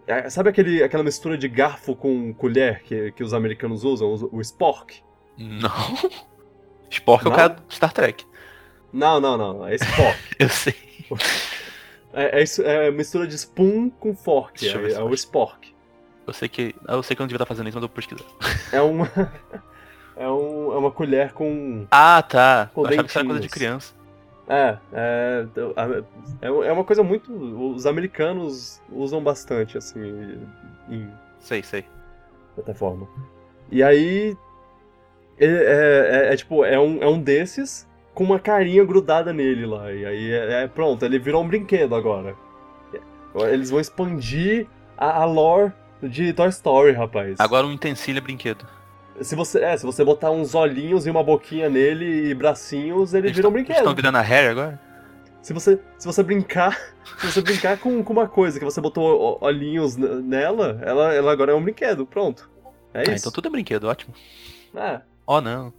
é- 0.08 0.28
sabe 0.32 0.50
aquele, 0.50 0.82
aquela 0.82 1.04
mistura 1.04 1.38
de 1.38 1.48
garfo 1.48 1.96
com 1.96 2.34
colher 2.34 2.82
que, 2.82 3.12
que 3.12 3.24
os 3.24 3.34
americanos 3.36 3.84
usam, 3.84 4.08
o, 4.14 4.38
o 4.38 4.42
Spork? 4.42 5.02
Não. 5.38 5.70
Spork 6.90 7.26
é 7.26 7.28
o 7.28 7.30
Não? 7.30 7.36
cara 7.38 7.50
do 7.50 7.64
Star 7.74 7.94
Trek. 7.94 8.26
Não, 8.98 9.20
não, 9.20 9.38
não, 9.38 9.68
é 9.68 9.76
Spork. 9.76 10.18
Eu 10.40 10.50
sei. 10.50 10.74
é, 12.14 12.40
é, 12.40 12.44
isso- 12.44 12.64
é 12.64 12.90
mistura 12.92 13.28
de 13.28 13.36
spoon 13.36 13.90
com 13.92 14.16
fork, 14.16 14.60
Deixa 14.60 14.80
é, 14.80 14.92
é 14.94 15.04
o 15.04 15.14
Spork. 15.14 15.74
Eu 16.26 16.34
sei 16.34 16.50
que. 16.50 16.76
Eu 16.88 17.02
sei 17.04 17.16
que 17.16 17.22
eu 17.22 17.24
não 17.24 17.28
devia 17.28 17.36
estar 17.38 17.46
fazendo 17.46 17.68
isso, 17.70 17.78
mas 17.78 17.84
eu 17.84 17.88
vou 17.88 17.96
pesquisar. 17.96 18.26
É 18.74 18.82
uma. 18.82 19.10
é, 20.18 20.28
um, 20.28 20.74
é 20.74 20.78
uma 20.78 20.92
colher 20.92 21.32
com. 21.32 21.86
Ah, 21.92 22.22
tá. 22.22 22.70
Com 22.74 22.82
eu 22.82 22.88
achava 22.88 23.04
que 23.04 23.10
isso 23.10 23.20
era 23.20 23.28
coisa 23.28 23.42
de 23.42 23.50
criança. 23.50 23.94
É, 24.50 24.78
é, 24.94 25.46
é, 26.42 26.48
é 26.48 26.72
uma 26.72 26.84
coisa 26.84 27.04
muito. 27.04 27.32
Os 27.74 27.86
americanos 27.86 28.82
usam 28.92 29.22
bastante, 29.24 29.78
assim, 29.78 30.40
em 30.90 31.10
Sei, 31.40 31.62
sei. 31.64 31.86
certa 32.56 32.74
forma. 32.74 33.08
E 33.72 33.82
aí. 33.84 34.36
É, 35.40 35.46
é- 35.46 36.30
é- 36.30 36.34
é 36.34 36.36
tipo, 36.36 36.66
é 36.66 36.80
um, 36.80 37.02
é 37.02 37.08
um 37.08 37.22
desses 37.22 37.87
com 38.18 38.24
uma 38.24 38.40
carinha 38.40 38.84
grudada 38.84 39.32
nele 39.32 39.68
lá. 39.68 39.94
E 39.94 40.04
aí 40.04 40.32
é, 40.32 40.64
é- 40.64 40.68
pronto, 40.68 41.06
ele 41.06 41.20
virou 41.20 41.44
um 41.44 41.48
brinquedo 41.48 41.94
agora. 41.94 42.36
Eles 43.52 43.70
vão 43.70 43.80
expandir 43.80 44.66
a, 44.98 45.22
a 45.22 45.26
lore 45.26 45.72
de 46.02 46.34
Toy 46.34 46.50
Story, 46.50 46.94
rapaz. 46.94 47.40
Agora 47.40 47.68
um 47.68 47.74
utensílio 47.74 48.18
é 48.18 48.22
brinquedo. 48.22 48.66
Se 49.22 49.36
você, 49.36 49.64
é, 49.64 49.78
se 49.78 49.86
você 49.86 50.04
botar 50.04 50.32
uns 50.32 50.56
olhinhos 50.56 51.06
e 51.06 51.12
uma 51.12 51.22
boquinha 51.24 51.70
nele 51.70 52.32
e 52.32 52.34
bracinhos, 52.34 53.14
ele 53.14 53.32
vira 53.32 53.48
um 53.48 53.52
brinquedo. 53.52 53.78
estão 53.78 53.94
virando 53.94 54.16
a 54.18 54.22
Harry 54.22 54.48
agora? 54.48 54.82
Se 55.44 55.54
você, 55.54 55.80
se 56.00 56.08
você 56.08 56.24
brincar, 56.24 56.76
se 57.22 57.32
você 57.32 57.42
brincar 57.42 57.78
com, 57.78 58.04
com 58.04 58.14
uma 58.14 58.28
coisa 58.28 58.58
que 58.58 58.66
você 58.66 58.82
botou 58.82 59.38
olhinhos 59.40 59.96
nela, 59.96 60.80
ela, 60.84 61.14
ela 61.14 61.32
agora 61.32 61.52
é 61.52 61.56
um 61.56 61.62
brinquedo, 61.62 62.04
pronto. 62.04 62.50
É 62.96 63.02
Ah, 63.02 63.04
isso. 63.04 63.12
então 63.12 63.32
tudo 63.32 63.48
é 63.48 63.52
brinquedo, 63.52 63.84
ótimo. 63.88 64.16
É. 64.76 65.02
Oh, 65.28 65.40
não. 65.40 65.72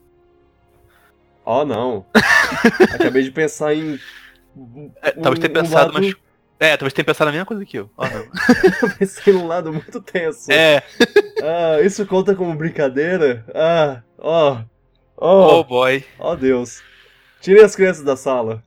Oh, 1.51 1.65
não. 1.65 2.05
Acabei 2.95 3.23
de 3.23 3.31
pensar 3.31 3.75
em. 3.75 3.99
É, 5.03 5.13
talvez 5.13 5.39
tenha 5.39 5.51
um 5.51 5.55
pensado, 5.63 5.93
lado- 5.93 6.05
mas. 6.05 6.15
É, 6.61 6.77
talvez 6.77 6.93
tenha 6.93 7.05
pensado 7.07 7.29
a 7.31 7.33
mesma 7.33 7.47
coisa 7.47 7.65
que 7.65 7.79
eu. 7.79 7.89
Oh, 7.97 8.05
não. 8.05 8.91
Pensei 8.99 9.33
num 9.33 9.47
lado 9.47 9.73
muito 9.73 10.01
tenso. 10.03 10.51
é, 10.53 10.83
Ah, 11.43 11.81
isso 11.83 12.05
conta 12.05 12.35
como 12.35 12.55
brincadeira? 12.55 13.47
Ah, 13.55 14.03
ó. 14.19 14.61
Oh 15.17 15.59
Oh, 15.61 15.65
boy. 15.65 16.05
oh 16.19 16.37
Deus. 16.37 16.83
Tirem 17.41 17.65
as 17.65 17.75
crianças 17.75 18.03
da 18.05 18.15
sala. 18.17 18.63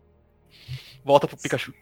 Volta 1.06 1.28
pro 1.28 1.38
Pikachu. 1.38 1.74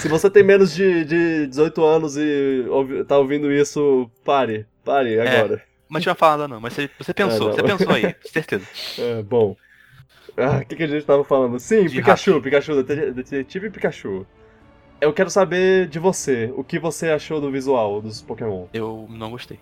Se 0.00 0.08
você 0.08 0.28
tem 0.30 0.42
menos 0.42 0.74
de, 0.74 1.04
de 1.04 1.46
18 1.46 1.84
anos 1.84 2.16
e 2.16 2.64
ouvi- 2.68 3.04
tá 3.04 3.16
ouvindo 3.18 3.52
isso, 3.52 4.10
pare. 4.24 4.66
Pare 4.84 5.20
agora. 5.20 5.62
Mas 5.88 6.00
não 6.00 6.00
tinha 6.00 6.14
falado 6.14 6.48
não, 6.48 6.60
mas 6.60 6.72
você, 6.72 6.90
você 6.98 7.14
pensou, 7.14 7.48
não. 7.48 7.54
você 7.54 7.62
pensou 7.62 7.92
aí, 7.94 8.14
certeza. 8.24 8.66
É, 8.98 9.22
bom. 9.22 9.54
Ah, 10.36 10.58
o 10.58 10.64
que, 10.64 10.76
que 10.76 10.82
a 10.82 10.86
gente 10.86 11.04
tava 11.04 11.24
falando? 11.24 11.58
Sim, 11.58 11.86
De 11.86 11.96
Pikachu, 11.96 12.40
Pikachu, 12.40 12.82
dete- 12.82 13.12
detetive 13.12 13.70
Pikachu. 13.70 14.26
Eu 15.00 15.12
quero 15.12 15.30
saber 15.30 15.86
de 15.88 15.98
você, 15.98 16.52
o 16.56 16.64
que 16.64 16.78
você 16.78 17.10
achou 17.10 17.40
do 17.40 17.50
visual 17.50 18.02
dos 18.02 18.20
Pokémon. 18.20 18.66
Eu 18.72 19.06
não 19.08 19.30
gostei. 19.30 19.58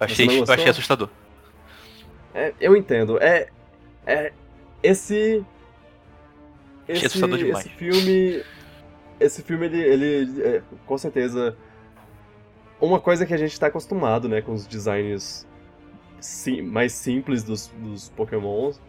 Eu 0.00 0.06
achei, 0.06 0.26
não 0.26 0.34
eu 0.34 0.44
achei 0.44 0.68
assustador. 0.68 1.08
É, 2.34 2.54
eu 2.60 2.76
entendo, 2.76 3.18
é. 3.18 3.48
É. 4.06 4.32
Esse. 4.82 5.44
Esse, 6.88 7.06
assustador 7.06 7.38
demais. 7.38 7.66
esse 7.66 7.74
filme. 7.74 8.42
Esse 9.18 9.42
filme, 9.42 9.66
ele. 9.66 9.78
ele 9.78 10.42
é, 10.42 10.62
com 10.86 10.96
certeza. 10.96 11.56
Uma 12.80 12.98
coisa 12.98 13.26
que 13.26 13.34
a 13.34 13.36
gente 13.36 13.60
tá 13.60 13.66
acostumado, 13.66 14.26
né, 14.26 14.40
com 14.40 14.52
os 14.54 14.66
designs 14.66 15.46
sim, 16.18 16.62
mais 16.62 16.92
simples 16.92 17.42
dos, 17.42 17.68
dos 17.78 18.08
Pokémons. 18.10 18.80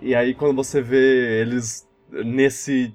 E 0.00 0.14
aí 0.14 0.34
quando 0.34 0.54
você 0.56 0.80
vê 0.80 1.40
eles 1.40 1.86
nesse. 2.10 2.92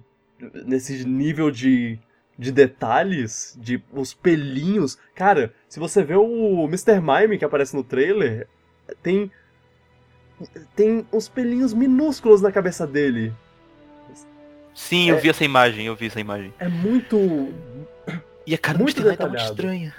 nesse 0.65 1.05
nível 1.05 1.49
de. 1.51 1.99
de 2.37 2.51
detalhes, 2.51 3.57
de 3.61 3.81
os 3.91 4.13
pelinhos. 4.13 4.97
Cara, 5.15 5.53
se 5.69 5.79
você 5.79 6.03
vê 6.03 6.15
o 6.15 6.65
Mr. 6.65 6.99
Mime 6.99 7.37
que 7.37 7.45
aparece 7.45 7.75
no 7.75 7.83
trailer, 7.83 8.47
tem 9.01 9.31
tem 10.75 11.05
uns 11.13 11.29
pelinhos 11.29 11.73
minúsculos 11.73 12.41
na 12.41 12.51
cabeça 12.51 12.85
dele. 12.87 13.33
Sim, 14.73 15.09
eu 15.09 15.17
É. 15.17 15.19
vi 15.19 15.29
essa 15.29 15.43
imagem, 15.45 15.85
eu 15.85 15.95
vi 15.95 16.07
essa 16.07 16.19
imagem. 16.19 16.51
É 16.59 16.67
muito. 16.67 17.53
E 18.45 18.53
a 18.53 18.57
cara 18.57 18.77
do 18.77 18.83
Muito 18.83 18.97
Mr. 18.97 19.05
Mime 19.05 19.17
tá 19.17 19.27
muito 19.27 19.43
estranha. 19.43 19.95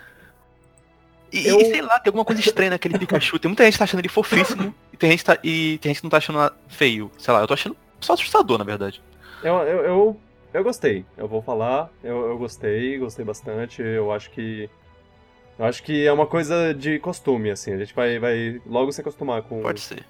E, 1.35 1.47
Eu- 1.49 1.61
e 1.61 1.65
sei 1.67 1.83
lá, 1.83 1.99
tem 1.99 2.11
alguma 2.11 2.25
coisa 2.25 2.41
estranha 2.41 2.71
naquele 2.71 2.99
Pikachu. 2.99 3.39
Tem 3.39 3.49
muita 3.49 3.65
gente 3.65 3.73
que 3.75 3.79
tá 3.79 3.85
achando 3.85 4.01
ele 4.01 4.09
fofíssimo 4.09 4.75
e 4.93 4.97
tem 4.97 5.11
gente, 5.11 5.21
que 5.21 5.25
tá, 5.25 5.39
e 5.43 5.79
tem 5.79 5.91
gente 5.91 5.99
que 6.01 6.05
não 6.05 6.11
tá 6.11 6.19
achando 6.19 6.53
feio. 6.69 7.11
Sei 7.19 7.33
lá, 7.35 7.41
eu 7.41 7.47
tô 7.47 7.55
achando 7.55 7.77
só 8.01 8.13
assustador, 8.15 8.57
na 8.59 8.65
verdade. 8.65 9.03
Eu, 9.43 9.55
eu, 9.57 9.85
eu, 9.85 10.21
eu 10.55 10.65
gostei. 10.65 11.05
Eu 11.17 11.27
vou 11.27 11.43
falar. 11.43 11.91
Eu, 12.03 12.29
eu 12.31 12.39
gostei, 12.39 12.99
gostei 12.99 13.25
bastante. 13.25 13.83
Eu 13.83 14.13
acho 14.13 14.31
que. 14.31 14.71
Eu 15.59 15.65
acho 15.67 15.83
que 15.83 16.07
é 16.07 16.13
uma 16.13 16.27
coisa 16.27 16.73
de 16.75 16.99
costume, 16.99 17.51
assim. 17.51 17.73
A 17.73 17.79
gente 17.79 17.95
vai, 17.95 18.19
vai 18.19 18.61
logo 18.67 18.91
se 18.93 19.01
acostumar 19.01 19.43
com, 19.43 19.61
Pode 19.63 19.81
ser. 19.81 20.05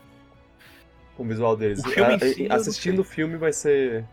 com 1.17 1.23
o 1.23 1.27
visual 1.27 1.57
deles. 1.57 1.81
O 1.85 1.89
filme 1.91 2.15
A- 2.15 2.19
si, 2.19 2.43
eu 2.45 2.49
não 2.49 2.57
assistindo 2.57 2.99
o 3.01 3.05
filme 3.05 3.37
vai 3.37 3.53
ser. 3.53 4.05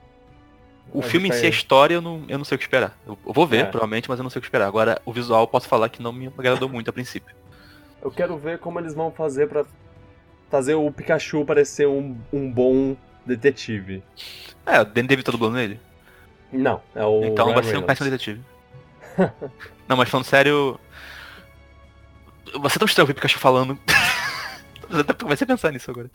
O 0.94 1.00
a 1.00 1.04
filme 1.04 1.30
em 1.30 1.32
si, 1.32 1.46
a 1.46 1.50
história, 1.50 1.96
eu 1.96 2.02
não, 2.02 2.24
eu 2.28 2.38
não 2.38 2.46
sei 2.46 2.56
o 2.56 2.60
que 2.60 2.66
esperar. 2.66 2.98
Eu, 3.08 3.18
eu 3.26 3.34
vou 3.34 3.48
ver, 3.48 3.60
É. 3.60 3.64
provavelmente, 3.66 4.10
mas 4.10 4.20
eu 4.20 4.24
não 4.24 4.30
sei 4.30 4.40
o 4.40 4.42
que 4.42 4.48
esperar. 4.48 4.68
Agora, 4.68 5.02
o 5.06 5.14
visual, 5.14 5.48
posso 5.48 5.68
falar 5.68 5.88
que 5.90 6.02
não 6.02 6.12
me 6.12 6.28
agradou 6.28 6.68
muito 6.68 6.90
a 6.90 6.94
princípio. 6.94 7.34
Eu 8.02 8.10
quero 8.10 8.36
ver 8.36 8.58
como 8.58 8.80
eles 8.80 8.96
vão 8.96 9.12
fazer 9.12 9.48
pra 9.48 9.64
fazer 10.50 10.74
o 10.74 10.92
Pikachu 10.92 11.46
parecer 11.46 11.88
um, 11.88 12.18
um 12.34 12.52
bom 12.52 12.98
detetive. 13.24 14.04
É, 14.66 14.82
o 14.82 14.86
Danny 14.86 15.08
DeVito 15.08 15.32
tá 15.32 15.32
dublando 15.32 15.60
ele. 15.60 15.80
Não, 16.52 16.82
é 16.96 17.06
o. 17.06 17.24
então 17.24 17.46
Ryan 17.46 17.54
vai 17.54 17.64
ser 17.64 17.78
um 17.78 17.84
péssimo 17.84 18.10
detetive. 18.10 18.42
não, 19.88 19.96
mas 19.96 20.10
falando 20.10 20.26
sério... 20.26 20.80
Ser 22.70 22.80
tão 22.80 22.88
estranho 22.88 23.06
ver 23.06 23.12
o 23.12 23.16
Pikachu 23.16 23.38
falando. 23.38 23.78
vai 25.24 25.38
ser 25.38 25.46
pensar 25.46 25.72
nisso 25.72 25.92
agora. 25.92 26.10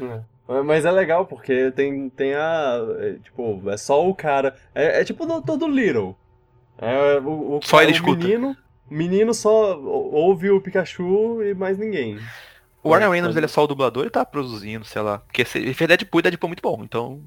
É. 0.00 0.62
Mas 0.62 0.84
é 0.84 0.90
legal, 0.92 1.26
porque 1.26 1.70
tem, 1.72 2.08
tem 2.10 2.34
a. 2.34 2.78
é, 3.00 3.12
tipo, 3.22 3.62
é 3.68 3.76
só 3.76 4.08
o 4.08 4.14
cara. 4.14 4.54
É, 4.74 5.00
é 5.00 5.04
tipo 5.04 5.24
o 5.24 5.26
Doutor 5.26 5.56
do 5.56 5.66
Little. 5.66 6.16
É, 6.78 7.18
o, 7.18 7.56
o, 7.56 7.60
Só 7.62 7.82
ele 7.82 7.92
o 7.92 7.94
escuta. 7.94 8.22
menino. 8.22 8.56
O 8.88 8.94
menino 8.94 9.34
só 9.34 9.76
ou- 9.76 10.12
ouve 10.14 10.50
o 10.50 10.60
Pikachu 10.60 11.42
e 11.42 11.54
mais 11.54 11.76
ninguém. 11.78 12.18
O 12.82 12.90
Warner 12.90 13.08
É, 13.08 13.12
Reynolds, 13.12 13.36
ele 13.36 13.46
é 13.46 13.48
só 13.48 13.64
o 13.64 13.66
dublador, 13.66 14.04
ele 14.04 14.10
tá 14.10 14.24
produzindo, 14.24 14.84
sei 14.84 15.02
lá. 15.02 15.18
Porque 15.18 15.44
se- 15.44 15.58
ele 15.58 15.74
fez 15.74 15.88
Deadpool 15.88 16.20
e 16.20 16.22
Deadpool 16.22 16.46
é 16.46 16.50
muito 16.50 16.62
bom, 16.62 16.82
então... 16.84 17.20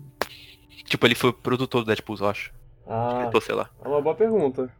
Tipo, 0.85 1.05
ele 1.05 1.15
foi 1.15 1.33
produtor 1.33 1.81
do 1.81 1.87
Deadpool, 1.87 2.15
eu 2.21 2.27
acho. 2.29 2.53
Ah, 2.87 3.29
sei 3.41 3.53
lá. 3.53 3.69
é 3.83 3.87
uma 3.87 4.01
boa 4.01 4.15
pergunta. 4.15 4.71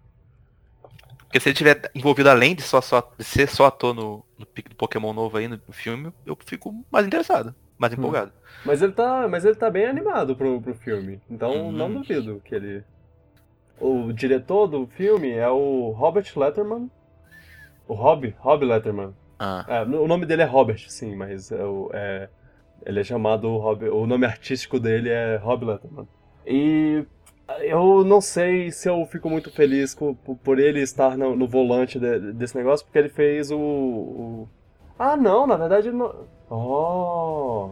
Porque 1.26 1.40
se 1.40 1.50
ele 1.50 1.56
tiver 1.56 1.92
envolvido 1.94 2.30
além 2.30 2.56
de, 2.56 2.62
só, 2.64 2.80
só, 2.82 3.12
de 3.18 3.24
ser 3.24 3.48
só 3.50 3.66
ator 3.66 3.94
no, 3.94 4.24
no 4.38 4.46
do 4.46 4.76
Pokémon 4.76 5.14
novo 5.14 5.38
aí 5.38 5.48
no, 5.48 5.60
no 5.68 5.74
filme, 5.74 6.12
eu 6.26 6.38
fico 6.46 6.74
mais 6.92 7.06
interessado, 7.06 7.54
mais 7.80 7.94
empolgado. 7.94 8.32
Mas 8.66 8.82
ele 8.82 8.92
tá, 8.92 9.28
mas 9.28 9.46
ele 9.46 9.56
tá 9.56 9.70
bem 9.72 9.86
animado 9.86 10.36
pro, 10.36 10.62
pro 10.62 10.76
filme. 10.76 11.20
Então 11.30 11.70
Hum. 11.70 11.72
não 11.72 11.92
duvido 11.92 12.42
que 12.44 12.54
ele. 12.54 12.84
O 13.80 14.12
diretor 14.12 14.68
do 14.68 14.86
filme 14.88 15.32
é 15.32 15.48
o 15.50 15.92
Robert 15.92 16.26
Letterman. 16.36 16.92
O 17.88 17.94
Rob, 17.94 18.36
Rob 18.40 18.66
Letterman. 18.66 19.14
Ah, 19.40 19.66
É, 19.68 19.82
o 19.84 20.06
nome 20.08 20.26
dele 20.26 20.42
é 20.42 20.46
Robert, 20.46 20.84
sim, 20.90 21.16
mas 21.16 21.50
é, 21.52 21.64
o- 21.64 21.90
é- 21.94 22.28
ele 22.86 23.00
é 23.00 23.04
chamado 23.04 23.56
Rob, 23.58 23.88
o 23.88 24.06
nome 24.06 24.26
artístico 24.26 24.78
dele 24.80 25.10
é 25.10 25.38
Rob 25.38 25.64
Letterman. 25.66 26.08
E 26.46 27.06
eu 27.62 28.04
não 28.04 28.20
sei 28.20 28.70
se 28.70 28.90
eu 28.90 29.06
fico 29.06 29.30
muito 29.30 29.50
feliz 29.50 29.94
com- 29.94 30.14
por, 30.14 30.36
por 30.36 30.60
ele 30.60 30.82
estar 30.82 31.18
no, 31.18 31.36
no 31.38 31.48
volante 31.48 31.98
de- 31.98 32.34
desse 32.34 32.56
negócio, 32.58 32.86
porque 32.86 33.00
ele 33.00 33.10
fez 33.10 33.50
o, 33.50 33.58
o- 33.58 34.50
Ah, 35.00 35.16
não, 35.16 35.48
na 35.48 35.56
verdade 35.56 35.92
não... 35.92 36.28
Oh... 36.50 37.72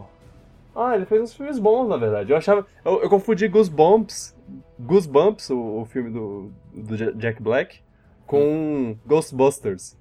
Ah, 0.74 0.94
ele 0.94 1.04
fez 1.06 1.20
uns 1.20 1.34
filmes 1.34 1.58
bons, 1.58 1.88
na 1.88 1.96
verdade. 1.96 2.30
Eu 2.30 2.36
achava... 2.36 2.66
Eu, 2.84 3.02
eu 3.02 3.10
confundi 3.10 3.46
Goosebumps, 3.48 4.34
Goosebumps, 4.78 5.50
o, 5.50 5.80
o 5.80 5.84
filme 5.84 6.08
do, 6.10 6.50
do 6.72 6.96
Ja- 6.96 7.10
Jack 7.12 7.42
Black, 7.42 7.80
com 8.26 8.96
Ghostbusters. 9.04 9.98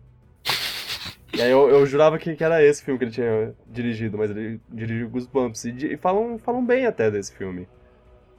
E 1.34 1.42
aí 1.42 1.52
eu, 1.52 1.68
eu 1.70 1.86
jurava 1.86 2.18
que, 2.18 2.36
que 2.36 2.44
era 2.44 2.64
esse 2.64 2.84
filme 2.84 2.98
que 2.98 3.06
ele 3.06 3.12
tinha 3.12 3.54
dirigido, 3.68 4.18
mas 4.18 4.32
ele 4.32 4.62
dirigiu 4.70 5.10
Goosebumps. 5.10 5.66
E, 5.66 5.94
e 5.94 5.98
falam, 5.98 6.38
falam 6.38 6.66
bem 6.66 6.86
até 6.86 7.12
desse 7.12 7.36
filme. 7.36 7.68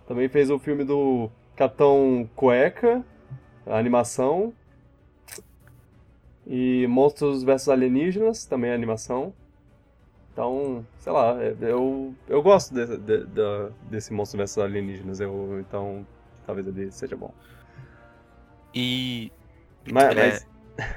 Também 0.06 0.28
fez 0.28 0.48
o 0.48 0.58
filme 0.58 0.84
do 0.84 1.28
Capitão 1.54 2.28
Cueca, 2.34 3.04
a 3.66 3.76
animação. 3.78 4.54
E 6.48 6.86
Monstros 6.88 7.42
vs 7.42 7.68
Alienígenas, 7.68 8.46
também 8.46 8.70
a 8.70 8.74
animação. 8.74 9.34
Então, 10.32 10.86
sei 10.98 11.12
lá, 11.12 11.36
é- 11.42 11.54
eu, 11.60 12.14
eu 12.28 12.42
gosto 12.42 12.72
de, 12.72 12.96
de- 12.96 13.24
da- 13.26 13.68
desse 13.90 14.12
Monstros 14.12 14.40
vs 14.40 14.58
Alienígenas, 14.58 15.20
eu, 15.20 15.58
então 15.60 16.06
talvez 16.46 16.66
ele 16.66 16.90
seja 16.90 17.16
bom. 17.16 17.34
e 18.74 19.30
Mas, 19.92 20.16
É. 20.16 20.30
mas 20.30 20.46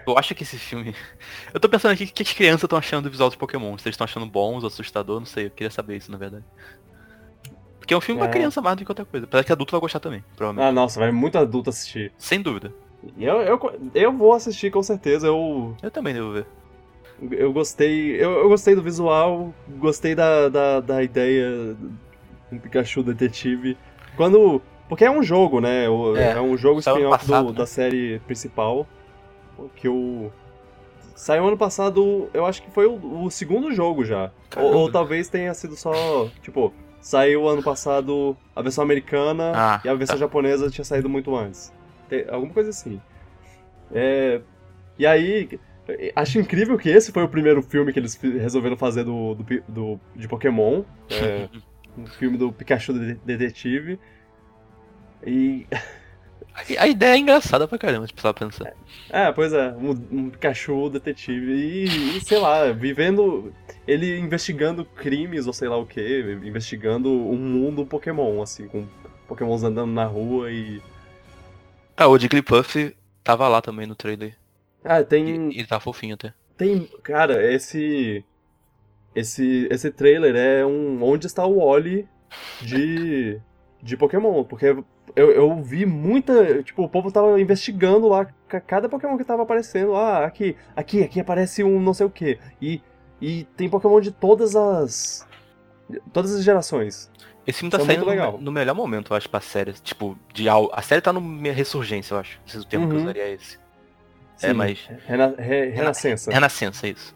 eu 0.07 0.17
acho 0.17 0.35
que 0.35 0.43
esse 0.43 0.57
filme... 0.57 0.93
Eu 1.53 1.59
tô 1.59 1.67
pensando 1.67 1.91
aqui 1.93 2.03
o 2.03 2.07
que 2.07 2.23
as 2.23 2.33
crianças 2.33 2.63
estão 2.63 2.77
achando 2.77 3.05
do 3.05 3.09
visual 3.11 3.29
dos 3.29 3.35
Pokémon. 3.37 3.77
Se 3.77 3.87
eles 3.87 3.95
estão 3.95 4.05
achando 4.05 4.25
bons, 4.25 4.63
assustador, 4.63 5.19
não 5.19 5.25
sei. 5.25 5.47
Eu 5.47 5.51
queria 5.51 5.71
saber 5.71 5.97
isso, 5.97 6.11
na 6.11 6.17
verdade. 6.17 6.43
Porque 7.79 7.93
é 7.93 7.97
um 7.97 8.01
filme 8.01 8.21
É. 8.21 8.23
pra 8.23 8.31
criança 8.31 8.61
mais 8.61 8.77
do 8.77 8.85
que 8.85 8.91
outra 8.91 9.03
coisa. 9.05 9.25
Apesar 9.25 9.43
que 9.43 9.51
adulto 9.51 9.71
vai 9.71 9.81
gostar 9.81 9.99
também, 9.99 10.23
provavelmente. 10.35 10.69
ah, 10.69 10.71
nossa, 10.71 10.99
vai 10.99 11.11
muito 11.11 11.37
adulto 11.37 11.69
assistir. 11.71 12.11
Sem 12.17 12.41
dúvida. 12.41 12.71
Eu, 13.17 13.41
eu, 13.41 13.59
eu 13.95 14.13
vou 14.13 14.33
assistir 14.33 14.71
com 14.71 14.83
certeza, 14.83 15.27
eu, 15.27 15.75
Eu 15.81 15.89
também 15.91 16.13
devo 16.13 16.31
ver. 16.33 16.45
eu 17.31 17.51
gostei. 17.51 18.15
Eu, 18.15 18.31
eu 18.31 18.49
gostei 18.49 18.75
do 18.75 18.81
visual, 18.83 19.53
gostei 19.77 20.13
da, 20.15 20.49
da, 20.49 20.79
da 20.79 21.03
ideia 21.03 21.75
do 22.51 22.59
Pikachu 22.61 23.03
detetive. 23.03 23.77
Quando. 24.15 24.61
Porque 24.87 25.05
é 25.05 25.09
um 25.11 25.23
jogo, 25.23 25.61
né? 25.61 25.85
É, 26.17 26.31
É, 26.33 26.41
um 26.41 26.57
jogo 26.57 26.79
spin-off 26.79 27.31
né? 27.31 27.51
da 27.53 27.65
série 27.65 28.19
principal. 28.27 28.85
Que 29.75 29.87
o. 29.87 30.31
Saiu 31.15 31.47
ano 31.47 31.57
passado, 31.57 32.27
eu 32.33 32.45
acho 32.45 32.63
que 32.63 32.71
foi 32.71 32.87
o, 32.87 33.23
o 33.25 33.29
segundo 33.29 33.71
jogo 33.71 34.03
já. 34.03 34.31
Ou, 34.57 34.73
ou 34.73 34.91
talvez 34.91 35.29
tenha 35.29 35.53
sido 35.53 35.75
só. 35.75 36.27
Tipo, 36.41 36.73
saiu 36.99 37.47
ano 37.47 37.61
passado 37.63 38.35
a 38.55 38.61
versão 38.61 38.83
americana 38.83 39.51
Ah, 39.55 39.81
e 39.85 39.89
a 39.89 39.93
versão 39.93 40.15
tá. 40.15 40.19
japonesa 40.19 40.69
tinha 40.69 40.83
saído 40.85 41.07
muito 41.07 41.35
antes. 41.35 41.71
Alguma 42.29 42.53
coisa 42.53 42.69
assim. 42.69 43.01
É, 43.93 44.41
e 44.97 45.05
aí, 45.05 45.59
acho 46.15 46.39
incrível 46.39 46.77
que 46.77 46.89
esse 46.89 47.11
foi 47.11 47.23
o 47.23 47.29
primeiro 47.29 47.61
filme 47.61 47.91
que 47.91 47.99
eles 47.99 48.15
resolveram 48.15 48.77
fazer 48.77 49.03
do, 49.03 49.35
do, 49.35 49.63
do- 49.67 49.99
de 50.15 50.27
Pokémon. 50.27 50.83
É, 51.09 51.49
um 51.97 52.05
filme 52.05 52.37
do 52.37 52.51
Pikachu 52.51 52.93
de- 52.93 53.15
Detetive. 53.15 53.99
E. 55.25 55.67
A 56.77 56.85
ideia 56.85 57.13
é 57.13 57.17
engraçada 57.17 57.65
pra 57.65 57.77
caramba, 57.77 58.05
se 58.05 58.13
precisar 58.13 58.33
pensar. 58.33 58.73
É, 59.09 59.31
pois 59.31 59.53
é, 59.53 59.71
um, 59.71 59.91
um 60.11 60.29
Pikachu 60.29 60.89
detetive. 60.89 61.51
E, 61.53 62.17
e, 62.17 62.21
sei 62.21 62.39
lá, 62.39 62.71
vivendo. 62.71 63.53
Ele 63.87 64.19
investigando 64.19 64.85
crimes 64.85 65.47
ou 65.47 65.53
sei 65.53 65.67
lá 65.69 65.77
o 65.77 65.85
que, 65.85 66.21
investigando 66.43 67.09
um 67.09 67.37
mundo 67.37 67.85
Pokémon, 67.85 68.41
assim, 68.41 68.67
com 68.67 68.85
Pokémons 69.27 69.63
andando 69.63 69.91
na 69.91 70.05
rua 70.05 70.51
e. 70.51 70.81
Ah, 71.95 72.07
o 72.07 72.17
Jigglypuff 72.17 72.95
tava 73.23 73.47
lá 73.47 73.61
também 73.61 73.85
no 73.85 73.95
trailer. 73.95 74.35
Ah, 74.83 75.01
E, 75.01 75.05
tem. 75.05 75.51
e 75.51 75.59
ele 75.59 75.67
tá 75.67 75.79
fofinho 75.79 76.15
até. 76.15 76.33
Tem. 76.57 76.87
Cara, 77.03 77.51
esse. 77.53 78.23
Esse, 79.13 79.67
esse 79.69 79.91
trailer 79.91 80.35
é 80.35 80.65
um 80.65 81.03
onde 81.03 81.27
está 81.27 81.45
o 81.45 81.57
Wally 81.65 82.07
de, 82.61 83.39
de 83.83 83.97
Pokémon. 83.97 84.43
Porque 84.43 84.65
eu, 85.15 85.31
eu 85.31 85.61
vi 85.61 85.85
muita. 85.85 86.63
Tipo, 86.63 86.83
o 86.83 86.89
povo 86.89 87.11
tava 87.11 87.39
investigando 87.39 88.07
lá 88.07 88.25
cada 88.67 88.87
Pokémon 88.89 89.17
que 89.17 89.25
tava 89.25 89.43
aparecendo. 89.43 89.95
Ah, 89.95 90.25
aqui, 90.25 90.55
aqui, 90.75 91.03
aqui 91.03 91.19
aparece 91.19 91.63
um 91.63 91.79
não 91.79 91.93
sei 91.93 92.05
o 92.05 92.09
que. 92.09 92.39
E, 92.61 92.81
e 93.21 93.43
tem 93.57 93.69
Pokémon 93.69 93.99
de 93.99 94.11
todas 94.11 94.55
as. 94.55 95.27
Todas 96.13 96.33
as 96.33 96.43
gerações. 96.43 97.11
Esse 97.45 97.59
filme 97.59 97.71
tá 97.71 97.77
Isso 97.77 97.89
é 97.91 97.95
saindo 97.95 98.05
no, 98.05 98.37
no 98.37 98.51
melhor 98.51 98.75
momento, 98.75 99.11
eu 99.13 99.17
acho, 99.17 99.29
pra 99.29 99.41
série. 99.41 99.73
Tipo, 99.73 100.17
de 100.33 100.47
a 100.47 100.81
série 100.81 101.01
tá 101.01 101.11
no 101.11 101.19
minha 101.19 101.53
ressurgência, 101.53 102.13
eu 102.13 102.19
acho. 102.19 102.39
Não 102.41 102.47
sei 102.47 102.59
se 102.61 102.65
o 102.65 102.69
termo 102.69 102.87
que 102.87 102.93
eu 102.93 102.97
Uhum. 102.97 103.03
usaria 103.03 103.23
é 103.23 103.31
esse. 103.33 103.59
Sim, 104.37 104.47
É, 104.47 104.53
mas. 104.53 104.79
Rena, 105.07 105.35
re- 105.37 105.69
renascença. 105.69 106.31
Renascença, 106.31 106.87
isso. 106.87 107.15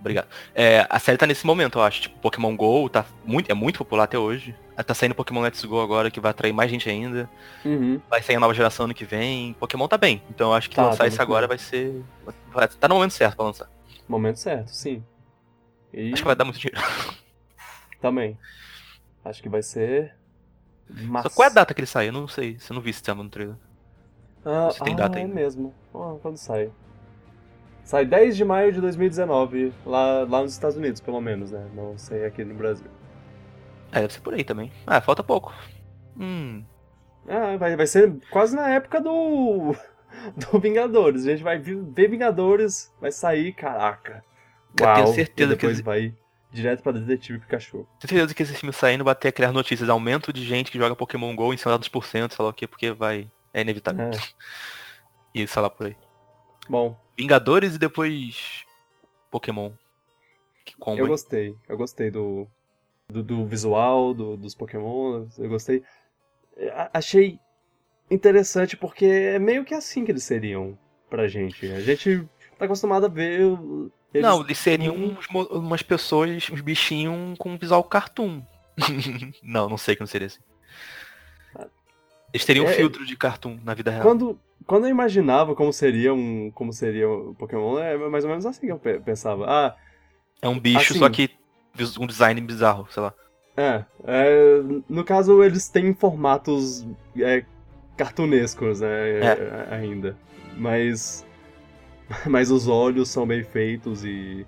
Obrigado. 0.00 0.28
É, 0.54 0.86
a 0.88 0.98
série 0.98 1.18
tá 1.18 1.26
nesse 1.26 1.46
momento, 1.46 1.78
eu 1.78 1.82
acho. 1.82 2.02
Tipo, 2.02 2.18
Pokémon 2.20 2.56
GO 2.56 2.88
tá 2.88 3.04
muito, 3.24 3.50
é 3.50 3.54
muito 3.54 3.78
popular 3.78 4.04
até 4.04 4.18
hoje. 4.18 4.54
Tá 4.86 4.94
saindo 4.94 5.14
Pokémon 5.14 5.42
Let's 5.42 5.62
Go 5.62 5.78
agora, 5.78 6.10
que 6.10 6.18
vai 6.20 6.30
atrair 6.30 6.52
mais 6.54 6.70
gente 6.70 6.88
ainda. 6.88 7.28
Uhum. 7.64 8.00
Vai 8.08 8.22
sair 8.22 8.36
a 8.36 8.40
nova 8.40 8.54
geração 8.54 8.86
ano 8.86 8.94
que 8.94 9.04
vem. 9.04 9.52
Pokémon 9.60 9.86
tá 9.86 9.98
bem. 9.98 10.22
Então 10.30 10.48
eu 10.48 10.54
acho 10.54 10.70
que 10.70 10.76
Tá, 10.76 10.84
lançar 10.86 10.98
tá 10.98 11.06
isso 11.06 11.20
agora 11.20 11.46
bem. 11.46 11.48
vai 11.56 11.58
ser. 11.58 12.02
vai- 12.50 12.66
tá 12.66 12.88
no 12.88 12.94
momento 12.94 13.12
certo 13.12 13.36
pra 13.36 13.44
lançar. 13.44 13.68
Momento 14.08 14.38
certo, 14.38 14.68
sim. 14.70 15.04
E 15.92 16.12
Acho 16.14 16.22
que 16.22 16.26
vai 16.26 16.34
dar 16.34 16.44
muito 16.46 16.58
dinheiro. 16.58 16.80
também. 18.00 18.38
Acho 19.24 19.42
que 19.42 19.48
vai 19.48 19.62
ser. 19.62 20.14
Massa. 20.88 21.28
Só 21.28 21.34
qual 21.34 21.48
é 21.48 21.50
a 21.50 21.54
data 21.54 21.74
que 21.74 21.80
ele 21.80 21.86
sai? 21.86 22.08
Eu 22.08 22.12
não 22.12 22.26
sei. 22.26 22.58
Você 22.58 22.72
não 22.72 22.80
viu 22.80 22.90
esse 22.90 23.02
tema 23.02 23.22
no 23.22 23.30
trailer. 23.30 23.56
Ah, 24.44 24.70
tem 24.82 24.94
ah, 24.94 24.96
data 24.96 25.18
é 25.18 25.22
ainda. 25.22 25.34
mesmo. 25.34 25.74
Ah, 25.94 26.16
quando 26.20 26.36
sai? 26.36 26.70
Sai 27.84 28.04
10 28.06 28.36
de 28.36 28.44
maio 28.44 28.72
de 28.72 28.80
2019, 28.80 29.72
lá, 29.84 30.24
lá 30.28 30.42
nos 30.42 30.52
Estados 30.52 30.76
Unidos, 30.76 31.00
pelo 31.00 31.20
menos, 31.20 31.50
né? 31.50 31.66
Não 31.74 31.98
sei 31.98 32.24
aqui 32.24 32.44
no 32.44 32.54
Brasil. 32.54 32.86
É, 33.92 34.00
deve 34.02 34.12
ser 34.12 34.20
por 34.20 34.34
aí 34.34 34.44
também. 34.44 34.72
Ah, 34.86 35.00
falta 35.00 35.22
pouco. 35.22 35.52
Hum. 36.18 36.62
Ah, 37.28 37.56
vai, 37.56 37.76
vai 37.76 37.86
ser 37.86 38.16
quase 38.30 38.54
na 38.54 38.68
época 38.70 39.00
do. 39.00 39.74
do 40.36 40.58
Vingadores. 40.58 41.26
A 41.26 41.30
gente 41.30 41.42
vai 41.42 41.58
ver 41.58 42.08
Vingadores, 42.08 42.92
vai 43.00 43.12
sair, 43.12 43.52
caraca. 43.52 44.24
Eu 44.78 44.86
Uau, 44.86 44.94
tenho 44.94 45.14
certeza 45.14 45.56
que- 45.56 45.82
vai 45.82 46.14
direto 46.52 46.82
pra 46.82 46.92
Detetive 46.92 47.38
Pikachu. 47.40 47.86
Tenho 47.98 48.08
certeza 48.08 48.34
que 48.34 48.42
esse 48.42 48.54
filme 48.54 48.72
saindo 48.72 49.04
vai 49.04 49.14
ter 49.14 49.28
aquelas 49.28 49.52
notícias, 49.52 49.88
aumento 49.88 50.32
de 50.32 50.44
gente 50.44 50.70
que 50.70 50.78
joga 50.78 50.96
Pokémon 50.96 51.34
GO 51.36 51.52
em 51.54 51.56
cima 51.56 51.78
dos 51.78 51.88
por 51.88 52.04
cento, 52.04 52.34
sei 52.34 52.42
lá 52.44 52.50
o 52.50 52.54
que, 52.54 52.66
porque 52.66 52.92
vai. 52.92 53.30
É 53.52 53.60
inevitável. 53.60 54.06
É. 54.06 54.10
E 55.32 55.46
sei 55.46 55.62
lá 55.62 55.70
por 55.70 55.86
aí. 55.86 55.96
Bom, 56.68 56.98
Vingadores 57.16 57.76
e 57.76 57.78
depois. 57.78 58.64
Pokémon. 59.30 59.70
Que 60.64 60.76
combo. 60.76 61.00
eu 61.00 61.06
gostei. 61.06 61.54
Eu 61.68 61.76
gostei 61.76 62.10
do, 62.10 62.48
do, 63.08 63.22
do 63.22 63.46
visual, 63.46 64.12
do- 64.12 64.36
dos 64.36 64.56
Pokémon. 64.56 65.26
Eu 65.38 65.48
gostei. 65.48 65.84
A- 66.74 66.90
Achei 66.94 67.38
interessante 68.10 68.76
porque 68.76 69.04
é 69.04 69.38
meio 69.38 69.64
que 69.64 69.72
assim 69.72 70.04
que 70.04 70.10
eles 70.10 70.24
seriam 70.24 70.76
pra 71.08 71.28
gente. 71.28 71.70
A 71.70 71.80
gente 71.80 72.28
tá 72.60 72.66
acostumado 72.66 73.06
a 73.06 73.08
ver. 73.08 73.40
Eles... 74.12 74.22
Não, 74.22 74.42
eles 74.42 74.58
seriam 74.58 74.94
uns 74.94 75.26
umas 75.50 75.82
pessoas, 75.82 76.48
uns 76.50 76.60
bichinhos 76.60 77.36
com 77.38 77.56
visual 77.56 77.82
cartoon. 77.82 78.42
não, 79.42 79.68
não 79.68 79.76
sei 79.78 79.94
que 79.96 80.00
não 80.00 80.06
seria 80.06 80.26
assim. 80.28 80.40
Eles 82.32 82.44
teriam 82.44 82.64
um 82.64 82.68
É, 82.68 82.74
filtro 82.74 83.04
de 83.04 83.16
cartoon 83.16 83.58
na 83.64 83.74
vida 83.74 83.90
real. 83.90 84.02
Quando, 84.02 84.38
quando 84.66 84.84
eu 84.84 84.90
imaginava 84.90 85.54
como 85.54 85.72
seria 85.72 86.14
um, 86.14 86.50
como 86.52 86.72
seria 86.72 87.08
o 87.08 87.34
Pokémon, 87.34 87.78
é 87.78 87.96
mais 87.96 88.24
ou 88.24 88.30
menos 88.30 88.46
assim 88.46 88.66
que 88.66 88.72
eu 88.72 88.78
pe- 88.78 89.00
pensava. 89.00 89.46
Ah, 89.48 89.76
É 90.40 90.48
um 90.48 90.58
bicho, 90.58 90.92
assim- 90.92 90.98
só 91.00 91.08
que 91.08 91.30
um 91.98 92.06
design 92.06 92.40
bizarro, 92.40 92.86
sei 92.92 93.02
lá. 93.02 93.14
é, 93.56 93.84
é, 94.04 94.60
No 94.88 95.02
caso, 95.04 95.42
eles 95.42 95.68
têm 95.68 95.92
formatos 95.92 96.86
é, 97.18 97.44
cartunescos, 97.96 98.80
né? 98.80 98.88
é, 99.20 99.74
Ainda. 99.74 100.16
Mas. 100.56 101.26
Mas 102.26 102.50
os 102.50 102.66
olhos 102.68 103.08
são 103.08 103.26
bem 103.26 103.42
feitos 103.44 104.04
e. 104.04 104.44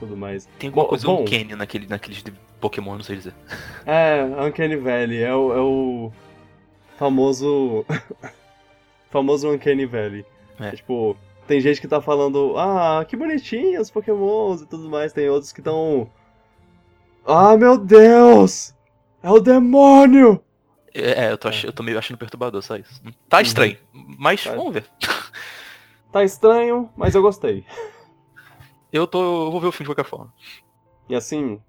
tudo 0.00 0.16
mais. 0.16 0.46
Tem 0.58 0.68
alguma 0.68 0.84
Bom- 0.84 0.88
coisa 0.90 1.06
bom. 1.06 1.22
uncanny 1.22 1.54
naquele, 1.54 1.86
naqueles 1.86 2.22
de 2.22 2.32
Pokémon, 2.60 2.96
não 2.96 3.02
sei 3.04 3.16
dizer. 3.16 3.34
É, 3.86 4.22
Uncanny 4.24 4.76
Valley. 4.76 5.22
É 5.22 5.34
o, 5.34 5.52
é 5.52 5.60
o 5.60 6.12
famoso. 6.98 7.84
famoso 9.10 9.48
Uncanny 9.50 9.86
Valley. 9.86 10.24
É. 10.58 10.70
tipo, 10.72 11.16
tem 11.46 11.60
gente 11.60 11.80
que 11.80 11.86
tá 11.86 12.00
falando, 12.00 12.54
ah, 12.58 13.04
que 13.06 13.14
bonitinhos 13.16 13.82
os 13.82 13.90
Pokémons 13.90 14.62
e 14.62 14.66
tudo 14.66 14.88
mais. 14.88 15.12
Tem 15.12 15.28
outros 15.28 15.52
que 15.52 15.60
estão. 15.60 16.10
Ah, 17.24 17.56
meu 17.56 17.76
Deus! 17.78 18.74
É 19.22 19.30
o 19.30 19.40
demônio! 19.40 20.40
É, 20.94 21.26
é, 21.26 21.30
eu 21.32 21.36
tô, 21.38 21.48
ach- 21.48 21.64
eu 21.64 21.72
tô 21.72 21.82
meio 21.82 21.98
achando 21.98 22.16
perturbador, 22.18 22.62
só 22.62 22.76
isso. 22.76 23.02
Tá 23.28 23.42
estranho, 23.42 23.76
mas 23.92 24.42
Tá. 24.44 24.54
vamos 24.54 24.72
ver. 24.72 24.84
Tá 26.16 26.24
estranho, 26.24 26.88
mas 26.96 27.14
eu 27.14 27.20
gostei. 27.20 27.62
Eu 28.90 29.06
tô. 29.06 29.18
Eu 29.48 29.50
vou 29.52 29.60
ver 29.60 29.66
o 29.66 29.70
filme 29.72 29.84
de 29.86 29.94
qualquer 29.94 30.08
forma. 30.08 30.32
E 31.10 31.14
assim, 31.14 31.60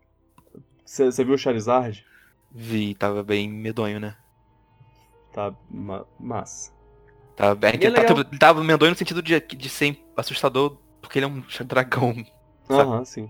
você 0.86 1.22
viu 1.26 1.34
o 1.34 1.38
Charizard? 1.38 2.06
Vi, 2.50 2.96
tava 2.96 3.22
bem 3.24 3.50
medonho, 3.50 4.00
né? 4.00 4.16
Tá 5.34 5.54
ma 5.70 6.06
massa. 6.18 6.72
Tava, 7.36 7.68
é, 7.68 7.78
que 7.78 7.88
é 7.88 7.90
ele 7.90 8.02
tá- 8.02 8.38
tava 8.40 8.64
medonho 8.64 8.92
no 8.92 8.98
sentido 8.98 9.22
de, 9.22 9.38
de 9.38 9.68
ser 9.68 10.02
assustador, 10.16 10.78
porque 11.02 11.20
ele 11.20 11.26
é 11.26 11.28
um 11.28 11.44
dragão. 11.66 12.16
Aham, 12.70 13.04
sim. 13.04 13.30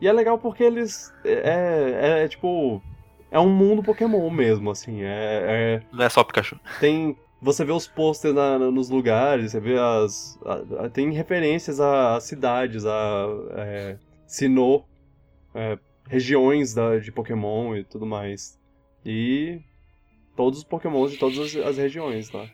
E 0.00 0.08
é 0.08 0.12
legal 0.12 0.36
porque 0.36 0.64
eles. 0.64 1.14
É, 1.24 1.30
é, 1.32 2.24
é, 2.24 2.28
tipo. 2.28 2.82
É 3.30 3.38
um 3.38 3.48
mundo 3.48 3.84
Pokémon 3.84 4.28
mesmo, 4.30 4.68
assim. 4.68 5.00
É, 5.02 5.78
é- 5.78 5.82
Não 5.92 6.04
é 6.04 6.08
só 6.08 6.24
Pikachu. 6.24 6.58
tem. 6.80 7.16
Você 7.42 7.64
vê 7.64 7.72
os 7.72 7.86
posters 7.86 8.34
na- 8.34 8.58
na- 8.58 8.70
nos 8.70 8.90
lugares, 8.90 9.52
você 9.52 9.60
vê 9.60 9.78
as. 9.78 10.38
a- 10.44 10.84
a- 10.84 10.88
tem 10.90 11.10
referências 11.12 11.80
a, 11.80 12.16
a 12.16 12.20
cidades, 12.20 12.84
a. 12.84 13.26
É, 13.56 13.96
Sinnoh, 14.26 14.84
é, 15.54 15.78
regiões 16.06 16.74
da, 16.74 16.98
de 16.98 17.10
Pokémon 17.10 17.74
e 17.76 17.84
tudo 17.84 18.04
mais. 18.06 18.58
E. 19.04 19.60
Todos 20.36 20.58
os 20.60 20.64
Pokémons 20.64 21.10
de 21.12 21.18
todas 21.18 21.38
as, 21.38 21.56
as 21.56 21.76
regiões 21.78 22.30
lá. 22.30 22.46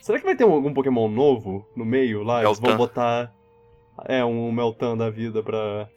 Será 0.00 0.18
que 0.18 0.24
vai 0.24 0.36
ter 0.36 0.44
um- 0.44 0.52
algum 0.52 0.72
Pokémon 0.74 1.08
novo 1.08 1.66
no 1.76 1.84
meio 1.84 2.22
lá? 2.22 2.42
Eles 2.44 2.58
vão 2.58 2.70
botar. 2.76 3.32
É, 4.04 4.24
um 4.24 4.50
Meltan 4.52 4.96
da 4.96 5.08
vida 5.10 5.42
pra. 5.42 5.88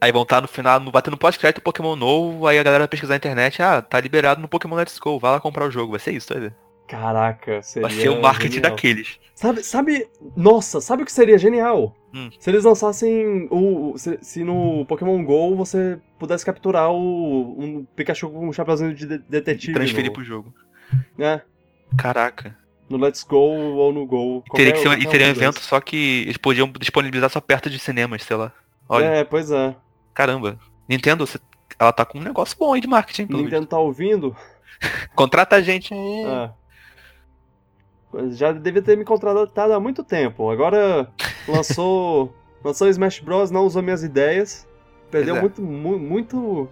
Aí 0.00 0.12
vão 0.12 0.22
estar 0.22 0.40
no 0.42 0.48
final, 0.48 0.78
no, 0.78 0.90
batendo 0.90 1.16
pós-crédito 1.16 1.62
Pokémon 1.62 1.96
novo, 1.96 2.46
aí 2.46 2.58
a 2.58 2.62
galera 2.62 2.82
vai 2.82 2.88
pesquisar 2.88 3.14
na 3.14 3.16
internet, 3.16 3.62
ah, 3.62 3.80
tá 3.80 3.98
liberado 3.98 4.40
no 4.40 4.46
Pokémon 4.48 4.76
Let's 4.76 4.98
Go, 4.98 5.18
vai 5.18 5.30
lá 5.32 5.40
comprar 5.40 5.66
o 5.66 5.70
jogo, 5.70 5.92
vai 5.92 6.00
ser 6.00 6.12
isso, 6.12 6.32
vai 6.32 6.42
ver. 6.42 6.54
Caraca, 6.86 7.62
seria. 7.62 7.88
Vai 7.88 7.96
ser 7.98 8.08
o 8.10 8.20
marketing 8.20 8.54
genial. 8.56 8.70
daqueles. 8.72 9.18
Sabe, 9.34 9.62
sabe. 9.62 10.06
Nossa, 10.36 10.80
sabe 10.80 11.02
o 11.02 11.06
que 11.06 11.12
seria 11.12 11.38
genial? 11.38 11.96
Hum. 12.14 12.30
Se 12.38 12.50
eles 12.50 12.64
lançassem 12.64 13.48
o. 13.50 13.94
Se, 13.96 14.18
se 14.22 14.44
no 14.44 14.84
Pokémon 14.86 15.22
GO 15.24 15.56
você 15.56 15.98
pudesse 16.18 16.44
capturar 16.44 16.90
o. 16.92 17.56
um 17.58 17.84
Pikachu 17.96 18.28
com 18.30 18.48
um 18.48 18.52
chapeuzinho 18.52 18.94
de 18.94 19.06
de- 19.06 19.18
detetive. 19.18 19.72
Transferir 19.72 20.06
no, 20.06 20.12
pro 20.12 20.22
jogo. 20.24 20.54
né? 21.18 21.42
Caraca. 21.96 22.56
No 22.88 22.98
Let's 22.98 23.22
Go 23.24 23.36
ou 23.38 23.92
no 23.92 24.06
Go. 24.06 24.44
Teria 24.54 24.72
que 24.72 24.78
ser, 24.78 24.98
e 24.98 25.10
seria 25.10 25.26
um 25.26 25.30
evento 25.30 25.58
só 25.60 25.80
que 25.80 26.22
eles 26.24 26.36
podiam 26.36 26.70
disponibilizar 26.78 27.30
só 27.30 27.40
perto 27.40 27.70
de 27.70 27.78
cinemas, 27.78 28.22
sei 28.22 28.36
lá. 28.36 28.52
Olha, 28.88 29.04
É, 29.06 29.24
pois 29.24 29.50
é. 29.50 29.74
caramba. 30.12 30.58
Nintendo, 30.88 31.26
você- 31.26 31.38
ela 31.78 31.92
tá 31.92 32.04
com 32.04 32.18
um 32.18 32.22
negócio 32.22 32.56
bom 32.58 32.74
aí 32.74 32.80
de 32.80 32.86
marketing, 32.86 33.26
Nintendo 33.32 33.66
tá 33.66 33.78
ouvindo? 33.78 34.30
visto. 34.30 34.54
Contrata 35.16 35.56
a 35.56 35.62
gente 35.62 35.94
aí. 35.94 36.24
É. 36.24 36.50
Já 38.30 38.52
devia 38.52 38.82
ter 38.82 38.96
me 38.96 39.04
contratado 39.04 39.72
há 39.72 39.80
muito 39.80 40.02
tempo. 40.04 40.50
Agora 40.50 41.08
lançou. 41.48 42.34
lançou 42.64 42.88
Smash 42.88 43.20
Bros, 43.20 43.50
não 43.50 43.64
usou 43.66 43.82
minhas 43.82 44.02
ideias. 44.02 44.66
Perdeu 45.10 45.36
é. 45.36 45.40
muito, 45.40 45.62
mu- 45.62 45.98
muito. 45.98 46.68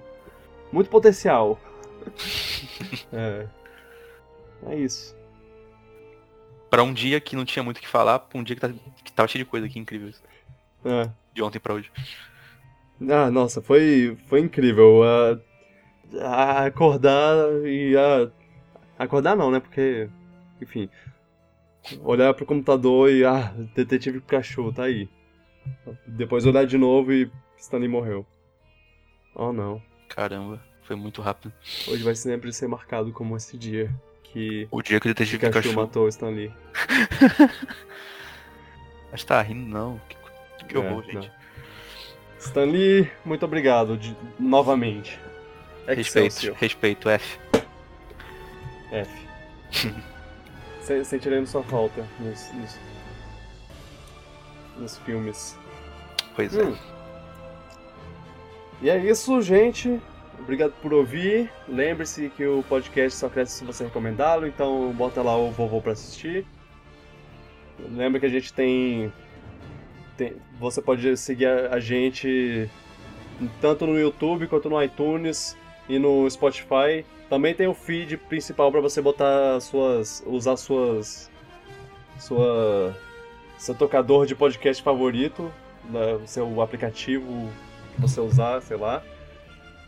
Muito 0.73 0.89
potencial. 0.91 1.59
é. 3.13 3.47
É 4.69 4.77
isso. 4.77 5.17
Pra 6.71 6.83
um 6.83 6.93
dia 6.93 7.21
que 7.21 7.37
não 7.37 7.45
tinha 7.45 7.63
muito 7.63 7.79
o 7.79 7.81
que 7.81 7.89
falar, 7.89 8.19
pra 8.21 8.39
um 8.39 8.43
dia 8.43 8.57
que, 8.57 8.61
tá, 8.63 8.71
que 9.05 9.13
tava 9.13 9.29
cheio 9.29 9.45
de 9.45 9.51
coisa 9.51 9.67
aqui 9.67 9.79
incrível. 9.79 10.09
isso. 10.09 10.23
É. 10.85 11.11
De 11.35 11.43
ontem 11.43 11.59
pra 11.59 11.75
hoje. 11.75 11.91
Ah, 13.11 13.31
nossa, 13.31 13.61
foi, 13.61 14.17
foi 14.27 14.41
incrível. 14.41 15.03
ah, 15.05 16.65
acordar 16.67 17.35
e. 17.65 17.95
ah, 17.97 18.31
acordar 18.99 19.37
não, 19.37 19.51
né? 19.51 19.61
Porque. 19.61 20.09
Enfim. 20.61 20.89
Olhar 22.03 22.33
pro 22.35 22.47
computador 22.47 23.11
e. 23.11 23.25
Ah, 23.25 23.53
Detetive 23.75 24.21
Pikachu, 24.21 24.73
tá 24.73 24.85
aí. 24.85 25.09
Depois 26.07 26.45
olhar 26.47 26.67
de 26.67 26.77
novo 26.79 27.13
e 27.13 27.31
Stanley 27.59 27.89
morreu. 27.89 28.27
Oh 29.35 29.53
não. 29.53 29.83
Caramba, 30.09 30.61
foi 30.83 30.97
muito 30.97 31.23
rápido. 31.23 31.53
Hoje 31.89 32.03
vai 32.03 32.15
sempre 32.15 32.53
ser 32.53 32.69
marcado 32.69 33.13
como 33.13 33.37
esse 33.37 33.57
dia 33.57 33.91
que 34.25 34.67
O 34.71 34.83
dia 34.83 35.01
que 35.01 35.07
o 35.07 35.11
detetive 35.11 35.39
Pikachu, 35.39 35.69
Pikachu. 35.71 35.81
matou 35.81 36.05
o 36.05 36.09
Stanley. 36.09 36.53
Mas 39.11 39.25
tá 39.25 39.41
rindo 39.43 39.69
não. 39.69 40.01
Que- 40.09 40.17
Que 40.69 40.79
horror, 40.79 41.05
É, 41.09 41.13
gente. 41.13 41.29
não. 41.29 41.43
Stan 42.39 42.65
Lee, 42.65 43.11
muito 43.25 43.45
obrigado 43.45 43.97
de- 43.97 44.17
novamente. 44.39 45.19
Respeito, 45.87 46.01
Excelsior. 46.29 46.57
respeito, 46.57 47.09
F. 47.09 47.39
F. 48.91 49.29
Se- 50.83 51.05
Sentiremos 51.05 51.51
sua 51.51 51.63
falta 51.63 52.05
nos, 52.21 52.53
nos, 52.55 52.79
nos 54.79 54.99
filmes. 54.99 55.57
Pois 56.35 56.57
é. 56.57 56.65
Hum. 56.65 56.77
E 58.81 58.91
é 58.91 58.99
isso, 58.99 59.41
gente. 59.43 60.01
Obrigado 60.41 60.73
por 60.83 60.93
ouvir. 60.93 61.51
Lembre-se 61.69 62.29
que 62.31 62.45
o 62.45 62.65
podcast 62.69 63.17
só 63.19 63.29
cresce 63.29 63.59
se 63.59 63.65
você 63.65 63.85
recomendá-lo, 63.85 64.47
então 64.47 64.93
bota 64.93 65.23
lá 65.23 65.37
o 65.37 65.51
vovô 65.53 65.81
pra 65.81 65.93
assistir. 65.93 66.45
Lembra 67.79 68.19
que 68.21 68.27
a 68.27 68.31
gente 68.31 68.53
tem. 68.53 69.13
tem- 70.17 70.35
você 70.59 70.83
pode 70.83 71.17
seguir 71.17 71.47
a, 71.47 71.75
a 71.75 71.81
gente 71.81 72.69
tanto 73.61 73.87
no 73.87 73.99
YouTube 73.99 74.47
quanto 74.49 74.69
no 74.69 74.83
iTunes 74.83 75.57
e 75.89 75.99
no 75.99 76.29
Spotify. 76.29 77.05
Também 77.33 77.55
tem 77.55 77.67
o 77.67 77.73
feed 77.73 78.19
principal 78.19 78.71
para 78.71 78.83
você 78.83 79.01
botar 79.01 79.59
suas. 79.59 80.23
usar 80.27 80.55
suas. 80.59 81.31
sua. 82.19 82.95
seu 83.57 83.75
tocador 83.75 84.27
de 84.27 84.35
podcast 84.35 84.83
favorito, 84.83 85.51
né, 85.89 86.21
seu 86.27 86.61
aplicativo 86.61 87.49
que 87.95 88.03
você 88.03 88.21
usar, 88.21 88.61
sei 88.61 88.77
lá. 88.77 89.03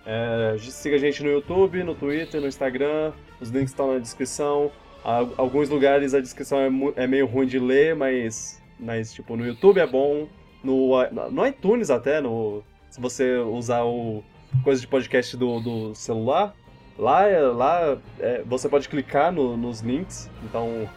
É, 0.07 0.57
siga 0.59 0.97
a 0.97 0.99
gente 0.99 1.23
no 1.23 1.29
YouTube, 1.31 1.85
no 1.85 1.95
Twitter, 1.95 2.41
no 2.41 2.47
Instagram, 2.47 3.13
os 3.39 3.51
links 3.51 3.73
estão 3.73 3.93
na 3.93 3.99
descrição. 3.99 4.73
Al- 5.05 5.35
Alguns 5.37 5.69
lugares 5.69 6.15
a 6.15 6.21
descrição 6.21 6.59
é, 6.97 7.03
é 7.03 7.07
meio 7.07 7.27
ruim 7.27 7.47
de 7.47 7.59
ler, 7.59 7.95
mas, 7.95 8.59
mas 8.81 9.13
tipo, 9.13 9.37
no 9.37 9.47
YouTube 9.47 9.81
é 9.81 9.87
bom, 9.87 10.27
no, 10.63 10.93
no 11.31 11.47
iTunes 11.47 11.91
até, 11.91 12.23
no, 12.23 12.65
se 12.89 12.99
você 12.99 13.37
usar 13.37 13.85
o 13.85 14.25
coisa 14.63 14.81
de 14.81 14.87
podcast 14.87 15.37
do, 15.37 15.61
do 15.61 15.95
celular, 15.95 16.55
lá, 16.99 17.23
lá 17.55 17.99
é, 18.19 18.43
você 18.45 18.69
pode 18.69 18.89
clicar 18.89 19.33
no- 19.33 19.57
nos 19.57 19.81
links, 19.81 20.31
então, 20.43 20.89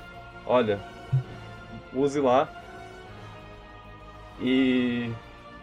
olha, 0.46 0.80
use 1.94 2.20
lá. 2.20 2.50
E, 4.40 5.10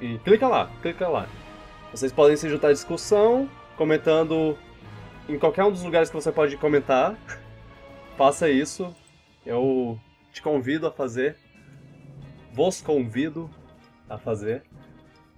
e 0.00 0.18
clica 0.18 0.48
lá, 0.48 0.70
clica 0.82 1.08
lá. 1.08 1.26
Vocês 1.92 2.12
podem 2.12 2.36
se 2.36 2.48
juntar 2.48 2.68
à 2.68 2.72
discussão, 2.72 3.48
comentando 3.76 4.58
em 5.28 5.38
qualquer 5.38 5.64
um 5.64 5.70
dos 5.70 5.82
lugares 5.82 6.08
que 6.10 6.14
você 6.16 6.32
pode 6.32 6.56
comentar. 6.56 7.14
Faça 8.18 8.48
isso. 8.50 8.94
Eu 9.46 9.98
te 10.32 10.42
convido 10.42 10.86
a 10.86 10.90
fazer. 10.90 11.36
Vos 12.52 12.80
convido 12.80 13.48
a 14.08 14.18
fazer. 14.18 14.62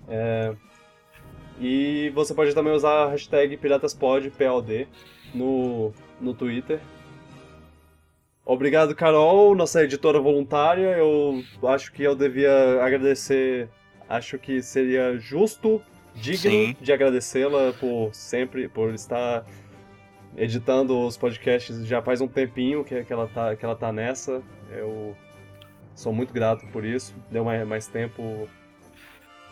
É, 0.09 0.55
E 1.59 2.11
você 2.15 2.35
pode 2.35 2.55
também 2.55 2.73
usar 2.73 3.05
a 3.05 3.11
hashtag 3.11 3.57
PiratasPod, 3.57 4.31
PLD, 4.31 4.87
no, 5.35 5.93
no 6.21 6.35
Twitter. 6.35 6.81
Obrigado, 8.45 8.95
Carol, 8.95 9.55
nossa 9.55 9.83
editora 9.83 10.21
voluntária. 10.21 10.97
Eu 10.97 11.43
acho 11.65 11.93
que 11.93 12.03
eu 12.03 12.15
devia 12.15 12.83
agradecer. 12.83 13.69
Acho 14.09 14.39
que 14.39 14.63
seria 14.63 15.19
justo, 15.19 15.83
digno 16.15 16.51
Sim. 16.51 16.77
de 16.81 16.93
agradecê-la 16.93 17.73
por 17.73 18.15
sempre, 18.15 18.69
por 18.69 18.95
estar 18.95 19.45
editando 20.37 21.07
os 21.07 21.17
podcasts 21.17 21.87
já 21.87 22.03
faz 22.03 22.21
um 22.21 22.29
tempinho 22.29 22.85
que, 22.85 23.03
que, 23.03 23.13
ela, 23.13 23.27
tá, 23.27 23.57
que 23.57 23.65
ela 23.65 23.75
tá 23.75 23.91
nessa. 23.93 24.43
Eu 24.71 25.17
sou 25.95 26.13
muito 26.13 26.33
grato 26.33 26.67
por 26.69 26.85
isso. 26.85 27.15
Deu 27.31 27.45
mais, 27.45 27.67
mais 27.67 27.87
tempo. 27.87 28.49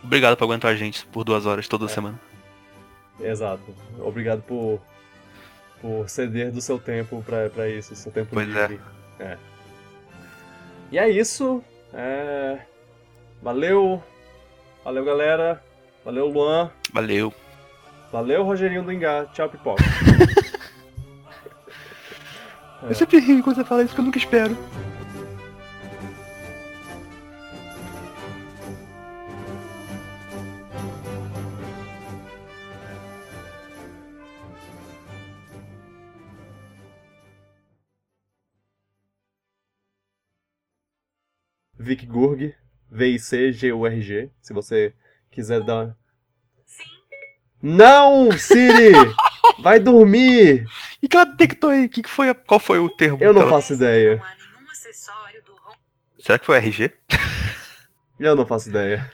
Obrigado 0.05 0.37
por 0.37 0.45
aguentar 0.45 0.71
a 0.71 0.77
gente 0.77 1.05
por 1.07 1.25
duas 1.25 1.47
horas 1.47 1.65
É. 1.65 1.69
toda 1.69 1.89
semana. 1.89 2.21
Exato. 3.21 3.75
Obrigado 3.99 4.43
por, 4.43 4.81
por 5.81 6.09
ceder 6.09 6.53
do 6.53 6.61
seu 6.61 6.79
tempo 6.79 7.23
pra, 7.25 7.49
pra 7.51 7.69
isso, 7.69 7.95
seu 7.97 8.13
tempo 8.13 8.31
Pois 8.33 8.49
é. 8.55 8.67
livre. 8.69 8.81
É. 9.19 9.39
E 10.93 10.99
é 10.99 11.09
isso. 11.09 11.65
É... 11.93 12.59
Valeu. 13.43 14.03
Valeu, 14.85 15.05
galera. 15.05 15.63
Valeu, 16.05 16.27
Luan. 16.29 16.71
Valeu. 16.93 17.33
Valeu, 18.13 18.45
Rogerinho 18.45 18.83
do 18.83 18.93
Engá. 18.93 19.25
Tchau, 19.33 19.49
pipoca. 19.49 19.83
É. 19.83 20.45
Eu 22.91 22.95
sempre 22.95 23.19
rio 23.19 23.43
quando 23.43 23.57
você 23.57 23.65
fala 23.65 23.83
isso 23.83 23.95
que 23.95 24.01
eu 24.01 24.05
nunca 24.05 24.19
espero. 24.19 24.55
Vic 41.85 42.07
Gurg, 42.07 42.55
V-I-C-G-U-R-G, 42.91 44.31
se 44.41 44.53
você 44.55 44.95
quiser 45.31 45.61
dar. 45.63 45.95
Sim. 46.67 46.85
Não, 47.63 48.33
Siri! 48.33 48.93
Vai 49.63 49.79
dormir! 49.79 50.67
E 51.03 51.07
que 51.09 51.17
ela 51.17 51.27
detectou 51.27 51.71
aí? 51.71 51.89
Que 51.89 52.03
que 52.03 52.09
foi 52.11 52.31
a- 52.31 52.35
Qual 52.35 52.59
foi 52.59 52.79
o 52.79 52.89
termo? 52.89 53.19
Eu 53.21 53.33
não 53.33 53.43
que 53.43 53.49
ela- 53.49 53.61
faço 53.61 53.75
ideia. 53.75 54.17
Não 54.17 54.25
há 54.25 54.35
nenhum 54.59 54.71
acessório 54.71 55.43
do 55.45 55.55
Será 56.23 56.39
que 56.39 56.47
foi 56.47 56.57
RG? 56.57 56.93
Eu 58.19 58.35
não 58.35 58.47
faço 58.47 58.69
ideia. 58.71 59.11